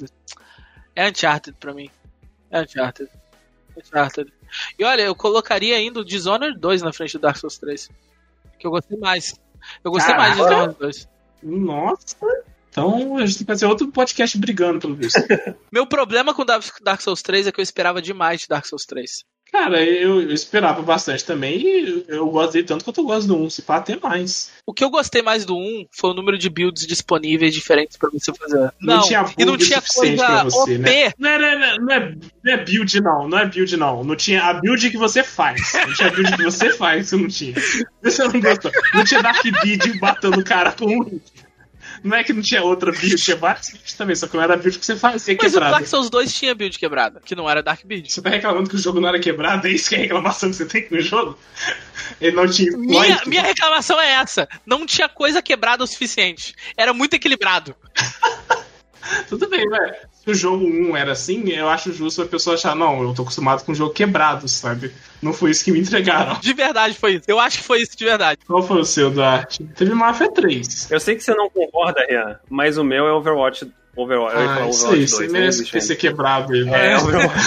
É 0.97 1.09
Uncharted 1.11 1.55
pra 1.61 1.75
mim. 1.75 1.91
É 2.51 2.63
Uncharted. 2.63 3.11
Uncharted. 3.77 4.33
E 4.79 4.85
olha, 4.85 5.03
eu 5.03 5.15
colocaria 5.15 5.77
ainda 5.77 6.01
o 6.01 6.05
Dishonored 6.05 6.59
2 6.59 6.83
na 6.83 6.93
frente 6.93 7.13
do 7.13 7.21
Dark 7.21 7.37
Souls 7.37 7.59
3. 7.59 7.89
Que 8.59 8.67
eu 8.67 8.71
gostei 8.71 8.99
mais. 8.99 9.35
Eu 9.85 9.91
gostei 9.91 10.15
mais 10.15 10.37
de 10.37 10.43
Caraca. 10.43 10.57
Dishonored 10.57 10.79
2. 10.79 11.09
Nossa! 11.43 12.17
Então 12.71 13.17
a 13.17 13.27
gente 13.27 13.39
tem 13.39 13.47
que 13.47 13.53
fazer 13.53 13.67
outro 13.67 13.91
podcast 13.91 14.39
brigando 14.39 14.79
pelo 14.79 14.95
visto. 14.95 15.19
Meu 15.73 15.87
problema 15.87 16.33
com 16.33 16.45
Dark 16.45 17.01
Souls 17.01 17.23
3 17.23 17.49
é 17.49 17.53
que 17.53 17.61
eu 17.61 17.63
esperava 17.63 18.01
demais 18.01 18.43
de 18.43 18.49
Dark 18.49 18.65
Souls 18.65 18.85
3. 18.87 19.25
Cara, 19.53 19.83
eu, 19.83 20.23
eu 20.23 20.33
esperava 20.33 20.81
bastante 20.81 21.25
também 21.25 21.59
e 21.61 22.05
eu 22.09 22.29
gosto 22.31 22.53
dele 22.53 22.67
tanto 22.67 22.85
quanto 22.85 23.01
eu 23.01 23.05
gosto 23.05 23.27
do 23.27 23.37
1, 23.37 23.51
se 23.51 23.63
pá 23.63 23.77
até 23.77 23.97
mais. 23.97 24.51
O 24.65 24.73
que 24.73 24.85
eu 24.85 24.91
gostei 24.91 25.23
mais 25.23 25.45
do 25.45 25.57
1 25.57 25.87
foi 25.91 26.11
o 26.11 26.15
número 26.15 26.39
de 26.39 26.49
builds 26.49 26.87
disponíveis 26.87 27.53
diferentes 27.53 27.97
pra 27.97 28.09
você 28.13 28.33
fazer. 28.33 28.73
Não, 28.81 29.01
tinha 29.03 29.25
e 29.37 29.45
não 29.45 29.57
tinha 29.57 29.83
coisa 29.83 30.17
pra 30.25 30.45
você, 30.45 30.61
OP. 30.75 30.79
né? 30.79 31.13
Não, 31.19 31.29
é- 31.31 31.39
não, 31.39 31.47
é- 31.49 31.79
não, 31.79 31.93
é, 31.95 32.15
não 32.45 32.53
é 32.53 32.65
build, 32.65 33.01
não. 33.01 33.29
Não 33.29 33.39
é 33.39 33.47
build, 33.47 33.77
não. 33.77 34.05
Não 34.05 34.15
tinha 34.17 34.43
a 34.45 34.55
build 34.55 34.89
que 34.91 34.97
você 34.97 35.25
faz. 35.25 35.61
Não 35.75 35.95
tinha 35.95 36.09
a 36.09 36.13
build 36.13 36.37
que 36.37 36.43
você 36.45 36.71
faz, 36.71 37.07
isso 37.07 37.19
não 37.19 37.29
tinha. 37.29 37.55
Eu 38.03 38.33
não 38.33 38.41
gostou. 38.41 38.71
Não 38.95 39.05
tinha 39.05 39.23
Dark 39.23 39.43
Bid 39.63 39.99
matando 40.01 40.39
o 40.41 40.45
cara 40.45 40.71
com 40.73 40.87
um. 40.87 41.21
Não 42.03 42.17
é 42.17 42.25
que 42.25 42.33
não 42.33 42.43
tinha 42.43 42.63
outra 42.63 42.91
build, 42.93 43.17
tinha 43.17 43.37
várias 43.37 43.71
builds 43.71 43.93
também, 43.95 44.17
só 44.17 44.27
que 44.27 44.37
não 44.37 44.43
era 44.43 44.55
a 44.55 44.57
build 44.57 44.79
que 44.79 44.87
você 44.87 44.97
fazia 44.97 45.37
Mas 45.41 45.53
o 45.53 45.55
quebrada. 45.55 45.77
Dark 45.77 45.87
Souls 45.87 46.09
2 46.11 46.35
tinha 46.35 46.55
build 46.55 46.79
quebrada, 46.79 47.21
que 47.25 47.35
não 47.35 47.49
era 47.49 47.63
Dark 47.63 47.85
Build. 47.85 48.11
Você 48.11 48.23
tá 48.23 48.31
reclamando 48.31 48.71
que 48.71 48.77
o 48.77 48.79
jogo 48.79 49.01
não 49.01 49.09
era 49.09 49.19
quebrado? 49.19 49.67
É 49.67 49.71
isso 49.71 49.89
que 49.89 49.95
é 49.95 49.99
a 49.99 50.01
reclamação 50.03 50.51
que 50.51 50.57
você 50.57 50.67
tem 50.67 50.89
com 50.89 50.95
o 50.95 51.01
jogo? 51.01 51.39
Ele 52.21 52.37
não 52.37 52.49
tinha 52.49 52.77
Minha, 52.77 53.21
minha 53.27 53.43
reclamação 53.43 54.01
é 54.01 54.13
essa. 54.13 54.49
Não 54.65 54.87
tinha 54.87 55.09
coisa 55.09 55.43
quebrada 55.43 55.85
o 55.85 55.87
suficiente. 55.87 56.55
Era 56.77 56.95
muito 56.95 57.15
equilibrado. 57.15 57.75
Tudo 59.29 59.49
bem, 59.49 59.69
velho. 59.69 59.97
O 60.31 60.35
jogo 60.35 60.65
1 60.65 60.97
era 60.97 61.13
assim, 61.13 61.49
eu 61.51 61.69
acho 61.69 61.93
justo 61.93 62.23
a 62.23 62.27
pessoa 62.27 62.55
achar, 62.55 62.75
não, 62.77 63.03
eu 63.03 63.13
tô 63.15 63.23
acostumado 63.23 63.65
com 63.65 63.73
o 63.73 63.75
jogo 63.75 63.93
quebrado, 63.93 64.47
sabe? 64.49 64.93
Não 65.21 65.33
foi 65.33 65.51
isso 65.51 65.65
que 65.65 65.73
me 65.73 65.81
entregaram. 65.81 66.39
De 66.41 66.53
verdade 66.55 66.95
foi 66.97 67.15
isso. 67.15 67.25
Eu 67.27 67.39
acho 67.41 67.59
que 67.59 67.65
foi 67.65 67.81
isso 67.83 67.97
de 67.97 68.05
verdade. 68.05 68.39
Qual 68.47 68.63
foi 68.63 68.81
o 68.81 68.85
seu, 68.85 69.11
Duarte? 69.11 69.65
Teve 69.77 69.93
Mafia 69.93 70.31
3. 70.31 70.91
Eu 70.91 71.01
sei 71.01 71.17
que 71.17 71.23
você 71.23 71.35
não 71.35 71.51
concorda, 71.51 72.05
Rian, 72.09 72.39
mas 72.49 72.79
o 72.79 72.85
meu 72.85 73.07
é 73.07 73.13
Overwatch. 73.13 73.71
Overwatch, 73.97 74.37
eu 74.37 74.43
ia 74.45 74.55
Ah, 74.55 74.69
isso 74.69 74.89
aí, 74.89 75.07
você 75.09 75.17
2, 75.27 75.33
merece 75.33 75.77
ainda. 75.77 75.97
quebrado 75.97 76.53
aí, 76.53 76.61
É, 76.61 76.65
velho. 76.97 77.01
Overwatch. 77.03 77.41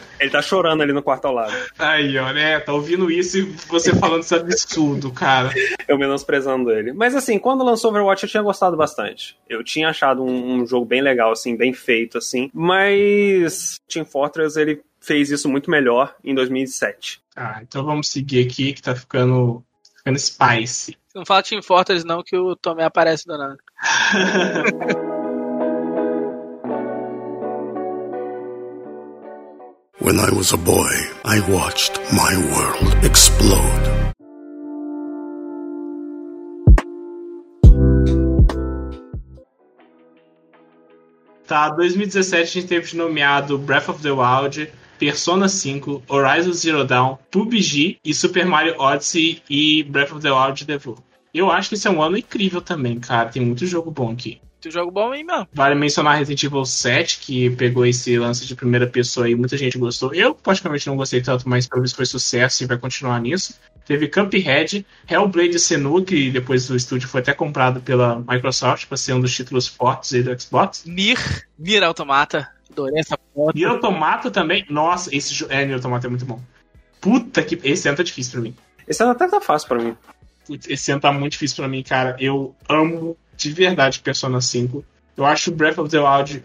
Ele 0.20 0.30
tá 0.30 0.40
chorando 0.40 0.82
ali 0.82 0.92
no 0.92 1.02
quarto 1.02 1.24
ao 1.26 1.34
lado. 1.34 1.52
Aí, 1.76 2.16
ó, 2.16 2.32
né? 2.32 2.60
Tá 2.60 2.72
ouvindo 2.72 3.10
isso 3.10 3.38
e 3.38 3.42
você 3.68 3.92
falando 3.94 4.20
esse 4.20 4.34
absurdo, 4.34 5.10
cara. 5.10 5.50
Eu 5.88 5.98
menosprezando 5.98 6.70
ele. 6.70 6.92
Mas 6.92 7.16
assim, 7.16 7.38
quando 7.40 7.64
lançou 7.64 7.90
Overwatch 7.90 8.22
eu 8.22 8.30
tinha 8.30 8.42
gostado 8.42 8.76
bastante. 8.76 9.36
Eu 9.48 9.64
tinha 9.64 9.88
achado 9.88 10.22
um, 10.22 10.60
um 10.60 10.66
jogo 10.66 10.86
bem 10.86 11.02
legal, 11.02 11.32
assim, 11.32 11.56
bem 11.56 11.72
feito, 11.72 12.16
assim. 12.20 12.50
Mas 12.54 13.80
Team 13.88 14.04
Fortress, 14.04 14.58
ele 14.58 14.82
fez 15.00 15.30
isso 15.30 15.48
muito 15.48 15.70
melhor 15.70 16.14
em 16.22 16.34
2007. 16.34 17.20
Ah, 17.34 17.60
então 17.62 17.84
vamos 17.84 18.08
seguir 18.08 18.46
aqui 18.46 18.72
que 18.72 18.82
tá 18.82 18.94
ficando, 18.94 19.64
ficando 19.96 20.18
spicy. 20.18 20.96
Não 21.14 21.26
fala 21.26 21.42
Team 21.42 21.62
Fortress 21.62 22.04
não, 22.04 22.22
que 22.22 22.36
o 22.36 22.54
Tomé 22.54 22.84
aparece 22.84 23.26
do 23.26 23.36
nada. 23.36 23.58
When 30.02 30.18
I 30.18 30.30
was 30.30 30.52
a 30.54 30.56
boy, 30.56 30.90
I 31.26 31.40
watched 31.40 32.00
my 32.10 32.34
world 32.34 33.04
explode. 33.04 34.09
Tá, 41.50 41.68
2017 41.68 42.42
a 42.42 42.44
gente 42.44 42.68
teve 42.68 42.96
nomeado 42.96 43.58
Breath 43.58 43.88
of 43.88 44.00
the 44.00 44.12
Wild, 44.12 44.72
Persona 45.00 45.48
5, 45.48 46.04
Horizon 46.08 46.52
Zero 46.52 46.84
Dawn, 46.84 47.18
PUBG 47.28 47.98
e 48.04 48.14
Super 48.14 48.46
Mario 48.46 48.76
Odyssey 48.78 49.42
e 49.50 49.82
Breath 49.82 50.12
of 50.12 50.20
the 50.20 50.30
Wild 50.30 50.64
Devolve. 50.64 51.02
Eu 51.34 51.50
acho 51.50 51.70
que 51.70 51.74
esse 51.74 51.88
é 51.88 51.90
um 51.90 52.00
ano 52.00 52.16
incrível 52.16 52.60
também, 52.60 53.00
cara. 53.00 53.30
Tem 53.30 53.44
muito 53.44 53.66
jogo 53.66 53.90
bom 53.90 54.12
aqui. 54.12 54.40
Tu 54.60 54.70
jogo 54.70 54.90
bom 54.90 55.12
aí 55.12 55.24
mesmo. 55.24 55.48
Vale 55.52 55.74
mencionar 55.74 56.18
Resident 56.18 56.42
Evil 56.42 56.64
7, 56.64 57.20
que 57.20 57.50
pegou 57.50 57.86
esse 57.86 58.18
lance 58.18 58.46
de 58.46 58.54
primeira 58.54 58.86
pessoa 58.86 59.28
e 59.28 59.34
muita 59.34 59.56
gente 59.56 59.78
gostou. 59.78 60.12
Eu, 60.14 60.34
praticamente, 60.34 60.86
não 60.86 60.96
gostei 60.96 61.22
tanto, 61.22 61.48
mas 61.48 61.66
pelo 61.66 61.82
visto 61.82 61.96
foi 61.96 62.04
sucesso 62.04 62.62
e 62.62 62.66
vai 62.66 62.76
continuar 62.76 63.20
nisso. 63.20 63.58
Teve 63.86 64.06
Cuphead, 64.06 64.86
Hellblade 65.08 65.58
Senua, 65.58 66.04
que 66.04 66.30
depois 66.30 66.68
o 66.68 66.76
estúdio 66.76 67.08
foi 67.08 67.22
até 67.22 67.32
comprado 67.32 67.80
pela 67.80 68.20
Microsoft 68.20 68.86
para 68.86 68.96
ser 68.96 69.14
um 69.14 69.20
dos 69.20 69.34
títulos 69.34 69.66
fortes 69.66 70.12
aí 70.12 70.22
do 70.22 70.40
Xbox. 70.40 70.84
Nier, 70.84 71.46
Nier 71.58 71.82
Automata. 71.82 72.48
Adorei 72.70 73.00
essa 73.00 73.18
foto. 73.34 73.56
Nier 73.56 73.70
Automata 73.70 74.30
também. 74.30 74.64
Nossa, 74.68 75.14
esse 75.14 75.34
jogo. 75.34 75.52
É, 75.52 75.64
Nier 75.64 75.76
Automata 75.76 76.06
é 76.06 76.10
muito 76.10 76.24
bom. 76.24 76.40
Puta 77.00 77.42
que. 77.42 77.58
Esse 77.64 77.88
ano 77.88 77.96
tá 77.96 78.02
difícil 78.02 78.32
pra 78.32 78.42
mim. 78.42 78.54
Esse 78.86 79.02
ano 79.02 79.12
até 79.12 79.26
tá 79.26 79.40
fácil 79.40 79.66
pra 79.66 79.78
mim. 79.78 79.96
Putz, 80.46 80.68
Esse 80.68 80.92
ano 80.92 81.00
tá 81.00 81.12
muito 81.12 81.32
difícil 81.32 81.56
pra 81.56 81.68
mim, 81.68 81.82
cara. 81.82 82.14
Eu 82.20 82.54
amo 82.68 83.16
de 83.48 83.52
verdade 83.52 84.00
Persona 84.00 84.40
5. 84.40 84.84
Eu 85.16 85.24
acho 85.24 85.50
Breath 85.50 85.78
of 85.78 85.90
the 85.90 85.98
Wild 85.98 86.42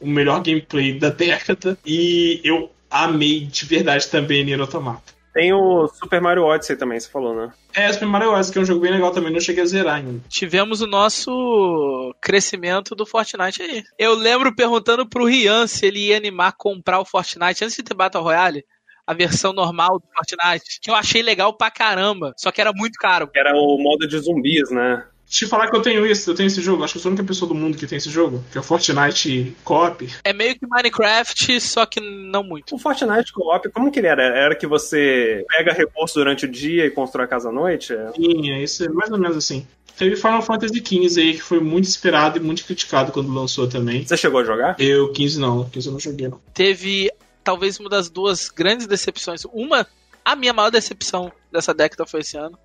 o 0.00 0.06
melhor 0.06 0.42
gameplay 0.42 0.98
da 0.98 1.10
década. 1.10 1.78
E 1.84 2.40
eu 2.44 2.70
amei 2.90 3.40
de 3.40 3.64
verdade 3.64 4.08
também 4.08 4.44
Nier 4.44 4.60
Automata. 4.60 5.12
Tem 5.32 5.50
o 5.52 5.88
Super 5.88 6.20
Mario 6.20 6.44
Odyssey 6.44 6.76
também, 6.76 7.00
você 7.00 7.08
falou, 7.08 7.34
né? 7.34 7.50
É, 7.72 7.90
Super 7.90 8.06
Mario 8.06 8.32
Odyssey, 8.32 8.52
que 8.52 8.58
é 8.58 8.62
um 8.62 8.66
jogo 8.66 8.80
bem 8.82 8.92
legal 8.92 9.12
também, 9.12 9.32
não 9.32 9.40
cheguei 9.40 9.62
a 9.62 9.66
zerar 9.66 9.94
ainda. 9.96 10.20
Tivemos 10.28 10.82
o 10.82 10.86
nosso 10.86 12.14
crescimento 12.20 12.94
do 12.94 13.06
Fortnite 13.06 13.62
aí. 13.62 13.82
Eu 13.98 14.14
lembro 14.14 14.54
perguntando 14.54 15.08
pro 15.08 15.24
Rian 15.24 15.66
se 15.66 15.86
ele 15.86 16.08
ia 16.08 16.18
animar 16.18 16.52
comprar 16.52 17.00
o 17.00 17.04
Fortnite 17.06 17.64
antes 17.64 17.74
de 17.74 17.82
ter 17.82 17.94
Battle 17.94 18.22
Royale. 18.22 18.64
A 19.04 19.14
versão 19.14 19.52
normal 19.52 19.98
do 19.98 20.06
Fortnite, 20.14 20.78
que 20.80 20.88
eu 20.88 20.94
achei 20.94 21.22
legal 21.22 21.56
pra 21.56 21.72
caramba, 21.72 22.32
só 22.36 22.52
que 22.52 22.60
era 22.60 22.72
muito 22.72 22.96
caro. 22.98 23.28
Era 23.34 23.52
o 23.52 23.76
modo 23.76 24.06
de 24.06 24.16
zumbis, 24.18 24.70
né? 24.70 25.04
Te 25.28 25.46
falar 25.46 25.70
que 25.70 25.76
eu 25.76 25.80
tenho 25.82 26.06
isso, 26.06 26.30
eu 26.30 26.34
tenho 26.34 26.46
esse 26.46 26.60
jogo. 26.60 26.84
Acho 26.84 26.92
que 26.92 26.98
eu 26.98 27.02
sou 27.02 27.08
a 27.08 27.12
única 27.12 27.26
pessoa 27.26 27.48
do 27.48 27.54
mundo 27.54 27.78
que 27.78 27.86
tem 27.86 27.96
esse 27.96 28.10
jogo, 28.10 28.44
que 28.52 28.58
é 28.58 28.60
o 28.60 28.64
Fortnite 28.64 29.56
Co-op. 29.64 30.08
É 30.24 30.32
meio 30.32 30.58
que 30.58 30.66
Minecraft, 30.66 31.60
só 31.60 31.86
que 31.86 32.00
não 32.00 32.44
muito. 32.44 32.74
O 32.74 32.78
Fortnite 32.78 33.32
Co-op, 33.32 33.70
como 33.70 33.90
que 33.90 33.98
ele 33.98 34.08
era? 34.08 34.22
Era 34.22 34.54
que 34.54 34.66
você 34.66 35.44
pega 35.48 35.72
recurso 35.72 36.14
durante 36.14 36.44
o 36.44 36.48
dia 36.48 36.84
e 36.84 36.90
constrói 36.90 37.24
a 37.24 37.28
casa 37.28 37.48
à 37.48 37.52
noite? 37.52 37.94
É. 37.94 38.12
Sim, 38.12 38.50
é 38.50 38.62
isso, 38.62 38.84
é 38.84 38.88
mais 38.88 39.10
ou 39.10 39.18
menos 39.18 39.36
assim. 39.36 39.66
Teve 39.96 40.16
Final 40.16 40.42
Fantasy 40.42 40.82
XV 40.84 41.20
aí, 41.20 41.34
que 41.34 41.42
foi 41.42 41.60
muito 41.60 41.84
esperado 41.84 42.38
e 42.38 42.40
muito 42.40 42.64
criticado 42.64 43.12
quando 43.12 43.32
lançou 43.32 43.68
também. 43.68 44.06
Você 44.06 44.16
chegou 44.16 44.40
a 44.40 44.44
jogar? 44.44 44.76
Eu, 44.78 45.12
15 45.12 45.38
não, 45.38 45.68
15 45.68 45.86
eu 45.86 45.92
não 45.92 46.00
joguei 46.00 46.28
não. 46.28 46.40
Teve 46.54 47.10
talvez 47.44 47.78
uma 47.78 47.88
das 47.88 48.08
duas 48.08 48.48
grandes 48.48 48.86
decepções. 48.86 49.44
Uma, 49.52 49.86
a 50.24 50.34
minha 50.34 50.52
maior 50.52 50.70
decepção 50.70 51.30
dessa 51.50 51.74
década 51.74 52.06
foi 52.06 52.20
esse 52.20 52.36
ano. 52.36 52.58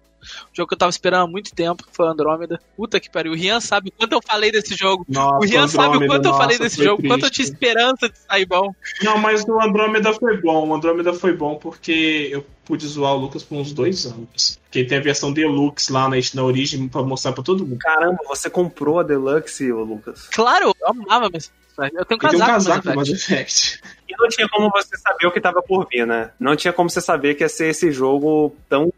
Um 0.51 0.55
jogo 0.55 0.67
que 0.67 0.73
eu 0.73 0.77
tava 0.77 0.89
esperando 0.89 1.23
há 1.23 1.27
muito 1.27 1.53
tempo, 1.53 1.85
que 1.85 1.95
foi 1.95 2.07
Andrômeda. 2.07 2.59
Puta 2.75 2.99
que 2.99 3.09
pariu. 3.09 3.33
O 3.33 3.35
Rian 3.35 3.59
sabe 3.59 3.89
o 3.89 3.91
quanto 3.91 4.13
eu 4.13 4.21
falei 4.21 4.51
desse 4.51 4.75
jogo. 4.75 5.05
Nossa, 5.07 5.37
o 5.37 5.49
Rian 5.49 5.67
sabe 5.67 5.97
o 5.97 6.07
quanto 6.07 6.25
eu 6.25 6.33
falei 6.33 6.57
desse 6.57 6.83
jogo, 6.83 7.01
quanto 7.01 7.25
eu 7.25 7.31
triste. 7.31 7.35
tinha 7.35 7.45
esperança 7.45 8.09
de 8.09 8.17
sair 8.17 8.45
bom. 8.45 8.73
Não, 9.01 9.17
mas 9.17 9.43
o 9.43 9.61
Andrômeda 9.61 10.13
foi 10.13 10.39
bom. 10.39 10.67
O 10.67 10.73
Andrômeda 10.73 11.13
foi 11.13 11.33
bom 11.33 11.55
porque 11.55 12.29
eu 12.31 12.45
pude 12.65 12.85
zoar 12.85 13.13
o 13.13 13.17
Lucas 13.17 13.43
por 13.43 13.57
uns 13.57 13.71
dois 13.71 14.05
anos. 14.05 14.59
Porque 14.63 14.83
tem 14.83 14.97
a 14.97 15.01
versão 15.01 15.31
Deluxe 15.31 15.91
lá 15.91 16.09
na, 16.09 16.17
na 16.33 16.43
Origin 16.43 16.87
pra 16.87 17.01
mostrar 17.01 17.31
pra 17.31 17.43
todo 17.43 17.65
mundo. 17.65 17.79
Caramba, 17.79 18.19
você 18.27 18.49
comprou 18.49 18.99
a 18.99 19.03
Deluxe, 19.03 19.71
ô 19.71 19.83
Lucas. 19.83 20.27
Claro, 20.27 20.73
eu 20.81 20.87
amava 20.87 21.29
Effect. 21.77 21.95
Eu 21.95 22.05
tenho 22.05 22.19
um 22.19 22.25
E 22.25 22.29
tem 22.29 22.39
um 22.39 22.41
casaco, 22.41 22.51
casaco 22.51 22.87
Mass 22.87 22.95
Mass 22.95 23.09
Effect. 23.09 23.81
E 24.09 24.15
não 24.17 24.27
tinha 24.29 24.49
como 24.49 24.69
você 24.71 24.97
saber 24.97 25.27
o 25.27 25.31
que 25.31 25.39
tava 25.39 25.61
por 25.61 25.87
vir, 25.87 26.07
né? 26.07 26.31
Não 26.39 26.55
tinha 26.55 26.73
como 26.73 26.89
você 26.89 26.99
saber 26.99 27.35
que 27.35 27.43
ia 27.43 27.49
ser 27.49 27.67
esse 27.67 27.91
jogo 27.91 28.55
tão 28.67 28.91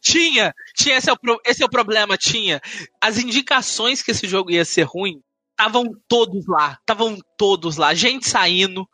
Tinha, 0.00 0.54
tinha, 0.76 0.96
esse 0.96 1.10
é, 1.10 1.12
o, 1.12 1.18
pro- 1.18 1.40
esse 1.44 1.62
é 1.62 1.66
o 1.66 1.70
problema, 1.70 2.16
tinha. 2.16 2.60
As 3.00 3.18
indicações 3.18 4.00
que 4.02 4.12
esse 4.12 4.26
jogo 4.26 4.50
ia 4.50 4.64
ser 4.64 4.82
ruim, 4.82 5.20
estavam 5.58 5.84
todos 6.08 6.46
lá, 6.46 6.78
estavam 6.80 7.18
todos 7.36 7.76
lá. 7.76 7.92
Gente 7.94 8.28
saindo, 8.28 8.86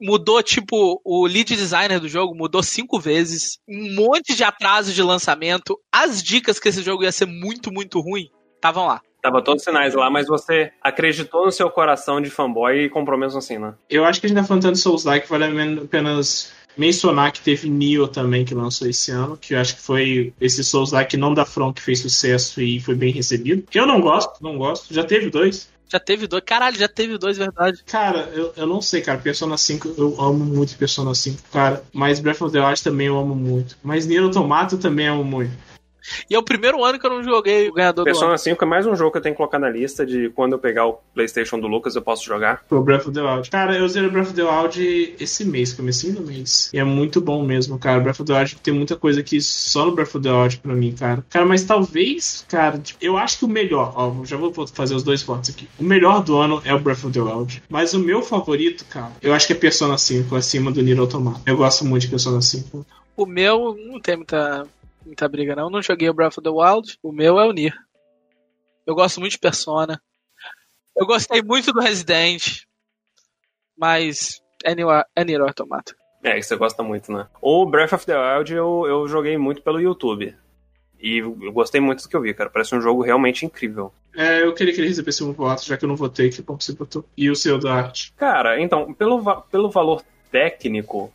mudou, 0.00 0.40
tipo, 0.42 1.00
o 1.04 1.26
lead 1.26 1.54
designer 1.56 1.98
do 1.98 2.08
jogo 2.08 2.34
mudou 2.34 2.62
cinco 2.62 3.00
vezes, 3.00 3.58
um 3.68 3.94
monte 3.94 4.34
de 4.34 4.44
atraso 4.44 4.92
de 4.92 5.02
lançamento. 5.02 5.78
As 5.92 6.22
dicas 6.22 6.60
que 6.60 6.68
esse 6.68 6.82
jogo 6.82 7.02
ia 7.02 7.12
ser 7.12 7.26
muito, 7.26 7.72
muito 7.72 8.00
ruim, 8.00 8.28
estavam 8.54 8.86
lá. 8.86 9.02
Tava 9.20 9.42
todos 9.42 9.60
os 9.60 9.64
sinais 9.64 9.94
lá, 9.94 10.10
mas 10.10 10.26
você 10.26 10.72
acreditou 10.82 11.44
no 11.44 11.52
seu 11.52 11.70
coração 11.70 12.20
de 12.20 12.28
fanboy 12.28 12.84
e 12.84 12.90
comprou 12.90 13.16
mesmo 13.16 13.38
assim, 13.38 13.56
né? 13.56 13.74
Eu 13.88 14.04
acho 14.04 14.20
que 14.20 14.26
a 14.26 14.28
gente 14.28 14.38
tá 14.38 14.44
falando 14.44 14.62
tanto 14.62 14.74
de 14.74 14.80
Souls-like, 14.80 15.28
vale 15.28 15.44
apenas 15.80 16.52
mencionar 16.76 17.32
que 17.32 17.40
teve 17.40 17.68
Nioh 17.68 18.08
também, 18.08 18.44
que 18.44 18.54
lançou 18.54 18.88
esse 18.88 19.10
ano, 19.10 19.36
que 19.36 19.54
eu 19.54 19.58
acho 19.58 19.76
que 19.76 19.82
foi 19.82 20.32
esse 20.40 20.64
Souls 20.64 20.92
lá 20.92 21.04
que 21.04 21.16
não 21.16 21.34
da 21.34 21.44
From 21.44 21.72
que 21.72 21.82
fez 21.82 22.00
sucesso 22.00 22.60
e 22.60 22.80
foi 22.80 22.94
bem 22.94 23.12
recebido. 23.12 23.64
Eu 23.74 23.86
não 23.86 24.00
gosto, 24.00 24.42
não 24.42 24.56
gosto. 24.56 24.92
Já 24.92 25.04
teve 25.04 25.30
dois. 25.30 25.68
Já 25.92 26.00
teve 26.00 26.26
dois. 26.26 26.42
Caralho, 26.46 26.78
já 26.78 26.88
teve 26.88 27.18
dois, 27.18 27.36
verdade. 27.36 27.82
Cara, 27.84 28.30
eu, 28.32 28.52
eu 28.56 28.66
não 28.66 28.80
sei, 28.80 29.02
cara. 29.02 29.18
Persona 29.18 29.58
5, 29.58 29.94
eu 29.98 30.18
amo 30.18 30.42
muito 30.42 30.74
Persona 30.78 31.14
5, 31.14 31.42
cara. 31.52 31.84
Mas 31.92 32.18
Breath 32.18 32.40
of 32.40 32.52
the 32.52 32.64
Wild 32.64 32.82
também 32.82 33.08
eu 33.08 33.18
amo 33.18 33.34
muito. 33.34 33.76
Mas 33.82 34.06
Nier 34.06 34.22
Automata 34.22 34.74
eu 34.74 34.80
também 34.80 35.06
amo 35.06 35.22
muito. 35.22 35.52
E 36.28 36.34
é 36.34 36.38
o 36.38 36.42
primeiro 36.42 36.84
ano 36.84 36.98
que 36.98 37.06
eu 37.06 37.10
não 37.10 37.22
joguei 37.22 37.68
o 37.68 37.72
ganhador 37.72 38.04
Persona 38.04 38.26
do 38.26 38.30
ano. 38.30 38.38
5 38.38 38.64
é 38.64 38.66
mais 38.66 38.86
um 38.86 38.94
jogo 38.94 39.12
que 39.12 39.18
eu 39.18 39.22
tenho 39.22 39.34
que 39.34 39.36
colocar 39.36 39.58
na 39.58 39.68
lista 39.68 40.04
de 40.04 40.30
quando 40.30 40.52
eu 40.52 40.58
pegar 40.58 40.86
o 40.86 40.98
PlayStation 41.14 41.58
do 41.58 41.66
Lucas 41.66 41.94
eu 41.94 42.02
posso 42.02 42.24
jogar. 42.24 42.64
Foi 42.68 42.78
o 42.78 42.82
Breath 42.82 43.06
of 43.06 43.12
the 43.12 43.20
Wild. 43.20 43.50
Cara, 43.50 43.76
eu 43.76 43.88
zerei 43.88 44.08
Breath 44.10 44.28
of 44.28 44.34
the 44.34 44.42
Wild 44.42 45.14
esse 45.20 45.44
mês, 45.44 45.72
comecinho 45.72 46.14
do 46.14 46.22
mês. 46.22 46.70
E 46.72 46.78
é 46.78 46.84
muito 46.84 47.20
bom 47.20 47.44
mesmo, 47.44 47.78
cara. 47.78 48.00
Breath 48.00 48.20
of 48.20 48.24
the 48.24 48.38
Wild 48.38 48.56
tem 48.56 48.74
muita 48.74 48.96
coisa 48.96 49.20
aqui 49.20 49.40
só 49.40 49.86
no 49.86 49.92
Breath 49.92 50.14
of 50.14 50.20
the 50.20 50.32
Wild 50.32 50.58
pra 50.58 50.74
mim, 50.74 50.92
cara. 50.92 51.24
Cara, 51.30 51.46
mas 51.46 51.64
talvez, 51.64 52.44
cara, 52.48 52.78
tipo, 52.78 52.98
eu 53.02 53.16
acho 53.16 53.38
que 53.38 53.44
o 53.44 53.48
melhor, 53.48 53.92
ó, 53.96 54.24
já 54.24 54.36
vou 54.36 54.52
fazer 54.68 54.94
os 54.94 55.02
dois 55.02 55.22
votos 55.22 55.50
aqui. 55.50 55.68
O 55.78 55.84
melhor 55.84 56.22
do 56.22 56.36
ano 56.36 56.62
é 56.64 56.74
o 56.74 56.78
Breath 56.78 57.04
of 57.04 57.12
the 57.12 57.20
Wild. 57.20 57.62
Mas 57.68 57.94
o 57.94 57.98
meu 57.98 58.22
favorito, 58.22 58.84
cara, 58.86 59.12
eu 59.22 59.32
acho 59.32 59.46
que 59.46 59.52
é 59.52 59.56
Persona 59.56 59.96
5, 59.96 60.34
acima 60.34 60.70
do 60.70 60.82
Nier 60.82 60.98
Automata. 60.98 61.40
Eu 61.46 61.56
gosto 61.56 61.84
muito 61.84 62.02
de 62.02 62.08
Persona 62.08 62.40
5. 62.40 62.84
O 63.16 63.26
meu 63.26 63.76
não 63.86 64.00
tem 64.00 64.16
muita, 64.16 64.66
muita 65.04 65.28
briga, 65.28 65.56
não. 65.56 65.64
Eu 65.64 65.70
não 65.70 65.82
joguei 65.82 66.08
o 66.08 66.14
Breath 66.14 66.38
of 66.38 66.42
the 66.42 66.50
Wild. 66.50 66.98
O 67.02 67.12
meu 67.12 67.38
é 67.38 67.46
o 67.46 67.52
Nier. 67.52 67.74
Eu 68.86 68.94
gosto 68.94 69.20
muito 69.20 69.32
de 69.32 69.38
Persona. 69.38 70.00
Eu 70.96 71.06
gostei 71.06 71.42
muito 71.42 71.72
do 71.72 71.80
Resident. 71.80 72.62
Mas 73.76 74.42
é 74.64 74.74
Nier, 74.74 75.06
é 75.16 75.34
Automata. 75.36 75.94
É, 76.22 76.34
que 76.34 76.42
você 76.42 76.56
gosta 76.56 76.82
muito, 76.82 77.12
né? 77.12 77.26
O 77.40 77.66
Breath 77.66 77.92
of 77.92 78.06
the 78.06 78.16
Wild 78.16 78.52
eu, 78.52 78.84
eu 78.86 79.08
joguei 79.08 79.36
muito 79.36 79.60
pelo 79.62 79.80
YouTube. 79.80 80.36
E 81.00 81.18
eu 81.18 81.52
gostei 81.52 81.80
muito 81.80 82.02
do 82.02 82.08
que 82.08 82.14
eu 82.14 82.20
vi, 82.20 82.32
cara. 82.32 82.48
Parece 82.48 82.76
um 82.76 82.80
jogo 82.80 83.02
realmente 83.02 83.44
incrível. 83.44 83.92
É, 84.16 84.44
eu 84.44 84.54
queria 84.54 84.72
que 84.72 84.80
ele 84.80 84.88
recebesse 84.88 85.24
um 85.24 85.32
voto, 85.32 85.66
já 85.66 85.76
que 85.76 85.84
eu 85.84 85.88
não 85.88 85.96
votei, 85.96 86.30
que 86.30 86.40
bom 86.42 86.56
que 86.56 86.64
você 86.64 86.72
votou. 86.72 87.04
E 87.16 87.28
o 87.28 87.34
seu 87.34 87.58
da 87.58 87.74
arte? 87.74 88.12
Cara, 88.16 88.60
então, 88.60 88.94
pelo, 88.94 89.42
pelo 89.42 89.68
valor 89.68 90.02
técnico, 90.30 91.12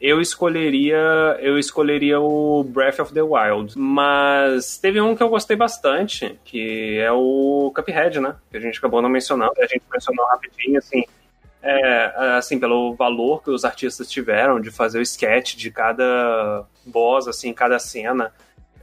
eu 0.00 0.20
escolheria 0.20 1.36
eu 1.40 1.58
escolheria 1.58 2.18
o 2.20 2.64
Breath 2.64 3.00
of 3.00 3.12
the 3.12 3.22
Wild. 3.22 3.78
Mas 3.78 4.78
teve 4.78 5.00
um 5.00 5.14
que 5.14 5.22
eu 5.22 5.28
gostei 5.28 5.56
bastante, 5.56 6.38
que 6.44 6.98
é 6.98 7.12
o 7.12 7.72
Cuphead, 7.74 8.20
né? 8.20 8.36
Que 8.50 8.56
a 8.56 8.60
gente 8.60 8.78
acabou 8.78 9.02
não 9.02 9.08
mencionando. 9.08 9.52
A 9.58 9.66
gente 9.66 9.82
mencionou 9.92 10.26
rapidinho, 10.26 10.78
assim. 10.78 11.04
É, 11.62 12.36
assim, 12.38 12.58
pelo 12.58 12.94
valor 12.94 13.42
que 13.42 13.50
os 13.50 13.66
artistas 13.66 14.10
tiveram 14.10 14.58
de 14.58 14.70
fazer 14.70 14.98
o 14.98 15.02
sketch 15.02 15.56
de 15.56 15.70
cada 15.70 16.64
boss, 16.86 17.28
assim, 17.28 17.52
cada 17.52 17.78
cena 17.78 18.32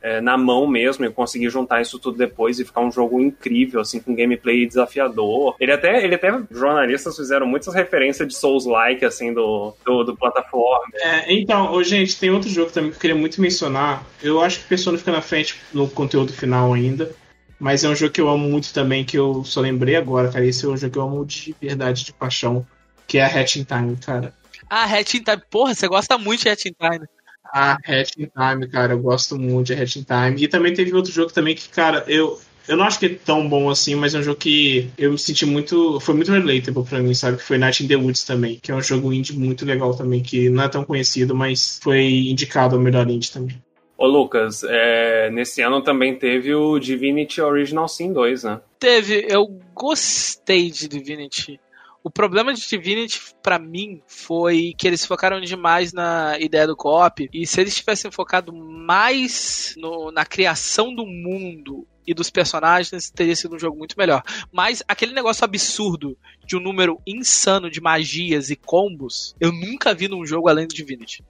é, 0.01 0.21
na 0.21 0.37
mão 0.37 0.67
mesmo 0.67 1.05
e 1.05 1.11
conseguir 1.11 1.49
juntar 1.49 1.81
isso 1.81 1.99
tudo 1.99 2.17
depois 2.17 2.59
e 2.59 2.65
ficar 2.65 2.81
um 2.81 2.91
jogo 2.91 3.19
incrível, 3.19 3.81
assim, 3.81 3.99
com 3.99 4.15
gameplay 4.15 4.65
desafiador. 4.65 5.55
Ele 5.59 5.71
até, 5.71 6.03
ele 6.03 6.15
até, 6.15 6.31
jornalistas 6.51 7.15
fizeram 7.15 7.45
muitas 7.45 7.73
referências 7.73 8.27
de 8.27 8.35
Souls-like, 8.35 9.03
assim, 9.05 9.33
do, 9.33 9.73
do, 9.85 10.03
do 10.03 10.15
plataforma. 10.15 10.85
É, 10.95 11.33
então, 11.33 11.71
ô, 11.73 11.83
gente, 11.83 12.19
tem 12.19 12.29
outro 12.29 12.49
jogo 12.49 12.71
também 12.71 12.91
que 12.91 12.97
eu 12.97 13.01
queria 13.01 13.15
muito 13.15 13.41
mencionar. 13.41 14.03
Eu 14.21 14.41
acho 14.41 14.59
que 14.59 14.65
o 14.65 14.69
Persona 14.69 14.97
fica 14.97 15.11
na 15.11 15.21
frente 15.21 15.55
no 15.73 15.89
conteúdo 15.89 16.31
final 16.31 16.73
ainda. 16.73 17.11
Mas 17.59 17.83
é 17.83 17.89
um 17.89 17.95
jogo 17.95 18.13
que 18.13 18.21
eu 18.21 18.29
amo 18.29 18.47
muito 18.47 18.71
também, 18.71 19.03
que 19.03 19.17
eu 19.17 19.43
só 19.43 19.61
lembrei 19.61 19.95
agora, 19.95 20.31
cara. 20.31 20.45
Esse 20.45 20.65
é 20.65 20.67
um 20.67 20.77
jogo 20.77 20.93
que 20.93 20.99
eu 20.99 21.03
amo 21.03 21.25
de 21.25 21.55
verdade, 21.59 22.05
de 22.05 22.13
paixão. 22.13 22.65
Que 23.07 23.17
é 23.17 23.23
a 23.23 23.27
Hatching 23.27 23.63
Time, 23.63 23.95
cara. 23.95 24.33
Ah, 24.69 24.83
Hatch 24.83 25.15
in 25.15 25.23
Time. 25.23 25.41
Porra, 25.49 25.73
você 25.73 25.87
gosta 25.87 26.17
muito 26.17 26.41
de 26.41 26.49
Hatch 26.49 26.65
in 26.65 26.73
Time. 26.73 27.07
A 27.53 27.73
Hatching 27.73 28.29
Time, 28.35 28.67
cara, 28.67 28.93
eu 28.93 28.99
gosto 28.99 29.37
muito 29.37 29.67
de 29.67 29.73
Hatching 29.73 30.03
Time. 30.03 30.43
E 30.43 30.47
também 30.47 30.73
teve 30.73 30.93
outro 30.93 31.11
jogo 31.11 31.31
também 31.31 31.55
que, 31.55 31.69
cara, 31.69 32.03
eu. 32.07 32.39
Eu 32.67 32.75
não 32.75 32.83
acho 32.83 32.99
que 32.99 33.05
é 33.05 33.09
tão 33.09 33.47
bom 33.47 33.69
assim, 33.69 33.95
mas 33.95 34.13
é 34.13 34.19
um 34.19 34.23
jogo 34.23 34.37
que 34.37 34.89
eu 34.97 35.11
me 35.11 35.17
senti 35.17 35.45
muito. 35.45 36.01
Foi 36.01 36.13
muito 36.13 36.31
relatable 36.33 36.83
pra 36.83 36.99
mim, 36.99 37.13
sabe? 37.13 37.37
Que 37.37 37.43
foi 37.43 37.57
Night 37.57 37.81
in 37.81 37.87
the 37.87 37.95
Woods 37.95 38.25
também, 38.25 38.59
que 38.61 38.71
é 38.73 38.75
um 38.75 38.81
jogo 38.81 39.13
indie 39.13 39.37
muito 39.39 39.63
legal 39.63 39.95
também, 39.95 40.21
que 40.21 40.49
não 40.49 40.63
é 40.63 40.67
tão 40.67 40.83
conhecido, 40.83 41.33
mas 41.33 41.79
foi 41.81 42.27
indicado 42.27 42.75
ao 42.75 42.81
melhor 42.81 43.09
indie 43.09 43.31
também. 43.31 43.57
Ô 43.97 44.05
Lucas, 44.05 44.63
é, 44.63 45.31
nesse 45.31 45.61
ano 45.61 45.81
também 45.81 46.13
teve 46.15 46.53
o 46.53 46.77
Divinity 46.77 47.41
Original 47.41 47.87
Sin 47.87 48.13
2, 48.13 48.43
né? 48.43 48.61
Teve, 48.77 49.25
eu 49.27 49.47
gostei 49.73 50.69
de 50.69 50.87
Divinity. 50.87 51.59
O 52.07 52.09
problema 52.09 52.53
de 52.53 52.65
Divinity, 52.65 53.19
pra 53.43 53.59
mim, 53.59 54.01
foi 54.07 54.73
que 54.77 54.87
eles 54.87 55.05
focaram 55.05 55.41
demais 55.41 55.91
na 55.91 56.39
ideia 56.39 56.65
do 56.65 56.73
co-op. 56.73 57.27
E 57.33 57.45
se 57.45 57.59
eles 57.59 57.75
tivessem 57.75 58.09
focado 58.09 58.53
mais 58.53 59.75
no- 59.77 60.09
na 60.09 60.25
criação 60.25 60.95
do 60.95 61.05
mundo 61.05 61.85
e 62.07 62.13
dos 62.13 62.29
personagens, 62.29 63.11
teria 63.11 63.35
sido 63.35 63.57
um 63.57 63.59
jogo 63.59 63.77
muito 63.77 63.95
melhor. 63.97 64.23
Mas 64.53 64.81
aquele 64.87 65.11
negócio 65.13 65.43
absurdo 65.43 66.17
de 66.45 66.55
um 66.55 66.61
número 66.61 66.97
insano 67.05 67.69
de 67.69 67.81
magias 67.81 68.49
e 68.49 68.55
combos, 68.55 69.35
eu 69.37 69.51
nunca 69.51 69.93
vi 69.93 70.07
num 70.07 70.25
jogo 70.25 70.47
além 70.47 70.65
do 70.65 70.73
Divinity. 70.73 71.25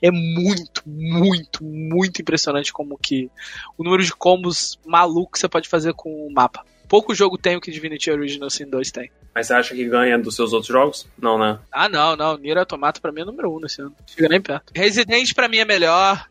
É 0.00 0.12
muito, 0.12 0.84
muito, 0.86 1.64
muito 1.64 2.22
impressionante 2.22 2.72
como 2.72 2.96
que 2.96 3.28
o 3.76 3.82
número 3.82 4.04
de 4.04 4.14
combos 4.14 4.78
malucos 4.86 5.32
que 5.32 5.38
você 5.40 5.48
pode 5.48 5.68
fazer 5.68 5.94
com 5.94 6.28
o 6.28 6.32
mapa. 6.32 6.64
Pouco 6.92 7.14
jogo 7.14 7.38
tem 7.38 7.56
o 7.56 7.60
que 7.62 7.70
Divinity 7.70 8.10
Original 8.10 8.50
Sin 8.50 8.66
2 8.66 8.90
tem. 8.90 9.10
Mas 9.34 9.46
você 9.46 9.54
acha 9.54 9.74
que 9.74 9.82
ganha 9.88 10.18
dos 10.18 10.36
seus 10.36 10.52
outros 10.52 10.70
jogos? 10.70 11.08
Não, 11.18 11.38
né? 11.38 11.58
Ah, 11.72 11.88
não, 11.88 12.14
não. 12.14 12.36
Nier 12.36 12.58
Automata 12.58 13.00
pra 13.00 13.10
mim 13.10 13.22
é 13.22 13.24
número 13.24 13.50
1 13.50 13.56
um 13.56 13.60
nesse 13.60 13.80
ano. 13.80 13.96
Chega 14.06 14.28
nem 14.28 14.42
perto. 14.42 14.70
Resident 14.76 15.32
pra 15.32 15.48
mim 15.48 15.56
é 15.56 15.64
melhor. 15.64 16.26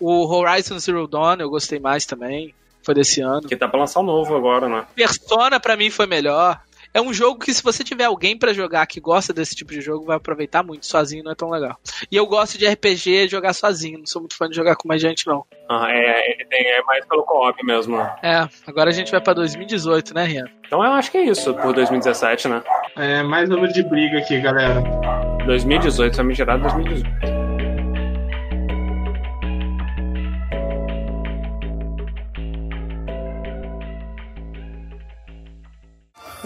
O 0.00 0.24
Horizon 0.26 0.78
Zero 0.78 1.06
Dawn 1.06 1.36
eu 1.40 1.50
gostei 1.50 1.78
mais 1.78 2.06
também. 2.06 2.54
Foi 2.82 2.94
desse 2.94 3.20
ano. 3.20 3.46
Que 3.46 3.56
tá 3.56 3.68
pra 3.68 3.80
lançar 3.80 4.00
o 4.00 4.04
novo 4.04 4.34
agora, 4.34 4.70
né? 4.70 4.86
Persona 4.94 5.60
pra 5.60 5.76
mim 5.76 5.90
foi 5.90 6.06
melhor. 6.06 6.62
É 6.96 7.00
um 7.02 7.12
jogo 7.12 7.40
que 7.40 7.52
se 7.52 7.62
você 7.62 7.84
tiver 7.84 8.04
alguém 8.04 8.38
pra 8.38 8.54
jogar 8.54 8.86
que 8.86 8.98
gosta 8.98 9.30
desse 9.30 9.54
tipo 9.54 9.70
de 9.70 9.82
jogo, 9.82 10.06
vai 10.06 10.16
aproveitar 10.16 10.62
muito. 10.62 10.86
Sozinho 10.86 11.22
não 11.22 11.32
é 11.32 11.34
tão 11.34 11.50
legal. 11.50 11.76
E 12.10 12.16
eu 12.16 12.26
gosto 12.26 12.56
de 12.56 12.66
RPG 12.66 13.28
jogar 13.28 13.52
sozinho. 13.52 13.98
Não 13.98 14.06
sou 14.06 14.22
muito 14.22 14.34
fã 14.34 14.48
de 14.48 14.56
jogar 14.56 14.76
com 14.76 14.88
mais 14.88 15.02
gente, 15.02 15.26
não. 15.26 15.44
Ah, 15.68 15.88
é, 15.90 16.42
tem, 16.48 16.66
é 16.66 16.82
mais 16.84 17.04
pelo 17.04 17.22
co-op 17.24 17.62
mesmo. 17.66 17.98
É, 18.22 18.48
agora 18.66 18.88
a 18.88 18.92
gente 18.94 19.12
vai 19.12 19.20
pra 19.20 19.34
2018, 19.34 20.14
né, 20.14 20.24
Rian? 20.24 20.46
Então 20.66 20.82
eu 20.82 20.92
acho 20.92 21.10
que 21.10 21.18
é 21.18 21.24
isso 21.24 21.52
por 21.52 21.74
2017, 21.74 22.48
né? 22.48 22.62
É, 22.96 23.22
mais 23.22 23.46
número 23.50 23.70
de 23.70 23.82
briga 23.82 24.16
aqui, 24.16 24.40
galera. 24.40 24.80
2018, 25.44 26.16
vai 26.16 26.24
me 26.24 26.32
gerar 26.32 26.56
2018. 26.56 27.45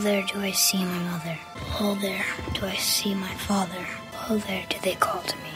There 0.01 0.25
do 0.33 0.41
I 0.41 0.53
see 0.53 0.79
my 0.79 0.99
mother. 1.11 1.39
Oh, 1.81 1.95
there 2.01 2.25
do 2.55 2.67
I 2.67 2.77
see 2.77 3.15
my 3.15 3.35
father. 3.47 3.87
Oh, 4.29 4.39
there 4.39 4.65
do 4.69 4.79
they 4.81 4.97
call 4.97 5.21
to 5.23 5.37
me. 5.37 5.51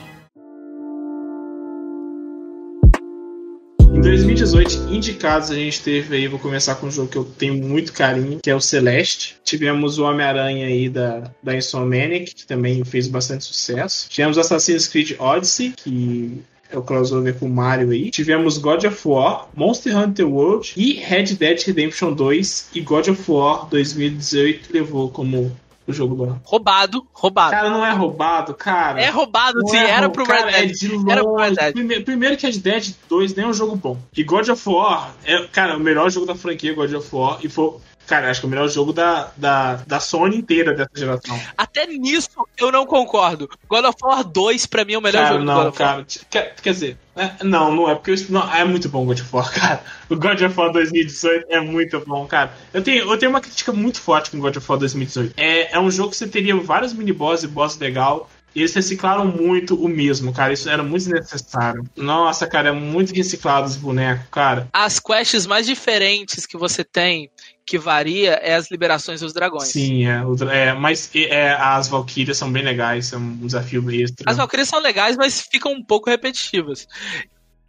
Em 3.94 4.00
2018, 4.00 4.92
indicados 4.92 5.50
a 5.50 5.54
gente 5.54 5.80
teve 5.80 6.16
aí, 6.16 6.26
vou 6.26 6.38
começar 6.38 6.74
com 6.74 6.88
um 6.88 6.90
jogo 6.90 7.08
que 7.08 7.16
eu 7.16 7.24
tenho 7.24 7.54
muito 7.54 7.92
carinho, 7.92 8.40
que 8.42 8.50
é 8.50 8.54
o 8.54 8.60
Celeste. 8.60 9.36
Tivemos 9.44 9.98
o 9.98 10.04
Homem-Aranha 10.04 10.66
aí 10.66 10.88
da, 10.88 11.30
da 11.42 11.56
Insomniac, 11.56 12.34
que 12.34 12.44
também 12.44 12.84
fez 12.84 13.06
bastante 13.06 13.44
sucesso. 13.44 14.08
Tivemos 14.10 14.36
Assassin's 14.36 14.88
Creed 14.88 15.12
Odyssey, 15.18 15.74
que 15.76 16.42
é 16.76 16.78
o 16.78 16.82
crossover 16.82 17.38
com 17.38 17.46
o 17.46 17.50
Mario 17.50 17.90
aí. 17.90 18.10
Tivemos 18.10 18.58
God 18.58 18.84
of 18.84 19.08
War, 19.08 19.48
Monster 19.54 19.96
Hunter 19.96 20.28
World 20.28 20.72
e 20.76 20.94
Red 20.94 21.34
Dead 21.34 21.60
Redemption 21.64 22.12
2. 22.12 22.70
E 22.74 22.80
God 22.80 23.08
of 23.08 23.30
War 23.30 23.66
2018 23.68 24.72
levou 24.72 25.10
como 25.10 25.54
o 25.86 25.92
jogo 25.92 26.14
do 26.14 26.24
ano. 26.24 26.40
Roubado, 26.44 27.06
roubado. 27.12 27.50
Cara, 27.50 27.70
não 27.70 27.84
é 27.84 27.92
roubado, 27.92 28.54
cara. 28.54 29.00
É 29.02 29.10
roubado, 29.10 29.58
Não 29.58 29.68
sim. 29.68 29.76
é 29.76 29.90
era 29.90 30.08
pro 30.08 30.24
cara, 30.24 30.50
Red 30.50 30.66
Dead. 30.68 30.70
É 30.70 30.72
de 30.72 31.10
Era 31.10 31.22
pro 31.22 31.36
Red. 31.36 31.54
Dead. 31.54 31.72
Primeiro, 31.74 32.04
primeiro 32.04 32.36
que 32.36 32.46
Red 32.46 32.58
Dead 32.58 32.94
2 33.08 33.34
nem 33.34 33.44
é 33.44 33.48
um 33.48 33.52
jogo 33.52 33.76
bom. 33.76 33.98
E 34.16 34.22
God 34.22 34.48
of 34.48 34.68
War 34.68 35.14
é, 35.24 35.46
cara, 35.52 35.76
o 35.76 35.80
melhor 35.80 36.10
jogo 36.10 36.26
da 36.26 36.34
franquia 36.34 36.74
God 36.74 36.92
of 36.94 37.08
War. 37.14 37.38
E 37.42 37.48
foi, 37.48 37.74
cara, 38.06 38.30
acho 38.30 38.40
que 38.40 38.46
é 38.46 38.48
o 38.48 38.50
melhor 38.50 38.68
jogo 38.68 38.92
da, 38.92 39.30
da, 39.36 39.76
da 39.86 40.00
Sony 40.00 40.36
inteira 40.36 40.74
dessa 40.74 40.90
geração. 40.94 41.40
Até 41.56 41.86
nisso 41.86 42.30
eu 42.58 42.70
não 42.70 42.86
concordo. 42.86 43.48
God 43.68 43.84
of 43.84 43.96
War 44.02 44.24
2 44.24 44.66
pra 44.66 44.84
mim 44.84 44.94
é 44.94 44.98
o 44.98 45.02
melhor 45.02 45.22
cara, 45.22 45.34
jogo 45.34 45.40
do 45.40 45.46
não, 45.46 45.54
God 45.54 45.66
of 45.68 45.82
War. 45.82 45.94
cara. 45.94 46.06
Quer, 46.30 46.54
quer 46.62 46.72
dizer, 46.72 46.98
é, 47.16 47.44
não, 47.44 47.74
não 47.74 47.90
é 47.90 47.94
porque 47.94 48.12
isso 48.12 48.32
não, 48.32 48.52
é 48.52 48.64
muito 48.64 48.88
bom 48.88 49.04
God 49.04 49.20
of 49.20 49.28
War, 49.32 49.52
cara. 49.54 49.82
O 50.08 50.16
God 50.16 50.40
of 50.40 50.58
War 50.58 50.72
2018 50.72 51.46
é 51.48 51.60
muito 51.60 52.00
bom, 52.00 52.26
cara. 52.26 52.52
Eu 52.72 52.82
tenho, 52.82 53.10
eu 53.10 53.18
tenho 53.18 53.30
uma 53.30 53.40
crítica 53.40 53.72
muito 53.72 54.00
forte 54.00 54.30
com 54.30 54.38
God 54.38 54.56
of 54.56 54.66
War 54.68 54.78
2018. 54.78 55.34
É, 55.36 55.74
é 55.74 55.80
um 55.80 55.90
jogo 55.90 56.10
que 56.10 56.16
você 56.16 56.26
teria 56.26 56.56
vários 56.56 56.92
mini-boss 56.92 57.42
e 57.42 57.48
boss 57.48 57.78
legal. 57.78 58.28
E 58.54 58.60
eles 58.60 58.72
reciclaram 58.72 59.26
muito 59.26 59.74
o 59.74 59.88
mesmo, 59.88 60.32
cara. 60.32 60.52
Isso 60.52 60.68
era 60.70 60.82
muito 60.82 61.04
desnecessário. 61.04 61.84
Nossa, 61.96 62.46
cara, 62.46 62.68
é 62.68 62.72
muito 62.72 63.12
reciclado 63.12 63.66
os 63.66 63.76
bonecos, 63.76 64.26
cara. 64.30 64.68
As 64.72 65.00
quests 65.00 65.46
mais 65.46 65.66
diferentes 65.66 66.46
que 66.46 66.56
você 66.56 66.84
tem, 66.84 67.28
que 67.66 67.76
varia, 67.78 68.34
é 68.34 68.54
as 68.54 68.70
liberações 68.70 69.20
dos 69.20 69.32
dragões. 69.32 69.68
Sim, 69.68 70.06
é. 70.06 70.22
é 70.52 70.72
mas 70.72 71.10
é, 71.14 71.52
as 71.52 71.88
Valkyrias 71.88 72.38
são 72.38 72.50
bem 72.52 72.62
legais, 72.62 73.06
são 73.06 73.20
um 73.20 73.46
desafio 73.46 73.90
extra. 73.90 74.30
As 74.30 74.36
Valkyrias 74.36 74.68
são 74.68 74.80
legais, 74.80 75.16
mas 75.16 75.40
ficam 75.40 75.72
um 75.72 75.84
pouco 75.84 76.08
repetitivas. 76.08 76.86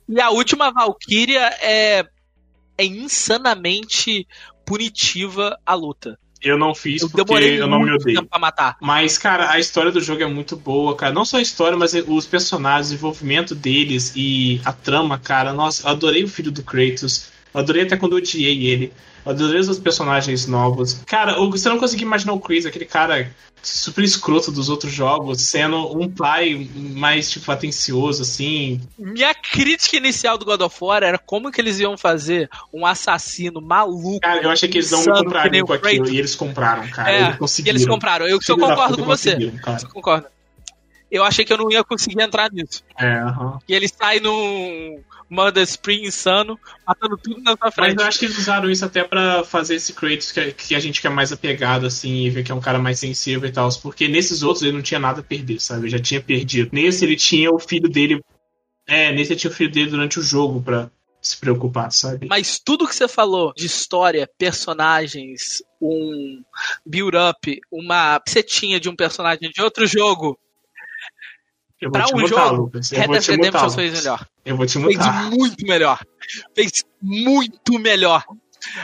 E 0.07 0.21
a 0.21 0.29
última 0.29 0.71
Valkyria 0.71 1.51
é, 1.61 2.05
é 2.77 2.85
insanamente 2.85 4.27
punitiva 4.65 5.57
a 5.65 5.73
luta. 5.73 6.19
Eu 6.45 6.59
não 6.59 6.75
fiz 6.75 7.01
Eu 7.01 7.09
porque 7.09 7.33
eu 7.33 7.67
não 7.67 7.79
me 7.79 7.91
odeio. 7.91 8.23
pra 8.23 8.37
matar. 8.37 8.77
Mas, 8.79 9.17
cara, 9.17 9.49
a 9.49 9.59
história 9.59 9.91
do 9.91 9.99
jogo 9.99 10.21
é 10.21 10.27
muito 10.27 10.55
boa, 10.55 10.95
cara. 10.95 11.11
Não 11.11 11.25
só 11.25 11.37
a 11.37 11.41
história, 11.41 11.75
mas 11.75 11.95
os 11.95 12.27
personagens, 12.27 12.87
o 12.87 12.89
desenvolvimento 12.91 13.55
deles 13.55 14.13
e 14.15 14.61
a 14.63 14.71
trama, 14.71 15.17
cara. 15.17 15.51
Nossa, 15.51 15.87
eu 15.87 15.91
adorei 15.91 16.23
o 16.23 16.27
filho 16.27 16.51
do 16.51 16.61
Kratos. 16.61 17.29
Eu 17.51 17.61
adorei 17.61 17.81
até 17.81 17.97
quando 17.97 18.11
eu 18.11 18.19
odiei 18.19 18.67
ele. 18.67 18.93
Adorei 19.25 19.59
os 19.59 19.79
personagens 19.79 20.47
novos. 20.47 21.01
Cara, 21.05 21.35
você 21.49 21.67
não 21.69 21.79
conseguia 21.79 22.05
imaginar 22.05 22.33
o 22.33 22.39
Chris, 22.39 22.65
aquele 22.65 22.85
cara 22.85 23.31
super 23.65 24.03
escroto 24.03 24.51
dos 24.51 24.69
outros 24.69 24.93
jogos, 24.93 25.41
sendo 25.41 25.97
um 25.97 26.09
pai 26.09 26.69
mais, 26.75 27.31
tipo, 27.31 27.51
atencioso, 27.51 28.21
assim. 28.21 28.79
Minha 28.97 29.33
crítica 29.33 29.97
inicial 29.97 30.37
do 30.37 30.45
God 30.45 30.61
of 30.61 30.77
War 30.79 31.03
era 31.03 31.17
como 31.17 31.51
que 31.51 31.59
eles 31.59 31.79
iam 31.79 31.97
fazer 31.97 32.49
um 32.71 32.85
assassino 32.85 33.59
maluco. 33.59 34.19
Cara, 34.19 34.41
eu 34.41 34.51
achei 34.51 34.69
que 34.69 34.77
eles 34.77 34.91
não 34.91 35.01
o 35.01 35.65
com 35.65 35.73
aquilo. 35.73 36.09
E 36.09 36.19
eles 36.19 36.35
compraram, 36.35 36.87
cara. 36.89 37.11
É, 37.11 37.21
eles 37.23 37.35
e 37.35 37.37
conseguiram. 37.39 37.75
eles 37.75 37.87
compraram. 37.87 38.27
Eu, 38.27 38.39
eu 38.47 38.57
concordo 38.57 38.97
com 38.97 39.03
você. 39.05 39.51
cara. 39.63 39.79
Eu 39.81 39.89
concordo. 39.89 40.27
Eu 41.09 41.23
achei 41.23 41.45
que 41.45 41.53
eu 41.53 41.57
não 41.57 41.71
ia 41.71 41.83
conseguir 41.83 42.21
entrar 42.21 42.51
nisso. 42.51 42.83
É, 42.97 43.19
aham. 43.19 43.59
E 43.67 43.73
ele 43.73 43.87
sai 43.87 44.19
num 44.19 45.01
Mother 45.29 45.63
Spring 45.63 46.05
insano, 46.05 46.59
matando 46.85 47.17
tudo 47.17 47.41
na 47.41 47.51
sua 47.51 47.65
Mas 47.65 47.73
frente. 47.73 47.99
eu 47.99 48.05
acho 48.05 48.19
que 48.19 48.25
eles 48.25 48.37
usaram 48.37 48.69
isso 48.69 48.85
até 48.85 49.03
pra 49.03 49.43
fazer 49.43 49.75
esse 49.75 49.93
Kratos 49.93 50.31
que, 50.31 50.51
que 50.51 50.75
a 50.75 50.79
gente 50.79 51.01
quer 51.01 51.09
mais 51.09 51.31
apegado, 51.31 51.85
assim, 51.85 52.25
e 52.25 52.29
ver 52.29 52.43
que 52.43 52.51
é 52.51 52.55
um 52.55 52.61
cara 52.61 52.79
mais 52.79 52.99
sensível 52.99 53.47
e 53.47 53.51
tal. 53.51 53.69
Porque 53.81 54.07
nesses 54.07 54.43
outros 54.43 54.63
ele 54.63 54.73
não 54.73 54.81
tinha 54.81 54.99
nada 54.99 55.21
a 55.21 55.23
perder, 55.23 55.59
sabe? 55.59 55.81
Ele 55.81 55.89
já 55.89 55.99
tinha 55.99 56.21
perdido. 56.21 56.69
Nesse 56.71 57.03
ele 57.03 57.15
tinha 57.15 57.51
o 57.51 57.59
filho 57.59 57.89
dele. 57.89 58.21
É, 58.87 59.11
nesse 59.11 59.33
ele 59.33 59.39
tinha 59.39 59.51
o 59.51 59.53
filho 59.53 59.71
dele 59.71 59.89
durante 59.89 60.19
o 60.19 60.23
jogo 60.23 60.61
pra 60.61 60.89
se 61.21 61.37
preocupar, 61.37 61.91
sabe? 61.91 62.27
Mas 62.29 62.59
tudo 62.59 62.87
que 62.87 62.95
você 62.95 63.07
falou 63.07 63.51
de 63.55 63.65
história, 63.65 64.29
personagens, 64.37 65.63
um 65.81 66.43
build-up, 66.85 67.59
uma 67.71 68.21
setinha 68.27 68.79
de 68.79 68.87
um 68.87 68.95
personagem 68.95 69.49
de 69.49 69.61
outro 69.61 69.87
jogo, 69.87 70.39
Eu 71.81 71.91
pra 71.91 72.05
um 72.07 72.19
mutar, 72.19 72.47
jogo, 72.47 72.61
Lucas. 72.63 72.89
Red 72.89 73.07
Dead 73.07 73.25
Redemption 73.25 73.69
fez 73.69 73.93
melhor. 73.93 74.27
Eu 74.45 74.55
vou 74.57 74.65
te 74.65 74.73
Fez 74.79 74.97
mutar. 74.97 75.29
muito 75.29 75.65
melhor. 75.65 75.99
Fez 76.55 76.83
muito 77.01 77.79
melhor. 77.79 78.23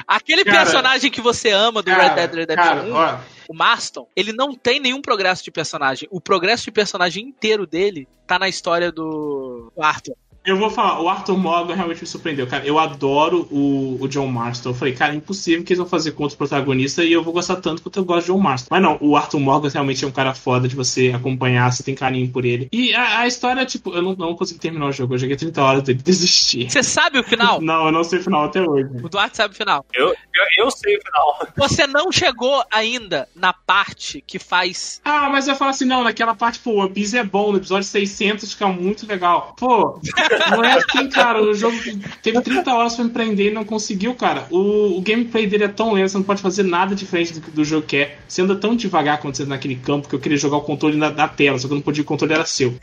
Aquele 0.06 0.44
Cara, 0.44 0.58
personagem 0.58 1.10
que 1.10 1.22
você 1.22 1.50
ama 1.50 1.82
do 1.82 1.90
cara, 1.90 2.10
Red 2.10 2.16
Dead 2.16 2.34
Redemption 2.36 2.64
cara, 2.64 2.84
1, 2.84 2.94
ó. 2.94 3.18
o 3.50 3.54
Marston, 3.56 4.08
ele 4.16 4.32
não 4.34 4.54
tem 4.54 4.80
nenhum 4.80 5.02
progresso 5.02 5.44
de 5.44 5.50
personagem. 5.52 6.08
O 6.12 6.22
progresso 6.22 6.66
de 6.66 6.72
personagem 6.72 7.26
inteiro 7.26 7.66
dele 7.66 8.08
tá 8.28 8.38
na 8.38 8.48
história 8.48 8.92
do 8.92 9.72
Arthur. 9.80 10.16
Eu 10.44 10.58
vou 10.58 10.72
falar, 10.72 11.00
o 11.00 11.08
Arthur 11.08 11.38
Morgan 11.38 11.76
realmente 11.76 12.02
me 12.02 12.08
surpreendeu, 12.08 12.48
cara. 12.48 12.66
Eu 12.66 12.80
adoro 12.80 13.48
o, 13.52 13.98
o 14.02 14.08
John 14.08 14.26
Marston. 14.26 14.70
Eu 14.70 14.74
falei, 14.74 14.94
cara, 14.96 15.14
é 15.14 15.16
impossível 15.16 15.64
que 15.64 15.74
eles 15.74 15.78
vão 15.78 15.88
fazer 15.88 16.12
contra 16.14 16.34
o 16.34 16.38
protagonista 16.38 17.04
e 17.04 17.14
eu 17.14 17.24
vou 17.24 17.32
gostar 17.32 17.58
tanto 17.58 17.84
quanto 17.84 18.00
eu 18.00 18.06
gosto 18.06 18.26
de 18.26 18.34
John 18.34 18.40
Marston. 18.40 18.68
Mas 18.72 18.82
não, 18.82 18.98
o 19.00 19.16
Arthur 19.16 19.40
Morgan 19.40 19.70
realmente 19.70 20.04
é 20.04 20.08
um 20.08 20.12
cara 20.12 20.34
foda 20.34 20.68
de 20.68 20.76
você 20.76 21.12
acompanhar, 21.16 21.72
você 21.72 21.84
tem 21.84 21.94
carinho 21.94 22.28
por 22.30 22.44
ele. 22.44 22.68
E 22.72 22.92
a, 22.94 23.20
a 23.20 23.28
história, 23.28 23.64
tipo, 23.66 23.94
eu 23.94 24.02
não, 24.02 24.16
não 24.16 24.36
consegui 24.36 24.60
terminar 24.60 24.88
o 24.88 24.92
jogo. 24.92 25.14
Eu 25.14 25.20
joguei 25.20 25.36
30 25.36 25.62
horas 25.62 25.84
dele 25.84 26.02
desistir. 26.04 26.72
Você 26.72 26.82
sabe 26.82 27.20
o 27.20 27.24
final? 27.24 27.62
Não, 27.72 27.86
eu 27.86 27.92
não 27.92 28.04
sei 28.04 28.20
o 28.20 28.24
final 28.24 28.46
até 28.46 28.62
hoje. 28.62 28.90
O 29.04 29.10
Duarte 29.10 29.38
sabe 29.38 29.54
o 29.54 29.58
final. 29.58 29.86
Eu, 29.94 30.08
eu, 30.08 30.66
eu 30.66 30.72
sei 30.72 30.98
o 30.98 31.02
final. 31.02 31.48
Você 31.58 31.86
não 31.86 32.12
chegou 32.12 32.64
ainda 32.72 33.28
na 33.36 33.54
parte 33.54 34.24
que 34.26 34.40
faz. 34.40 35.00
Ah, 35.06 35.30
mas 35.30 35.48
eu 35.48 35.56
falo 35.56 35.72
assim, 35.72 35.86
não, 35.86 36.04
naquela 36.04 36.34
parte, 36.34 36.60
pô, 36.60 36.82
One 36.82 36.92
Piece 36.92 37.18
é 37.18 37.24
bom, 37.24 37.52
no 37.52 37.58
episódio 37.58 37.88
600 37.88 38.54
fica 38.54 38.68
muito 38.68 39.06
legal. 39.08 39.56
Pô, 39.58 40.00
não 40.52 40.64
é 40.64 40.74
assim, 40.74 41.10
cara, 41.10 41.42
o 41.42 41.54
jogo 41.54 41.78
teve 42.22 42.42
30 42.42 42.74
horas 42.74 42.96
pra 42.96 43.04
me 43.04 43.10
prender 43.10 43.52
e 43.52 43.54
não 43.54 43.64
conseguiu, 43.64 44.14
cara. 44.16 44.48
O, 44.50 44.98
o 44.98 45.02
gameplay 45.02 45.48
dele 45.48 45.66
é 45.66 45.68
tão 45.68 45.94
lento, 45.94 46.10
você 46.10 46.18
não 46.18 46.24
pode 46.24 46.42
fazer 46.42 46.64
nada 46.64 46.96
diferente 46.96 47.34
do 47.34 47.42
que 47.42 47.52
do 47.52 47.64
jogo 47.64 47.86
quer. 47.86 48.20
Você 48.28 48.42
anda 48.42 48.56
tão 48.56 48.76
devagar 48.76 49.22
você 49.22 49.44
anda 49.44 49.50
naquele 49.50 49.76
campo 49.76 50.08
que 50.08 50.16
eu 50.16 50.20
queria 50.20 50.38
jogar 50.38 50.58
o 50.58 50.62
controle 50.62 50.98
na, 50.98 51.10
na 51.10 51.28
tela, 51.28 51.58
só 51.58 51.68
que 51.68 51.74
eu 51.74 51.76
não 51.76 51.84
podia, 51.84 52.04
o 52.04 52.06
controle 52.06 52.34
era 52.34 52.46
seu. 52.46 52.76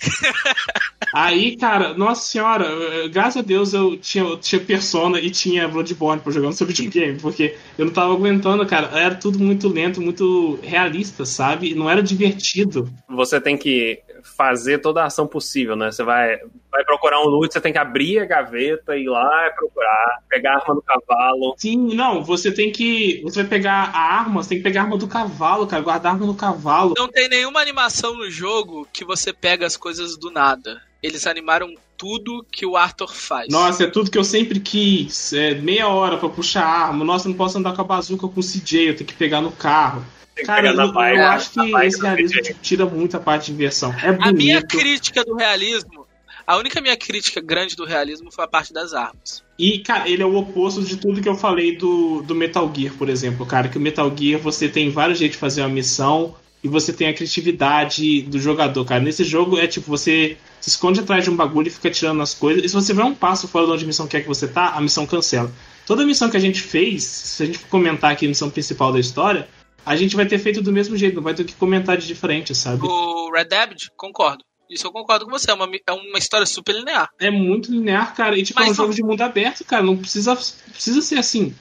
Aí, 1.15 1.57
cara, 1.57 1.95
nossa 1.95 2.23
senhora, 2.27 2.69
graças 3.09 3.39
a 3.39 3.45
Deus 3.45 3.73
eu 3.73 3.97
tinha, 3.97 4.25
eu 4.25 4.37
tinha 4.37 4.61
Persona 4.61 5.19
e 5.19 5.31
tinha 5.31 5.67
Bloodborne 5.67 6.21
pra 6.21 6.33
jogar 6.33 6.49
no 6.49 6.53
seu 6.53 6.67
videogame, 6.67 7.19
porque 7.19 7.57
eu 7.79 7.87
não 7.87 7.93
tava 7.93 8.13
aguentando, 8.13 8.65
cara. 8.67 8.91
Era 8.99 9.15
tudo 9.15 9.39
muito 9.39 9.69
lento, 9.69 10.03
muito 10.03 10.59
realista, 10.63 11.25
sabe? 11.25 11.75
Não 11.75 11.89
era 11.89 12.03
divertido. 12.03 12.91
Você 13.09 13.41
tem 13.41 13.57
que 13.57 14.01
fazer 14.23 14.79
toda 14.79 15.03
a 15.03 15.07
ação 15.07 15.27
possível, 15.27 15.77
né? 15.77 15.91
Você 15.91 16.03
vai, 16.03 16.39
vai 16.71 16.85
procurar 16.85 17.21
um 17.21 17.29
loot, 17.29 17.53
você 17.53 17.61
tem 17.61 17.73
que 17.73 17.79
abrir 17.79 18.19
a 18.21 18.25
gaveta, 18.25 18.97
ir 18.97 19.09
lá 19.09 19.47
e 19.47 19.51
procurar, 19.55 20.23
pegar 20.29 20.53
a 20.53 20.61
arma 20.61 20.75
do 20.75 20.83
cavalo. 20.83 21.55
Sim, 21.57 21.95
não, 21.95 22.23
você 22.23 22.53
tem 22.53 22.71
que. 22.71 23.21
Você 23.23 23.43
vai 23.43 23.51
pegar 23.51 23.91
a 23.95 23.99
arma, 23.99 24.43
você 24.43 24.51
tem 24.51 24.59
que 24.59 24.65
pegar 24.65 24.83
a 24.83 24.85
arma 24.85 24.99
do 24.99 25.09
cavalo, 25.09 25.67
cara, 25.67 25.83
guardar 25.83 26.13
a 26.13 26.15
arma 26.15 26.27
no 26.27 26.35
cavalo. 26.35 26.95
Não 26.97 27.09
tem 27.09 27.29
nenhuma 27.29 27.61
animação 27.61 28.17
no 28.17 28.31
jogo 28.31 28.87
que 28.93 29.05
você 29.05 29.33
pega 29.33 29.67
as 29.67 29.77
coisas 29.77 30.17
do 30.17 30.31
nada. 30.31 30.81
Eles 31.03 31.27
animaram 31.27 31.75
tudo 31.97 32.47
que 32.51 32.65
o 32.65 32.77
Arthur 32.77 33.13
faz. 33.13 33.49
Nossa, 33.51 33.85
é 33.85 33.87
tudo 33.91 34.11
que 34.11 34.17
eu 34.17 34.25
sempre 34.25 34.61
quis. 34.61 35.33
É 35.33 35.55
meia 35.55 35.89
hora 35.89 36.17
pra 36.17 36.29
puxar 36.29 36.65
a 36.65 36.87
arma. 36.87 37.05
Nossa, 37.05 37.27
eu 37.27 37.31
não 37.31 37.37
posso 37.37 37.59
andar 37.59 37.75
com 37.75 37.83
a 37.83 37.85
bazuca 37.85 38.29
com 38.29 38.41
o 38.41 38.43
CJ, 38.43 38.89
eu 38.89 38.97
tenho 38.97 39.09
que 39.09 39.15
pegar 39.15 39.41
no 39.41 39.51
carro. 39.53 40.05
Tem 40.39 40.45
que 40.45 40.47
Cara, 40.47 40.71
pegar 40.71 40.85
eu, 40.85 40.93
na 40.93 41.11
eu 41.11 41.27
acho 41.27 41.51
que 41.51 41.61
esse 41.85 42.01
realismo 42.01 42.41
tira 42.63 42.87
muita 42.87 43.19
parte 43.19 43.47
de 43.47 43.53
diversão. 43.53 43.93
É 43.93 44.09
A 44.09 44.33
minha 44.33 44.61
bonito. 44.61 44.79
crítica 44.79 45.25
do 45.25 45.35
realismo, 45.35 46.07
a 46.47 46.57
única 46.57 46.81
minha 46.81 46.97
crítica 46.97 47.41
grande 47.41 47.75
do 47.75 47.85
realismo 47.85 48.31
foi 48.31 48.45
a 48.45 48.49
parte 48.49 48.73
das 48.73 48.95
armas. 48.95 49.43
E, 49.59 49.81
cara, 49.81 50.09
ele 50.09 50.23
é 50.23 50.27
o 50.27 50.37
oposto 50.37 50.81
de 50.83 50.97
tudo 50.97 51.21
que 51.21 51.29
eu 51.29 51.35
falei 51.35 51.77
do, 51.77 52.23
do 52.23 52.37
Metal 52.37 52.73
Gear, 52.73 52.95
por 52.95 53.09
exemplo, 53.09 53.45
cara. 53.45 53.69
Que 53.69 53.79
o 53.79 53.81
Metal 53.81 54.11
Gear 54.17 54.41
você 54.41 54.69
tem 54.69 54.91
vários 54.91 55.19
jeitos 55.19 55.35
de 55.37 55.41
fazer 55.41 55.63
uma 55.63 55.69
missão 55.69 56.37
e 56.63 56.69
você 56.69 56.93
tem 56.93 57.09
a 57.09 57.13
criatividade 57.15 58.23
do 58.23 58.39
jogador, 58.39 58.85
cara. 58.85 59.03
Nesse 59.03 59.25
jogo 59.25 59.59
é 59.59 59.67
tipo, 59.67 59.89
você 59.91 60.37
se 60.61 60.69
esconde 60.71 61.01
atrás 61.01 61.25
de 61.25 61.31
um 61.31 61.37
bagulho 61.37 61.67
e 61.67 61.71
fica 61.73 61.91
tirando 61.91 62.23
as 62.23 62.33
coisas. 62.33 62.65
E 62.65 62.69
se 62.69 62.75
você 62.75 62.95
vai 62.95 63.05
um 63.05 63.15
passo 63.15 63.49
fora 63.49 63.67
de 63.67 63.73
onde 63.73 63.85
a 63.85 63.87
missão 63.89 64.07
quer 64.07 64.21
que 64.21 64.29
você 64.29 64.47
tá, 64.47 64.69
a 64.69 64.81
missão 64.81 65.05
cancela. 65.05 65.51
Toda 65.85 66.07
missão 66.07 66.31
que 66.31 66.37
a 66.37 66.41
gente 66.41 66.61
fez, 66.63 67.03
se 67.03 67.43
a 67.43 67.47
gente 67.47 67.59
for 67.59 67.69
comentar 67.69 68.13
aqui 68.13 68.27
a 68.27 68.29
missão 68.29 68.51
principal 68.51 68.93
da 68.93 69.01
história, 69.01 69.49
a 69.89 69.97
gente 69.97 70.15
vai 70.15 70.27
ter 70.27 70.39
feito 70.39 70.61
do 70.63 70.73
mesmo 70.73 70.97
jeito, 70.97 71.17
não 71.17 71.23
vai 71.23 71.35
ter 71.35 71.45
que 71.45 71.55
comentar 71.55 71.97
de 71.97 72.07
diferente, 72.07 72.55
sabe? 72.55 72.83
O 72.85 73.31
Red 73.33 73.45
Dead, 73.47 73.77
concordo. 73.97 74.45
Isso 74.71 74.87
eu 74.87 74.93
concordo 74.93 75.25
com 75.25 75.31
você. 75.31 75.51
É 75.51 75.55
uma, 75.55 75.67
é 75.87 75.93
uma 75.93 76.19
história 76.19 76.45
super 76.47 76.75
linear. 76.75 77.09
É 77.19 77.31
muito 77.31 77.71
linear, 77.71 78.15
cara. 78.15 78.39
E 78.39 78.43
tipo, 78.43 78.61
é 78.61 78.65
um 78.65 78.67
Mas 78.69 78.77
não- 78.77 78.85
jogo 78.85 78.95
de 78.95 79.03
mundo 79.03 79.23
aberto, 79.23 79.65
cara. 79.65 79.83
Não 79.83 79.97
precisa, 79.97 80.37
precisa 80.37 81.01
ser 81.01 81.19
assim. 81.19 81.55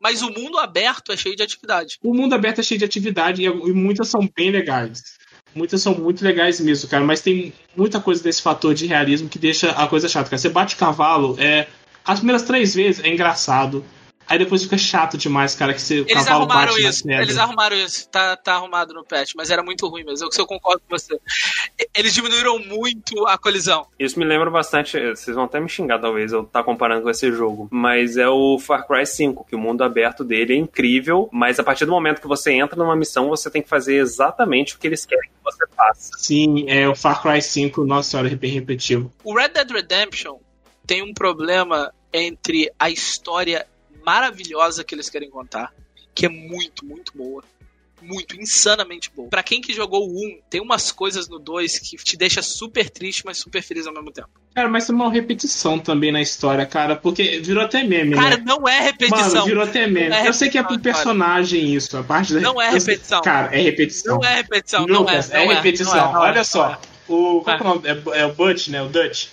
Mas 0.00 0.22
o 0.22 0.30
mundo 0.30 0.58
aberto 0.58 1.12
é 1.12 1.16
cheio 1.16 1.36
de 1.36 1.42
atividade. 1.42 1.98
O 2.02 2.14
mundo 2.14 2.34
aberto 2.34 2.60
é 2.60 2.62
cheio 2.62 2.78
de 2.78 2.84
atividade 2.84 3.42
e, 3.42 3.44
e 3.46 3.72
muitas 3.72 4.08
são 4.08 4.28
bem 4.34 4.50
legais. 4.50 5.02
Muitas 5.54 5.80
são 5.82 5.94
muito 5.94 6.22
legais 6.24 6.60
mesmo, 6.60 6.88
cara. 6.88 7.04
Mas 7.04 7.20
tem 7.20 7.52
muita 7.76 8.00
coisa 8.00 8.22
desse 8.22 8.40
fator 8.42 8.74
de 8.74 8.86
realismo 8.86 9.28
que 9.28 9.38
deixa 9.38 9.70
a 9.72 9.86
coisa 9.86 10.08
chata, 10.08 10.30
cara. 10.30 10.38
Você 10.38 10.48
bate 10.48 10.76
cavalo, 10.76 11.36
é. 11.38 11.66
As 12.04 12.20
primeiras 12.20 12.42
três 12.44 12.74
vezes 12.74 13.04
é 13.04 13.08
engraçado. 13.08 13.84
Aí 14.28 14.38
depois 14.38 14.62
fica 14.62 14.76
chato 14.76 15.16
demais, 15.16 15.54
cara, 15.54 15.72
que 15.72 15.80
você, 15.80 16.00
o 16.00 16.02
Eles 16.02 16.14
cavalo 16.14 16.44
arrumaram 16.44 16.78
isso. 16.78 17.08
Eles 17.08 17.38
arrumaram 17.38 17.76
isso. 17.76 18.08
Tá, 18.08 18.36
tá 18.36 18.54
arrumado 18.54 18.92
no 18.92 19.04
patch, 19.04 19.32
mas 19.36 19.50
era 19.50 19.62
muito 19.62 19.86
ruim 19.86 20.04
mesmo. 20.04 20.26
Eu, 20.26 20.30
eu 20.36 20.46
concordo 20.46 20.82
com 20.88 20.98
você. 20.98 21.18
Eles 21.94 22.12
diminuíram 22.12 22.58
muito 22.58 23.26
a 23.26 23.38
colisão. 23.38 23.86
Isso 23.98 24.18
me 24.18 24.24
lembra 24.24 24.50
bastante, 24.50 24.98
vocês 25.10 25.34
vão 25.34 25.44
até 25.44 25.60
me 25.60 25.68
xingar 25.68 25.98
talvez 26.00 26.32
eu 26.32 26.42
estar 26.42 26.62
comparando 26.64 27.02
com 27.02 27.10
esse 27.10 27.30
jogo, 27.32 27.68
mas 27.70 28.16
é 28.16 28.28
o 28.28 28.58
Far 28.58 28.86
Cry 28.86 29.06
5, 29.06 29.46
que 29.48 29.54
o 29.54 29.58
mundo 29.58 29.82
aberto 29.84 30.24
dele 30.24 30.54
é 30.54 30.56
incrível, 30.56 31.28
mas 31.32 31.58
a 31.58 31.62
partir 31.62 31.84
do 31.84 31.92
momento 31.92 32.20
que 32.20 32.28
você 32.28 32.52
entra 32.52 32.76
numa 32.76 32.96
missão, 32.96 33.28
você 33.28 33.50
tem 33.50 33.62
que 33.62 33.68
fazer 33.68 33.96
exatamente 33.96 34.74
o 34.74 34.78
que 34.78 34.86
eles 34.86 35.06
querem 35.06 35.30
que 35.30 35.44
você 35.44 35.64
faça. 35.76 36.10
Sim, 36.18 36.68
é 36.68 36.88
o 36.88 36.94
Far 36.94 37.22
Cry 37.22 37.40
5, 37.40 37.84
nossa 37.84 38.10
senhora, 38.10 38.28
é 38.28 38.34
bem 38.34 38.50
repetitivo. 38.50 39.12
O 39.22 39.34
Red 39.34 39.48
Dead 39.48 39.70
Redemption 39.70 40.38
tem 40.86 41.02
um 41.02 41.12
problema 41.12 41.92
entre 42.12 42.70
a 42.78 42.88
história 42.90 43.66
maravilhosa 44.06 44.84
que 44.84 44.94
eles 44.94 45.10
querem 45.10 45.28
contar, 45.28 45.74
que 46.14 46.26
é 46.26 46.28
muito, 46.28 46.86
muito 46.86 47.12
boa. 47.14 47.42
Muito, 48.00 48.38
insanamente 48.40 49.10
boa. 49.14 49.28
Pra 49.28 49.42
quem 49.42 49.60
que 49.60 49.72
jogou 49.72 50.06
o 50.06 50.12
1, 50.12 50.38
tem 50.50 50.60
umas 50.60 50.92
coisas 50.92 51.28
no 51.28 51.38
2 51.38 51.78
que 51.78 51.96
te 51.96 52.16
deixa 52.16 52.42
super 52.42 52.88
triste, 52.90 53.24
mas 53.24 53.38
super 53.38 53.62
feliz 53.62 53.86
ao 53.86 53.92
mesmo 53.92 54.12
tempo. 54.12 54.28
Cara, 54.54 54.68
mas 54.68 54.86
tem 54.86 54.94
uma 54.94 55.10
repetição 55.10 55.78
também 55.78 56.12
na 56.12 56.20
história, 56.20 56.64
cara, 56.66 56.94
porque 56.94 57.40
virou 57.40 57.64
até 57.64 57.82
meme, 57.82 58.14
Cara, 58.14 58.36
né? 58.36 58.44
não 58.46 58.68
é 58.68 58.80
repetição. 58.80 59.28
Mano, 59.28 59.44
virou 59.46 59.64
até 59.64 59.86
meme. 59.86 60.14
É 60.14 60.28
eu 60.28 60.32
sei 60.32 60.50
que 60.50 60.58
é 60.58 60.62
pro 60.62 60.76
repetição, 60.76 61.02
personagem 61.02 61.74
isso, 61.74 61.96
a 61.96 62.04
parte 62.04 62.34
da 62.34 62.40
Não 62.40 62.60
é 62.60 62.70
repetição. 62.70 63.22
Cara, 63.22 63.54
é 63.56 63.60
repetição. 63.60 64.18
Não 64.18 64.28
é 64.28 64.34
repetição, 64.36 64.86
Lucas, 64.86 65.30
não 65.30 65.36
é. 65.36 65.42
é 65.42 65.46
não 65.46 65.54
repetição. 65.54 65.94
é, 65.94 66.12
não 66.12 66.24
é, 66.24 66.28
Olha 66.28 66.44
só. 66.44 66.72
é. 66.72 66.78
O, 67.08 67.40
qual 67.40 67.56
que 67.56 67.62
é 67.62 67.66
o 67.66 67.68
nome? 67.68 67.88
É, 67.88 68.20
é 68.20 68.26
o 68.26 68.34
Butch, 68.34 68.68
né? 68.68 68.82
O 68.82 68.88
Dutch. 68.88 69.28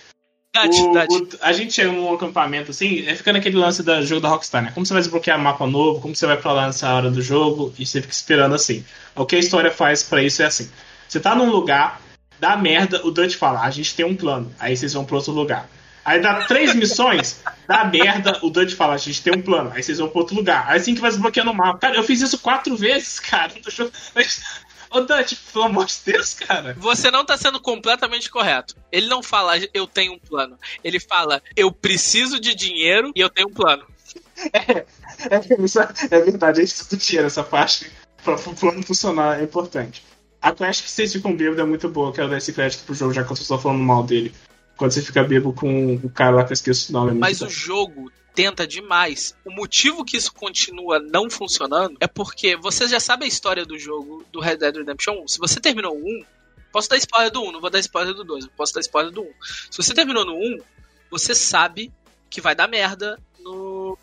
Dutch, 0.53 0.79
o, 0.79 0.93
Dutch. 0.93 1.33
o- 1.33 1.37
a 1.41 1.51
gente 1.51 1.73
chega 1.73 1.91
num 1.91 2.13
acampamento 2.13 2.69
assim, 2.71 3.05
é 3.07 3.15
fica 3.15 3.33
naquele 3.33 3.57
lance 3.57 3.81
do 3.81 4.05
jogo 4.05 4.21
da 4.21 4.29
Rockstar, 4.29 4.61
né? 4.61 4.71
Como 4.73 4.85
você 4.85 4.93
vai 4.93 5.01
desbloquear 5.01 5.39
mapa 5.39 5.65
novo, 5.65 5.99
como 5.99 6.15
você 6.15 6.27
vai 6.27 6.37
pra 6.37 6.51
lá 6.51 6.67
nessa 6.67 6.93
hora 6.93 7.09
do 7.09 7.21
jogo, 7.21 7.73
e 7.79 7.85
você 7.85 8.01
fica 8.01 8.13
esperando 8.13 8.53
assim. 8.53 8.85
O 9.15 9.25
que 9.25 9.35
a 9.35 9.39
história 9.39 9.71
faz 9.71 10.03
pra 10.03 10.21
isso 10.21 10.43
é 10.43 10.45
assim: 10.45 10.69
você 11.07 11.19
tá 11.19 11.33
num 11.33 11.49
lugar, 11.49 11.99
dá 12.39 12.55
merda, 12.55 13.01
o 13.05 13.09
Dutch 13.11 13.33
fala, 13.37 13.61
a 13.61 13.71
gente 13.71 13.95
tem 13.95 14.05
um 14.05 14.15
plano, 14.15 14.53
aí 14.59 14.77
vocês 14.77 14.93
vão 14.93 15.03
pra 15.05 15.15
outro 15.15 15.31
lugar. 15.31 15.67
Aí 16.05 16.19
dá 16.21 16.43
três 16.43 16.75
missões, 16.75 17.41
dá 17.65 17.85
merda, 17.85 18.37
o 18.43 18.49
Dutch 18.49 18.73
fala, 18.73 18.93
a 18.93 18.97
gente 18.97 19.23
tem 19.23 19.33
um 19.33 19.41
plano, 19.41 19.71
aí 19.73 19.81
vocês 19.81 19.99
vão 19.99 20.09
pra 20.09 20.19
outro 20.19 20.35
lugar. 20.35 20.65
Aí 20.67 20.77
assim 20.77 20.93
que 20.93 20.99
vai 21.01 21.09
desbloqueando 21.09 21.49
o 21.49 21.53
mapa. 21.55 21.79
Cara, 21.79 21.95
eu 21.95 22.03
fiz 22.03 22.19
isso 22.21 22.37
quatro 22.39 22.75
vezes, 22.75 23.19
cara. 23.23 23.53
jogo. 23.69 23.89
Ô 24.93 25.01
Dutch, 25.01 25.33
pelo 25.51 25.65
amor 25.65 25.87
de 25.87 25.95
Deus, 26.05 26.35
cara. 26.35 26.75
Você 26.77 27.09
não 27.09 27.25
tá 27.25 27.35
sendo 27.35 27.59
completamente 27.59 28.29
correto. 28.29 28.75
Ele 28.91 29.07
não 29.07 29.23
fala, 29.23 29.53
eu 29.73 29.87
tenho 29.87 30.13
um 30.13 30.19
plano. 30.19 30.57
Ele 30.83 30.99
fala, 30.99 31.41
eu 31.55 31.71
preciso 31.71 32.39
de 32.39 32.53
dinheiro 32.53 33.11
e 33.15 33.19
eu 33.19 33.29
tenho 33.29 33.49
um 33.49 33.53
plano. 33.53 33.85
É, 35.29 35.63
isso 35.63 35.79
é 35.79 36.19
verdade, 36.19 36.59
a 36.59 36.65
gente 36.65 36.75
discutia 36.75 37.21
essa 37.21 37.43
parte 37.43 37.89
pra 38.23 38.35
o 38.35 38.55
plano 38.55 38.83
funcionar 38.83 39.39
é 39.39 39.43
importante. 39.43 40.03
A 40.41 40.51
quest 40.51 40.83
que 40.83 40.89
vocês 40.89 41.13
ficam 41.13 41.35
bêbados 41.35 41.59
é 41.59 41.63
muito 41.63 41.87
boa, 41.87 42.11
quero 42.11 42.29
dar 42.29 42.37
esse 42.37 42.51
crédito 42.51 42.83
pro 42.83 42.95
jogo, 42.95 43.13
já 43.13 43.23
que 43.23 43.31
eu 43.31 43.35
estou 43.35 43.59
falando 43.59 43.79
mal 43.79 44.03
dele. 44.03 44.33
Quando 44.75 44.91
você 44.91 45.01
fica 45.01 45.23
bêbado 45.23 45.53
com 45.53 45.95
o 45.95 46.09
cara 46.09 46.37
lá 46.37 46.43
que 46.43 46.51
eu 46.51 46.55
esqueço 46.55 46.89
o 46.89 46.93
nome. 46.93 47.11
é 47.11 47.13
Mas 47.13 47.39
bom. 47.39 47.45
o 47.45 47.49
jogo 47.49 48.11
tenta 48.33 48.65
demais. 48.67 49.35
O 49.45 49.51
motivo 49.51 50.03
que 50.03 50.17
isso 50.17 50.33
continua 50.33 50.99
não 50.99 51.29
funcionando 51.29 51.97
é 51.99 52.07
porque 52.07 52.55
você 52.55 52.87
já 52.87 52.99
sabe 52.99 53.25
a 53.25 53.27
história 53.27 53.65
do 53.65 53.77
jogo 53.77 54.25
do 54.31 54.39
Red 54.39 54.57
Dead 54.57 54.75
Redemption 54.75 55.21
1. 55.23 55.27
Se 55.27 55.39
você 55.39 55.59
terminou 55.59 55.95
o 55.95 55.99
1, 55.99 56.25
posso 56.71 56.89
dar 56.89 56.97
spoiler 56.97 57.31
do 57.31 57.43
1, 57.43 57.51
não 57.51 57.61
vou 57.61 57.69
dar 57.69 57.79
spoiler 57.79 58.13
do 58.13 58.23
2, 58.23 58.47
posso 58.47 58.73
dar 58.73 58.81
spoiler 58.81 59.11
do 59.11 59.21
1. 59.21 59.25
Se 59.71 59.77
você 59.77 59.93
terminou 59.93 60.25
no 60.25 60.35
1, 60.35 60.57
você 61.09 61.35
sabe 61.35 61.91
que 62.29 62.41
vai 62.41 62.55
dar 62.55 62.67
merda 62.67 63.19
no, 63.39 63.97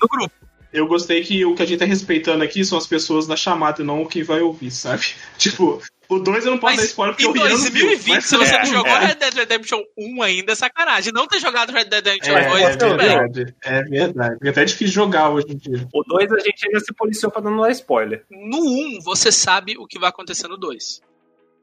no 0.00 0.08
grupo. 0.08 0.34
Eu 0.72 0.86
gostei 0.86 1.24
que 1.24 1.44
o 1.44 1.54
que 1.54 1.62
a 1.62 1.66
gente 1.66 1.78
tá 1.78 1.84
respeitando 1.84 2.44
aqui 2.44 2.64
são 2.64 2.76
as 2.76 2.86
pessoas 2.86 3.26
da 3.26 3.36
chamada 3.36 3.82
e 3.82 3.84
não 3.84 4.04
quem 4.06 4.22
vai 4.22 4.40
ouvir, 4.40 4.70
sabe? 4.70 5.14
Tipo, 5.38 5.82
o 6.08 6.18
2 6.18 6.44
eu 6.46 6.52
não 6.52 6.58
posso 6.58 6.76
dar 6.76 6.84
spoiler 6.84 7.14
porque 7.14 7.28
Em 7.28 7.34
não 7.34 7.56
viu, 7.58 7.58
2020, 7.58 8.08
mas- 8.08 8.24
se 8.26 8.36
você 8.36 8.54
é, 8.54 8.58
não 8.58 8.66
jogou 8.66 8.92
é. 8.96 9.06
Red 9.06 9.14
Dead 9.16 9.34
Redemption 9.34 9.82
1 9.96 10.22
ainda, 10.22 10.52
é 10.52 10.54
sacanagem. 10.54 11.12
Não 11.12 11.26
ter 11.26 11.38
jogado 11.40 11.70
Red 11.72 11.84
Dead 11.84 12.04
Redemption 12.04 12.36
É, 12.36 12.48
2, 12.48 12.62
é 12.62 12.76
tudo 12.76 12.96
bem. 12.96 13.08
verdade, 13.08 13.54
é 13.64 13.82
verdade. 13.82 14.36
É 14.44 14.48
até 14.48 14.64
difícil 14.64 14.94
jogar 14.94 15.30
hoje 15.30 15.46
em 15.50 15.56
dia. 15.56 15.86
O 15.92 16.02
2 16.04 16.32
a 16.32 16.38
gente 16.38 16.66
ainda 16.66 16.80
se 16.80 16.92
policiou 16.94 17.30
pra 17.30 17.42
não 17.42 17.60
dar 17.60 17.70
spoiler. 17.72 18.24
No 18.30 18.58
1, 18.58 19.00
você 19.02 19.30
sabe 19.30 19.76
o 19.78 19.86
que 19.86 19.98
vai 19.98 20.08
acontecer 20.08 20.48
no 20.48 20.56
2. 20.56 21.00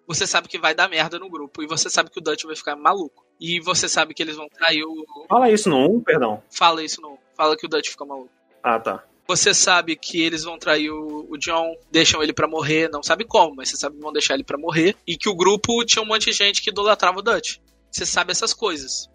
Você 0.07 0.27
sabe 0.27 0.47
que 0.47 0.59
vai 0.59 0.75
dar 0.75 0.87
merda 0.87 1.17
no 1.17 1.27
grupo. 1.29 1.63
E 1.63 1.67
você 1.67 1.89
sabe 1.89 2.11
que 2.11 2.19
o 2.19 2.21
Dutch 2.21 2.43
vai 2.43 2.55
ficar 2.55 2.75
maluco. 2.75 3.25
E 3.41 3.59
você 3.59 3.89
sabe 3.89 4.13
que 4.13 4.21
eles 4.21 4.35
vão 4.35 4.47
trair 4.47 4.83
o. 4.83 5.03
Fala 5.27 5.49
isso 5.49 5.67
no 5.67 5.77
1, 5.97 6.01
perdão. 6.01 6.43
Fala 6.51 6.83
isso 6.83 7.01
no 7.01 7.13
1. 7.13 7.17
Fala 7.35 7.57
que 7.57 7.65
o 7.65 7.69
Dutch 7.69 7.89
fica 7.89 8.05
maluco. 8.05 8.29
Ah, 8.63 8.79
tá. 8.79 9.03
Você 9.27 9.53
sabe 9.53 9.95
que 9.95 10.21
eles 10.21 10.43
vão 10.43 10.57
trair 10.57 10.91
o, 10.91 11.25
o 11.29 11.37
John, 11.37 11.75
deixam 11.91 12.21
ele 12.21 12.31
pra 12.31 12.47
morrer, 12.47 12.89
não 12.89 13.01
sabe 13.01 13.25
como, 13.25 13.55
mas 13.55 13.69
você 13.69 13.77
sabe 13.77 13.95
que 13.95 14.01
vão 14.01 14.13
deixar 14.13 14.35
ele 14.35 14.43
pra 14.43 14.57
morrer. 14.57 14.95
E 15.07 15.17
que 15.17 15.27
o 15.27 15.35
grupo 15.35 15.83
tinha 15.83 16.03
um 16.03 16.07
monte 16.07 16.25
de 16.25 16.33
gente 16.33 16.61
que 16.61 16.69
idolatrava 16.69 17.19
o 17.19 17.21
Dutch. 17.21 17.57
Você 17.91 18.05
sabe 18.05 18.31
essas 18.31 18.53
coisas. 18.53 19.09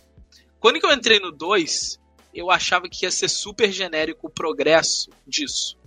Quando 0.58 0.80
que 0.80 0.86
eu 0.86 0.92
entrei 0.92 1.20
no 1.20 1.30
2, 1.30 2.00
eu 2.34 2.50
achava 2.50 2.88
que 2.88 3.04
ia 3.04 3.10
ser 3.10 3.28
super 3.28 3.70
genérico 3.70 4.26
o 4.26 4.30
progresso 4.30 5.10
disso. 5.26 5.78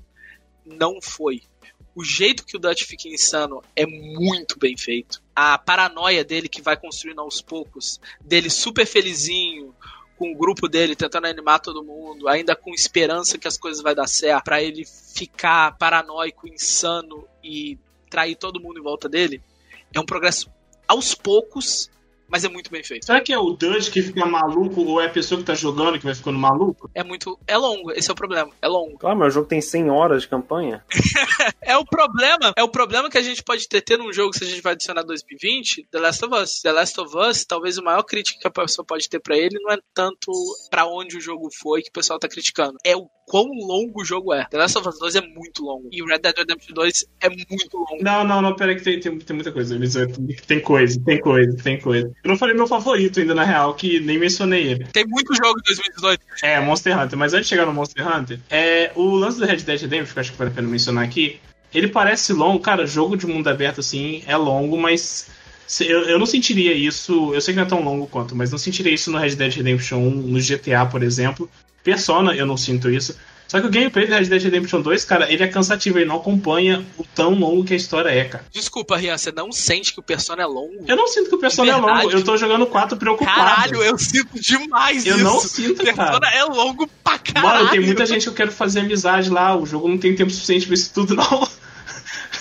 Não 0.66 1.02
foi. 1.02 1.42
O 1.96 2.04
jeito 2.04 2.46
que 2.46 2.58
o 2.58 2.60
Dutch 2.60 2.84
fica 2.84 3.08
insano 3.08 3.62
é 3.76 3.86
muito 3.86 4.58
bem 4.58 4.76
feito. 4.76 5.22
A 5.36 5.58
paranoia 5.60 6.24
dele 6.24 6.50
que 6.50 6.62
vai 6.62 6.76
construindo 6.76 7.22
aos 7.22 7.40
poucos, 7.40 8.00
dele 8.20 8.50
super 8.50 8.86
felizinho, 8.86 9.73
com 10.24 10.32
o 10.32 10.38
grupo 10.38 10.70
dele 10.70 10.96
tentando 10.96 11.28
animar 11.28 11.60
todo 11.60 11.84
mundo, 11.84 12.30
ainda 12.30 12.56
com 12.56 12.74
esperança 12.74 13.38
que 13.38 13.46
as 13.46 13.58
coisas 13.58 13.84
vai 13.84 13.94
dar 13.94 14.08
certo, 14.08 14.46
pra 14.46 14.64
ele 14.64 14.86
ficar 14.86 15.78
paranoico, 15.78 16.48
insano 16.48 17.28
e 17.44 17.78
trair 18.10 18.38
todo 18.38 18.62
mundo 18.62 18.80
em 18.80 18.82
volta 18.82 19.10
dele, 19.10 19.42
é 19.94 20.00
um 20.00 20.06
progresso 20.06 20.50
aos 20.88 21.14
poucos, 21.14 21.90
mas 22.34 22.44
é 22.44 22.50
muito 22.50 22.72
bem 22.72 22.84
feito. 22.84 23.06
Será 23.06 23.22
que 23.22 23.32
é 23.32 23.38
o 23.38 23.52
Dutch 23.52 23.92
que 23.92 24.02
fica 24.02 24.26
maluco 24.26 24.82
ou 24.82 25.00
é 25.00 25.06
a 25.06 25.10
pessoa 25.10 25.40
que 25.40 25.46
tá 25.46 25.54
jogando 25.54 26.00
que 26.00 26.06
vai 26.06 26.16
ficando 26.16 26.40
maluco? 26.40 26.90
É 26.96 27.04
muito. 27.04 27.40
É 27.46 27.56
longo, 27.56 27.92
esse 27.92 28.10
é 28.10 28.12
o 28.12 28.16
problema. 28.16 28.50
É 28.60 28.68
longo. 28.68 28.98
Claro, 28.98 29.20
mas 29.20 29.28
o 29.28 29.36
jogo 29.36 29.48
tem 29.48 29.62
100 29.62 29.92
horas 29.92 30.24
de 30.24 30.28
campanha. 30.28 30.84
É 31.66 31.78
o 31.78 31.86
problema, 31.86 32.54
é 32.58 32.64
o 32.64 32.68
problema 32.68 33.10
que 33.10 33.18
a 33.18 33.22
gente 33.22 33.42
pode 33.42 33.70
ter, 33.70 33.82
ter 33.82 33.98
num 33.98 34.12
jogo 34.12 34.38
se 34.38 34.44
a 34.44 34.48
gente 34.48 34.62
vai 34.62 34.74
adicionar 34.74 35.02
2020, 35.04 35.88
The 35.90 36.00
Last 36.00 36.26
of 36.26 36.36
Us. 36.36 36.62
The 36.62 36.72
Last 36.74 37.00
of 37.00 37.18
Us, 37.18 37.46
talvez 37.46 37.78
o 37.78 37.84
maior 37.84 38.04
crítica 38.04 38.38
que 38.38 38.48
a 38.48 38.52
pessoa 38.52 38.86
pode 38.86 39.08
ter 39.08 39.20
pra 39.20 39.38
ele 39.38 39.58
não 39.62 39.72
é 39.72 39.78
tanto 39.94 40.30
pra 40.70 40.86
onde 40.86 41.18
o 41.18 41.22
jogo 41.22 41.50
foi 41.62 41.82
que 41.82 41.90
o 41.90 41.94
pessoal 41.94 42.20
tá 42.20 42.28
criticando. 42.28 42.78
É 42.84 42.98
o 42.98 43.10
quão 43.28 43.46
longo 43.46 44.02
o 44.02 44.06
jogo 44.06 44.34
é. 44.34 44.46
The 44.46 44.58
Last 44.58 44.78
of 44.78 44.88
Us 44.88 45.00
2 45.00 45.16
é 45.16 45.22
muito 45.22 45.64
longo. 45.64 45.90
E 45.92 46.02
o 46.02 46.06
Red 46.06 46.20
Dead 46.20 46.38
Redemption 46.38 46.74
2 46.74 47.06
é 47.22 47.30
muito 47.30 47.78
longo. 47.78 48.04
Não, 48.04 48.24
não, 48.24 48.42
não, 48.42 48.56
peraí 48.56 48.76
que 48.76 48.84
tem, 48.84 49.00
tem, 49.00 49.18
tem 49.18 49.36
muita 49.36 49.52
coisa. 49.52 49.76
Elisa. 49.76 50.08
Tem 50.48 50.60
coisa, 50.60 51.00
tem 51.04 51.20
coisa, 51.20 51.58
tem 51.58 51.80
coisa. 51.80 52.12
Eu 52.24 52.30
não 52.30 52.38
falei 52.38 52.56
meu 52.56 52.68
favorito 52.68 53.20
ainda, 53.20 53.34
na 53.34 53.44
real, 53.44 53.74
que 53.74 54.00
nem 54.00 54.18
mencionei 54.18 54.68
ele. 54.68 54.86
Tem 54.86 55.06
muito 55.06 55.34
jogo 55.36 55.60
em 55.60 55.64
2018. 55.64 56.22
É, 56.44 56.60
Monster 56.60 57.00
Hunter. 57.00 57.18
Mas 57.18 57.34
antes 57.34 57.48
de 57.48 57.50
chegar 57.50 57.66
no 57.66 57.74
Monster 57.74 58.08
Hunter, 58.08 58.40
é, 58.50 58.92
o 58.96 59.16
lance 59.16 59.40
do 59.40 59.46
Red 59.46 59.58
Dead 59.58 59.82
Redemption, 59.82 60.14
que 60.14 60.20
eu 60.20 60.22
acho 60.22 60.32
que 60.32 60.38
vale 60.38 60.52
a 60.52 60.54
pena 60.54 60.68
mencionar 60.68 61.04
aqui, 61.04 61.40
ele 61.74 61.88
parece 61.88 62.34
longo. 62.34 62.60
Cara, 62.60 62.86
jogo 62.86 63.18
de 63.18 63.26
mundo 63.26 63.48
aberto, 63.48 63.80
assim, 63.80 64.24
é 64.28 64.38
longo, 64.38 64.78
mas 64.78 65.30
eu, 65.82 66.04
eu 66.04 66.20
não 66.20 66.26
sentiria 66.26 66.74
isso. 66.74 67.34
Eu 67.34 67.42
sei 67.42 67.54
que 67.54 67.60
não 67.60 67.66
é 67.66 67.70
tão 67.70 67.84
longo 67.84 68.08
quanto, 68.08 68.36
mas 68.36 68.52
não 68.52 68.58
sentiria 68.58 68.94
isso 68.94 69.12
no 69.12 69.18
Red 69.18 69.36
Dead 69.36 69.54
Redemption 69.56 69.98
1, 69.98 70.10
no 70.12 70.40
GTA, 70.40 70.86
por 70.86 71.02
exemplo. 71.02 71.50
Persona, 71.84 72.34
eu 72.34 72.46
não 72.46 72.58
sinto 72.58 72.90
isso. 72.90 73.16
Só 73.54 73.62
que 73.62 73.68
o 73.68 73.70
gameplay 73.70 74.08
do 74.08 74.14
Red 74.14 74.26
Dead 74.26 74.42
Redemption 74.42 74.82
2, 74.82 75.06
cara, 75.06 75.32
ele 75.32 75.44
é 75.44 75.48
cansativo, 75.48 76.00
ele 76.00 76.08
não 76.08 76.16
acompanha 76.16 76.84
o 76.98 77.04
tão 77.04 77.36
longo 77.36 77.64
que 77.64 77.74
a 77.74 77.78
história 77.78 78.10
é, 78.10 78.24
cara. 78.24 78.44
Desculpa, 78.52 78.98
Rian, 78.98 79.16
você 79.16 79.32
não 79.32 79.52
sente 79.52 79.94
que 79.94 80.00
o 80.00 80.04
Persona 80.04 80.42
é 80.42 80.46
longo? 80.46 80.86
Eu 80.88 80.96
não 80.96 81.08
sinto 81.08 81.30
que 81.30 81.36
o 81.36 81.40
Persona 81.40 81.72
é 81.72 81.76
longo, 81.76 82.10
eu 82.10 82.24
tô 82.24 82.36
jogando 82.36 82.66
4 82.66 82.98
preocupado. 82.98 83.36
Caralho, 83.36 83.84
eu 83.84 83.96
sinto 84.00 84.40
demais 84.40 85.06
Eu 85.06 85.18
isso. 85.18 85.24
não 85.24 85.40
sinto, 85.40 85.84
Persona 85.84 86.20
cara. 86.20 86.36
é 86.36 86.44
longo 86.46 86.88
pra 87.04 87.20
caralho. 87.20 87.60
Mano, 87.60 87.70
tem 87.70 87.80
muita 87.82 88.08
gente 88.08 88.24
que 88.24 88.30
eu 88.30 88.34
quero 88.34 88.52
fazer 88.52 88.80
amizade 88.80 89.30
lá. 89.30 89.56
O 89.56 89.68
jogo 89.68 89.88
não 89.88 90.00
tem 90.00 90.16
tempo 90.16 90.32
suficiente 90.32 90.66
pra 90.66 90.74
isso 90.74 90.92
tudo, 90.92 91.16
não. 91.16 91.48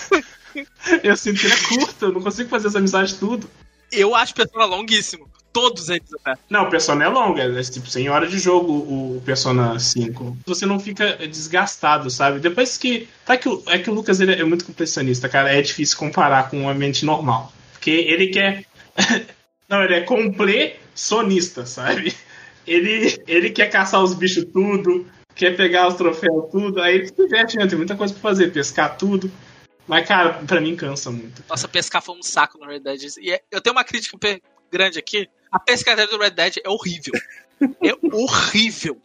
eu 1.03 1.15
sinto 1.15 1.39
que 1.39 1.45
ele 1.45 1.53
é 1.53 1.57
curto, 1.57 2.05
eu 2.05 2.11
não 2.11 2.21
consigo 2.21 2.49
fazer 2.49 2.69
as 2.69 2.75
amizades 2.75 3.13
tudo. 3.13 3.47
Eu 3.91 4.15
acho 4.15 4.33
Persona 4.33 4.65
longuíssimo. 4.65 5.29
Todos 5.53 5.87
eles 5.89 6.11
até. 6.15 6.37
Não, 6.49 6.63
o 6.63 6.69
Persona 6.69 7.05
é 7.05 7.07
longo, 7.07 7.39
é, 7.39 7.59
é 7.59 7.63
tipo 7.63 7.87
100 7.87 8.09
horas 8.09 8.31
de 8.31 8.39
jogo 8.39 8.73
o 8.73 9.21
Persona 9.23 9.79
5. 9.79 10.37
Você 10.47 10.65
não 10.65 10.79
fica 10.79 11.15
desgastado, 11.27 12.09
sabe? 12.09 12.39
Depois 12.39 12.75
que. 12.75 13.07
Tá 13.23 13.37
que 13.37 13.47
o, 13.47 13.63
é 13.67 13.77
que 13.77 13.89
o 13.89 13.93
Lucas 13.93 14.19
ele 14.19 14.33
é 14.33 14.43
muito 14.43 14.65
completionista, 14.65 15.29
cara. 15.29 15.53
É 15.53 15.61
difícil 15.61 15.97
comparar 15.97 16.49
com 16.49 16.61
um 16.61 16.69
ambiente 16.69 17.05
normal. 17.05 17.53
Porque 17.73 17.91
ele 17.91 18.27
quer. 18.27 18.65
não, 19.69 19.83
ele 19.83 19.93
é 19.93 20.01
completionista, 20.01 21.65
sabe? 21.67 22.15
Ele, 22.65 23.21
ele 23.27 23.49
quer 23.49 23.69
caçar 23.69 24.01
os 24.01 24.13
bichos 24.13 24.45
tudo, 24.45 25.05
quer 25.35 25.55
pegar 25.55 25.87
os 25.87 25.95
troféus 25.95 26.49
tudo. 26.51 26.81
Aí 26.81 26.95
ele 26.95 27.07
se 27.07 27.15
diverte, 27.15 27.57
né? 27.57 27.67
Tem 27.67 27.77
muita 27.77 27.95
coisa 27.95 28.13
pra 28.13 28.21
fazer, 28.21 28.51
pescar 28.51 28.97
tudo. 28.97 29.31
Mas, 29.87 30.07
cara, 30.07 30.33
pra 30.47 30.61
mim 30.61 30.75
cansa 30.75 31.11
muito. 31.11 31.43
Nossa, 31.47 31.67
pescar 31.67 32.01
foi 32.01 32.15
um 32.15 32.23
saco 32.23 32.63
Red 32.65 32.79
Dead. 32.79 33.01
E 33.21 33.31
é- 33.31 33.41
eu 33.51 33.61
tenho 33.61 33.75
uma 33.75 33.83
crítica 33.83 34.17
grande 34.71 34.97
aqui. 34.97 35.27
A 35.53 35.59
pescaria 35.59 36.07
do 36.07 36.17
Red 36.17 36.31
Dead 36.31 36.55
é 36.65 36.69
horrível. 36.69 37.13
É 37.81 37.93
horrível. 38.11 38.97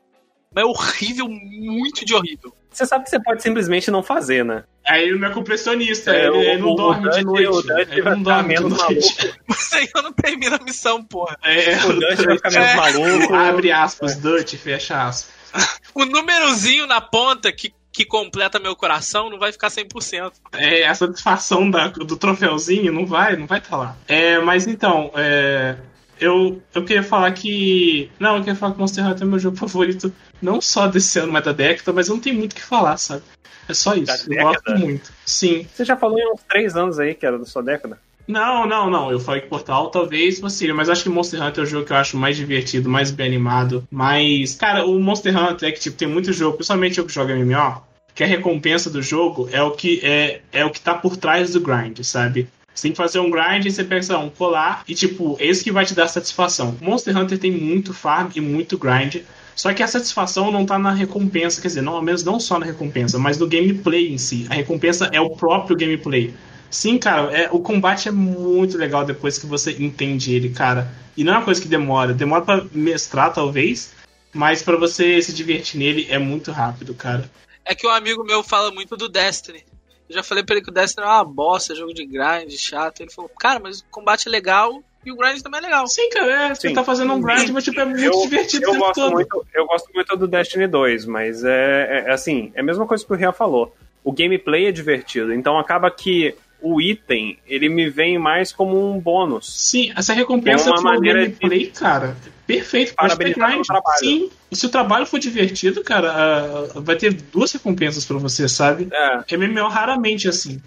Mas 0.53 0.65
é 0.65 0.66
horrível, 0.66 1.29
muito 1.29 2.05
de 2.05 2.15
horrível. 2.15 2.53
Você 2.70 2.87
sabe 2.87 3.05
que 3.05 3.11
você 3.11 3.23
pode 3.23 3.43
simplesmente 3.43 3.91
não 3.91 4.03
fazer, 4.03 4.45
né? 4.45 4.65
Aí 4.87 5.05
ele 5.05 5.19
não 5.19 5.29
é 5.29 5.33
completionista, 5.33 6.11
É, 6.15 6.23
ele, 6.27 6.31
o- 6.31 6.41
ele 6.43 6.62
não 6.62 6.70
o- 6.73 6.75
dorme 6.75 7.07
o 7.07 7.11
de 7.11 7.25
noite. 7.25 7.49
o 7.70 7.79
ele 7.81 8.03
vai 8.03 8.15
não 8.15 8.23
dorme 8.23 8.55
de 8.55 8.62
menos 8.62 8.79
noite. 8.79 9.35
Você 9.47 9.77
ainda 9.79 10.03
não 10.03 10.12
termina 10.12 10.57
a 10.57 10.65
missão, 10.65 11.05
porra. 11.05 11.37
É, 11.45 11.77
O 11.85 11.93
Dutch 11.93 12.25
vai 12.25 12.37
ficar 12.37 12.51
menos 12.51 12.69
É. 12.69 12.75
maluco. 12.77 13.35
Abre 13.35 13.70
aspas, 13.73 14.16
Dutch, 14.16 14.55
fecha 14.55 15.03
aspas. 15.07 15.79
O 15.95 16.05
númerozinho 16.07 16.87
na 16.87 17.01
ponta 17.01 17.53
que, 17.53 17.73
que 17.93 18.05
completa 18.07 18.59
meu 18.59 18.75
coração 18.75 19.29
não 19.29 19.39
vai 19.39 19.53
ficar 19.53 19.69
100%. 19.70 20.33
É, 20.55 20.87
a 20.87 20.95
satisfação 20.95 21.70
da- 21.70 21.89
do 21.89 22.16
troféuzinho 22.16 22.93
não 22.93 23.05
vai, 23.07 23.37
não 23.37 23.47
vai 23.47 23.59
estar 23.59 23.77
lá. 23.77 23.97
É, 24.07 24.39
mas 24.39 24.66
então, 24.66 25.11
é, 25.16 25.77
eu, 26.20 26.62
eu 26.74 26.85
queria 26.85 27.03
falar 27.03 27.32
que. 27.32 28.11
Não, 28.19 28.36
eu 28.36 28.40
queria 28.40 28.55
falar 28.55 28.73
que 28.73 28.81
Monster 28.81 29.07
Hunter 29.07 29.23
é 29.23 29.27
meu 29.27 29.39
jogo 29.39 29.57
favorito, 29.57 30.12
não 30.40 30.61
só 30.61 30.86
desse 30.86 31.19
ano, 31.19 31.32
mas 31.32 31.45
da 31.45 31.53
década, 31.53 31.93
mas 31.93 32.09
eu 32.09 32.15
não 32.15 32.23
tenho 32.23 32.36
muito 32.36 32.53
o 32.53 32.57
que 32.57 32.62
falar, 32.62 32.97
sabe? 32.97 33.23
É 33.69 33.74
só 33.74 33.95
isso. 33.95 34.28
Da 34.28 34.35
eu 34.35 34.43
gosto 34.43 34.77
muito. 34.78 35.12
Sim. 35.24 35.66
Você 35.73 35.85
já 35.85 35.97
falou 35.97 36.19
em 36.19 36.32
uns 36.32 36.43
3 36.49 36.77
anos 36.77 36.99
aí 36.99 37.15
que 37.15 37.27
era 37.27 37.39
da 37.39 37.45
sua 37.45 37.62
década? 37.62 37.99
Não, 38.27 38.66
não, 38.66 38.90
não. 38.90 39.11
Eu 39.11 39.19
falei 39.19 39.40
que 39.40 39.49
Portal 39.49 39.90
talvez 39.90 40.39
fosse, 40.39 40.70
mas 40.73 40.90
acho 40.90 41.03
que 41.03 41.09
Monster 41.09 41.43
Hunter 41.43 41.65
é 41.65 41.66
o 41.66 41.70
jogo 41.70 41.86
que 41.86 41.93
eu 41.93 41.97
acho 41.97 42.16
mais 42.16 42.36
divertido, 42.36 42.89
mais 42.89 43.11
bem 43.11 43.27
animado. 43.27 43.86
Mas, 43.90 44.55
cara, 44.55 44.85
o 44.85 45.01
Monster 45.01 45.36
Hunter 45.36 45.69
é 45.69 45.73
que 45.73 45.81
tipo, 45.81 45.97
tem 45.97 46.07
muito 46.07 46.32
jogo, 46.32 46.57
principalmente 46.57 46.99
eu 46.99 47.07
que 47.07 47.12
jogo 47.12 47.32
MMO, 47.32 47.82
que 48.15 48.23
a 48.23 48.27
recompensa 48.27 48.90
do 48.90 49.01
jogo 49.01 49.49
é 49.51 49.62
o 49.62 49.70
que 49.70 50.01
é, 50.03 50.43
é 50.53 50.65
o 50.65 50.70
que 50.70 50.81
tá 50.81 50.95
por 50.95 51.16
trás 51.16 51.53
do 51.53 51.61
grind, 51.61 52.01
sabe? 52.03 52.49
Você 52.79 52.83
tem 52.83 52.93
que 52.93 52.97
fazer 52.97 53.19
um 53.19 53.29
grind 53.29 53.67
e 53.67 53.73
você 53.73 53.83
pega, 53.83 54.17
um 54.19 54.31
colar 54.31 54.85
e, 54.87 54.95
tipo, 54.95 55.37
esse 55.41 55.65
que 55.65 55.73
vai 55.73 55.85
te 55.85 55.95
dar 55.95 56.07
satisfação. 56.07 56.77
Monster 56.81 57.17
Hunter 57.17 57.37
tem 57.37 57.51
muito 57.51 57.93
farm 57.93 58.31
e 58.37 58.41
muito 58.41 58.79
grind. 58.79 59.17
Só 59.57 59.75
que 59.75 59.83
a 59.83 59.87
satisfação 59.89 60.53
não 60.53 60.65
tá 60.65 60.79
na 60.79 60.93
recompensa, 60.93 61.61
quer 61.61 61.67
dizer, 61.67 61.83
não, 61.83 61.95
ao 61.95 62.03
menos 62.03 62.23
não 62.23 62.39
só 62.39 62.57
na 62.57 62.65
recompensa, 62.65 63.19
mas 63.19 63.37
no 63.37 63.49
gameplay 63.49 64.13
em 64.13 64.17
si. 64.17 64.47
A 64.49 64.55
recompensa 64.55 65.11
é 65.13 65.21
o 65.21 65.31
próprio 65.31 65.77
gameplay. 65.77 66.33
Sim, 66.71 66.99
cara, 66.99 67.33
é, 67.37 67.49
o 67.51 67.59
combate 67.59 68.09
é 68.09 68.13
muito 68.13 68.79
legal 68.79 69.05
depois 69.05 69.39
que 69.39 69.47
você 69.47 69.73
entende 69.73 70.33
ele, 70.33 70.51
cara. 70.51 70.89
E 71.17 71.25
não 71.25 71.33
é 71.33 71.37
uma 71.39 71.45
coisa 71.45 71.61
que 71.61 71.67
demora. 71.67 72.15
Demora 72.15 72.43
pra 72.43 72.65
mestrar, 72.73 73.33
talvez, 73.33 73.91
mas 74.33 74.63
para 74.63 74.77
você 74.77 75.21
se 75.21 75.33
divertir 75.33 75.81
nele 75.81 76.07
é 76.09 76.19
muito 76.19 76.53
rápido, 76.53 76.95
cara. 76.95 77.29
É 77.65 77.75
que 77.75 77.89
um 77.89 77.91
amigo 77.91 78.23
meu 78.23 78.45
fala 78.45 78.71
muito 78.71 78.97
do 78.97 79.09
Destiny. 79.09 79.65
Eu 80.09 80.14
já 80.14 80.22
falei 80.22 80.43
pra 80.43 80.55
ele 80.55 80.64
que 80.64 80.70
o 80.70 80.74
Destiny 80.74 81.06
é 81.06 81.09
uma 81.09 81.24
bosta, 81.24 81.74
jogo 81.74 81.93
de 81.93 82.06
grind, 82.06 82.51
chato. 82.56 83.01
Ele 83.01 83.10
falou, 83.10 83.30
cara, 83.39 83.60
mas 83.60 83.80
o 83.80 83.85
combate 83.90 84.28
é 84.28 84.30
legal 84.30 84.82
e 85.05 85.12
o 85.12 85.16
grind 85.16 85.40
também 85.40 85.59
é 85.59 85.62
legal. 85.62 85.86
Sim, 85.86 86.09
cara, 86.10 86.32
é, 86.32 86.55
você 86.55 86.68
Sim. 86.68 86.74
tá 86.74 86.82
fazendo 86.82 87.12
um 87.12 87.20
grind, 87.20 87.51
mas 87.51 87.64
tipo, 87.64 87.80
é 87.80 87.85
muito 87.85 88.02
eu, 88.02 88.22
divertido 88.22 88.66
eu 88.66 88.78
gosto 88.78 88.94
todo. 88.94 89.12
muito 89.12 89.47
Eu 89.55 89.66
gosto 89.66 89.90
muito 89.94 90.16
do 90.16 90.26
Destiny 90.26 90.66
2, 90.66 91.05
mas 91.06 91.44
é, 91.44 92.05
é 92.06 92.12
assim, 92.12 92.51
é 92.55 92.60
a 92.60 92.64
mesma 92.64 92.86
coisa 92.86 93.05
que 93.05 93.12
o 93.12 93.16
Rian 93.16 93.32
falou. 93.32 93.74
O 94.02 94.12
gameplay 94.12 94.66
é 94.66 94.72
divertido, 94.72 95.35
então 95.35 95.59
acaba 95.59 95.90
que 95.90 96.35
o 96.60 96.80
item, 96.80 97.39
ele 97.47 97.68
me 97.68 97.89
vem 97.89 98.18
mais 98.18 98.52
como 98.52 98.90
um 98.90 98.98
bônus. 98.98 99.52
Sim, 99.52 99.93
essa 99.97 100.12
recompensa 100.12 100.70
É 100.70 100.72
uma 100.72 100.82
maneira 100.82 101.24
gameplay, 101.24 101.66
cara, 101.68 102.16
perfeito. 102.47 102.94
Grind. 102.97 103.36
pelo 103.36 103.62
trabalho. 103.62 103.98
Sim, 103.98 104.30
se 104.52 104.66
o 104.66 104.68
trabalho 104.68 105.06
for 105.06 105.20
divertido, 105.20 105.82
cara, 105.82 106.10
ah, 106.10 106.80
vai 106.80 106.97
ter 106.97 107.12
duas 107.12 107.52
recompensas 107.52 108.05
pra 108.05 108.18
você, 108.18 108.48
sabe? 108.48 108.89
É. 108.93 109.36
MMO 109.36 109.68
raramente 109.68 110.26
é 110.26 110.30
assim. 110.30 110.60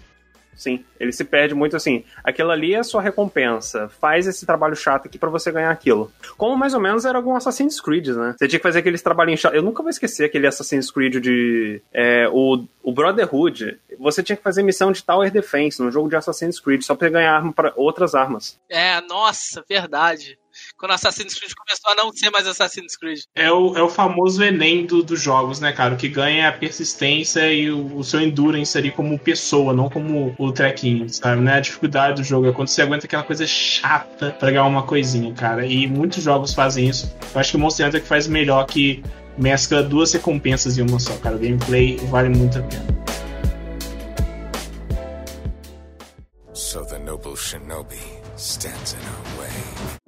Sim, 0.54 0.84
ele 0.98 1.12
se 1.12 1.24
perde 1.24 1.54
muito 1.54 1.76
assim. 1.76 2.04
Aquilo 2.22 2.50
ali 2.50 2.74
é 2.74 2.78
a 2.78 2.84
sua 2.84 3.02
recompensa. 3.02 3.88
Faz 4.00 4.26
esse 4.26 4.46
trabalho 4.46 4.76
chato 4.76 5.06
aqui 5.06 5.18
pra 5.18 5.30
você 5.30 5.50
ganhar 5.50 5.70
aquilo. 5.70 6.12
Como 6.36 6.56
mais 6.56 6.74
ou 6.74 6.80
menos 6.80 7.04
era 7.04 7.18
algum 7.18 7.34
Assassin's 7.34 7.80
Creed, 7.80 8.08
né? 8.08 8.34
Você 8.38 8.48
tinha 8.48 8.58
que 8.58 8.62
fazer 8.62 8.80
aqueles 8.80 9.02
trabalhinhos 9.02 9.40
chatos. 9.40 9.56
Eu 9.56 9.62
nunca 9.62 9.82
vou 9.82 9.90
esquecer 9.90 10.24
aquele 10.24 10.46
Assassin's 10.46 10.90
Creed 10.90 11.16
de. 11.16 11.82
é, 11.92 12.28
o, 12.30 12.64
o 12.82 12.92
Brotherhood. 12.92 13.78
Você 13.98 14.22
tinha 14.22 14.36
que 14.36 14.42
fazer 14.42 14.62
missão 14.62 14.92
de 14.92 15.02
Tower 15.02 15.30
Defense 15.30 15.82
num 15.82 15.90
jogo 15.90 16.08
de 16.08 16.16
Assassin's 16.16 16.60
Creed, 16.60 16.82
só 16.82 16.94
pra 16.94 17.08
ganhar 17.08 17.34
arma 17.34 17.52
pra 17.52 17.72
outras 17.76 18.14
armas. 18.14 18.58
É, 18.68 19.00
nossa, 19.02 19.64
verdade. 19.68 20.38
Quando 20.82 20.94
Assassin's 20.94 21.34
Creed 21.34 21.52
começou 21.54 21.92
a 21.92 21.94
não 21.94 22.12
ser 22.12 22.28
mais 22.30 22.44
Assassin's 22.44 22.96
Creed. 22.96 23.20
É 23.36 23.48
o, 23.52 23.76
é 23.76 23.82
o 23.84 23.88
famoso 23.88 24.42
Enem 24.42 24.84
do, 24.84 25.00
dos 25.00 25.22
jogos, 25.22 25.60
né, 25.60 25.70
cara? 25.70 25.94
O 25.94 25.96
que 25.96 26.08
ganha 26.08 26.42
é 26.42 26.46
a 26.48 26.52
persistência 26.52 27.52
e 27.52 27.70
o, 27.70 27.98
o 27.98 28.02
seu 28.02 28.20
endurance 28.20 28.76
ali 28.76 28.90
como 28.90 29.16
pessoa, 29.16 29.72
não 29.72 29.88
como 29.88 30.34
o 30.36 30.50
trequinho, 30.50 31.08
sabe? 31.08 31.40
Né? 31.40 31.54
A 31.54 31.60
dificuldade 31.60 32.20
do 32.20 32.24
jogo 32.24 32.48
é 32.48 32.52
quando 32.52 32.66
você 32.66 32.82
aguenta 32.82 33.06
aquela 33.06 33.22
coisa 33.22 33.46
chata 33.46 34.32
pra 34.32 34.50
ganhar 34.50 34.64
uma 34.64 34.82
coisinha, 34.82 35.32
cara. 35.32 35.64
E 35.64 35.86
muitos 35.86 36.24
jogos 36.24 36.52
fazem 36.52 36.88
isso. 36.88 37.16
Eu 37.32 37.40
acho 37.40 37.52
que 37.52 37.56
o 37.56 37.60
Monster 37.60 37.86
Hunter 37.86 38.00
é 38.00 38.02
que 38.02 38.08
faz 38.08 38.26
melhor 38.26 38.66
que 38.66 39.04
mescla 39.38 39.84
duas 39.84 40.12
recompensas 40.12 40.78
em 40.78 40.82
uma 40.82 40.98
só, 40.98 41.16
cara. 41.18 41.36
O 41.36 41.38
gameplay 41.38 41.94
vale 42.10 42.28
muito 42.28 42.58
a 42.58 42.62
pena. 42.62 42.86
So 46.52 46.84
the 46.84 46.98
noble 46.98 47.36
shinobi 47.36 48.00
stands 48.36 48.94
in 48.94 48.98
our 48.98 49.38
way. 49.38 50.01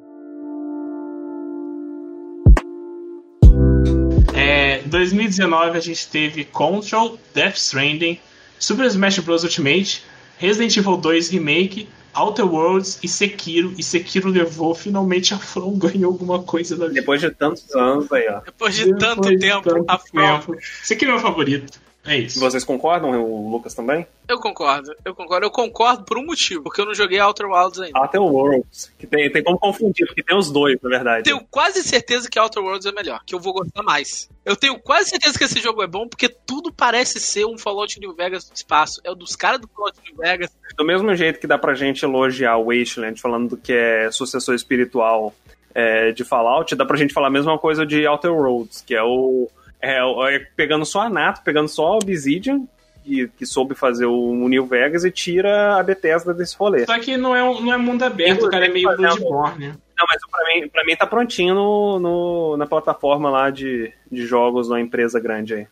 2019 4.87 5.77
a 5.77 5.81
gente 5.81 6.09
teve 6.09 6.45
Control, 6.45 7.19
Death 7.35 7.57
Stranding, 7.57 8.21
Super 8.59 8.87
Smash 8.87 9.19
Bros. 9.21 9.45
Ultimate, 9.45 10.03
Resident 10.39 10.77
Evil 10.77 10.97
2 10.97 11.29
Remake, 11.31 11.89
Outer 12.15 12.47
Worlds 12.47 12.99
e 13.03 13.09
Sekiro. 13.09 13.75
E 13.77 13.83
Sekiro 13.83 14.29
levou 14.29 14.75
finalmente 14.75 15.35
a 15.35 15.39
From 15.39 15.77
ganhou 15.77 16.13
alguma 16.13 16.43
coisa 16.43 16.77
da 16.77 16.87
vida. 16.87 17.01
Depois 17.01 17.21
de 17.21 17.31
tantos 17.31 17.75
anos 17.75 18.11
aí, 18.13 18.29
ó. 18.29 18.41
Depois 18.41 18.75
de 18.75 18.97
tanto 18.97 19.37
tempo, 19.39 19.85
a 19.89 19.99
From. 19.99 20.21
tempo. 20.21 20.57
Sekiro 20.83 21.11
é 21.11 21.15
meu 21.15 21.23
favorito. 21.23 21.81
É 22.07 22.19
isso. 22.19 22.39
Vocês 22.39 22.65
concordam, 22.65 23.11
o 23.23 23.51
Lucas 23.51 23.75
também? 23.75 24.07
Eu 24.29 24.39
concordo, 24.39 24.95
eu 25.05 25.15
concordo. 25.15 25.47
Eu 25.47 25.51
concordo 25.51 26.05
por 26.05 26.19
um 26.19 26.27
motivo, 26.27 26.63
porque 26.63 26.81
eu 26.81 26.87
não 26.87 26.95
joguei 26.95 27.19
Outer 27.19 27.47
Wilds 27.47 27.81
ainda. 27.81 27.99
Até 27.99 28.19
o 28.19 28.25
Worlds, 28.25 28.93
que 28.99 29.07
tem, 29.07 29.31
tem 29.31 29.43
como 29.43 29.59
confundir, 29.59 30.07
porque 30.07 30.23
tem 30.23 30.37
os 30.37 30.51
dois, 30.51 30.79
na 30.83 30.89
verdade. 30.91 31.25
Tenho 31.25 31.41
quase 31.51 31.83
certeza 31.83 32.29
que 32.29 32.39
Outer 32.39 32.63
Worlds 32.63 32.87
é 32.87 32.93
melhor, 32.93 33.21
que 33.25 33.35
eu 33.35 33.41
vou 33.41 33.55
gostar 33.55 33.83
mais. 33.83 34.29
Eu 34.45 34.55
tenho 34.57 34.79
quase 34.79 35.11
certeza 35.11 35.39
que 35.39 35.45
esse 35.45 35.61
jogo 35.61 35.83
é 35.83 35.87
bom, 35.87 36.07
porque 36.07 36.29
tudo 36.29 36.73
parece 36.73 37.19
ser 37.19 37.47
um 37.47 37.57
Fallout 37.57 37.99
New 37.99 38.15
Vegas 38.15 38.49
do 38.49 38.55
espaço. 38.55 39.01
É 39.03 39.11
o 39.11 39.15
dos 39.15 39.35
caras 39.35 39.61
do 39.61 39.69
Fallout 39.69 39.99
New 40.07 40.17
Vegas. 40.19 40.51
Do 40.77 40.85
mesmo 40.85 41.15
jeito 41.15 41.41
que 41.41 41.47
dá 41.47 41.57
pra 41.57 41.75
gente 41.75 42.05
elogiar 42.05 42.57
o 42.59 42.67
Wasteland 42.67 43.21
falando 43.21 43.51
do 43.51 43.57
que 43.57 43.73
é 43.73 44.11
sucessor 44.11 44.55
espiritual 44.55 45.35
é, 45.75 46.13
de 46.13 46.25
Fallout, 46.25 46.75
dá 46.77 46.85
pra 46.85 46.97
gente 46.97 47.13
falar 47.13 47.27
a 47.27 47.31
mesma 47.31 47.59
coisa 47.59 47.85
de 47.85 48.07
Outer 48.07 48.33
Worlds, 48.33 48.83
que 48.87 48.95
é 48.95 49.03
o. 49.03 49.49
É, 49.85 50.39
pegando 50.57 50.85
só 50.85 51.03
a 51.03 51.11
Nato, 51.11 51.43
pegando 51.43 51.69
só 51.69 51.87
a 51.89 51.97
Obsidian, 51.97 52.63
que, 53.05 53.29
que 53.29 53.45
soube 53.45 53.75
fazer 53.75 54.07
o 54.07 54.49
New 54.49 54.67
Vegas 54.67 55.05
e 55.05 55.11
tira 55.11 55.77
a 55.79 55.83
Bethesda 55.83 56.33
desse 56.33 56.57
rolê. 56.57 56.87
Só 56.87 56.99
que 56.99 57.17
não 57.17 57.35
é, 57.37 57.43
um- 57.45 57.61
não 57.61 57.73
é 57.73 57.77
mundo 57.77 58.03
aberto, 58.03 58.47
o 58.47 58.51
cara 58.51 58.67
é 58.67 58.69
meio 58.69 58.89
Bloodborne. 58.97 59.69
Não, 59.97 60.07
mas 60.09 60.21
pra 60.31 60.45
mim, 60.55 60.69
pra 60.69 60.85
mim 60.85 60.97
tá 60.97 61.07
prontinho 61.07 61.55
no, 61.55 61.99
no- 62.01 62.57
na 62.57 62.67
plataforma 62.67 63.31
lá 63.31 63.51
de, 63.51 63.93
de 64.11 64.27
jogos 64.27 64.69
da 64.69 64.81
empresa 64.81 65.21
grande 65.21 65.55
aí. 65.55 65.67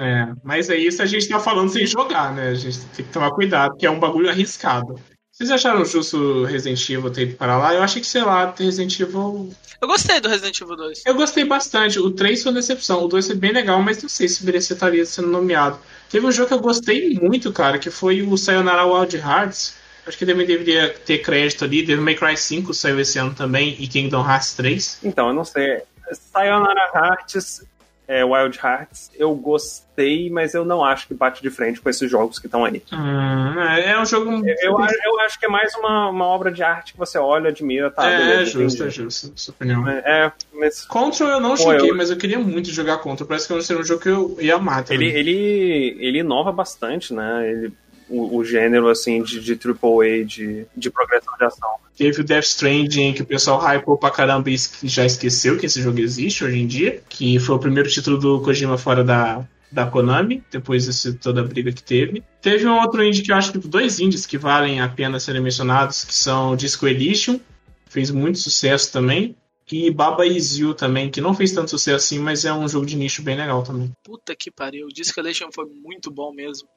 É, 0.00 0.28
mas 0.42 0.70
é 0.70 0.76
isso 0.76 1.02
a 1.02 1.06
gente 1.06 1.28
tá 1.28 1.38
falando 1.38 1.68
sem 1.68 1.86
jogar, 1.86 2.34
né? 2.34 2.48
A 2.48 2.54
gente 2.54 2.80
tem 2.96 3.04
que 3.04 3.12
tomar 3.12 3.30
cuidado, 3.32 3.72
porque 3.72 3.86
é 3.86 3.90
um 3.90 4.00
bagulho 4.00 4.30
arriscado. 4.30 4.98
Vocês 5.42 5.50
acharam 5.50 5.84
justo 5.84 6.44
Resident 6.44 6.88
Evil 6.88 7.10
ter 7.10 7.22
ido 7.22 7.34
para 7.34 7.58
lá? 7.58 7.74
Eu 7.74 7.82
achei 7.82 8.00
que, 8.00 8.06
sei 8.06 8.22
lá, 8.22 8.54
Resident 8.56 9.00
Evil. 9.00 9.52
Eu 9.80 9.88
gostei 9.88 10.20
do 10.20 10.28
Resident 10.28 10.60
Evil 10.60 10.76
2. 10.76 11.02
Eu 11.04 11.16
gostei 11.16 11.44
bastante. 11.44 11.98
O 11.98 12.12
3 12.12 12.44
foi 12.44 12.52
uma 12.52 12.60
decepção. 12.60 13.02
O 13.02 13.08
2 13.08 13.26
foi 13.26 13.34
bem 13.34 13.50
legal, 13.50 13.82
mas 13.82 14.00
não 14.00 14.08
sei 14.08 14.28
se 14.28 14.46
merecia 14.46 14.74
estaria 14.74 15.04
sendo 15.04 15.26
nomeado. 15.26 15.80
Teve 16.08 16.24
um 16.24 16.30
jogo 16.30 16.46
que 16.46 16.54
eu 16.54 16.60
gostei 16.60 17.18
muito, 17.20 17.52
cara, 17.52 17.76
que 17.76 17.90
foi 17.90 18.22
o 18.22 18.38
Sayonara 18.38 18.86
Wild 18.86 19.16
Hearts. 19.16 19.74
Acho 20.06 20.16
que 20.16 20.24
também 20.24 20.46
deveria 20.46 20.90
ter 20.90 21.18
crédito 21.18 21.64
ali. 21.64 21.84
Devil 21.84 22.04
May 22.04 22.14
Cry 22.14 22.36
5 22.36 22.72
saiu 22.72 23.00
esse 23.00 23.18
ano 23.18 23.34
também 23.34 23.74
e 23.80 23.88
Kingdom 23.88 24.24
Hearts 24.24 24.54
3. 24.54 24.98
Então, 25.02 25.26
eu 25.26 25.34
não 25.34 25.44
sei. 25.44 25.82
Sayonara 26.32 26.88
Hearts, 26.94 27.64
é, 28.08 28.24
Wild 28.24 28.58
Hearts, 28.62 29.10
eu 29.16 29.34
gostei, 29.34 30.28
mas 30.28 30.54
eu 30.54 30.64
não 30.64 30.84
acho 30.84 31.06
que 31.06 31.14
bate 31.14 31.40
de 31.40 31.50
frente 31.50 31.80
com 31.80 31.88
esses 31.88 32.10
jogos 32.10 32.38
que 32.38 32.46
estão 32.46 32.64
aí. 32.64 32.82
Hum, 32.92 33.60
é, 33.60 33.90
é 33.92 34.00
um 34.00 34.04
jogo. 34.04 34.30
Eu, 34.46 34.56
eu, 34.60 34.78
acho- 34.78 34.98
eu 35.04 35.20
acho 35.20 35.38
que 35.38 35.46
é 35.46 35.48
mais 35.48 35.74
uma, 35.76 36.08
uma 36.10 36.26
obra 36.26 36.50
de 36.50 36.62
arte 36.62 36.92
que 36.92 36.98
você 36.98 37.16
olha, 37.18 37.48
admira, 37.50 37.90
tá? 37.90 38.10
é, 38.10 38.16
beleza, 38.18 38.50
justo, 38.50 38.84
é 38.84 38.90
justo, 38.90 39.32
sua 39.36 39.52
opinião. 39.54 39.88
É, 39.88 40.02
é, 40.26 40.32
mas 40.52 40.84
Control 40.84 41.30
eu 41.30 41.40
não 41.40 41.56
joguei, 41.56 41.90
eu- 41.90 41.96
mas 41.96 42.10
eu 42.10 42.16
queria 42.16 42.38
muito 42.38 42.70
jogar 42.70 42.98
Control. 42.98 43.26
Parece 43.26 43.46
que 43.48 43.62
seria 43.62 43.80
um 43.80 43.84
jogo 43.86 44.00
que 44.02 44.08
eu 44.08 44.36
ia 44.40 44.56
amar 44.56 44.84
também. 44.84 45.08
ele, 45.08 45.18
ele, 45.30 45.96
ele 46.00 46.18
inova 46.18 46.50
bastante, 46.52 47.14
né? 47.14 47.48
Ele, 47.50 47.72
o, 48.12 48.36
o 48.36 48.44
gênero, 48.44 48.88
assim, 48.88 49.22
de, 49.22 49.40
de 49.40 49.52
AAA, 49.52 50.24
de, 50.24 50.66
de 50.76 50.90
progressão 50.90 51.34
de 51.38 51.44
ação. 51.44 51.70
Teve 51.96 52.20
o 52.20 52.24
Death 52.24 52.44
Stranding, 52.44 53.14
que 53.14 53.22
o 53.22 53.26
pessoal 53.26 53.58
hypou 53.60 53.96
pra 53.96 54.10
caramba 54.10 54.50
e 54.50 54.56
já 54.84 55.06
esqueceu 55.06 55.58
que 55.58 55.66
esse 55.66 55.80
jogo 55.80 55.98
existe 55.98 56.44
hoje 56.44 56.58
em 56.58 56.66
dia. 56.66 57.02
Que 57.08 57.38
foi 57.38 57.56
o 57.56 57.58
primeiro 57.58 57.88
título 57.88 58.18
do 58.18 58.42
Kojima 58.42 58.76
fora 58.76 59.02
da, 59.02 59.46
da 59.70 59.86
Konami, 59.86 60.44
depois 60.50 60.84
de 60.84 61.12
toda 61.14 61.40
a 61.40 61.44
briga 61.44 61.72
que 61.72 61.82
teve. 61.82 62.22
Teve 62.42 62.66
um 62.66 62.78
outro 62.78 63.02
indie 63.02 63.22
que 63.22 63.32
eu 63.32 63.36
acho 63.36 63.52
que 63.52 63.58
dois 63.58 63.98
indies 63.98 64.26
que 64.26 64.36
valem 64.36 64.80
a 64.80 64.88
pena 64.88 65.18
serem 65.18 65.40
mencionados, 65.40 66.04
que 66.04 66.14
são 66.14 66.54
Disco 66.54 66.86
Elysium, 66.86 67.40
fez 67.88 68.10
muito 68.10 68.38
sucesso 68.38 68.92
também. 68.92 69.34
E 69.70 69.90
Baba 69.90 70.26
Is 70.26 70.58
You 70.58 70.74
também, 70.74 71.10
que 71.10 71.20
não 71.20 71.32
fez 71.32 71.52
tanto 71.52 71.70
sucesso 71.70 71.96
assim, 71.96 72.18
mas 72.18 72.44
é 72.44 72.52
um 72.52 72.68
jogo 72.68 72.84
de 72.84 72.94
nicho 72.94 73.22
bem 73.22 73.36
legal 73.36 73.62
também. 73.62 73.90
Puta 74.04 74.36
que 74.36 74.50
pariu. 74.50 74.86
O 74.86 74.92
Disco 74.92 75.18
Elysium 75.18 75.48
foi 75.50 75.64
muito 75.64 76.10
bom 76.10 76.30
mesmo. 76.30 76.68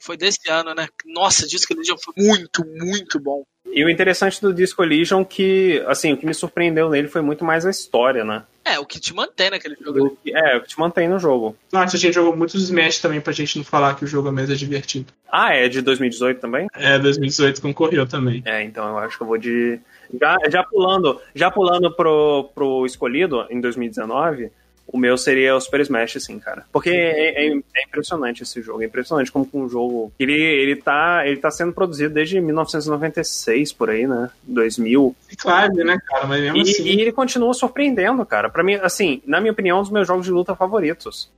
E 0.00 0.04
foi 0.04 0.16
desse 0.16 0.50
ano, 0.50 0.74
né? 0.74 0.88
Nossa, 1.06 1.46
Disco 1.46 1.72
Elysium 1.74 1.96
foi 1.98 2.14
muito, 2.16 2.64
muito 2.66 3.20
bom. 3.20 3.42
E 3.72 3.84
o 3.84 3.90
interessante 3.90 4.40
do 4.40 4.52
Disco 4.52 4.82
Elysium 4.82 5.22
que, 5.24 5.82
assim, 5.86 6.12
o 6.12 6.16
que 6.16 6.26
me 6.26 6.34
surpreendeu 6.34 6.88
nele 6.90 7.06
foi 7.06 7.20
muito 7.20 7.44
mais 7.44 7.64
a 7.66 7.70
história, 7.70 8.24
né? 8.24 8.42
É, 8.64 8.78
o 8.78 8.86
que 8.86 8.98
te 8.98 9.14
mantém 9.14 9.50
naquele 9.50 9.76
jogo. 9.80 10.06
O 10.06 10.16
que- 10.16 10.34
é, 10.34 10.56
o 10.56 10.62
que 10.62 10.68
te 10.68 10.78
mantém 10.78 11.08
no 11.08 11.18
jogo. 11.18 11.56
Nossa, 11.72 11.96
a 11.96 11.98
gente 11.98 12.14
jogou 12.14 12.36
muitos 12.36 12.62
Smash 12.62 12.98
também 12.98 13.20
pra 13.20 13.32
gente 13.32 13.58
não 13.58 13.64
falar 13.64 13.94
que 13.94 14.04
o 14.04 14.08
jogo 14.08 14.30
mesmo 14.32 14.52
é 14.54 14.56
divertido. 14.56 15.12
Ah, 15.30 15.54
é 15.54 15.68
de 15.68 15.80
2018 15.82 16.40
também? 16.40 16.66
É, 16.74 16.98
2018 16.98 17.60
concorreu 17.62 18.06
também. 18.06 18.42
É, 18.44 18.62
então 18.62 18.88
eu 18.88 18.98
acho 18.98 19.16
que 19.16 19.22
eu 19.22 19.26
vou 19.26 19.38
de. 19.38 19.78
Já, 20.20 20.36
já 20.50 20.64
pulando, 20.64 21.20
já 21.34 21.50
pulando 21.50 21.94
pro, 21.94 22.50
pro 22.54 22.84
escolhido 22.84 23.46
em 23.50 23.60
2019, 23.60 24.50
o 24.92 24.98
meu 24.98 25.16
seria 25.16 25.54
o 25.54 25.60
Super 25.60 25.80
Smash, 25.80 26.16
sim, 26.20 26.38
cara. 26.38 26.64
Porque 26.72 26.90
é, 26.90 27.46
é- 27.46 27.52
é 27.76 27.82
impressionante 27.86 28.42
esse 28.42 28.60
jogo. 28.60 28.82
É 28.82 28.86
impressionante 28.86 29.30
como 29.30 29.48
um 29.54 29.68
jogo. 29.68 30.12
Ele, 30.18 30.32
ele, 30.34 30.76
tá, 30.76 31.22
ele 31.26 31.36
tá 31.36 31.50
sendo 31.50 31.72
produzido 31.72 32.12
desde 32.14 32.40
1996, 32.40 33.72
por 33.72 33.90
aí, 33.90 34.06
né? 34.06 34.30
2000. 34.44 35.14
Claro, 35.38 35.72
né, 35.74 35.98
cara? 36.06 36.26
Mas 36.26 36.40
mesmo 36.40 36.56
E, 36.56 36.60
assim. 36.62 36.82
e 36.84 37.00
ele 37.00 37.12
continua 37.12 37.54
surpreendendo, 37.54 38.24
cara. 38.26 38.48
Pra 38.50 38.62
mim, 38.62 38.74
assim, 38.76 39.22
na 39.26 39.40
minha 39.40 39.52
opinião, 39.52 39.78
um 39.78 39.82
dos 39.82 39.90
meus 39.90 40.06
jogos 40.06 40.26
de 40.26 40.32
luta 40.32 40.54
favoritos. 40.54 41.30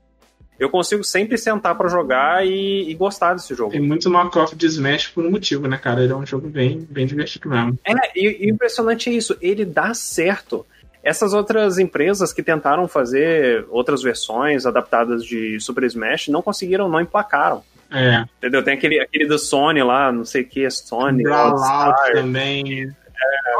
eu 0.59 0.71
consigo 0.71 1.03
sempre 1.03 1.37
sentar 1.37 1.77
pra 1.77 1.89
jogar 1.89 2.47
e, 2.47 2.89
e 2.89 2.95
gostar 2.95 3.35
desse 3.35 3.53
jogo. 3.55 3.73
Tem 3.73 3.81
muito 3.81 4.09
knockoff 4.09 4.55
de 4.55 4.67
Smash 4.67 5.09
por 5.09 5.25
um 5.27 5.31
motivo, 5.31 5.67
né, 5.67 5.77
cara? 5.77 6.05
Ele 6.05 6.13
é 6.13 6.17
um 6.17 6.25
jogo 6.27 6.49
bem, 6.49 6.87
bem 6.89 7.05
divertido 7.07 7.49
mesmo. 7.49 7.77
É, 7.85 7.93
e, 8.15 8.47
e 8.47 8.51
impressionante 8.51 9.11
é 9.11 9.13
isso, 9.13 9.37
ele 9.41 9.65
dá 9.65 9.93
certo. 9.95 10.65
Essas 11.03 11.33
outras 11.35 11.79
empresas 11.79 12.33
que 12.33 12.43
tentaram 12.43 12.87
fazer 12.87 13.67
outras 13.71 14.03
versões 14.03 14.65
adaptadas 14.67 15.25
de 15.25 15.59
Super 15.61 15.85
Smash 15.85 16.29
não 16.29 16.41
conseguiram, 16.43 16.89
não 16.89 17.01
emplacaram. 17.01 17.63
É. 17.91 18.25
Entendeu? 18.39 18.63
Tem 18.63 18.75
aquele, 18.75 19.01
aquele 19.01 19.27
do 19.27 19.39
Sony 19.39 19.83
lá, 19.83 20.11
não 20.13 20.25
sei 20.25 20.43
o 20.43 20.49
que, 20.49 20.71
Sony. 20.71 21.23
Brawlout 21.25 21.63
All-Star. 21.63 22.13
também. 22.15 22.91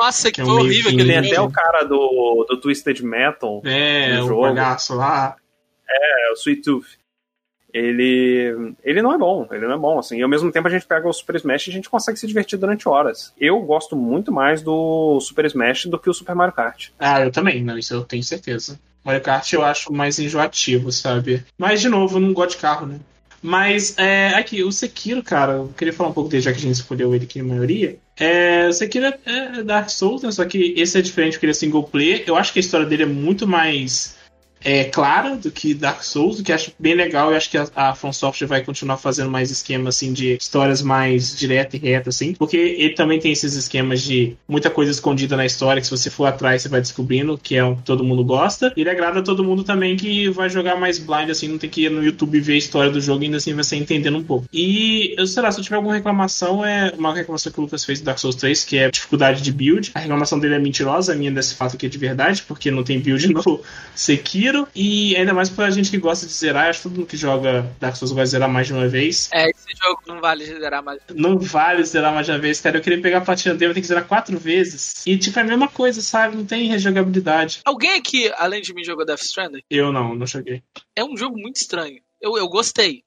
Nossa, 0.01 0.29
que 0.31 0.37
Que 0.37 0.41
é 0.41 0.45
um 0.45 0.57
horrível 0.57 0.91
que- 0.91 0.97
aquele 0.97 1.21
Tem 1.21 1.31
até 1.33 1.41
o 1.41 1.51
cara 1.51 1.83
do, 1.85 2.47
do 2.49 2.57
Twisted 2.61 3.01
Metal. 3.03 3.61
É, 3.65 4.19
o 4.23 4.27
jogo. 4.27 4.43
bagaço 4.43 4.95
lá. 4.95 5.37
É, 5.89 6.31
o 6.31 6.35
Sweet 6.35 6.63
Tooth. 6.63 6.87
Ele, 7.73 8.75
ele 8.85 9.01
não 9.01 9.15
é 9.15 9.19
bom, 9.19 9.49
ele 9.51 9.67
não 9.67 9.75
é 9.75 9.79
bom, 9.79 9.99
assim. 9.99 10.19
E 10.19 10.23
ao 10.23 10.29
mesmo 10.29 10.53
tempo 10.53 10.69
a 10.69 10.71
gente 10.71 10.87
pega 10.87 11.09
o 11.09 11.13
Super 11.13 11.37
Smash 11.37 11.67
e 11.67 11.71
a 11.71 11.73
gente 11.73 11.89
consegue 11.89 12.19
se 12.19 12.27
divertir 12.27 12.59
durante 12.59 12.89
horas. 12.89 13.33
Eu 13.41 13.61
gosto 13.61 13.97
muito 13.97 14.31
mais 14.31 14.61
do 14.61 15.19
Super 15.21 15.47
Smash 15.47 15.87
do 15.87 15.99
que 15.99 16.11
o 16.11 16.15
Super 16.15 16.35
Mario 16.35 16.55
Kart. 16.55 16.89
Ah, 16.99 17.21
eu 17.21 17.33
também, 17.33 17.63
não, 17.65 17.79
isso 17.79 17.95
eu 17.95 18.05
tenho 18.05 18.23
certeza. 18.23 18.79
Mario 19.05 19.23
Kart 19.23 19.53
eu 19.53 19.65
acho 19.65 19.93
mais 19.93 20.19
enjoativo, 20.19 20.93
sabe? 20.93 21.45
Mas, 21.59 21.81
de 21.81 21.89
novo, 21.89 22.17
eu 22.17 22.21
não 22.21 22.33
gosto 22.33 22.53
de 22.53 22.59
carro, 22.59 22.87
né? 22.87 23.01
Mas, 23.43 23.99
é, 23.99 24.29
aqui, 24.35 24.63
o 24.63 24.71
Sekiro, 24.71 25.21
cara, 25.21 25.55
eu 25.55 25.75
queria 25.77 25.93
falar 25.93 26.11
um 26.11 26.13
pouco 26.13 26.31
dele, 26.31 26.43
já 26.43 26.53
que 26.53 26.59
a 26.59 26.61
gente 26.61 26.77
escolheu 26.77 27.13
ele 27.13 27.25
aqui 27.25 27.43
na 27.43 27.49
maioria. 27.49 27.97
É, 28.17 28.69
o 28.69 28.73
Sekiro 28.73 29.07
é, 29.07 29.19
é 29.27 29.63
Dark 29.65 29.91
Souls, 29.91 30.23
né? 30.23 30.31
Só 30.31 30.45
que 30.45 30.75
esse 30.77 30.97
é 30.97 31.03
diferente 31.03 31.33
porque 31.33 31.47
ele 31.47 31.51
é 31.51 31.55
single 31.55 31.83
player. 31.83 32.23
Eu 32.25 32.37
acho 32.37 32.53
que 32.53 32.61
a 32.61 32.63
história 32.63 32.87
dele 32.87 33.03
é 33.03 33.07
muito 33.07 33.47
mais 33.47 34.17
é, 34.65 34.85
clara 34.85 35.37
do 35.37 35.51
que 35.51 35.75
Dark 35.75 36.03
Souls, 36.03 36.41
o 36.41 36.43
que 36.43 36.53
acho 36.53 36.73
bem 36.79 36.95
legal. 36.95 37.31
Eu 37.31 37.37
acho 37.37 37.51
que 37.51 37.59
a, 37.59 37.67
a 37.75 37.95
From 37.95 38.13
Software 38.13 38.47
vai 38.47 38.63
continuar 38.63 38.97
fazendo 38.97 39.31
mais 39.31 39.51
esquema 39.51 39.89
assim 39.89 40.13
de 40.13 40.37
histórias 40.37 40.83
mais 40.83 41.37
direta 41.37 41.77
e 41.77 41.79
reta, 41.79 42.11
assim, 42.11 42.35
porque 42.35 42.57
ele 42.57 42.95
também 42.95 43.19
tem 43.19 43.33
esses 43.33 43.55
esquemas 43.55 44.03
de 44.03 44.37
muita 44.49 44.71
coisa 44.71 44.91
escondida 44.91 45.37
na 45.37 45.47
história 45.47 45.81
que 45.81 45.87
se 45.87 45.97
você 45.97 46.11
for 46.11 46.27
atrás 46.27 46.63
você 46.63 46.69
vai 46.69 46.81
descobrindo 46.81 47.39
que 47.39 47.57
é 47.57 47.65
o 47.65 47.77
que 47.77 47.83
todo 47.83 48.05
mundo 48.05 48.25
gosta. 48.25 48.73
E 48.77 48.81
ele 48.81 48.91
agrada 48.91 49.21
a 49.21 49.23
todo 49.23 49.45
mundo 49.45 49.65
também 49.65 49.97
que 49.97 50.29
vai 50.31 50.49
jogar 50.49 50.77
mais 50.77 50.99
blind, 50.99 51.31
assim, 51.31 51.49
não 51.49 51.59
tem 51.59 51.71
que 51.71 51.85
ir 51.85 51.91
no 51.91 52.03
YouTube 52.03 52.41
ver 52.41 52.55
a 52.55 52.59
história 52.59 52.91
do 52.91 53.01
jogo 53.01 53.23
e 53.23 53.27
ainda 53.27 53.37
assim 53.37 53.55
você 53.55 53.77
entendendo 53.77 54.19
um 54.19 54.25
pouco. 54.25 54.47
E 54.53 55.15
eu 55.17 55.27
sei 55.27 55.43
lá, 55.43 55.51
se 55.51 55.59
eu 55.59 55.65
tiver 55.65 55.77
alguma 55.77 55.95
reclamação, 55.95 56.65
é 56.65 56.93
uma 56.97 57.15
reclamação 57.15 57.53
que 57.53 57.59
o 57.59 57.63
Lucas 57.63 57.85
fez 57.85 58.01
do 58.01 58.05
Dark 58.05 58.19
Souls 58.19 58.37
3, 58.37 58.65
que 58.65 58.79
é 58.79 58.91
dificuldade 58.91 59.43
de 59.43 59.53
build. 59.53 59.91
A 59.95 60.01
reclamação 60.01 60.39
dele 60.39 60.55
é 60.55 60.59
mentirosa, 60.59 61.13
a 61.13 61.17
minha 61.17 61.31
desse 61.31 61.55
fato 61.55 61.77
aqui 61.77 61.87
é 61.87 61.89
de 61.89 61.99
verdade, 61.99 62.43
porque 62.43 62.71
não 62.71 62.83
tem 62.83 63.01
build 63.01 63.27
no 63.33 63.61
Sekiro. 63.95 64.52
E 64.75 65.17
ainda 65.17 65.35
mais 65.35 65.51
pra 65.51 65.71
gente 65.71 65.91
que 65.91 65.99
gosta 65.99 66.27
de 66.27 66.33
zerar, 66.33 66.69
acho 66.69 66.81
que 66.81 66.83
todo 66.85 66.97
mundo 66.97 67.07
que 67.07 67.17
joga 67.17 67.71
Dark 67.81 67.97
Souls 67.97 68.13
vai 68.13 68.27
zerar 68.27 68.49
mais 68.49 68.67
de 68.67 68.73
uma 68.73 68.89
vez. 68.89 69.29
É, 69.33 69.51
esse 69.51 69.67
jogo 69.83 70.03
não 70.07 70.21
vale 70.21 70.45
zerar 70.45 70.83
mais. 70.83 71.01
Não 71.15 71.39
vale 71.39 71.85
zerar 71.85 72.13
mais 72.13 72.27
de 72.27 72.33
uma 72.33 72.39
vez, 72.39 72.61
cara. 72.61 72.79
Eu 72.79 72.83
queria 72.83 73.01
pegar 73.01 73.19
a 73.19 73.23
platina 73.23 73.55
dele, 73.55 73.71
eu 73.71 73.75
tenho 73.75 73.83
que 73.83 73.89
zerar 73.89 74.07
quatro 74.07 74.39
vezes. 74.39 75.07
E, 75.07 75.17
tipo, 75.19 75.39
é 75.39 75.43
a 75.43 75.47
mesma 75.47 75.69
coisa, 75.69 76.01
sabe? 76.01 76.37
Não 76.37 76.45
tem 76.45 76.69
rejogabilidade. 76.69 77.61
Alguém 77.65 77.95
aqui, 77.95 78.31
além 78.37 78.63
de 78.63 78.75
mim, 78.75 78.85
jogou 78.85 79.05
Death 79.05 79.23
Stranding? 79.23 79.63
Eu 79.71 79.93
não, 79.93 80.15
não 80.15 80.27
joguei. 80.27 80.63
É 80.95 81.05
um 81.05 81.17
jogo 81.17 81.39
muito 81.39 81.57
estranho. 81.57 82.01
Eu, 82.21 82.37
eu 82.37 82.49
gostei, 82.49 83.03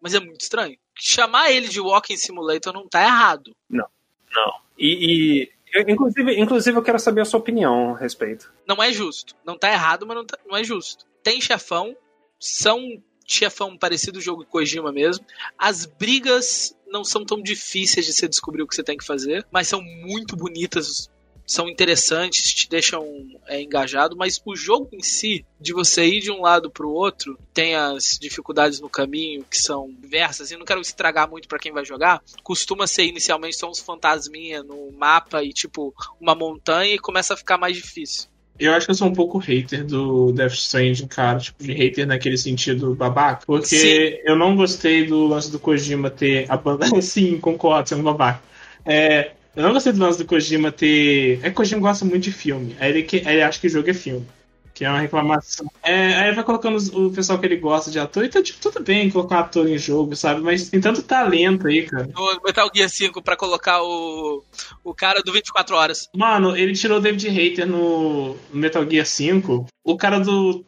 mas 0.00 0.14
é 0.14 0.20
muito 0.20 0.40
estranho. 0.40 0.76
Chamar 0.94 1.50
ele 1.50 1.68
de 1.68 1.80
Walking 1.80 2.16
Simulator 2.16 2.72
não 2.72 2.88
tá 2.88 3.02
errado. 3.02 3.54
Não, 3.68 3.86
não. 4.34 4.52
E, 4.78 5.46
e 5.46 5.52
eu, 5.72 5.88
inclusive, 5.88 6.40
inclusive 6.40 6.76
eu 6.78 6.82
quero 6.82 6.98
saber 6.98 7.20
a 7.22 7.24
sua 7.24 7.40
opinião 7.40 7.94
a 7.94 7.98
respeito. 7.98 8.52
Não 8.66 8.82
é 8.82 8.92
justo. 8.92 9.34
Não 9.44 9.56
tá 9.58 9.70
errado, 9.70 10.06
mas 10.06 10.16
não, 10.16 10.24
tá- 10.24 10.38
não 10.46 10.56
é 10.56 10.64
justo. 10.64 11.06
Tem 11.22 11.40
chefão, 11.40 11.96
são 12.38 13.02
chefão 13.26 13.76
parecido 13.78 14.18
ao 14.18 14.22
jogo 14.22 14.44
Kojima 14.44 14.92
mesmo. 14.92 15.24
As 15.56 15.86
brigas 15.86 16.76
não 16.86 17.04
são 17.04 17.24
tão 17.24 17.40
difíceis 17.40 18.04
de 18.04 18.12
você 18.12 18.28
descobrir 18.28 18.62
o 18.62 18.66
que 18.66 18.74
você 18.74 18.82
tem 18.82 18.98
que 18.98 19.04
fazer, 19.06 19.46
mas 19.50 19.68
são 19.68 19.80
muito 19.82 20.36
bonitas, 20.36 21.10
são 21.46 21.68
interessantes, 21.68 22.52
te 22.52 22.68
deixam 22.68 23.04
é, 23.46 23.60
engajado, 23.60 24.16
mas 24.16 24.40
o 24.44 24.56
jogo 24.56 24.88
em 24.92 25.02
si, 25.02 25.44
de 25.60 25.72
você 25.72 26.04
ir 26.04 26.20
de 26.20 26.30
um 26.30 26.42
lado 26.42 26.70
pro 26.70 26.90
outro, 26.90 27.38
tem 27.52 27.74
as 27.74 28.18
dificuldades 28.20 28.80
no 28.80 28.88
caminho 28.88 29.44
que 29.50 29.58
são 29.58 29.92
diversas, 30.00 30.50
e 30.50 30.56
não 30.56 30.64
quero 30.64 30.80
estragar 30.80 31.28
muito 31.28 31.48
pra 31.48 31.58
quem 31.58 31.72
vai 31.72 31.84
jogar, 31.84 32.22
costuma 32.42 32.86
ser 32.86 33.04
inicialmente 33.04 33.56
só 33.56 33.70
uns 33.70 33.80
fantasminha 33.80 34.62
no 34.62 34.92
mapa 34.92 35.42
e 35.42 35.52
tipo 35.52 35.94
uma 36.20 36.34
montanha 36.34 36.94
e 36.94 36.98
começa 36.98 37.34
a 37.34 37.36
ficar 37.36 37.58
mais 37.58 37.76
difícil. 37.76 38.32
Eu 38.58 38.72
acho 38.74 38.86
que 38.86 38.92
eu 38.92 38.96
sou 38.96 39.08
um 39.08 39.12
pouco 39.12 39.38
hater 39.38 39.84
do 39.84 40.30
Death 40.30 40.52
Stranding, 40.52 41.06
cara. 41.06 41.38
Tipo, 41.38 41.64
de 41.64 41.72
hater 41.72 42.06
naquele 42.06 42.36
sentido 42.36 42.94
babaca. 42.94 43.44
Porque 43.46 43.76
Sim. 43.76 44.18
eu 44.24 44.36
não 44.36 44.54
gostei 44.54 45.06
do 45.06 45.26
lance 45.26 45.50
do 45.50 45.58
Kojima 45.58 46.10
ter 46.10 46.46
abandonado. 46.50 47.00
Sim, 47.02 47.38
concordo, 47.38 47.88
você 47.88 47.94
é 47.94 47.96
um 47.96 48.02
babaca. 48.02 48.42
É, 48.84 49.32
eu 49.54 49.62
não 49.62 49.72
gostei 49.72 49.92
do 49.92 50.00
lance 50.00 50.18
do 50.18 50.24
Kojima 50.24 50.72
ter. 50.72 51.40
É 51.42 51.50
que 51.50 51.56
Kojima 51.56 51.80
gosta 51.80 52.04
muito 52.04 52.24
de 52.24 52.32
filme. 52.32 52.76
Aí 52.80 52.90
ele, 52.90 53.02
que... 53.02 53.16
ele 53.16 53.42
acha 53.42 53.60
que 53.60 53.66
o 53.66 53.70
jogo 53.70 53.90
é 53.90 53.94
filme. 53.94 54.26
Que 54.74 54.86
é 54.86 54.88
uma 54.88 55.00
reclamação. 55.00 55.70
É, 55.82 56.14
aí 56.14 56.32
vai 56.34 56.42
colocando 56.42 56.78
o 56.96 57.12
pessoal 57.12 57.38
que 57.38 57.44
ele 57.44 57.56
gosta 57.56 57.90
de 57.90 57.98
ator. 57.98 58.24
Então, 58.24 58.42
tipo, 58.42 58.58
tudo 58.58 58.82
bem 58.82 59.10
colocar 59.10 59.36
um 59.36 59.40
ator 59.40 59.68
em 59.68 59.76
jogo, 59.76 60.16
sabe? 60.16 60.40
Mas 60.40 60.70
tem 60.70 60.80
tanto 60.80 61.02
talento 61.02 61.66
aí, 61.66 61.82
cara. 61.86 62.08
No 62.14 62.40
Metal 62.42 62.70
Gear 62.74 62.88
5 62.88 63.20
pra 63.20 63.36
colocar 63.36 63.82
o, 63.82 64.42
o 64.82 64.94
cara 64.94 65.22
do 65.22 65.30
24 65.30 65.76
horas. 65.76 66.08
Mano, 66.16 66.56
ele 66.56 66.72
tirou 66.72 66.96
o 66.96 67.00
David 67.02 67.28
Hater 67.28 67.66
no 67.66 68.34
Metal 68.50 68.88
Gear 68.88 69.04
5. 69.04 69.66
O 69.84 69.96
cara 69.98 70.18
do 70.18 70.64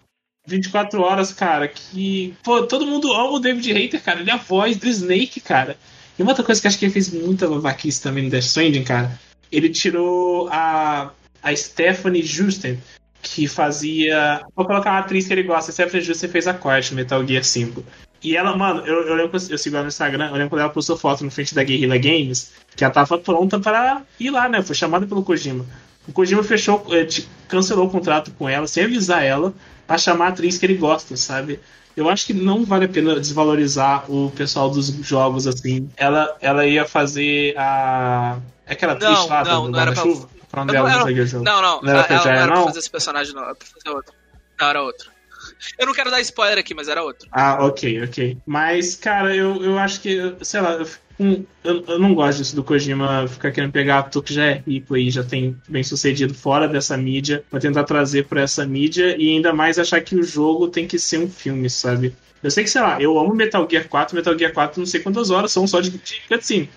24 0.47 1.01
horas, 1.01 1.33
cara, 1.33 1.67
que. 1.67 2.35
Pô, 2.45 2.63
todo 2.67 2.87
mundo 2.87 3.11
ama 3.11 3.31
o 3.31 3.41
David 3.41 3.73
Hater, 3.73 4.03
cara. 4.03 4.21
Ele 4.21 4.31
é 4.31 4.35
a 4.35 4.37
voz 4.37 4.77
do 4.77 4.87
Snake, 4.87 5.41
cara. 5.41 5.79
E 6.19 6.23
uma 6.23 6.31
outra 6.31 6.45
coisa 6.45 6.61
que 6.61 6.69
acho 6.69 6.79
que 6.79 6.85
ele 6.85 6.93
fez 6.93 7.11
muita 7.11 7.49
babaquice 7.49 8.03
também 8.03 8.25
no 8.25 8.31
Death 8.31 8.45
Stranding, 8.45 8.85
cara. 8.85 9.19
Ele 9.51 9.69
tirou 9.69 10.49
a, 10.51 11.11
a 11.43 11.57
Stephanie 11.57 12.23
Justen, 12.23 12.79
que 13.23 13.49
fazia. 13.49 14.43
Vou 14.55 14.67
colocar 14.67 14.91
uma 14.91 14.99
atriz 15.01 15.27
que 15.27 15.33
ele 15.33 15.43
gosta. 15.43 15.71
A 15.71 15.75
Stephanie 15.75 16.05
Justen 16.05 16.31
fez 16.31 16.47
a 16.47 16.55
corte 16.55 16.93
no 16.93 16.97
Metal 16.97 17.27
Gear 17.27 17.43
5. 17.43 17.85
E 18.23 18.37
ela, 18.37 18.57
mano, 18.57 18.81
eu, 18.87 19.07
eu 19.07 19.15
lembro 19.15 19.39
que 19.39 19.53
eu, 19.53 19.59
sigo 19.59 19.77
ela 19.77 19.83
no 19.83 19.89
Instagram, 19.89 20.29
eu 20.29 20.33
lembro 20.33 20.49
quando 20.49 20.63
ela 20.63 20.71
postou 20.71 20.97
foto 20.97 21.23
no 21.23 21.31
frente 21.31 21.55
da 21.55 21.63
Guerrilla 21.63 21.99
Games, 21.99 22.53
que 22.75 22.83
ela 22.83 22.93
tava 22.93 23.19
pronta 23.19 23.61
para 23.61 24.03
ir 24.19 24.31
lá, 24.31 24.49
né? 24.49 24.63
Foi 24.63 24.75
chamada 24.75 25.07
pelo 25.07 25.23
Kojima. 25.23 25.67
O 26.09 26.13
Kojima 26.13 26.43
fechou, 26.43 26.87
eh, 26.91 27.07
cancelou 27.47 27.87
o 27.87 27.91
contrato 27.91 28.31
com 28.31 28.49
ela, 28.49 28.67
sem 28.67 28.85
avisar 28.85 29.23
ela, 29.23 29.53
pra 29.87 29.99
chamar 29.99 30.27
a 30.27 30.29
atriz 30.29 30.57
que 30.57 30.65
ele 30.65 30.75
gosta, 30.75 31.19
sabe? 31.19 31.61
Eu 31.97 32.09
acho 32.09 32.27
que 32.27 32.35
não 32.35 32.65
vale 32.65 32.87
a 32.87 32.89
pena 32.89 33.19
desvalorizar 33.21 34.11
o 34.11 34.31
pessoal 34.33 34.69
dos 34.71 34.89
jogos 34.89 35.47
assim. 35.47 35.89
Ela, 35.97 36.37
ela 36.41 36.67
ia 36.67 36.85
fazer 36.85 37.55
a. 37.57 38.39
Aquela 38.67 38.95
atriz 38.95 39.11
Não, 39.11 39.29
lá 39.29 39.45
não, 39.45 39.65
do 39.67 39.71
não 39.71 39.79
era 39.81 39.93
pra- 39.93 40.03
Guarda-Chuva? 40.03 40.29
Pra 40.51 40.63
onde 40.63 40.77
ela 40.77 40.89
não, 40.89 40.99
não 40.99 41.43
não, 41.43 41.63
não, 41.63 41.83
Não 41.83 41.91
era 41.91 41.99
ela, 41.99 42.05
pra 42.07 42.15
ela 42.17 42.25
não 42.25 42.33
era 42.33 42.47
pra 42.47 42.57
não? 42.57 42.65
fazer 42.67 42.79
esse 42.79 42.91
personagem, 42.91 43.35
não. 43.35 43.43
Era 43.45 43.55
pra 43.55 43.67
fazer 43.69 43.97
outro. 43.97 44.15
Não, 44.61 44.69
era 44.69 44.83
outro. 44.83 45.11
Eu 45.79 45.87
não 45.87 45.93
quero 45.93 46.11
dar 46.11 46.21
spoiler 46.21 46.59
aqui, 46.59 46.75
mas 46.75 46.89
era 46.89 47.03
outro. 47.03 47.29
Ah, 47.31 47.65
ok, 47.65 48.03
ok. 48.05 48.39
Mas, 48.47 48.95
cara, 48.95 49.35
eu, 49.35 49.63
eu 49.63 49.79
acho 49.79 50.01
que, 50.01 50.35
sei 50.43 50.61
lá, 50.61 50.73
eu, 50.73 50.89
eu, 51.19 51.85
eu 51.87 51.99
não 51.99 52.15
gosto 52.15 52.39
disso 52.39 52.57
do 52.57 52.65
Kojima 52.65 53.27
ficar 53.29 53.53
querendo 53.53 53.73
pegar 53.73 54.01
ator 54.01 54.23
que 54.23 54.35
já 54.35 54.47
é 54.47 54.63
rico 54.67 54.95
aí, 54.95 55.11
já 55.11 55.23
tem 55.23 55.57
bem 55.69 55.83
sucedido 55.83 56.35
fora 56.35 56.67
dessa 56.67 56.97
mídia, 56.97 57.45
pra 57.49 57.61
tentar 57.61 57.85
trazer 57.85 58.27
pra 58.27 58.43
essa 58.43 58.67
mídia 58.67 59.17
e 59.17 59.31
ainda 59.31 59.53
mais 59.53 59.79
achar 59.79 60.01
que 60.01 60.17
o 60.17 60.23
jogo 60.23 60.69
tem 60.69 60.89
que 60.89 60.99
ser 60.99 61.19
um 61.19 61.31
filme, 61.31 61.71
sabe? 61.71 62.15
Eu 62.43 62.51
sei 62.51 62.65
que, 62.65 62.71
sei 62.71 62.83
lá, 62.83 63.01
eu 63.01 63.19
amo 63.19 63.35
Metal 63.35 63.67
Gear 63.71 63.89
4, 63.89 64.17
Metal 64.17 64.39
Gear 64.39 64.53
4 64.53 64.81
não 64.81 64.87
sei 64.87 65.01
quantas 65.01 65.31
horas 65.31 65.53
são 65.53 65.67
só 65.67 65.81
de, 65.81 65.91
de 65.91 66.21
cutscene, 66.29 66.69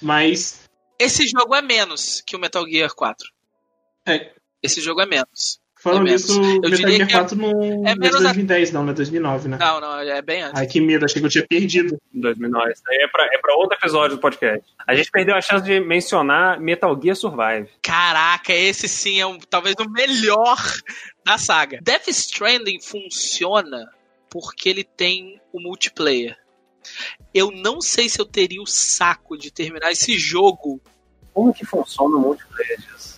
mas 0.00 0.60
Esse 0.98 1.26
jogo 1.26 1.54
é 1.54 1.62
menos 1.62 2.22
que 2.26 2.36
o 2.36 2.38
Metal 2.38 2.64
Gear 2.68 2.94
4. 2.94 3.28
É. 4.06 4.32
Esse 4.62 4.80
jogo 4.80 5.00
é 5.00 5.06
menos. 5.06 5.58
Falando 5.90 6.08
É 6.08 6.14
isso, 6.14 6.32
Eu 6.40 6.70
Metal 6.70 6.76
Gear 6.90 6.96
que 6.96 7.02
é- 7.02 7.18
4 7.18 7.36
não 7.36 7.50
é 7.50 7.52
não 7.52 7.88
é 7.90 7.94
menos 7.96 8.16
a- 8.16 8.22
2010 8.24 8.72
não, 8.72 8.82
não 8.84 8.90
é 8.90 8.94
2009, 8.94 9.48
né? 9.48 9.56
Não, 9.60 9.80
não, 9.80 9.98
é 10.00 10.22
bem 10.22 10.42
antes. 10.42 10.58
Ai, 10.60 10.66
que 10.66 10.80
medo, 10.80 11.04
achei 11.04 11.20
que 11.20 11.26
eu 11.26 11.30
tinha 11.30 11.46
perdido. 11.46 11.96
2009. 12.12 12.72
Isso 12.72 12.82
aí 12.88 12.98
é 13.02 13.08
pra, 13.08 13.24
é 13.24 13.38
pra 13.38 13.54
outro 13.56 13.76
episódio 13.78 14.16
do 14.16 14.20
podcast. 14.20 14.64
A 14.86 14.94
gente 14.94 15.10
perdeu 15.10 15.34
a 15.34 15.40
chance 15.40 15.64
de 15.64 15.80
mencionar 15.80 16.60
Metal 16.60 16.98
Gear 17.02 17.16
Survive. 17.16 17.68
Caraca, 17.82 18.52
esse 18.52 18.88
sim 18.88 19.20
é 19.20 19.26
um, 19.26 19.38
talvez 19.38 19.74
o 19.78 19.90
melhor 19.90 20.56
da 21.24 21.38
saga. 21.38 21.78
Death 21.82 22.08
Stranding 22.08 22.80
funciona 22.80 23.88
porque 24.30 24.68
ele 24.68 24.84
tem 24.84 25.40
o 25.52 25.60
multiplayer. 25.60 26.36
Eu 27.34 27.50
não 27.50 27.80
sei 27.80 28.08
se 28.08 28.20
eu 28.20 28.24
teria 28.24 28.62
o 28.62 28.66
saco 28.66 29.36
de 29.36 29.50
terminar 29.50 29.90
esse 29.90 30.18
jogo. 30.18 30.80
Como 31.34 31.52
que 31.52 31.66
funciona 31.66 32.16
o 32.16 32.20
multiplayer 32.20 32.78
disso? 32.80 33.15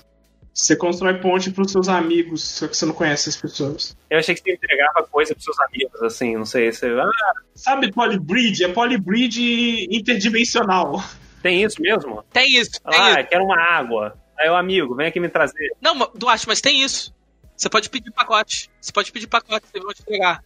Você 0.59 0.75
constrói 0.75 1.15
ponte 1.15 1.53
pros 1.53 1.71
seus 1.71 1.89
amigos, 1.89 2.43
só 2.43 2.67
que 2.67 2.77
você 2.77 2.85
não 2.85 2.93
conhece 2.93 3.29
as 3.29 3.37
pessoas. 3.37 3.97
Eu 4.11 4.19
achei 4.19 4.35
que 4.35 4.41
você 4.43 4.53
entregava 4.55 5.07
coisa 5.09 5.33
pros 5.33 5.45
seus 5.45 5.57
amigos, 5.61 6.03
assim, 6.03 6.37
não 6.37 6.45
sei. 6.45 6.73
Você, 6.73 6.89
ah, 6.89 7.09
Sabe 7.55 7.93
polybridge? 7.93 8.65
É 8.65 8.69
polybridge 8.69 9.87
interdimensional. 9.89 11.01
tem 11.45 11.63
isso 11.63 11.81
mesmo? 11.81 12.25
Tem 12.33 12.59
isso, 12.59 12.73
tem 12.91 13.01
Ah, 13.01 13.21
isso. 13.21 13.29
quero 13.31 13.45
uma 13.45 13.57
água. 13.57 14.19
Aí 14.37 14.51
o 14.51 14.57
amigo, 14.57 14.97
vem 14.97 15.07
aqui 15.07 15.21
me 15.21 15.29
trazer. 15.29 15.71
Não, 15.81 15.97
Duarte, 16.13 16.49
mas 16.49 16.61
tem 16.61 16.83
isso. 16.83 17.15
Você 17.57 17.69
pode 17.69 17.89
pedir 17.89 18.11
pacote. 18.11 18.69
Você 18.81 18.91
pode 18.91 19.13
pedir 19.13 19.29
pacote, 19.29 19.65
eles 19.73 19.85
vão 19.85 19.95
te 19.95 20.03
entregar. 20.03 20.43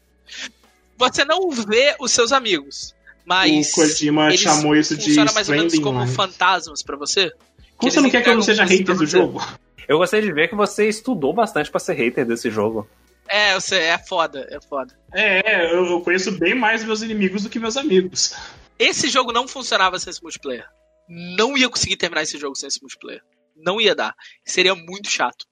Você 0.98 1.24
não 1.24 1.50
vê 1.50 1.96
os 1.98 2.12
seus 2.12 2.32
amigos. 2.32 2.94
Mas. 3.24 3.70
O 3.70 3.74
Kojima 3.76 4.26
eles 4.28 4.40
chamou 4.40 4.76
isso 4.76 4.94
de 4.94 5.06
funcionam 5.06 5.32
mais 5.32 5.48
ou 5.48 5.54
menos 5.54 5.78
como 5.78 6.06
fantasmas 6.06 6.82
pra 6.82 6.96
você? 6.96 7.32
Como 7.78 7.90
você 7.90 8.00
não 8.00 8.10
quer 8.10 8.22
que 8.22 8.28
eu 8.28 8.34
não 8.34 8.42
seja 8.42 8.64
hater 8.64 8.84
do 8.94 9.06
você. 9.06 9.06
jogo? 9.06 9.42
Eu 9.88 9.98
gostaria 9.98 10.26
de 10.26 10.32
ver 10.32 10.48
que 10.48 10.54
você 10.54 10.88
estudou 10.88 11.32
bastante 11.32 11.70
pra 11.70 11.80
ser 11.80 11.94
hater 11.94 12.26
desse 12.26 12.50
jogo. 12.50 12.88
É, 13.28 13.54
eu 13.54 13.60
sei, 13.60 13.80
é 13.80 13.98
foda, 13.98 14.46
é 14.50 14.60
foda. 14.60 14.98
É, 15.12 15.52
é, 15.52 15.74
eu, 15.74 16.00
conheço 16.00 16.32
bem 16.38 16.54
mais 16.54 16.84
meus 16.84 17.02
inimigos 17.02 17.42
do 17.42 17.50
que 17.50 17.58
meus 17.58 17.76
amigos. 17.76 18.34
Esse 18.78 19.08
jogo 19.08 19.32
não 19.32 19.46
funcionava 19.46 19.98
sem 19.98 20.10
esse 20.10 20.22
multiplayer. 20.22 20.68
Não 21.08 21.56
ia 21.56 21.68
conseguir 21.68 21.96
terminar 21.96 22.22
esse 22.22 22.38
jogo 22.38 22.56
sem 22.56 22.66
esse 22.66 22.80
multiplayer. 22.80 23.22
Não 23.56 23.80
ia 23.80 23.94
dar. 23.94 24.14
Seria 24.44 24.74
muito 24.74 25.08
chato. 25.08 25.46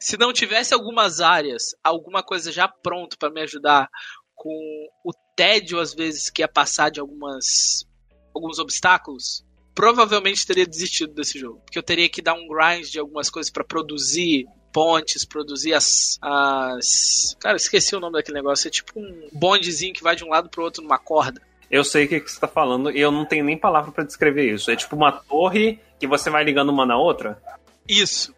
Se 0.00 0.16
não 0.16 0.32
tivesse 0.32 0.74
algumas 0.74 1.20
áreas, 1.20 1.74
alguma 1.82 2.22
coisa 2.22 2.50
já 2.50 2.66
pronto 2.66 3.16
pra 3.18 3.30
me 3.30 3.40
ajudar 3.42 3.88
com 4.34 4.88
o 5.04 5.12
tédio 5.36 5.78
às 5.78 5.94
vezes 5.94 6.28
que 6.28 6.42
ia 6.42 6.48
passar 6.48 6.90
de 6.90 7.00
algumas 7.00 7.86
alguns 8.34 8.58
obstáculos, 8.58 9.46
provavelmente 9.76 10.46
teria 10.46 10.66
desistido 10.66 11.12
desse 11.12 11.38
jogo, 11.38 11.60
porque 11.64 11.78
eu 11.78 11.82
teria 11.82 12.08
que 12.08 12.22
dar 12.22 12.32
um 12.32 12.48
grind 12.48 12.90
de 12.90 12.98
algumas 12.98 13.28
coisas 13.28 13.52
pra 13.52 13.62
produzir 13.62 14.46
pontes, 14.72 15.24
produzir 15.24 15.74
as, 15.74 16.18
as 16.20 17.36
cara, 17.38 17.56
esqueci 17.56 17.94
o 17.94 18.00
nome 18.00 18.14
daquele 18.14 18.38
negócio, 18.38 18.66
é 18.66 18.70
tipo 18.70 18.98
um 18.98 19.28
bondezinho 19.32 19.92
que 19.92 20.02
vai 20.02 20.16
de 20.16 20.24
um 20.24 20.28
lado 20.28 20.48
pro 20.48 20.64
outro 20.64 20.82
numa 20.82 20.98
corda. 20.98 21.40
Eu 21.70 21.84
sei 21.84 22.06
o 22.06 22.08
que, 22.08 22.20
que 22.20 22.30
você 22.30 22.40
tá 22.40 22.48
falando 22.48 22.90
e 22.90 23.00
eu 23.00 23.12
não 23.12 23.26
tenho 23.26 23.44
nem 23.44 23.58
palavra 23.58 23.92
pra 23.92 24.04
descrever 24.04 24.52
isso. 24.52 24.70
É 24.70 24.76
tipo 24.76 24.96
uma 24.96 25.12
torre 25.12 25.78
que 25.98 26.06
você 26.06 26.30
vai 26.30 26.42
ligando 26.42 26.70
uma 26.70 26.86
na 26.86 26.96
outra. 26.96 27.40
Isso. 27.88 28.34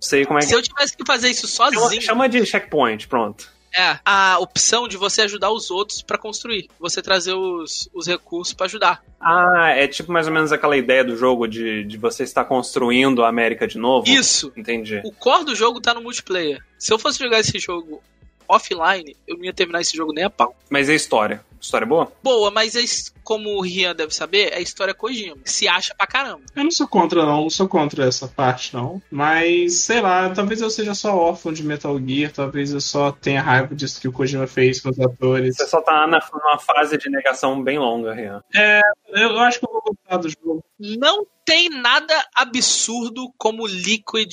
Sei 0.00 0.26
como 0.26 0.38
é 0.38 0.42
Se 0.42 0.48
que. 0.48 0.54
eu 0.54 0.62
tivesse 0.62 0.96
que 0.96 1.04
fazer 1.06 1.30
isso 1.30 1.46
sozinho, 1.46 2.02
chama 2.02 2.28
de 2.28 2.44
checkpoint, 2.44 3.06
pronto. 3.06 3.48
É 3.76 3.98
a 4.04 4.38
opção 4.38 4.86
de 4.86 4.96
você 4.96 5.22
ajudar 5.22 5.50
os 5.50 5.70
outros 5.70 6.02
pra 6.02 6.18
construir, 6.18 6.68
você 6.78 7.00
trazer 7.00 7.34
os, 7.34 7.88
os 7.92 8.06
recursos 8.06 8.54
pra 8.54 8.66
ajudar. 8.66 9.02
Ah, 9.20 9.70
é 9.74 9.86
tipo 9.86 10.12
mais 10.12 10.26
ou 10.26 10.32
menos 10.32 10.52
aquela 10.52 10.76
ideia 10.76 11.04
do 11.04 11.16
jogo 11.16 11.46
de, 11.46 11.84
de 11.84 11.96
você 11.96 12.24
estar 12.24 12.44
construindo 12.44 13.24
a 13.24 13.28
América 13.28 13.66
de 13.66 13.78
novo. 13.78 14.08
Isso. 14.08 14.52
Entendi. 14.56 15.00
O 15.04 15.12
core 15.12 15.44
do 15.44 15.54
jogo 15.54 15.80
tá 15.80 15.94
no 15.94 16.02
multiplayer. 16.02 16.62
Se 16.78 16.92
eu 16.92 16.98
fosse 16.98 17.18
jogar 17.18 17.40
esse 17.40 17.58
jogo 17.58 18.02
offline, 18.48 19.16
eu 19.26 19.36
não 19.36 19.44
ia 19.44 19.52
terminar 19.52 19.80
esse 19.80 19.96
jogo 19.96 20.12
nem 20.12 20.24
a 20.24 20.30
pau. 20.30 20.56
Mas 20.68 20.88
a 20.88 20.94
história? 20.94 21.44
História 21.60 21.86
boa? 21.86 22.12
Boa, 22.22 22.50
mas 22.50 22.74
é 22.76 22.80
como 23.22 23.50
o 23.50 23.60
Rian 23.60 23.94
deve 23.94 24.14
saber, 24.14 24.52
é 24.52 24.56
a 24.56 24.60
história 24.60 24.94
Kojima. 24.94 25.36
Se 25.44 25.68
acha 25.68 25.94
pra 25.94 26.06
caramba. 26.06 26.42
Eu 26.54 26.64
não 26.64 26.70
sou 26.70 26.86
contra, 26.86 27.24
não. 27.24 27.42
Não 27.42 27.50
sou 27.50 27.68
contra 27.68 28.06
essa 28.06 28.28
parte, 28.28 28.74
não. 28.74 29.00
Mas, 29.10 29.78
sei 29.78 30.00
lá, 30.00 30.30
talvez 30.30 30.60
eu 30.60 30.70
seja 30.70 30.94
só 30.94 31.16
órfão 31.16 31.52
de 31.52 31.64
Metal 31.64 31.98
Gear. 31.98 32.32
Talvez 32.32 32.72
eu 32.72 32.80
só 32.80 33.12
tenha 33.12 33.42
raiva 33.42 33.74
disso 33.74 34.00
que 34.00 34.08
o 34.08 34.12
Kojima 34.12 34.46
fez 34.46 34.80
com 34.80 34.90
os 34.90 35.00
atores. 35.00 35.56
Você 35.56 35.66
só 35.66 35.80
tá 35.80 36.06
na, 36.06 36.20
numa 36.32 36.58
fase 36.58 36.96
de 36.98 37.10
negação 37.10 37.62
bem 37.62 37.78
longa, 37.78 38.14
Rian. 38.14 38.42
É, 38.54 38.80
eu 39.08 39.38
acho 39.40 39.58
que 39.58 39.66
eu 39.66 39.72
vou 39.72 39.82
gostar 39.82 40.16
do 40.16 40.28
jogo. 40.28 40.64
Não 40.78 41.26
tem 41.44 41.68
nada 41.68 42.14
absurdo 42.34 43.32
como 43.38 43.66
Liquid 43.66 44.32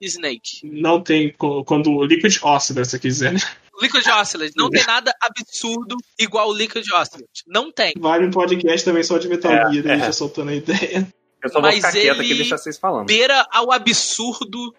Snake. 0.00 0.60
Não 0.64 1.00
tem. 1.00 1.32
Quando 1.66 1.90
o 1.90 2.04
Liquid 2.04 2.38
Oscillor, 2.42 2.60
se 2.60 2.90
você 2.90 2.98
quiser, 2.98 3.32
né? 3.32 3.40
Liquid 3.80 4.06
Oscillate. 4.06 4.52
Não 4.56 4.70
tem 4.70 4.84
nada 4.84 5.14
absurdo 5.20 5.96
igual 6.18 6.48
o 6.48 6.52
Liquid 6.52 6.84
Oscillate. 6.92 7.44
Não 7.46 7.70
tem. 7.72 7.92
Vale 7.98 8.26
um 8.26 8.30
podcast 8.30 8.84
também 8.84 9.02
só 9.02 9.18
de 9.18 9.28
Metal 9.28 9.52
É, 9.52 9.72
Gear, 9.72 9.86
é. 9.86 9.92
a 9.92 9.98
gente 9.98 10.16
soltando 10.16 10.50
a 10.50 10.54
ideia. 10.54 11.06
Eu 11.42 11.48
só 11.48 11.54
vou 11.60 11.62
Mas 11.62 11.76
ficar 11.76 11.92
quieto 11.92 12.20
aqui 12.20 12.32
e 12.32 12.36
deixar 12.36 12.58
vocês 12.58 12.78
falando. 12.78 13.06
Beira 13.06 13.46
ao 13.50 13.72
absurdo 13.72 14.74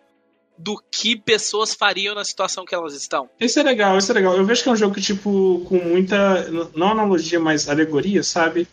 do 0.58 0.82
que 0.92 1.16
pessoas 1.16 1.74
fariam 1.74 2.14
na 2.14 2.24
situação 2.24 2.64
que 2.64 2.76
elas 2.76 2.94
estão. 2.94 3.28
Esse 3.40 3.60
é 3.60 3.64
legal, 3.64 3.98
esse 3.98 4.12
é 4.12 4.14
legal. 4.14 4.38
Eu 4.38 4.46
vejo 4.46 4.62
que 4.62 4.70
é 4.70 4.72
um 4.72 4.76
jogo 4.76 4.94
que, 4.94 5.02
tipo, 5.02 5.66
com 5.68 5.78
muita. 5.78 6.48
Não 6.76 6.90
analogia, 6.90 7.40
mas 7.40 7.68
alegoria, 7.68 8.22
sabe? 8.22 8.68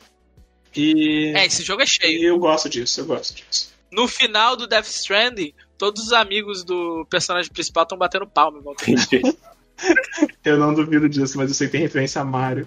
E. 0.77 1.33
É, 1.35 1.47
esse 1.47 1.63
jogo 1.63 1.83
é 1.83 1.87
cheio. 1.87 2.21
e 2.21 2.25
eu 2.25 2.39
gosto 2.39 2.69
disso, 2.69 3.01
eu 3.01 3.07
gosto 3.07 3.35
disso. 3.35 3.73
No 3.91 4.07
final 4.07 4.55
do 4.55 4.67
Death 4.67 4.87
Stranding, 4.87 5.55
todos 5.79 6.05
os 6.05 6.13
amigos 6.13 6.63
do 6.63 7.07
personagem 7.09 7.51
principal 7.51 7.85
estão 7.85 7.97
batendo 7.97 8.27
palma. 8.27 8.59
em 8.59 8.63
volta 8.63 8.85
dele. 8.85 9.01
Entendi. 9.01 9.37
Eu 10.45 10.59
não 10.59 10.75
duvido 10.75 11.09
disso, 11.09 11.37
mas 11.39 11.49
eu 11.49 11.55
sei 11.55 11.69
que 11.69 11.73
tem 11.73 11.81
referência 11.81 12.21
a 12.21 12.25
Mario. 12.25 12.67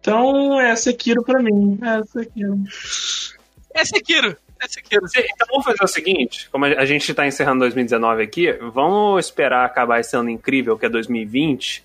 Então, 0.00 0.60
é 0.60 0.74
Sekiro 0.74 1.22
pra 1.22 1.42
mim. 1.42 1.78
É 1.82 2.02
Sekiro. 2.04 2.64
É 3.74 3.84
Sekiro. 3.84 4.36
É 4.62 4.68
Sekiro. 4.68 5.06
Então 5.06 5.46
vamos 5.50 5.64
fazer 5.64 5.84
o 5.84 5.86
seguinte: 5.86 6.48
como 6.50 6.64
a 6.64 6.84
gente 6.84 7.12
tá 7.14 7.26
encerrando 7.26 7.60
2019 7.60 8.22
aqui, 8.22 8.52
vamos 8.72 9.26
esperar 9.26 9.64
acabar 9.64 10.00
esse 10.00 10.16
ano 10.16 10.30
incrível 10.30 10.78
que 10.78 10.86
é 10.86 10.88
2020 10.88 11.84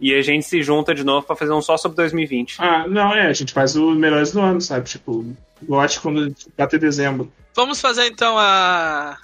e 0.00 0.14
a 0.14 0.22
gente 0.22 0.44
se 0.44 0.62
junta 0.62 0.94
de 0.94 1.04
novo 1.04 1.26
pra 1.26 1.36
fazer 1.36 1.52
um 1.52 1.62
só 1.62 1.76
sobre 1.76 1.96
2020. 1.96 2.56
Ah, 2.58 2.86
não, 2.86 3.14
é, 3.14 3.26
a 3.26 3.32
gente 3.32 3.52
faz 3.52 3.76
o 3.76 3.92
melhores 3.92 4.32
do 4.32 4.40
ano, 4.40 4.60
sabe? 4.60 4.88
Tipo, 4.88 5.24
gote 5.62 6.00
quando 6.00 6.34
bater 6.56 6.78
dezembro. 6.78 7.32
Vamos 7.54 7.80
fazer 7.80 8.06
então 8.06 8.36
a. 8.38 9.16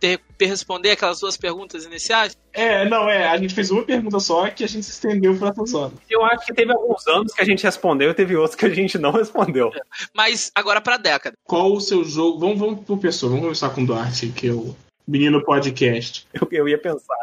ter, 0.00 0.20
responder 0.40 0.92
aquelas 0.92 1.20
duas 1.20 1.36
perguntas 1.36 1.84
iniciais? 1.84 2.36
É, 2.52 2.88
não, 2.88 3.08
é, 3.08 3.28
a 3.28 3.36
gente 3.36 3.54
fez 3.54 3.70
uma 3.70 3.84
pergunta 3.84 4.18
só 4.18 4.48
que 4.48 4.64
a 4.64 4.66
gente 4.66 4.84
se 4.84 4.92
estendeu 4.92 5.36
por 5.38 5.48
essas 5.48 5.74
horas. 5.74 5.92
Eu 6.08 6.24
acho 6.24 6.46
que 6.46 6.54
teve 6.54 6.72
alguns 6.72 7.06
anos 7.06 7.32
que 7.32 7.42
a 7.42 7.44
gente 7.44 7.62
respondeu 7.62 8.10
e 8.10 8.14
teve 8.14 8.34
outros 8.34 8.56
que 8.56 8.66
a 8.66 8.70
gente 8.70 8.98
não 8.98 9.12
respondeu. 9.12 9.70
Mas 10.14 10.50
agora 10.54 10.80
pra 10.80 10.96
década. 10.96 11.36
Qual 11.44 11.72
o 11.72 11.80
seu 11.80 12.02
jogo? 12.04 12.40
Vamos, 12.40 12.58
vamos 12.58 12.84
por 12.84 12.98
pessoa, 12.98 13.30
vamos 13.30 13.44
começar 13.44 13.70
com 13.70 13.82
o 13.82 13.86
Duarte, 13.86 14.28
que 14.28 14.48
é 14.48 14.52
o 14.52 14.74
menino 15.06 15.44
podcast. 15.44 16.26
Eu, 16.32 16.48
eu 16.50 16.68
ia 16.68 16.78
pensar. 16.78 17.16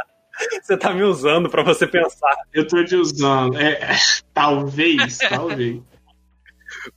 Você 0.62 0.78
tá 0.78 0.94
me 0.94 1.02
usando 1.02 1.50
pra 1.50 1.64
você 1.64 1.88
pensar. 1.88 2.36
Eu 2.54 2.68
tô 2.68 2.84
te 2.86 2.96
usando. 2.96 3.58
É, 3.58 3.72
é, 3.72 3.98
talvez, 4.34 5.18
talvez. 5.18 5.82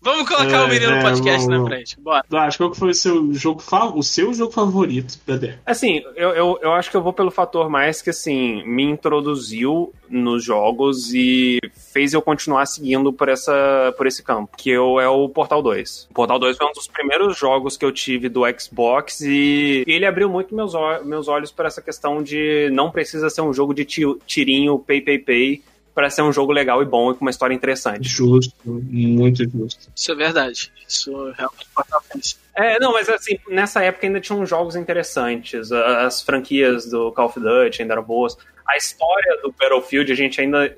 Vamos 0.00 0.28
colocar 0.28 0.56
É, 0.58 0.64
o 0.64 0.68
menino 0.68 0.92
é, 0.92 1.02
podcast 1.02 1.46
vamos, 1.46 1.62
na 1.62 1.68
frente. 1.68 2.00
Bora. 2.00 2.24
Duarte, 2.28 2.56
qual 2.58 2.70
que 2.70 2.76
foi 2.76 2.90
o 2.90 2.94
seu 2.94 3.32
jogo, 3.34 3.62
o 3.94 4.02
seu 4.02 4.32
jogo 4.34 4.52
favorito 4.52 5.18
década? 5.26 5.60
Assim, 5.66 6.02
eu, 6.16 6.30
eu, 6.30 6.58
eu 6.62 6.72
acho 6.72 6.90
que 6.90 6.96
eu 6.96 7.02
vou 7.02 7.12
pelo 7.12 7.30
fator 7.30 7.68
mais 7.68 8.00
que, 8.02 8.10
assim, 8.10 8.62
me 8.66 8.82
introduziu 8.84 9.92
nos 10.08 10.42
jogos 10.44 11.12
e 11.14 11.58
fez 11.92 12.12
eu 12.12 12.20
continuar 12.22 12.66
seguindo 12.66 13.12
por, 13.12 13.28
essa, 13.28 13.94
por 13.96 14.06
esse 14.06 14.22
campo, 14.22 14.50
que 14.56 14.70
eu, 14.70 14.98
é 15.00 15.08
o 15.08 15.28
Portal 15.28 15.62
2. 15.62 16.08
O 16.10 16.14
Portal 16.14 16.38
2 16.38 16.56
foi 16.56 16.66
um 16.66 16.72
dos 16.72 16.88
primeiros 16.88 17.38
jogos 17.38 17.76
que 17.76 17.84
eu 17.84 17.92
tive 17.92 18.28
do 18.28 18.42
Xbox 18.58 19.20
e 19.20 19.84
ele 19.86 20.04
abriu 20.06 20.28
muito 20.28 20.54
meus, 20.54 20.72
meus 21.04 21.28
olhos 21.28 21.52
para 21.52 21.68
essa 21.68 21.80
questão 21.80 22.22
de 22.22 22.68
não 22.72 22.90
precisa 22.90 23.30
ser 23.30 23.42
um 23.42 23.52
jogo 23.52 23.72
de 23.72 23.84
ti- 23.84 24.16
tirinho, 24.26 24.78
pay, 24.78 25.00
pay, 25.00 25.18
pay, 25.18 25.62
para 26.00 26.08
ser 26.08 26.22
um 26.22 26.32
jogo 26.32 26.50
legal 26.50 26.80
e 26.80 26.86
bom 26.86 27.10
e 27.10 27.14
com 27.14 27.20
uma 27.20 27.30
história 27.30 27.52
interessante. 27.54 28.08
Justo, 28.08 28.54
muito 28.64 29.44
justo. 29.50 29.90
Isso 29.94 30.10
é 30.10 30.14
verdade. 30.14 30.72
Isso 30.88 31.12
realmente. 31.36 32.38
É, 32.56 32.78
não, 32.80 32.94
mas 32.94 33.06
assim, 33.10 33.38
nessa 33.50 33.82
época 33.84 34.06
ainda 34.06 34.18
tinham 34.18 34.46
jogos 34.46 34.76
interessantes. 34.76 35.70
As 35.70 36.22
franquias 36.22 36.86
do 36.88 37.12
Call 37.12 37.26
of 37.26 37.38
Duty 37.38 37.82
ainda 37.82 37.92
eram 37.94 38.02
boas. 38.02 38.34
A 38.66 38.78
história 38.78 39.42
do 39.42 39.52
Battlefield 39.52 40.10
a 40.10 40.14
gente 40.14 40.40
ainda 40.40 40.74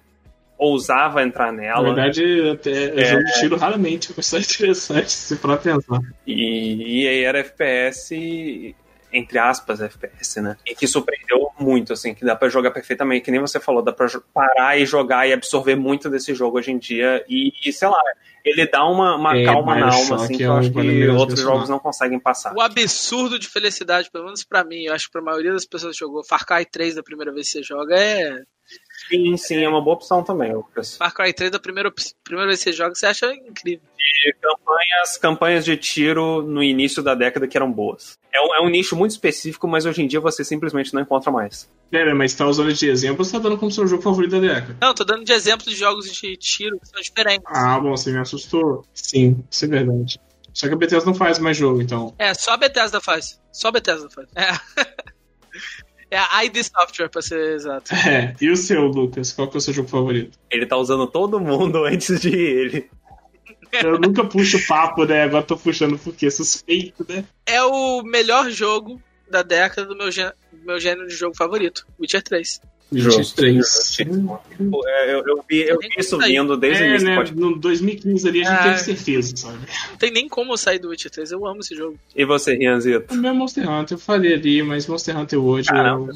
ousava 0.59 1.23
entrar 1.23 1.53
Na 1.53 1.63
nela. 1.63 1.85
verdade, 1.95 2.51
até 2.51 3.01
É. 3.01 3.05
jogo 3.05 3.25
de 3.25 3.33
tiro 3.41 3.57
raramente, 3.57 4.11
é 4.11 4.15
uma 4.15 4.21
história 4.21 4.45
interessante 4.45 5.13
se 5.13 5.37
for 5.37 5.57
pensar. 5.59 6.01
E, 6.27 7.03
e 7.05 7.09
aí 7.09 7.23
era 7.23 7.39
FPS, 7.39 8.75
entre 9.13 9.39
aspas, 9.39 9.81
FPS, 9.81 10.41
né? 10.41 10.57
E 10.67 10.75
que 10.75 10.87
surpreendeu 10.87 11.51
muito, 11.59 11.93
assim, 11.93 12.15
que 12.15 12.25
dá 12.25 12.35
pra 12.35 12.49
jogar 12.49 12.71
perfeitamente. 12.71 13.25
Que 13.25 13.31
nem 13.31 13.41
você 13.41 13.61
falou, 13.61 13.83
dá 13.83 13.93
pra 13.93 14.07
parar 14.33 14.79
e 14.79 14.87
jogar 14.87 15.29
e 15.29 15.33
absorver 15.33 15.77
muito 15.77 16.09
desse 16.09 16.35
jogo 16.35 16.59
hoje 16.59 16.73
em 16.73 16.79
dia. 16.79 17.25
E, 17.29 17.53
e, 17.65 17.73
sei 17.73 17.89
lá, 17.89 18.01
ele 18.45 18.67
dá 18.67 18.85
uma, 18.85 19.17
uma 19.17 19.37
É, 19.37 19.45
calma 19.45 19.77
na 19.77 19.93
alma, 19.93 20.17
assim, 20.17 20.37
que 20.37 20.43
é 20.43 20.47
eu 20.47 20.53
um 20.53 20.57
acho 20.57 20.73
que 20.73 21.09
outros 21.09 21.41
jogos 21.41 21.69
não 21.69 21.79
conseguem 21.79 22.19
passar. 22.19 22.55
O 22.55 22.61
absurdo 22.61 23.39
de 23.39 23.49
felicidade, 23.49 24.11
pelo 24.11 24.25
menos 24.25 24.45
pra 24.45 24.65
mim, 24.65 24.85
eu 24.85 24.95
acho 24.95 25.07
que 25.07 25.13
pra 25.13 25.23
maioria 25.23 25.53
das 25.53 25.67
pessoas 25.67 25.97
que 25.97 26.01
jogou 26.01 26.25
Far 26.25 26.45
Cry 26.47 26.65
3 26.65 26.95
da 26.97 27.03
primeira 27.03 27.33
vez 27.33 27.47
que 27.47 27.59
você 27.59 27.63
joga 27.63 27.95
é. 27.97 28.43
Sim, 29.13 29.37
sim, 29.37 29.57
é 29.63 29.69
uma 29.69 29.83
boa 29.83 29.97
opção 29.97 30.25
também, 30.25 30.55
Lucas. 30.55 30.97
Far 30.97 31.13
Cry 31.13 31.35
3 31.35 31.51
da 31.51 31.59
primeira, 31.59 31.93
primeira 32.25 32.49
vez 32.49 32.61
que 32.61 32.71
você 32.71 32.73
joga, 32.73 32.95
você 32.95 33.05
acha 33.05 33.31
incrível. 33.35 33.87
de 34.25 34.35
campanhas, 34.41 35.19
campanhas 35.19 35.65
de 35.67 35.77
tiro 35.77 36.41
no 36.41 36.63
início 36.63 37.03
da 37.03 37.15
década 37.15 37.47
que 37.47 37.55
eram 37.55 37.71
boas. 37.71 38.19
É 38.33 38.41
um, 38.41 38.55
é 38.55 38.67
um 38.67 38.71
nicho 38.71 38.97
muito 38.97 39.11
específico, 39.11 39.69
mas 39.69 39.85
hoje 39.85 40.03
em 40.03 40.07
dia 40.07 40.19
você 40.19 40.43
simplesmente 40.43 40.95
não 40.95 41.03
encontra 41.03 41.31
mais. 41.31 41.69
Pera, 41.91 42.15
mas 42.15 42.33
tá 42.33 42.47
usando 42.47 42.73
de 42.73 42.89
exemplo 42.89 43.19
ou 43.19 43.25
você 43.27 43.33
tá 43.33 43.39
dando 43.39 43.59
como 43.59 43.71
seu 43.71 43.87
jogo 43.87 44.03
favorito 44.03 44.31
da 44.31 44.41
década? 44.41 44.77
Não, 44.81 44.95
tô 44.95 45.05
dando 45.05 45.25
de 45.25 45.33
exemplo 45.33 45.67
de 45.67 45.77
jogos 45.77 46.11
de 46.11 46.35
tiro 46.39 46.81
que 46.81 46.89
são 46.89 47.01
diferentes. 47.03 47.45
Ah, 47.47 47.79
bom, 47.79 47.91
você 47.91 48.11
me 48.11 48.19
assustou. 48.19 48.87
Sim, 48.95 49.45
isso 49.51 49.67
é 49.67 49.69
verdade. 49.69 50.19
Só 50.55 50.69
que 50.69 50.75
a 50.75 50.77
Bethesda 50.77 51.05
não 51.05 51.15
faz 51.15 51.39
mais 51.39 51.57
jogo, 51.57 51.83
então. 51.83 52.15
É, 52.19 52.33
só 52.33 52.53
a 52.53 52.57
Bethesda 52.57 52.99
faz. 53.01 53.39
Só 53.53 53.69
a 53.69 53.73
Bethesda 53.73 54.09
faz. 54.09 54.29
É. 54.35 54.53
É 56.13 56.19
a 56.19 56.45
ID 56.45 56.57
Software, 56.63 57.09
pra 57.09 57.23
ser 57.23 57.55
exato. 57.55 57.91
É, 58.07 58.35
e 58.39 58.51
o 58.51 58.57
seu, 58.57 58.83
Lucas? 58.83 59.33
Qual 59.33 59.49
que 59.49 59.57
é 59.57 59.59
o 59.59 59.61
seu 59.63 59.73
jogo 59.73 59.89
favorito? 59.89 60.39
Ele 60.51 60.67
tá 60.67 60.77
usando 60.77 61.07
todo 61.07 61.41
mundo 61.41 61.85
antes 61.87 62.21
de 62.21 62.29
ele. 62.37 62.91
Eu 63.83 63.99
nunca 63.99 64.23
puxo 64.23 64.59
papo, 64.67 65.07
né? 65.07 65.23
Agora 65.23 65.43
tô 65.43 65.57
puxando 65.57 65.99
porque 65.99 66.31
suspeito, 66.31 67.07
né? 67.09 67.25
É 67.47 67.63
o 67.63 68.03
melhor 68.03 68.51
jogo 68.51 69.01
da 69.31 69.43
década 69.43 69.87
do 69.89 69.97
meu, 69.97 70.11
gê- 70.13 70.31
do 70.53 70.67
meu 70.67 70.79
gênero 70.79 71.09
de 71.09 71.15
jogo 71.15 71.35
favorito, 71.35 71.87
Witcher 71.99 72.23
3. 72.23 72.61
Justo, 72.93 73.43
23. 73.43 73.97
Pô, 74.71 74.87
é, 74.89 75.15
Eu, 75.15 75.25
eu 75.27 75.45
vi, 75.49 75.61
eu 75.63 75.79
vi 75.79 75.89
isso 75.99 76.19
vindo 76.19 76.57
desde 76.57 76.83
o 76.83 76.87
É, 76.87 76.89
início. 76.91 77.09
né? 77.09 77.17
pode- 77.17 77.35
No 77.35 77.57
2015 77.59 78.29
ali 78.29 78.41
a 78.41 78.45
gente 78.45 78.59
Ah. 78.59 78.63
teve 78.65 78.79
certeza, 78.79 79.37
sabe? 79.37 79.59
Não 79.91 79.97
tem 79.97 80.11
nem 80.11 80.29
como 80.29 80.53
eu 80.53 80.57
sair 80.57 80.79
do 80.79 80.89
Witcher 80.91 81.11
3, 81.11 81.33
eu 81.33 81.47
amo 81.47 81.61
esse 81.61 81.75
jogo. 81.75 81.99
E 82.15 82.25
você, 82.25 82.55
Rianzito? 82.55 83.13
O 83.15 83.17
meu 83.17 83.35
Monster 83.35 83.69
Hunter, 83.69 83.97
eu 83.97 84.01
falei 84.01 84.35
ali, 84.35 84.63
mas 84.63 84.87
Monster 84.87 85.17
Hunter 85.19 85.39
hoje 85.39 85.69
Caramba, 85.69 86.13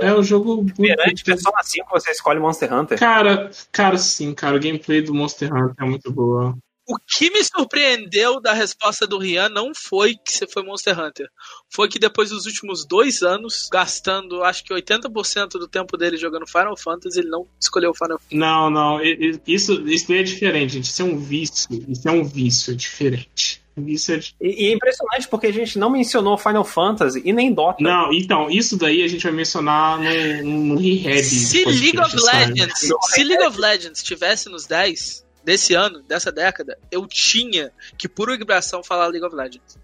é, 0.00 0.06
é 0.08 0.14
o 0.14 0.22
jogo 0.22 0.56
muito. 0.62 0.74
Perante 0.76 1.24
Persona 1.24 1.62
5, 1.62 1.88
você 1.90 2.10
escolhe 2.10 2.38
Monster 2.40 2.72
Hunter. 2.72 2.98
Cara, 2.98 3.50
cara, 3.72 3.96
sim, 3.98 4.32
cara, 4.34 4.56
o 4.56 4.60
gameplay 4.60 5.00
do 5.02 5.14
Monster 5.14 5.52
Hunter 5.52 5.74
é 5.80 5.84
muito 5.88 6.10
boa. 6.12 6.56
O 6.88 6.96
que 6.98 7.30
me 7.30 7.44
surpreendeu 7.44 8.40
da 8.40 8.54
resposta 8.54 9.06
do 9.06 9.18
Rian 9.18 9.50
não 9.50 9.74
foi 9.74 10.14
que 10.14 10.32
você 10.32 10.46
foi 10.46 10.62
Monster 10.62 10.98
Hunter. 10.98 11.28
Foi 11.68 11.86
que 11.86 11.98
depois 11.98 12.30
dos 12.30 12.46
últimos 12.46 12.86
dois 12.86 13.22
anos, 13.22 13.68
gastando 13.70 14.42
acho 14.42 14.64
que 14.64 14.72
80% 14.72 15.50
do 15.50 15.68
tempo 15.68 15.98
dele 15.98 16.16
jogando 16.16 16.46
Final 16.46 16.74
Fantasy, 16.78 17.20
ele 17.20 17.28
não 17.28 17.46
escolheu 17.60 17.92
Final 17.92 18.18
Fantasy. 18.18 18.34
Não, 18.34 18.70
não, 18.70 18.98
isso, 19.46 19.86
isso 19.86 20.08
daí 20.08 20.20
é 20.20 20.22
diferente, 20.22 20.72
gente. 20.72 20.84
Isso 20.84 21.02
é 21.02 21.04
um 21.04 21.18
vício. 21.18 21.68
Isso 21.86 22.08
é 22.08 22.12
um 22.12 22.24
vício, 22.24 22.72
é 22.72 22.74
diferente. 22.74 23.62
Isso 23.86 24.10
é. 24.10 24.20
E, 24.40 24.64
e 24.64 24.68
é 24.68 24.72
impressionante 24.72 25.28
porque 25.28 25.48
a 25.48 25.52
gente 25.52 25.78
não 25.78 25.90
mencionou 25.90 26.38
Final 26.38 26.64
Fantasy 26.64 27.20
e 27.22 27.34
nem 27.34 27.52
Dota. 27.52 27.82
Não, 27.82 28.10
então, 28.14 28.50
isso 28.50 28.78
daí 28.78 29.02
a 29.02 29.08
gente 29.08 29.22
vai 29.22 29.32
mencionar 29.32 30.00
no, 30.42 30.64
no 30.64 30.76
Rehab. 30.78 31.22
Se 31.22 31.66
League 31.66 32.00
of 32.00 32.18
sabe? 32.18 32.54
Legends, 32.54 32.80
se 33.10 33.24
League 33.24 33.44
of 33.44 33.60
Legends 33.60 34.02
tivesse 34.02 34.48
nos 34.48 34.66
10 34.66 35.27
desse 35.48 35.72
ano, 35.72 36.02
dessa 36.02 36.30
década, 36.30 36.78
eu 36.92 37.06
tinha 37.06 37.72
que 37.96 38.06
por 38.06 38.28
obrigação 38.28 38.84
falar 38.84 39.06
League 39.06 39.24
of 39.24 39.34
Legends. 39.34 39.78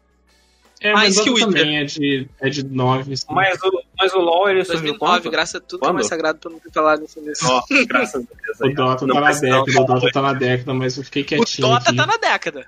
É, 0.79 0.93
mais 0.93 1.17
mas 1.17 1.25
que 1.25 1.31
o 1.31 1.35
Dota 1.35 1.47
Wither. 1.47 1.63
também 1.63 1.79
é 1.79 1.85
de, 1.85 2.29
é 2.39 2.51
de 2.51 2.63
9. 2.63 3.15
Assim. 3.15 3.25
Mas 3.31 3.59
o, 3.63 3.83
mas 3.97 4.13
o 4.13 4.19
LoL 4.19 4.51
ele 4.51 4.65
surgiu 4.65 4.83
2009, 4.91 5.23
quando? 5.23 5.33
graças 5.33 5.55
a 5.55 5.61
tudo 5.61 5.79
que 5.81 5.85
é 5.85 5.89
Quando? 5.89 5.95
mais 5.95 6.07
sagrado 6.07 6.39
pra 6.39 6.51
não 6.51 6.59
ter 6.59 6.71
falado 6.71 7.01
nisso 7.01 7.21
nisso. 7.23 7.47
Ó, 7.49 7.63
graças 7.89 8.17
a 8.17 8.19
Deus. 8.19 8.61
O. 8.61 8.75
Dota 8.75 9.07
tá 9.07 9.21
na 9.21 9.33
década, 9.33 9.81
o. 9.81 9.87
Dota 9.87 10.13
tá 10.13 10.23
na 10.23 10.33
década, 10.35 10.75
mas 10.75 10.99
eu 10.99 11.05
fiquei 11.05 11.23
O 11.23 11.27
quietinho. 11.27 11.69
Dota 11.69 11.89
aqui. 11.89 11.97
tá 11.97 12.07
na 12.07 12.17
década. 12.19 12.67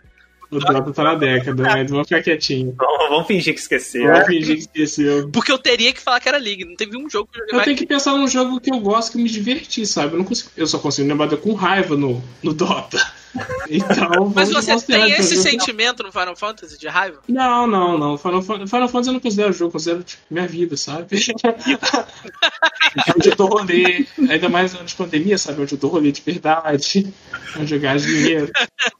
O 0.50 0.58
Dota 0.58 0.92
tá 0.92 1.02
na 1.02 1.14
década, 1.14 1.62
mas 1.62 1.90
vou 1.90 2.04
ficar 2.04 2.22
quietinho. 2.22 2.74
Vamos, 2.76 3.08
vamos 3.08 3.26
fingir 3.26 3.54
que 3.54 3.60
esqueceu. 3.60 4.12
Vou 4.12 4.24
fingir 4.24 4.56
que 4.56 4.62
esqueceu. 4.62 5.30
Porque 5.30 5.50
eu 5.50 5.58
teria 5.58 5.92
que 5.92 6.00
falar 6.00 6.20
que 6.20 6.28
era 6.28 6.38
League. 6.38 6.64
Não 6.64 6.76
teve 6.76 6.96
um 6.96 7.10
jogo 7.10 7.28
que 7.32 7.40
eu 7.40 7.44
joguei 7.46 7.60
Eu 7.60 7.64
tenho 7.64 7.76
que 7.76 7.86
pensar 7.86 8.12
num 8.12 8.28
jogo 8.28 8.60
que 8.60 8.72
eu 8.72 8.78
gosto, 8.78 9.12
que 9.12 9.18
me 9.18 9.28
diverti, 9.28 9.84
sabe? 9.86 10.14
Eu, 10.14 10.18
não 10.18 10.24
consigo, 10.24 10.50
eu 10.56 10.66
só 10.66 10.78
consigo 10.78 11.08
lembrar 11.08 11.26
de 11.26 11.34
eu 11.34 11.38
com 11.38 11.52
raiva 11.52 11.96
no, 11.96 12.22
no 12.42 12.52
Dota. 12.52 12.98
Então, 13.68 14.32
Mas 14.34 14.50
vamos 14.50 14.64
você 14.64 14.86
tem 14.86 15.12
esse 15.12 15.36
sentimento 15.36 16.02
no 16.02 16.12
Final 16.12 16.36
Fantasy 16.36 16.78
de 16.78 16.88
raiva? 16.88 17.20
Não, 17.28 17.66
não, 17.66 17.98
não. 17.98 18.16
Final, 18.16 18.40
Final 18.42 18.66
Fantasy 18.66 19.08
eu 19.08 19.12
não 19.12 19.20
considero 19.20 19.52
jogo, 19.52 19.68
eu 19.68 19.72
considero 19.72 20.02
tipo, 20.02 20.22
minha 20.30 20.46
vida, 20.46 20.76
sabe? 20.76 21.16
onde 23.14 23.28
eu 23.28 23.36
dou 23.36 23.48
rolê, 23.48 24.06
ainda 24.30 24.48
mais 24.48 24.74
antes 24.74 24.90
de 24.90 24.96
pandemia, 24.96 25.36
sabe? 25.36 25.62
Onde 25.62 25.74
eu 25.74 25.78
dou 25.78 25.90
rolê 25.90 26.12
de 26.12 26.22
verdade, 26.22 27.12
onde 27.58 27.74
eu 27.74 27.80
gasto 27.80 28.06
dinheiro. 28.06 28.50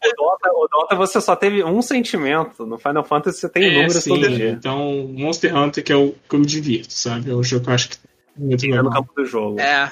O 0.05 0.17
Dota, 0.17 0.51
o 0.53 0.69
Dota 0.69 0.97
você 0.97 1.21
só 1.21 1.35
teve 1.49 1.65
um 1.65 1.81
sentimento. 1.83 2.67
No 2.67 2.79
Final 2.79 3.05
Fantasy 3.05 3.41
você 3.41 3.49
tem 3.49 3.65
É, 3.65 3.73
números 3.75 3.95
sim. 4.03 4.11
todo 4.11 4.29
dia. 4.29 4.51
Então, 4.51 5.09
Monster 5.13 5.55
Hunter 5.57 5.85
que 5.85 5.93
é 5.93 5.97
o 5.97 6.15
que 6.29 6.35
eu 6.35 6.41
me 6.41 6.47
divirto, 6.47 6.93
sabe? 6.93 7.31
É 7.31 7.35
um 7.35 7.43
jogo 7.43 7.65
que 7.65 7.71
eu 7.71 7.75
acho 7.75 7.89
que 7.91 7.97
é 7.97 8.41
muito 8.41 8.61
Fica 8.61 8.83
no 8.83 8.91
campo 8.91 9.13
do 9.15 9.25
jogo. 9.25 9.61
É. 9.61 9.91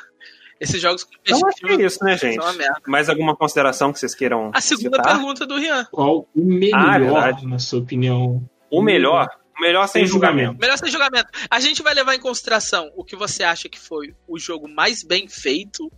Esses 0.61 0.81
jogos 0.81 1.07
Então 1.27 1.41
acho 1.49 1.57
que 1.59 1.67
é 1.83 1.85
isso, 1.87 2.03
né, 2.05 2.17
gente? 2.17 2.39
Mais 2.87 3.09
alguma 3.11 3.35
consideração 3.37 3.93
que 3.93 3.99
vocês 3.99 4.15
queiram 4.15 4.51
A 4.55 4.61
segunda 4.61 4.97
citar? 4.99 5.15
pergunta 5.17 5.47
do 5.47 5.57
Rian. 5.59 5.85
Qual 5.91 6.21
o 6.35 6.61
Ah, 6.73 6.97
é 6.97 6.99
melhor, 7.01 7.43
na 7.45 7.59
sua 7.59 7.81
opinião? 7.81 8.43
O 8.71 8.81
melhor? 8.81 9.29
Melhor 9.61 9.87
sem 9.87 10.03
Sem 10.03 10.13
julgamento. 10.13 10.59
Melhor 10.61 10.77
sem 10.77 10.91
julgamento. 10.91 11.29
A 11.51 11.61
gente 11.61 11.83
vai 11.83 11.95
levar 11.95 12.15
em 12.15 12.21
consideração 12.21 12.91
o 12.97 13.05
que 13.05 13.17
você 13.17 13.43
acha 13.43 13.69
que 13.69 13.79
foi 13.79 14.15
o 14.27 14.39
jogo 14.39 14.69
mais 14.69 15.03
bem 15.03 15.29
feito 15.29 15.91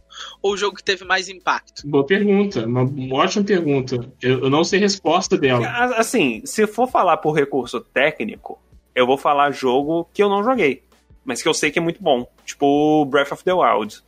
ou 0.43 0.53
o 0.53 0.57
jogo 0.57 0.77
que 0.77 0.85
teve 0.85 1.05
mais 1.05 1.29
impacto? 1.29 1.87
Boa 1.87 2.05
pergunta, 2.05 2.67
uma, 2.67 2.83
uma 2.83 3.17
ótima 3.17 3.45
pergunta. 3.45 3.97
Eu, 4.21 4.45
eu 4.45 4.51
não 4.51 4.65
sei 4.65 4.79
a 4.79 4.83
resposta 4.83 5.37
dela. 5.37 5.67
Assim, 5.97 6.43
se 6.45 6.67
for 6.67 6.89
falar 6.89 7.17
por 7.19 7.33
recurso 7.33 7.81
técnico, 7.81 8.59
eu 8.95 9.07
vou 9.07 9.19
falar 9.19 9.51
jogo 9.51 10.09
que 10.13 10.23
eu 10.23 10.29
não 10.29 10.43
joguei, 10.43 10.83
mas 11.25 11.43
que 11.43 11.49
eu 11.49 11.55
sei 11.55 11.71
que 11.71 11.79
é 11.79 11.83
muito 11.83 12.03
bom. 12.03 12.27
Tipo 12.45 13.05
Breath 13.07 13.33
of 13.33 13.45
the 13.45 13.53
Wild. 13.53 14.03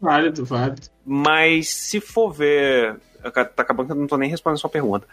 Válido, 0.00 0.44
válido. 0.44 0.82
Mas 1.04 1.68
se 1.68 2.00
for 2.00 2.32
ver. 2.32 2.98
Tá 3.22 3.42
acabando 3.58 3.86
que 3.86 3.92
eu 3.92 3.96
não 3.96 4.06
tô 4.06 4.16
nem 4.16 4.30
respondendo 4.30 4.56
a 4.56 4.60
sua 4.60 4.70
pergunta. 4.70 5.06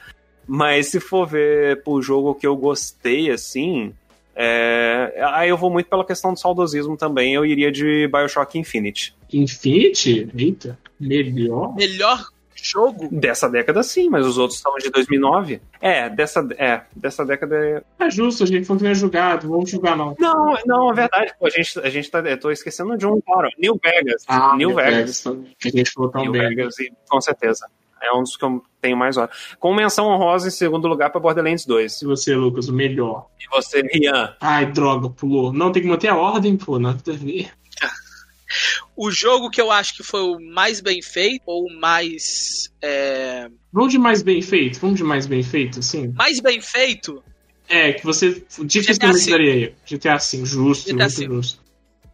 Mas 0.48 0.88
se 0.88 0.99
for 0.99 1.28
ver 1.28 1.84
por 1.84 2.02
jogo 2.02 2.34
que 2.36 2.48
eu 2.48 2.56
gostei, 2.56 3.30
assim. 3.32 3.94
é, 4.36 5.14
Aí 5.34 5.49
eu 5.49 5.57
vou 5.57 5.69
muito 5.69 5.90
pela 5.90 6.06
questão 6.06 6.34
do 6.34 6.40
saudosismo 6.40 6.95
também. 6.95 7.34
Eu 7.34 7.45
iria 7.45 7.72
de 7.72 8.07
Bioshock 8.07 8.57
Infinite. 8.57 9.14
Infinity? 9.34 10.30
Eita, 10.38 10.78
melhor? 10.99 11.76
Melhor 11.76 12.26
jogo? 12.60 13.07
Dessa 13.11 13.48
década, 13.48 13.82
sim, 13.84 14.10
mas 14.10 14.26
os 14.26 14.38
outros 14.38 14.60
são 14.60 14.76
de 14.78 14.90
2009. 14.90 15.61
É, 15.80 16.10
dessa, 16.10 16.45
é, 16.57 16.82
dessa 16.95 17.24
década. 17.26 17.56
é- 17.56 17.84
É 18.06 18.10
justo, 18.10 18.44
a 18.44 18.48
gente 18.48 18.68
não 18.69 18.90
é 18.90 18.94
julgado, 18.95 19.48
vamos 19.48 19.69
julgar 19.69 19.95
não. 19.95 20.15
Não, 20.19 20.57
não, 20.65 20.91
é 20.91 20.94
verdade. 20.95 21.34
Pô, 21.40 21.45
a, 21.48 21.49
gente, 21.49 21.80
a 21.80 21.90
gente 21.90 22.10
tá. 22.10 22.19
Eu 22.19 22.38
tô 22.40 22.49
esquecendo 22.52 22.98
de 22.98 23.06
um, 23.06 23.22
claro. 23.22 23.48
New 23.60 23.80
Vegas. 23.84 24.24
Ah, 24.28 24.56
New 24.57 24.69
New 24.69 24.76
Vegas. 24.76 25.24
Vegas, 25.24 25.45
que 25.60 25.68
a 25.68 25.72
gente 25.72 25.91
falou 25.91 26.10
tão 26.10 26.22
New 26.24 26.32
bem. 26.32 26.41
Vegas, 26.49 26.80
e, 26.80 26.91
com 27.07 27.22
certeza. 27.22 27.68
É 28.08 28.14
um 28.14 28.24
dos 28.24 28.38
que 28.38 28.46
eu 28.46 28.64
tenho 28.82 28.98
mais 28.98 29.18
hora. 29.18 29.30
Com 29.60 29.74
menção 29.74 30.08
honrosa 30.08 30.48
em 30.48 30.52
segundo 30.52 30.88
lugar 30.88 31.10
pra 31.10 31.20
Borderlands 31.20 31.66
2. 31.66 31.92
Se 31.92 32.06
você, 32.06 32.36
Lucas, 32.36 32.70
o 32.70 32.74
melhor. 32.74 33.28
E 33.40 33.48
você, 33.50 33.82
Rian? 33.82 34.36
Ai, 34.40 34.66
droga, 34.72 35.10
pulou. 35.10 35.52
Não, 35.52 35.72
tem 35.72 35.82
que 35.82 35.88
manter 35.88 36.08
a 36.08 36.16
ordem, 36.16 36.56
pô, 36.56 36.80
nada 36.80 37.02
a 37.08 37.16
ver. 37.16 37.52
O 38.96 39.12
jogo 39.12 39.50
que 39.50 39.60
eu 39.60 39.70
acho 39.70 39.96
que 39.96 40.04
foi 40.04 40.22
o 40.22 40.40
mais 40.40 40.80
bem 40.80 41.02
feito 41.02 41.44
ou 41.46 41.66
o 41.68 41.80
mais. 41.80 42.72
é, 42.82 43.50
Vamos 43.72 43.92
de 43.92 44.00
mais 44.00 44.22
bem 44.24 44.42
feito? 44.42 44.80
Vamos 44.80 44.98
de 44.98 45.04
mais 45.04 45.28
bem 45.28 45.44
feito, 45.44 45.80
assim? 45.80 46.14
mais 46.16 46.40
bem 46.40 46.62
feito? 46.62 47.22
É, 47.70 47.94
que 47.94 48.06
você. 48.06 48.44
Dificilmente 48.64 49.30
daria 49.30 49.54
aí. 49.54 49.76
GTA 49.86 50.16
V, 50.18 50.46
justo, 50.46 50.86
GTA 50.94 51.04
muito 51.06 51.26
justo. 51.26 51.66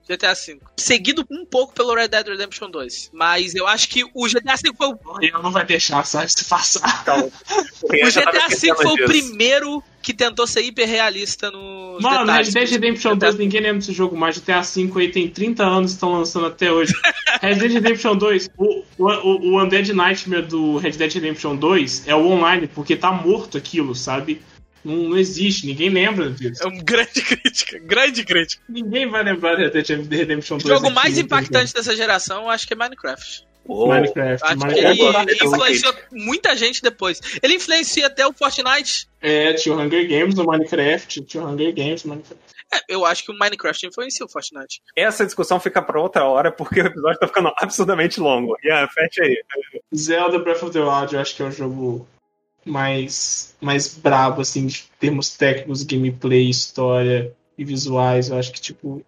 GTA 0.07 0.33
V. 0.33 0.59
Seguido 0.77 1.25
um 1.31 1.45
pouco 1.45 1.73
pelo 1.73 1.95
Red 1.95 2.09
Dead 2.09 2.27
Redemption 2.27 2.69
2. 2.69 3.11
Mas 3.13 3.55
eu 3.55 3.65
acho 3.67 3.87
que 3.87 4.03
o 4.13 4.27
GTA 4.27 4.55
V 4.55 4.73
foi 4.77 4.87
o. 4.87 4.99
Eu 5.21 5.41
não 5.41 5.51
vai 5.51 5.65
deixar, 5.65 6.05
sabe, 6.05 6.31
se 6.31 6.45
passar. 6.45 7.01
Então, 7.01 7.31
O 7.83 7.87
GTA 7.87 8.47
V 8.47 8.75
foi 8.75 8.85
o 8.85 9.05
primeiro 9.05 9.83
que 10.01 10.13
tentou 10.13 10.45
ser 10.45 10.61
hiperrealista 10.61 11.49
nos 11.49 12.01
Mano, 12.01 12.31
Red. 12.31 12.51
Dead 12.51 12.69
Redemption 12.69 13.15
GTA 13.15 13.27
2, 13.27 13.37
ninguém 13.37 13.61
lembra 13.61 13.79
desse 13.79 13.93
jogo 13.93 14.17
mais. 14.17 14.37
GTA 14.37 14.61
V 14.61 14.91
aí 14.97 15.09
tem 15.09 15.29
30 15.29 15.63
anos 15.63 15.91
e 15.91 15.93
estão 15.93 16.11
lançando 16.11 16.47
até 16.47 16.71
hoje. 16.71 16.93
Red 17.41 17.55
Dead 17.55 17.71
Redemption 17.71 18.17
2, 18.17 18.49
o, 18.57 18.83
o, 18.97 19.05
o 19.05 19.63
Undead 19.63 19.93
Nightmare 19.93 20.45
do 20.45 20.77
Red 20.77 20.91
Dead 20.91 21.13
Redemption 21.13 21.55
2 21.55 22.07
é 22.07 22.15
o 22.15 22.25
online, 22.27 22.67
porque 22.67 22.97
tá 22.97 23.11
morto 23.11 23.57
aquilo, 23.57 23.95
sabe? 23.95 24.41
Não, 24.83 24.95
não 25.09 25.17
existe, 25.17 25.65
ninguém 25.65 25.89
lembra 25.89 26.29
disso. 26.29 26.61
É 26.63 26.67
uma 26.67 26.83
grande 26.83 27.21
crítica, 27.23 27.79
grande 27.79 28.23
crítica. 28.23 28.61
Ninguém 28.67 29.09
vai 29.09 29.23
lembrar 29.23 29.55
de 29.55 29.63
Red 29.69 29.81
Dead 30.03 30.11
Redemption 30.11 30.55
O 30.57 30.59
2. 30.59 30.73
jogo 30.75 30.85
aqui, 30.87 30.95
mais 30.95 31.17
entendeu? 31.17 31.25
impactante 31.37 31.73
dessa 31.73 31.95
geração, 31.95 32.43
eu 32.43 32.49
acho 32.49 32.67
que 32.67 32.73
é 32.73 32.75
Minecraft. 32.75 33.45
Minecraft. 33.65 34.43
Acho 34.43 34.57
que 34.57 34.65
Minecraft. 34.65 35.31
ele 35.31 35.45
influenciou 35.45 35.93
muita 36.11 36.55
gente 36.57 36.81
depois. 36.81 37.21
Ele 37.41 37.53
influencia 37.55 38.07
até 38.07 38.27
o 38.27 38.33
Fortnite. 38.33 39.07
É, 39.21 39.53
tinha 39.53 39.73
o 39.73 39.79
Hunger 39.79 40.05
Games 40.07 40.35
no 40.35 40.45
Minecraft, 40.45 41.21
tinha 41.21 41.43
o 41.43 41.47
Hunger 41.49 41.73
Games 41.73 42.03
no 42.03 42.09
Minecraft. 42.11 42.43
É, 42.73 42.79
eu 42.89 43.05
acho 43.05 43.23
que 43.23 43.31
o 43.31 43.37
Minecraft 43.37 43.85
influencia 43.87 44.25
o 44.25 44.29
Fortnite. 44.29 44.81
Essa 44.97 45.25
discussão 45.25 45.59
fica 45.61 45.81
pra 45.81 46.01
outra 46.01 46.25
hora, 46.25 46.51
porque 46.51 46.81
o 46.81 46.87
episódio 46.87 47.19
tá 47.19 47.27
ficando 47.27 47.53
absurdamente 47.57 48.19
longo. 48.19 48.57
Ian, 48.63 48.85
fecha 48.89 49.23
aí. 49.23 49.41
Zelda 49.95 50.39
Breath 50.39 50.63
of 50.63 50.73
the 50.73 50.79
Wild 50.81 51.13
eu 51.13 51.21
acho 51.21 51.33
que 51.35 51.41
é 51.41 51.45
o 51.45 51.51
jogo 51.51 52.05
mais, 52.65 53.55
mais 53.61 53.87
brabo, 53.97 54.41
assim, 54.41 54.65
de 54.67 54.83
termos 54.99 55.35
técnicos, 55.35 55.83
gameplay, 55.83 56.49
história 56.49 57.33
e 57.57 57.63
visuais. 57.63 58.29
Eu 58.29 58.37
acho 58.37 58.51
que, 58.51 58.61
tipo, 58.61 59.03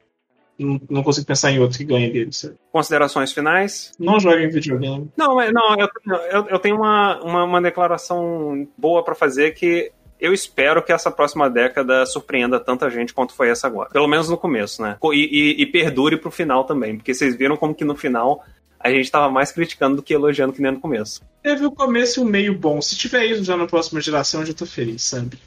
não, 0.57 0.79
não 0.89 1.03
consigo 1.03 1.25
pensar 1.27 1.51
em 1.51 1.59
outro 1.59 1.77
que 1.77 1.83
ganhe 1.83 2.09
dele. 2.11 2.31
sabe? 2.31 2.55
Considerações 2.71 3.31
finais? 3.31 3.91
Não 3.99 4.19
joguem 4.19 4.49
videogame. 4.49 5.09
Não, 5.17 5.35
mas- 5.35 5.51
não 5.53 5.75
eu, 5.77 5.89
eu, 6.31 6.47
eu 6.49 6.59
tenho 6.59 6.75
uma, 6.77 7.21
uma, 7.23 7.43
uma 7.43 7.61
declaração 7.61 8.67
boa 8.77 9.03
pra 9.03 9.15
fazer 9.15 9.51
que 9.53 9.91
eu 10.25 10.33
espero 10.33 10.83
que 10.83 10.91
essa 10.91 11.11
próxima 11.11 11.49
década 11.49 12.05
surpreenda 12.05 12.59
tanta 12.59 12.89
gente 12.89 13.13
quanto 13.13 13.33
foi 13.33 13.49
essa 13.49 13.67
agora. 13.67 13.89
Pelo 13.89 14.07
menos 14.07 14.29
no 14.29 14.37
começo, 14.37 14.81
né? 14.81 14.97
E, 15.13 15.55
e, 15.57 15.61
e 15.61 15.65
perdure 15.65 16.17
pro 16.17 16.31
final 16.31 16.63
também, 16.63 16.97
porque 16.97 17.13
vocês 17.13 17.35
viram 17.35 17.55
como 17.57 17.75
que 17.75 17.85
no 17.85 17.95
final 17.95 18.43
a 18.79 18.89
gente 18.89 19.09
tava 19.09 19.29
mais 19.29 19.51
criticando 19.51 19.97
do 19.97 20.03
que 20.03 20.13
elogiando 20.13 20.53
que 20.53 20.61
nem 20.61 20.71
no 20.71 20.79
começo. 20.79 21.21
Teve 21.41 21.65
o 21.65 21.71
começo 21.71 22.19
e 22.19 22.23
o 22.23 22.25
meio 22.25 22.55
bom. 22.55 22.81
Se 22.81 22.95
tiver 22.95 23.25
isso 23.25 23.43
já 23.43 23.57
na 23.57 23.65
próxima 23.65 24.01
geração, 24.01 24.41
eu 24.41 24.47
já 24.47 24.53
tô 24.53 24.65
feliz, 24.65 25.01
sabe? 25.03 25.39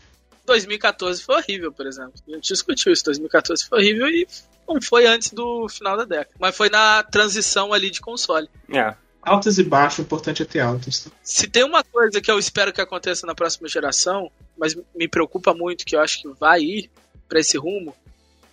2014 0.46 1.22
foi 1.22 1.36
horrível, 1.36 1.72
por 1.72 1.86
exemplo. 1.86 2.14
A 2.26 2.32
gente 2.32 2.48
discutiu 2.48 2.92
isso. 2.92 3.04
2014 3.04 3.66
foi 3.66 3.78
horrível 3.78 4.08
e 4.08 4.26
não 4.66 4.80
foi 4.80 5.06
antes 5.06 5.32
do 5.32 5.68
final 5.68 5.96
da 5.96 6.04
década. 6.04 6.34
Mas 6.38 6.56
foi 6.56 6.68
na 6.68 7.02
transição 7.02 7.72
ali 7.72 7.90
de 7.90 8.00
console. 8.00 8.48
É. 8.72 8.94
Altas 9.22 9.58
e 9.58 9.64
baixas, 9.64 9.98
o 9.98 10.02
importante 10.02 10.42
é 10.42 10.44
ter 10.44 10.60
altas. 10.60 11.00
tá? 11.00 11.10
Se 11.22 11.46
tem 11.46 11.64
uma 11.64 11.82
coisa 11.84 12.20
que 12.20 12.30
eu 12.30 12.38
espero 12.38 12.72
que 12.72 12.80
aconteça 12.80 13.26
na 13.26 13.34
próxima 13.34 13.68
geração, 13.68 14.30
mas 14.56 14.76
me 14.94 15.08
preocupa 15.08 15.52
muito, 15.52 15.84
que 15.84 15.96
eu 15.96 16.00
acho 16.00 16.22
que 16.22 16.28
vai 16.28 16.60
ir 16.60 16.90
pra 17.28 17.40
esse 17.40 17.58
rumo, 17.58 17.94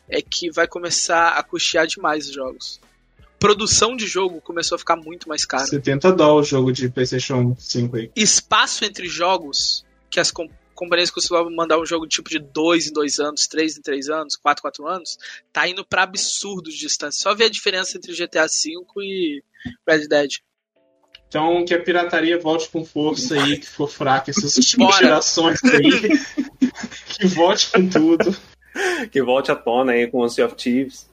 é 0.09 0.21
que 0.21 0.51
vai 0.51 0.67
começar 0.67 1.29
a 1.29 1.43
custear 1.43 1.87
demais 1.87 2.27
os 2.27 2.33
jogos. 2.33 2.79
produção 3.39 3.95
de 3.95 4.07
jogo 4.07 4.41
começou 4.41 4.75
a 4.75 4.79
ficar 4.79 4.95
muito 4.95 5.29
mais 5.29 5.45
cara. 5.45 5.65
70 5.65 6.11
dólares 6.13 6.47
o 6.47 6.51
jogo 6.51 6.71
de 6.71 6.89
PlayStation 6.89 7.55
5 7.57 7.97
aí. 7.97 8.11
Espaço 8.15 8.83
entre 8.83 9.07
jogos 9.07 9.85
que 10.09 10.19
as 10.19 10.31
com 10.31 10.49
companhias 10.75 11.09
costumavam 11.09 11.51
mandar 11.51 11.79
um 11.79 11.85
jogo 11.85 12.05
tipo 12.05 12.29
de 12.29 12.37
2 12.37 12.87
em 12.87 12.93
2 12.93 13.19
anos, 13.19 13.47
3 13.47 13.77
em 13.77 13.81
3 13.81 14.09
anos, 14.09 14.35
4 14.35 14.59
em 14.59 14.63
4 14.63 14.87
anos, 14.87 15.17
tá 15.51 15.67
indo 15.67 15.85
pra 15.85 16.03
absurdos 16.03 16.73
de 16.73 16.81
distância. 16.81 17.23
Só 17.23 17.33
ver 17.33 17.45
a 17.45 17.49
diferença 17.49 17.97
entre 17.97 18.13
GTA 18.13 18.45
V 18.45 18.73
e 19.01 19.41
Red 19.87 20.07
Dead. 20.07 20.31
Então 21.35 21.65
que 21.65 21.73
a 21.73 21.79
pirataria 21.81 22.39
volte 22.39 22.69
com 22.69 22.85
força 22.85 23.33
aí, 23.35 23.57
que 23.57 23.67
ficou 23.67 23.87
fraca 23.87 24.31
essas 24.31 24.55
últimas 24.55 24.87
Bora. 24.95 25.03
gerações 25.03 25.59
aí. 25.65 26.17
que 27.19 27.27
volte 27.27 27.69
com 27.71 27.89
tudo. 27.89 28.35
Que 29.11 29.21
volte 29.21 29.51
à 29.51 29.55
tona 29.55 29.91
aí 29.91 30.07
com 30.07 30.19
o 30.19 30.29
Sea 30.29 30.45
of 30.45 30.55
Thieves. 30.55 31.09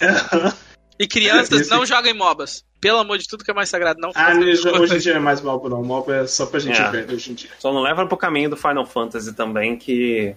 E 0.96 1.08
crianças, 1.08 1.62
Esse- 1.62 1.70
não 1.70 1.84
joguem 1.84 2.14
MOBAs. 2.14 2.64
Pelo 2.80 3.00
amor 3.00 3.18
de 3.18 3.26
tudo 3.26 3.42
que 3.42 3.50
é 3.50 3.54
mais 3.54 3.68
sagrado, 3.68 4.00
não 4.00 4.12
Ah, 4.14 4.30
hoje 4.32 4.50
isso. 4.52 4.68
hoje 4.68 4.94
em 4.94 4.98
dia 5.00 5.14
não 5.14 5.20
é 5.20 5.24
mais 5.24 5.40
mal 5.40 5.60
não. 5.68 5.82
Mob 5.82 6.08
é 6.12 6.24
só 6.24 6.46
pra 6.46 6.60
gente 6.60 6.80
É. 6.80 6.88
velho 6.88 7.12
hoje 7.12 7.32
em 7.32 7.34
dia. 7.34 7.50
Só 7.58 7.72
não 7.72 7.80
leva 7.82 8.06
pro 8.06 8.16
caminho 8.16 8.50
do 8.50 8.56
Final 8.56 8.86
Fantasy 8.86 9.32
também, 9.34 9.76
que. 9.76 10.36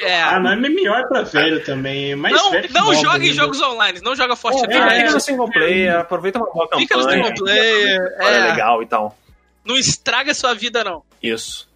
É. 0.00 0.22
Ah, 0.22 0.40
mas 0.40 0.58
MMO 0.58 0.94
é 0.94 1.06
pra 1.06 1.22
velho 1.22 1.62
também. 1.64 2.14
Mais 2.16 2.34
não 2.34 2.50
velho 2.50 2.68
que 2.68 2.74
não 2.74 2.94
joga 2.94 3.18
em 3.18 3.28
ainda. 3.30 3.34
jogos 3.34 3.60
online, 3.60 4.00
não 4.02 4.16
joga 4.16 4.34
Fortnite. 4.36 4.72
É, 4.74 5.00
fica 5.00 5.10
no 5.12 5.20
single 5.20 5.50
player, 5.50 5.96
aproveita 5.98 6.38
uma 6.38 6.50
boa 6.50 6.66
campanha. 6.68 6.86
Fica 6.88 6.96
no 6.96 7.10
single 7.10 7.34
player. 7.34 8.16
Olha, 8.20 8.36
É, 8.36 8.50
legal 8.50 8.82
e 8.82 8.86
tal. 8.86 9.18
não 9.64 9.76
estraga 9.76 10.32
sua 10.32 10.54
vida, 10.54 10.82
não. 10.82 11.02
Isso. 11.22 11.70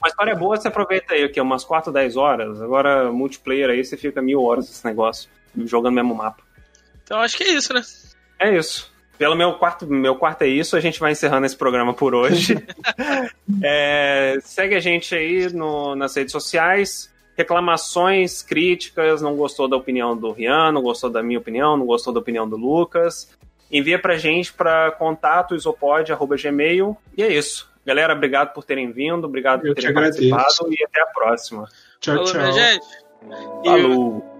Uma 0.00 0.08
história 0.08 0.34
boa, 0.34 0.56
você 0.56 0.66
aproveita 0.68 1.12
aí, 1.14 1.24
o 1.24 1.30
quê? 1.30 1.40
Umas 1.40 1.62
4, 1.62 1.92
10 1.92 2.16
horas. 2.16 2.60
Agora, 2.62 3.12
multiplayer 3.12 3.68
aí, 3.70 3.84
você 3.84 3.96
fica 3.96 4.20
mil 4.22 4.42
horas 4.42 4.66
nesse 4.68 4.84
negócio, 4.84 5.28
jogando 5.66 5.92
o 5.92 5.96
mesmo 5.96 6.14
mapa. 6.14 6.42
Então 7.04 7.18
acho 7.20 7.36
que 7.36 7.44
é 7.44 7.52
isso, 7.52 7.72
né? 7.74 7.82
É 8.38 8.56
isso. 8.56 8.90
Pelo 9.18 9.36
meu 9.36 9.52
quarto, 9.54 9.86
meu 9.86 10.16
quarto 10.16 10.42
é 10.42 10.48
isso, 10.48 10.74
a 10.74 10.80
gente 10.80 10.98
vai 10.98 11.12
encerrando 11.12 11.44
esse 11.44 11.56
programa 11.56 11.92
por 11.92 12.14
hoje. 12.14 12.54
É, 13.62 14.38
segue 14.42 14.74
a 14.74 14.80
gente 14.80 15.14
aí 15.14 15.52
no- 15.52 15.94
nas 15.94 16.14
redes 16.16 16.32
sociais. 16.32 17.10
Reclamações, 17.44 18.42
críticas, 18.42 19.22
não 19.22 19.34
gostou 19.34 19.66
da 19.66 19.74
opinião 19.76 20.14
do 20.14 20.30
Rian, 20.30 20.70
não 20.72 20.82
gostou 20.82 21.08
da 21.08 21.22
minha 21.22 21.38
opinião, 21.38 21.74
não 21.76 21.86
gostou 21.86 22.12
da 22.12 22.20
opinião 22.20 22.46
do 22.46 22.54
Lucas. 22.56 23.30
Envia 23.72 23.98
pra 23.98 24.18
gente 24.18 24.52
para 24.52 24.90
contato 24.90 25.54
isopod.gmail. 25.54 26.96
E 27.16 27.22
é 27.22 27.32
isso. 27.32 27.70
Galera, 27.86 28.12
obrigado 28.12 28.52
por 28.52 28.62
terem 28.62 28.92
vindo, 28.92 29.24
obrigado 29.26 29.66
Eu 29.66 29.72
por 29.74 29.80
te 29.80 29.86
terem 29.86 29.96
agradeço. 29.96 30.28
participado 30.30 30.72
e 30.74 30.84
até 30.84 31.00
a 31.00 31.06
próxima. 31.06 31.66
Tchau, 31.98 32.14
Falou, 32.16 32.30
tchau. 32.30 32.40
minha 32.42 32.52
gente. 32.52 32.86
E- 33.64 33.68
Falou! 33.68 34.39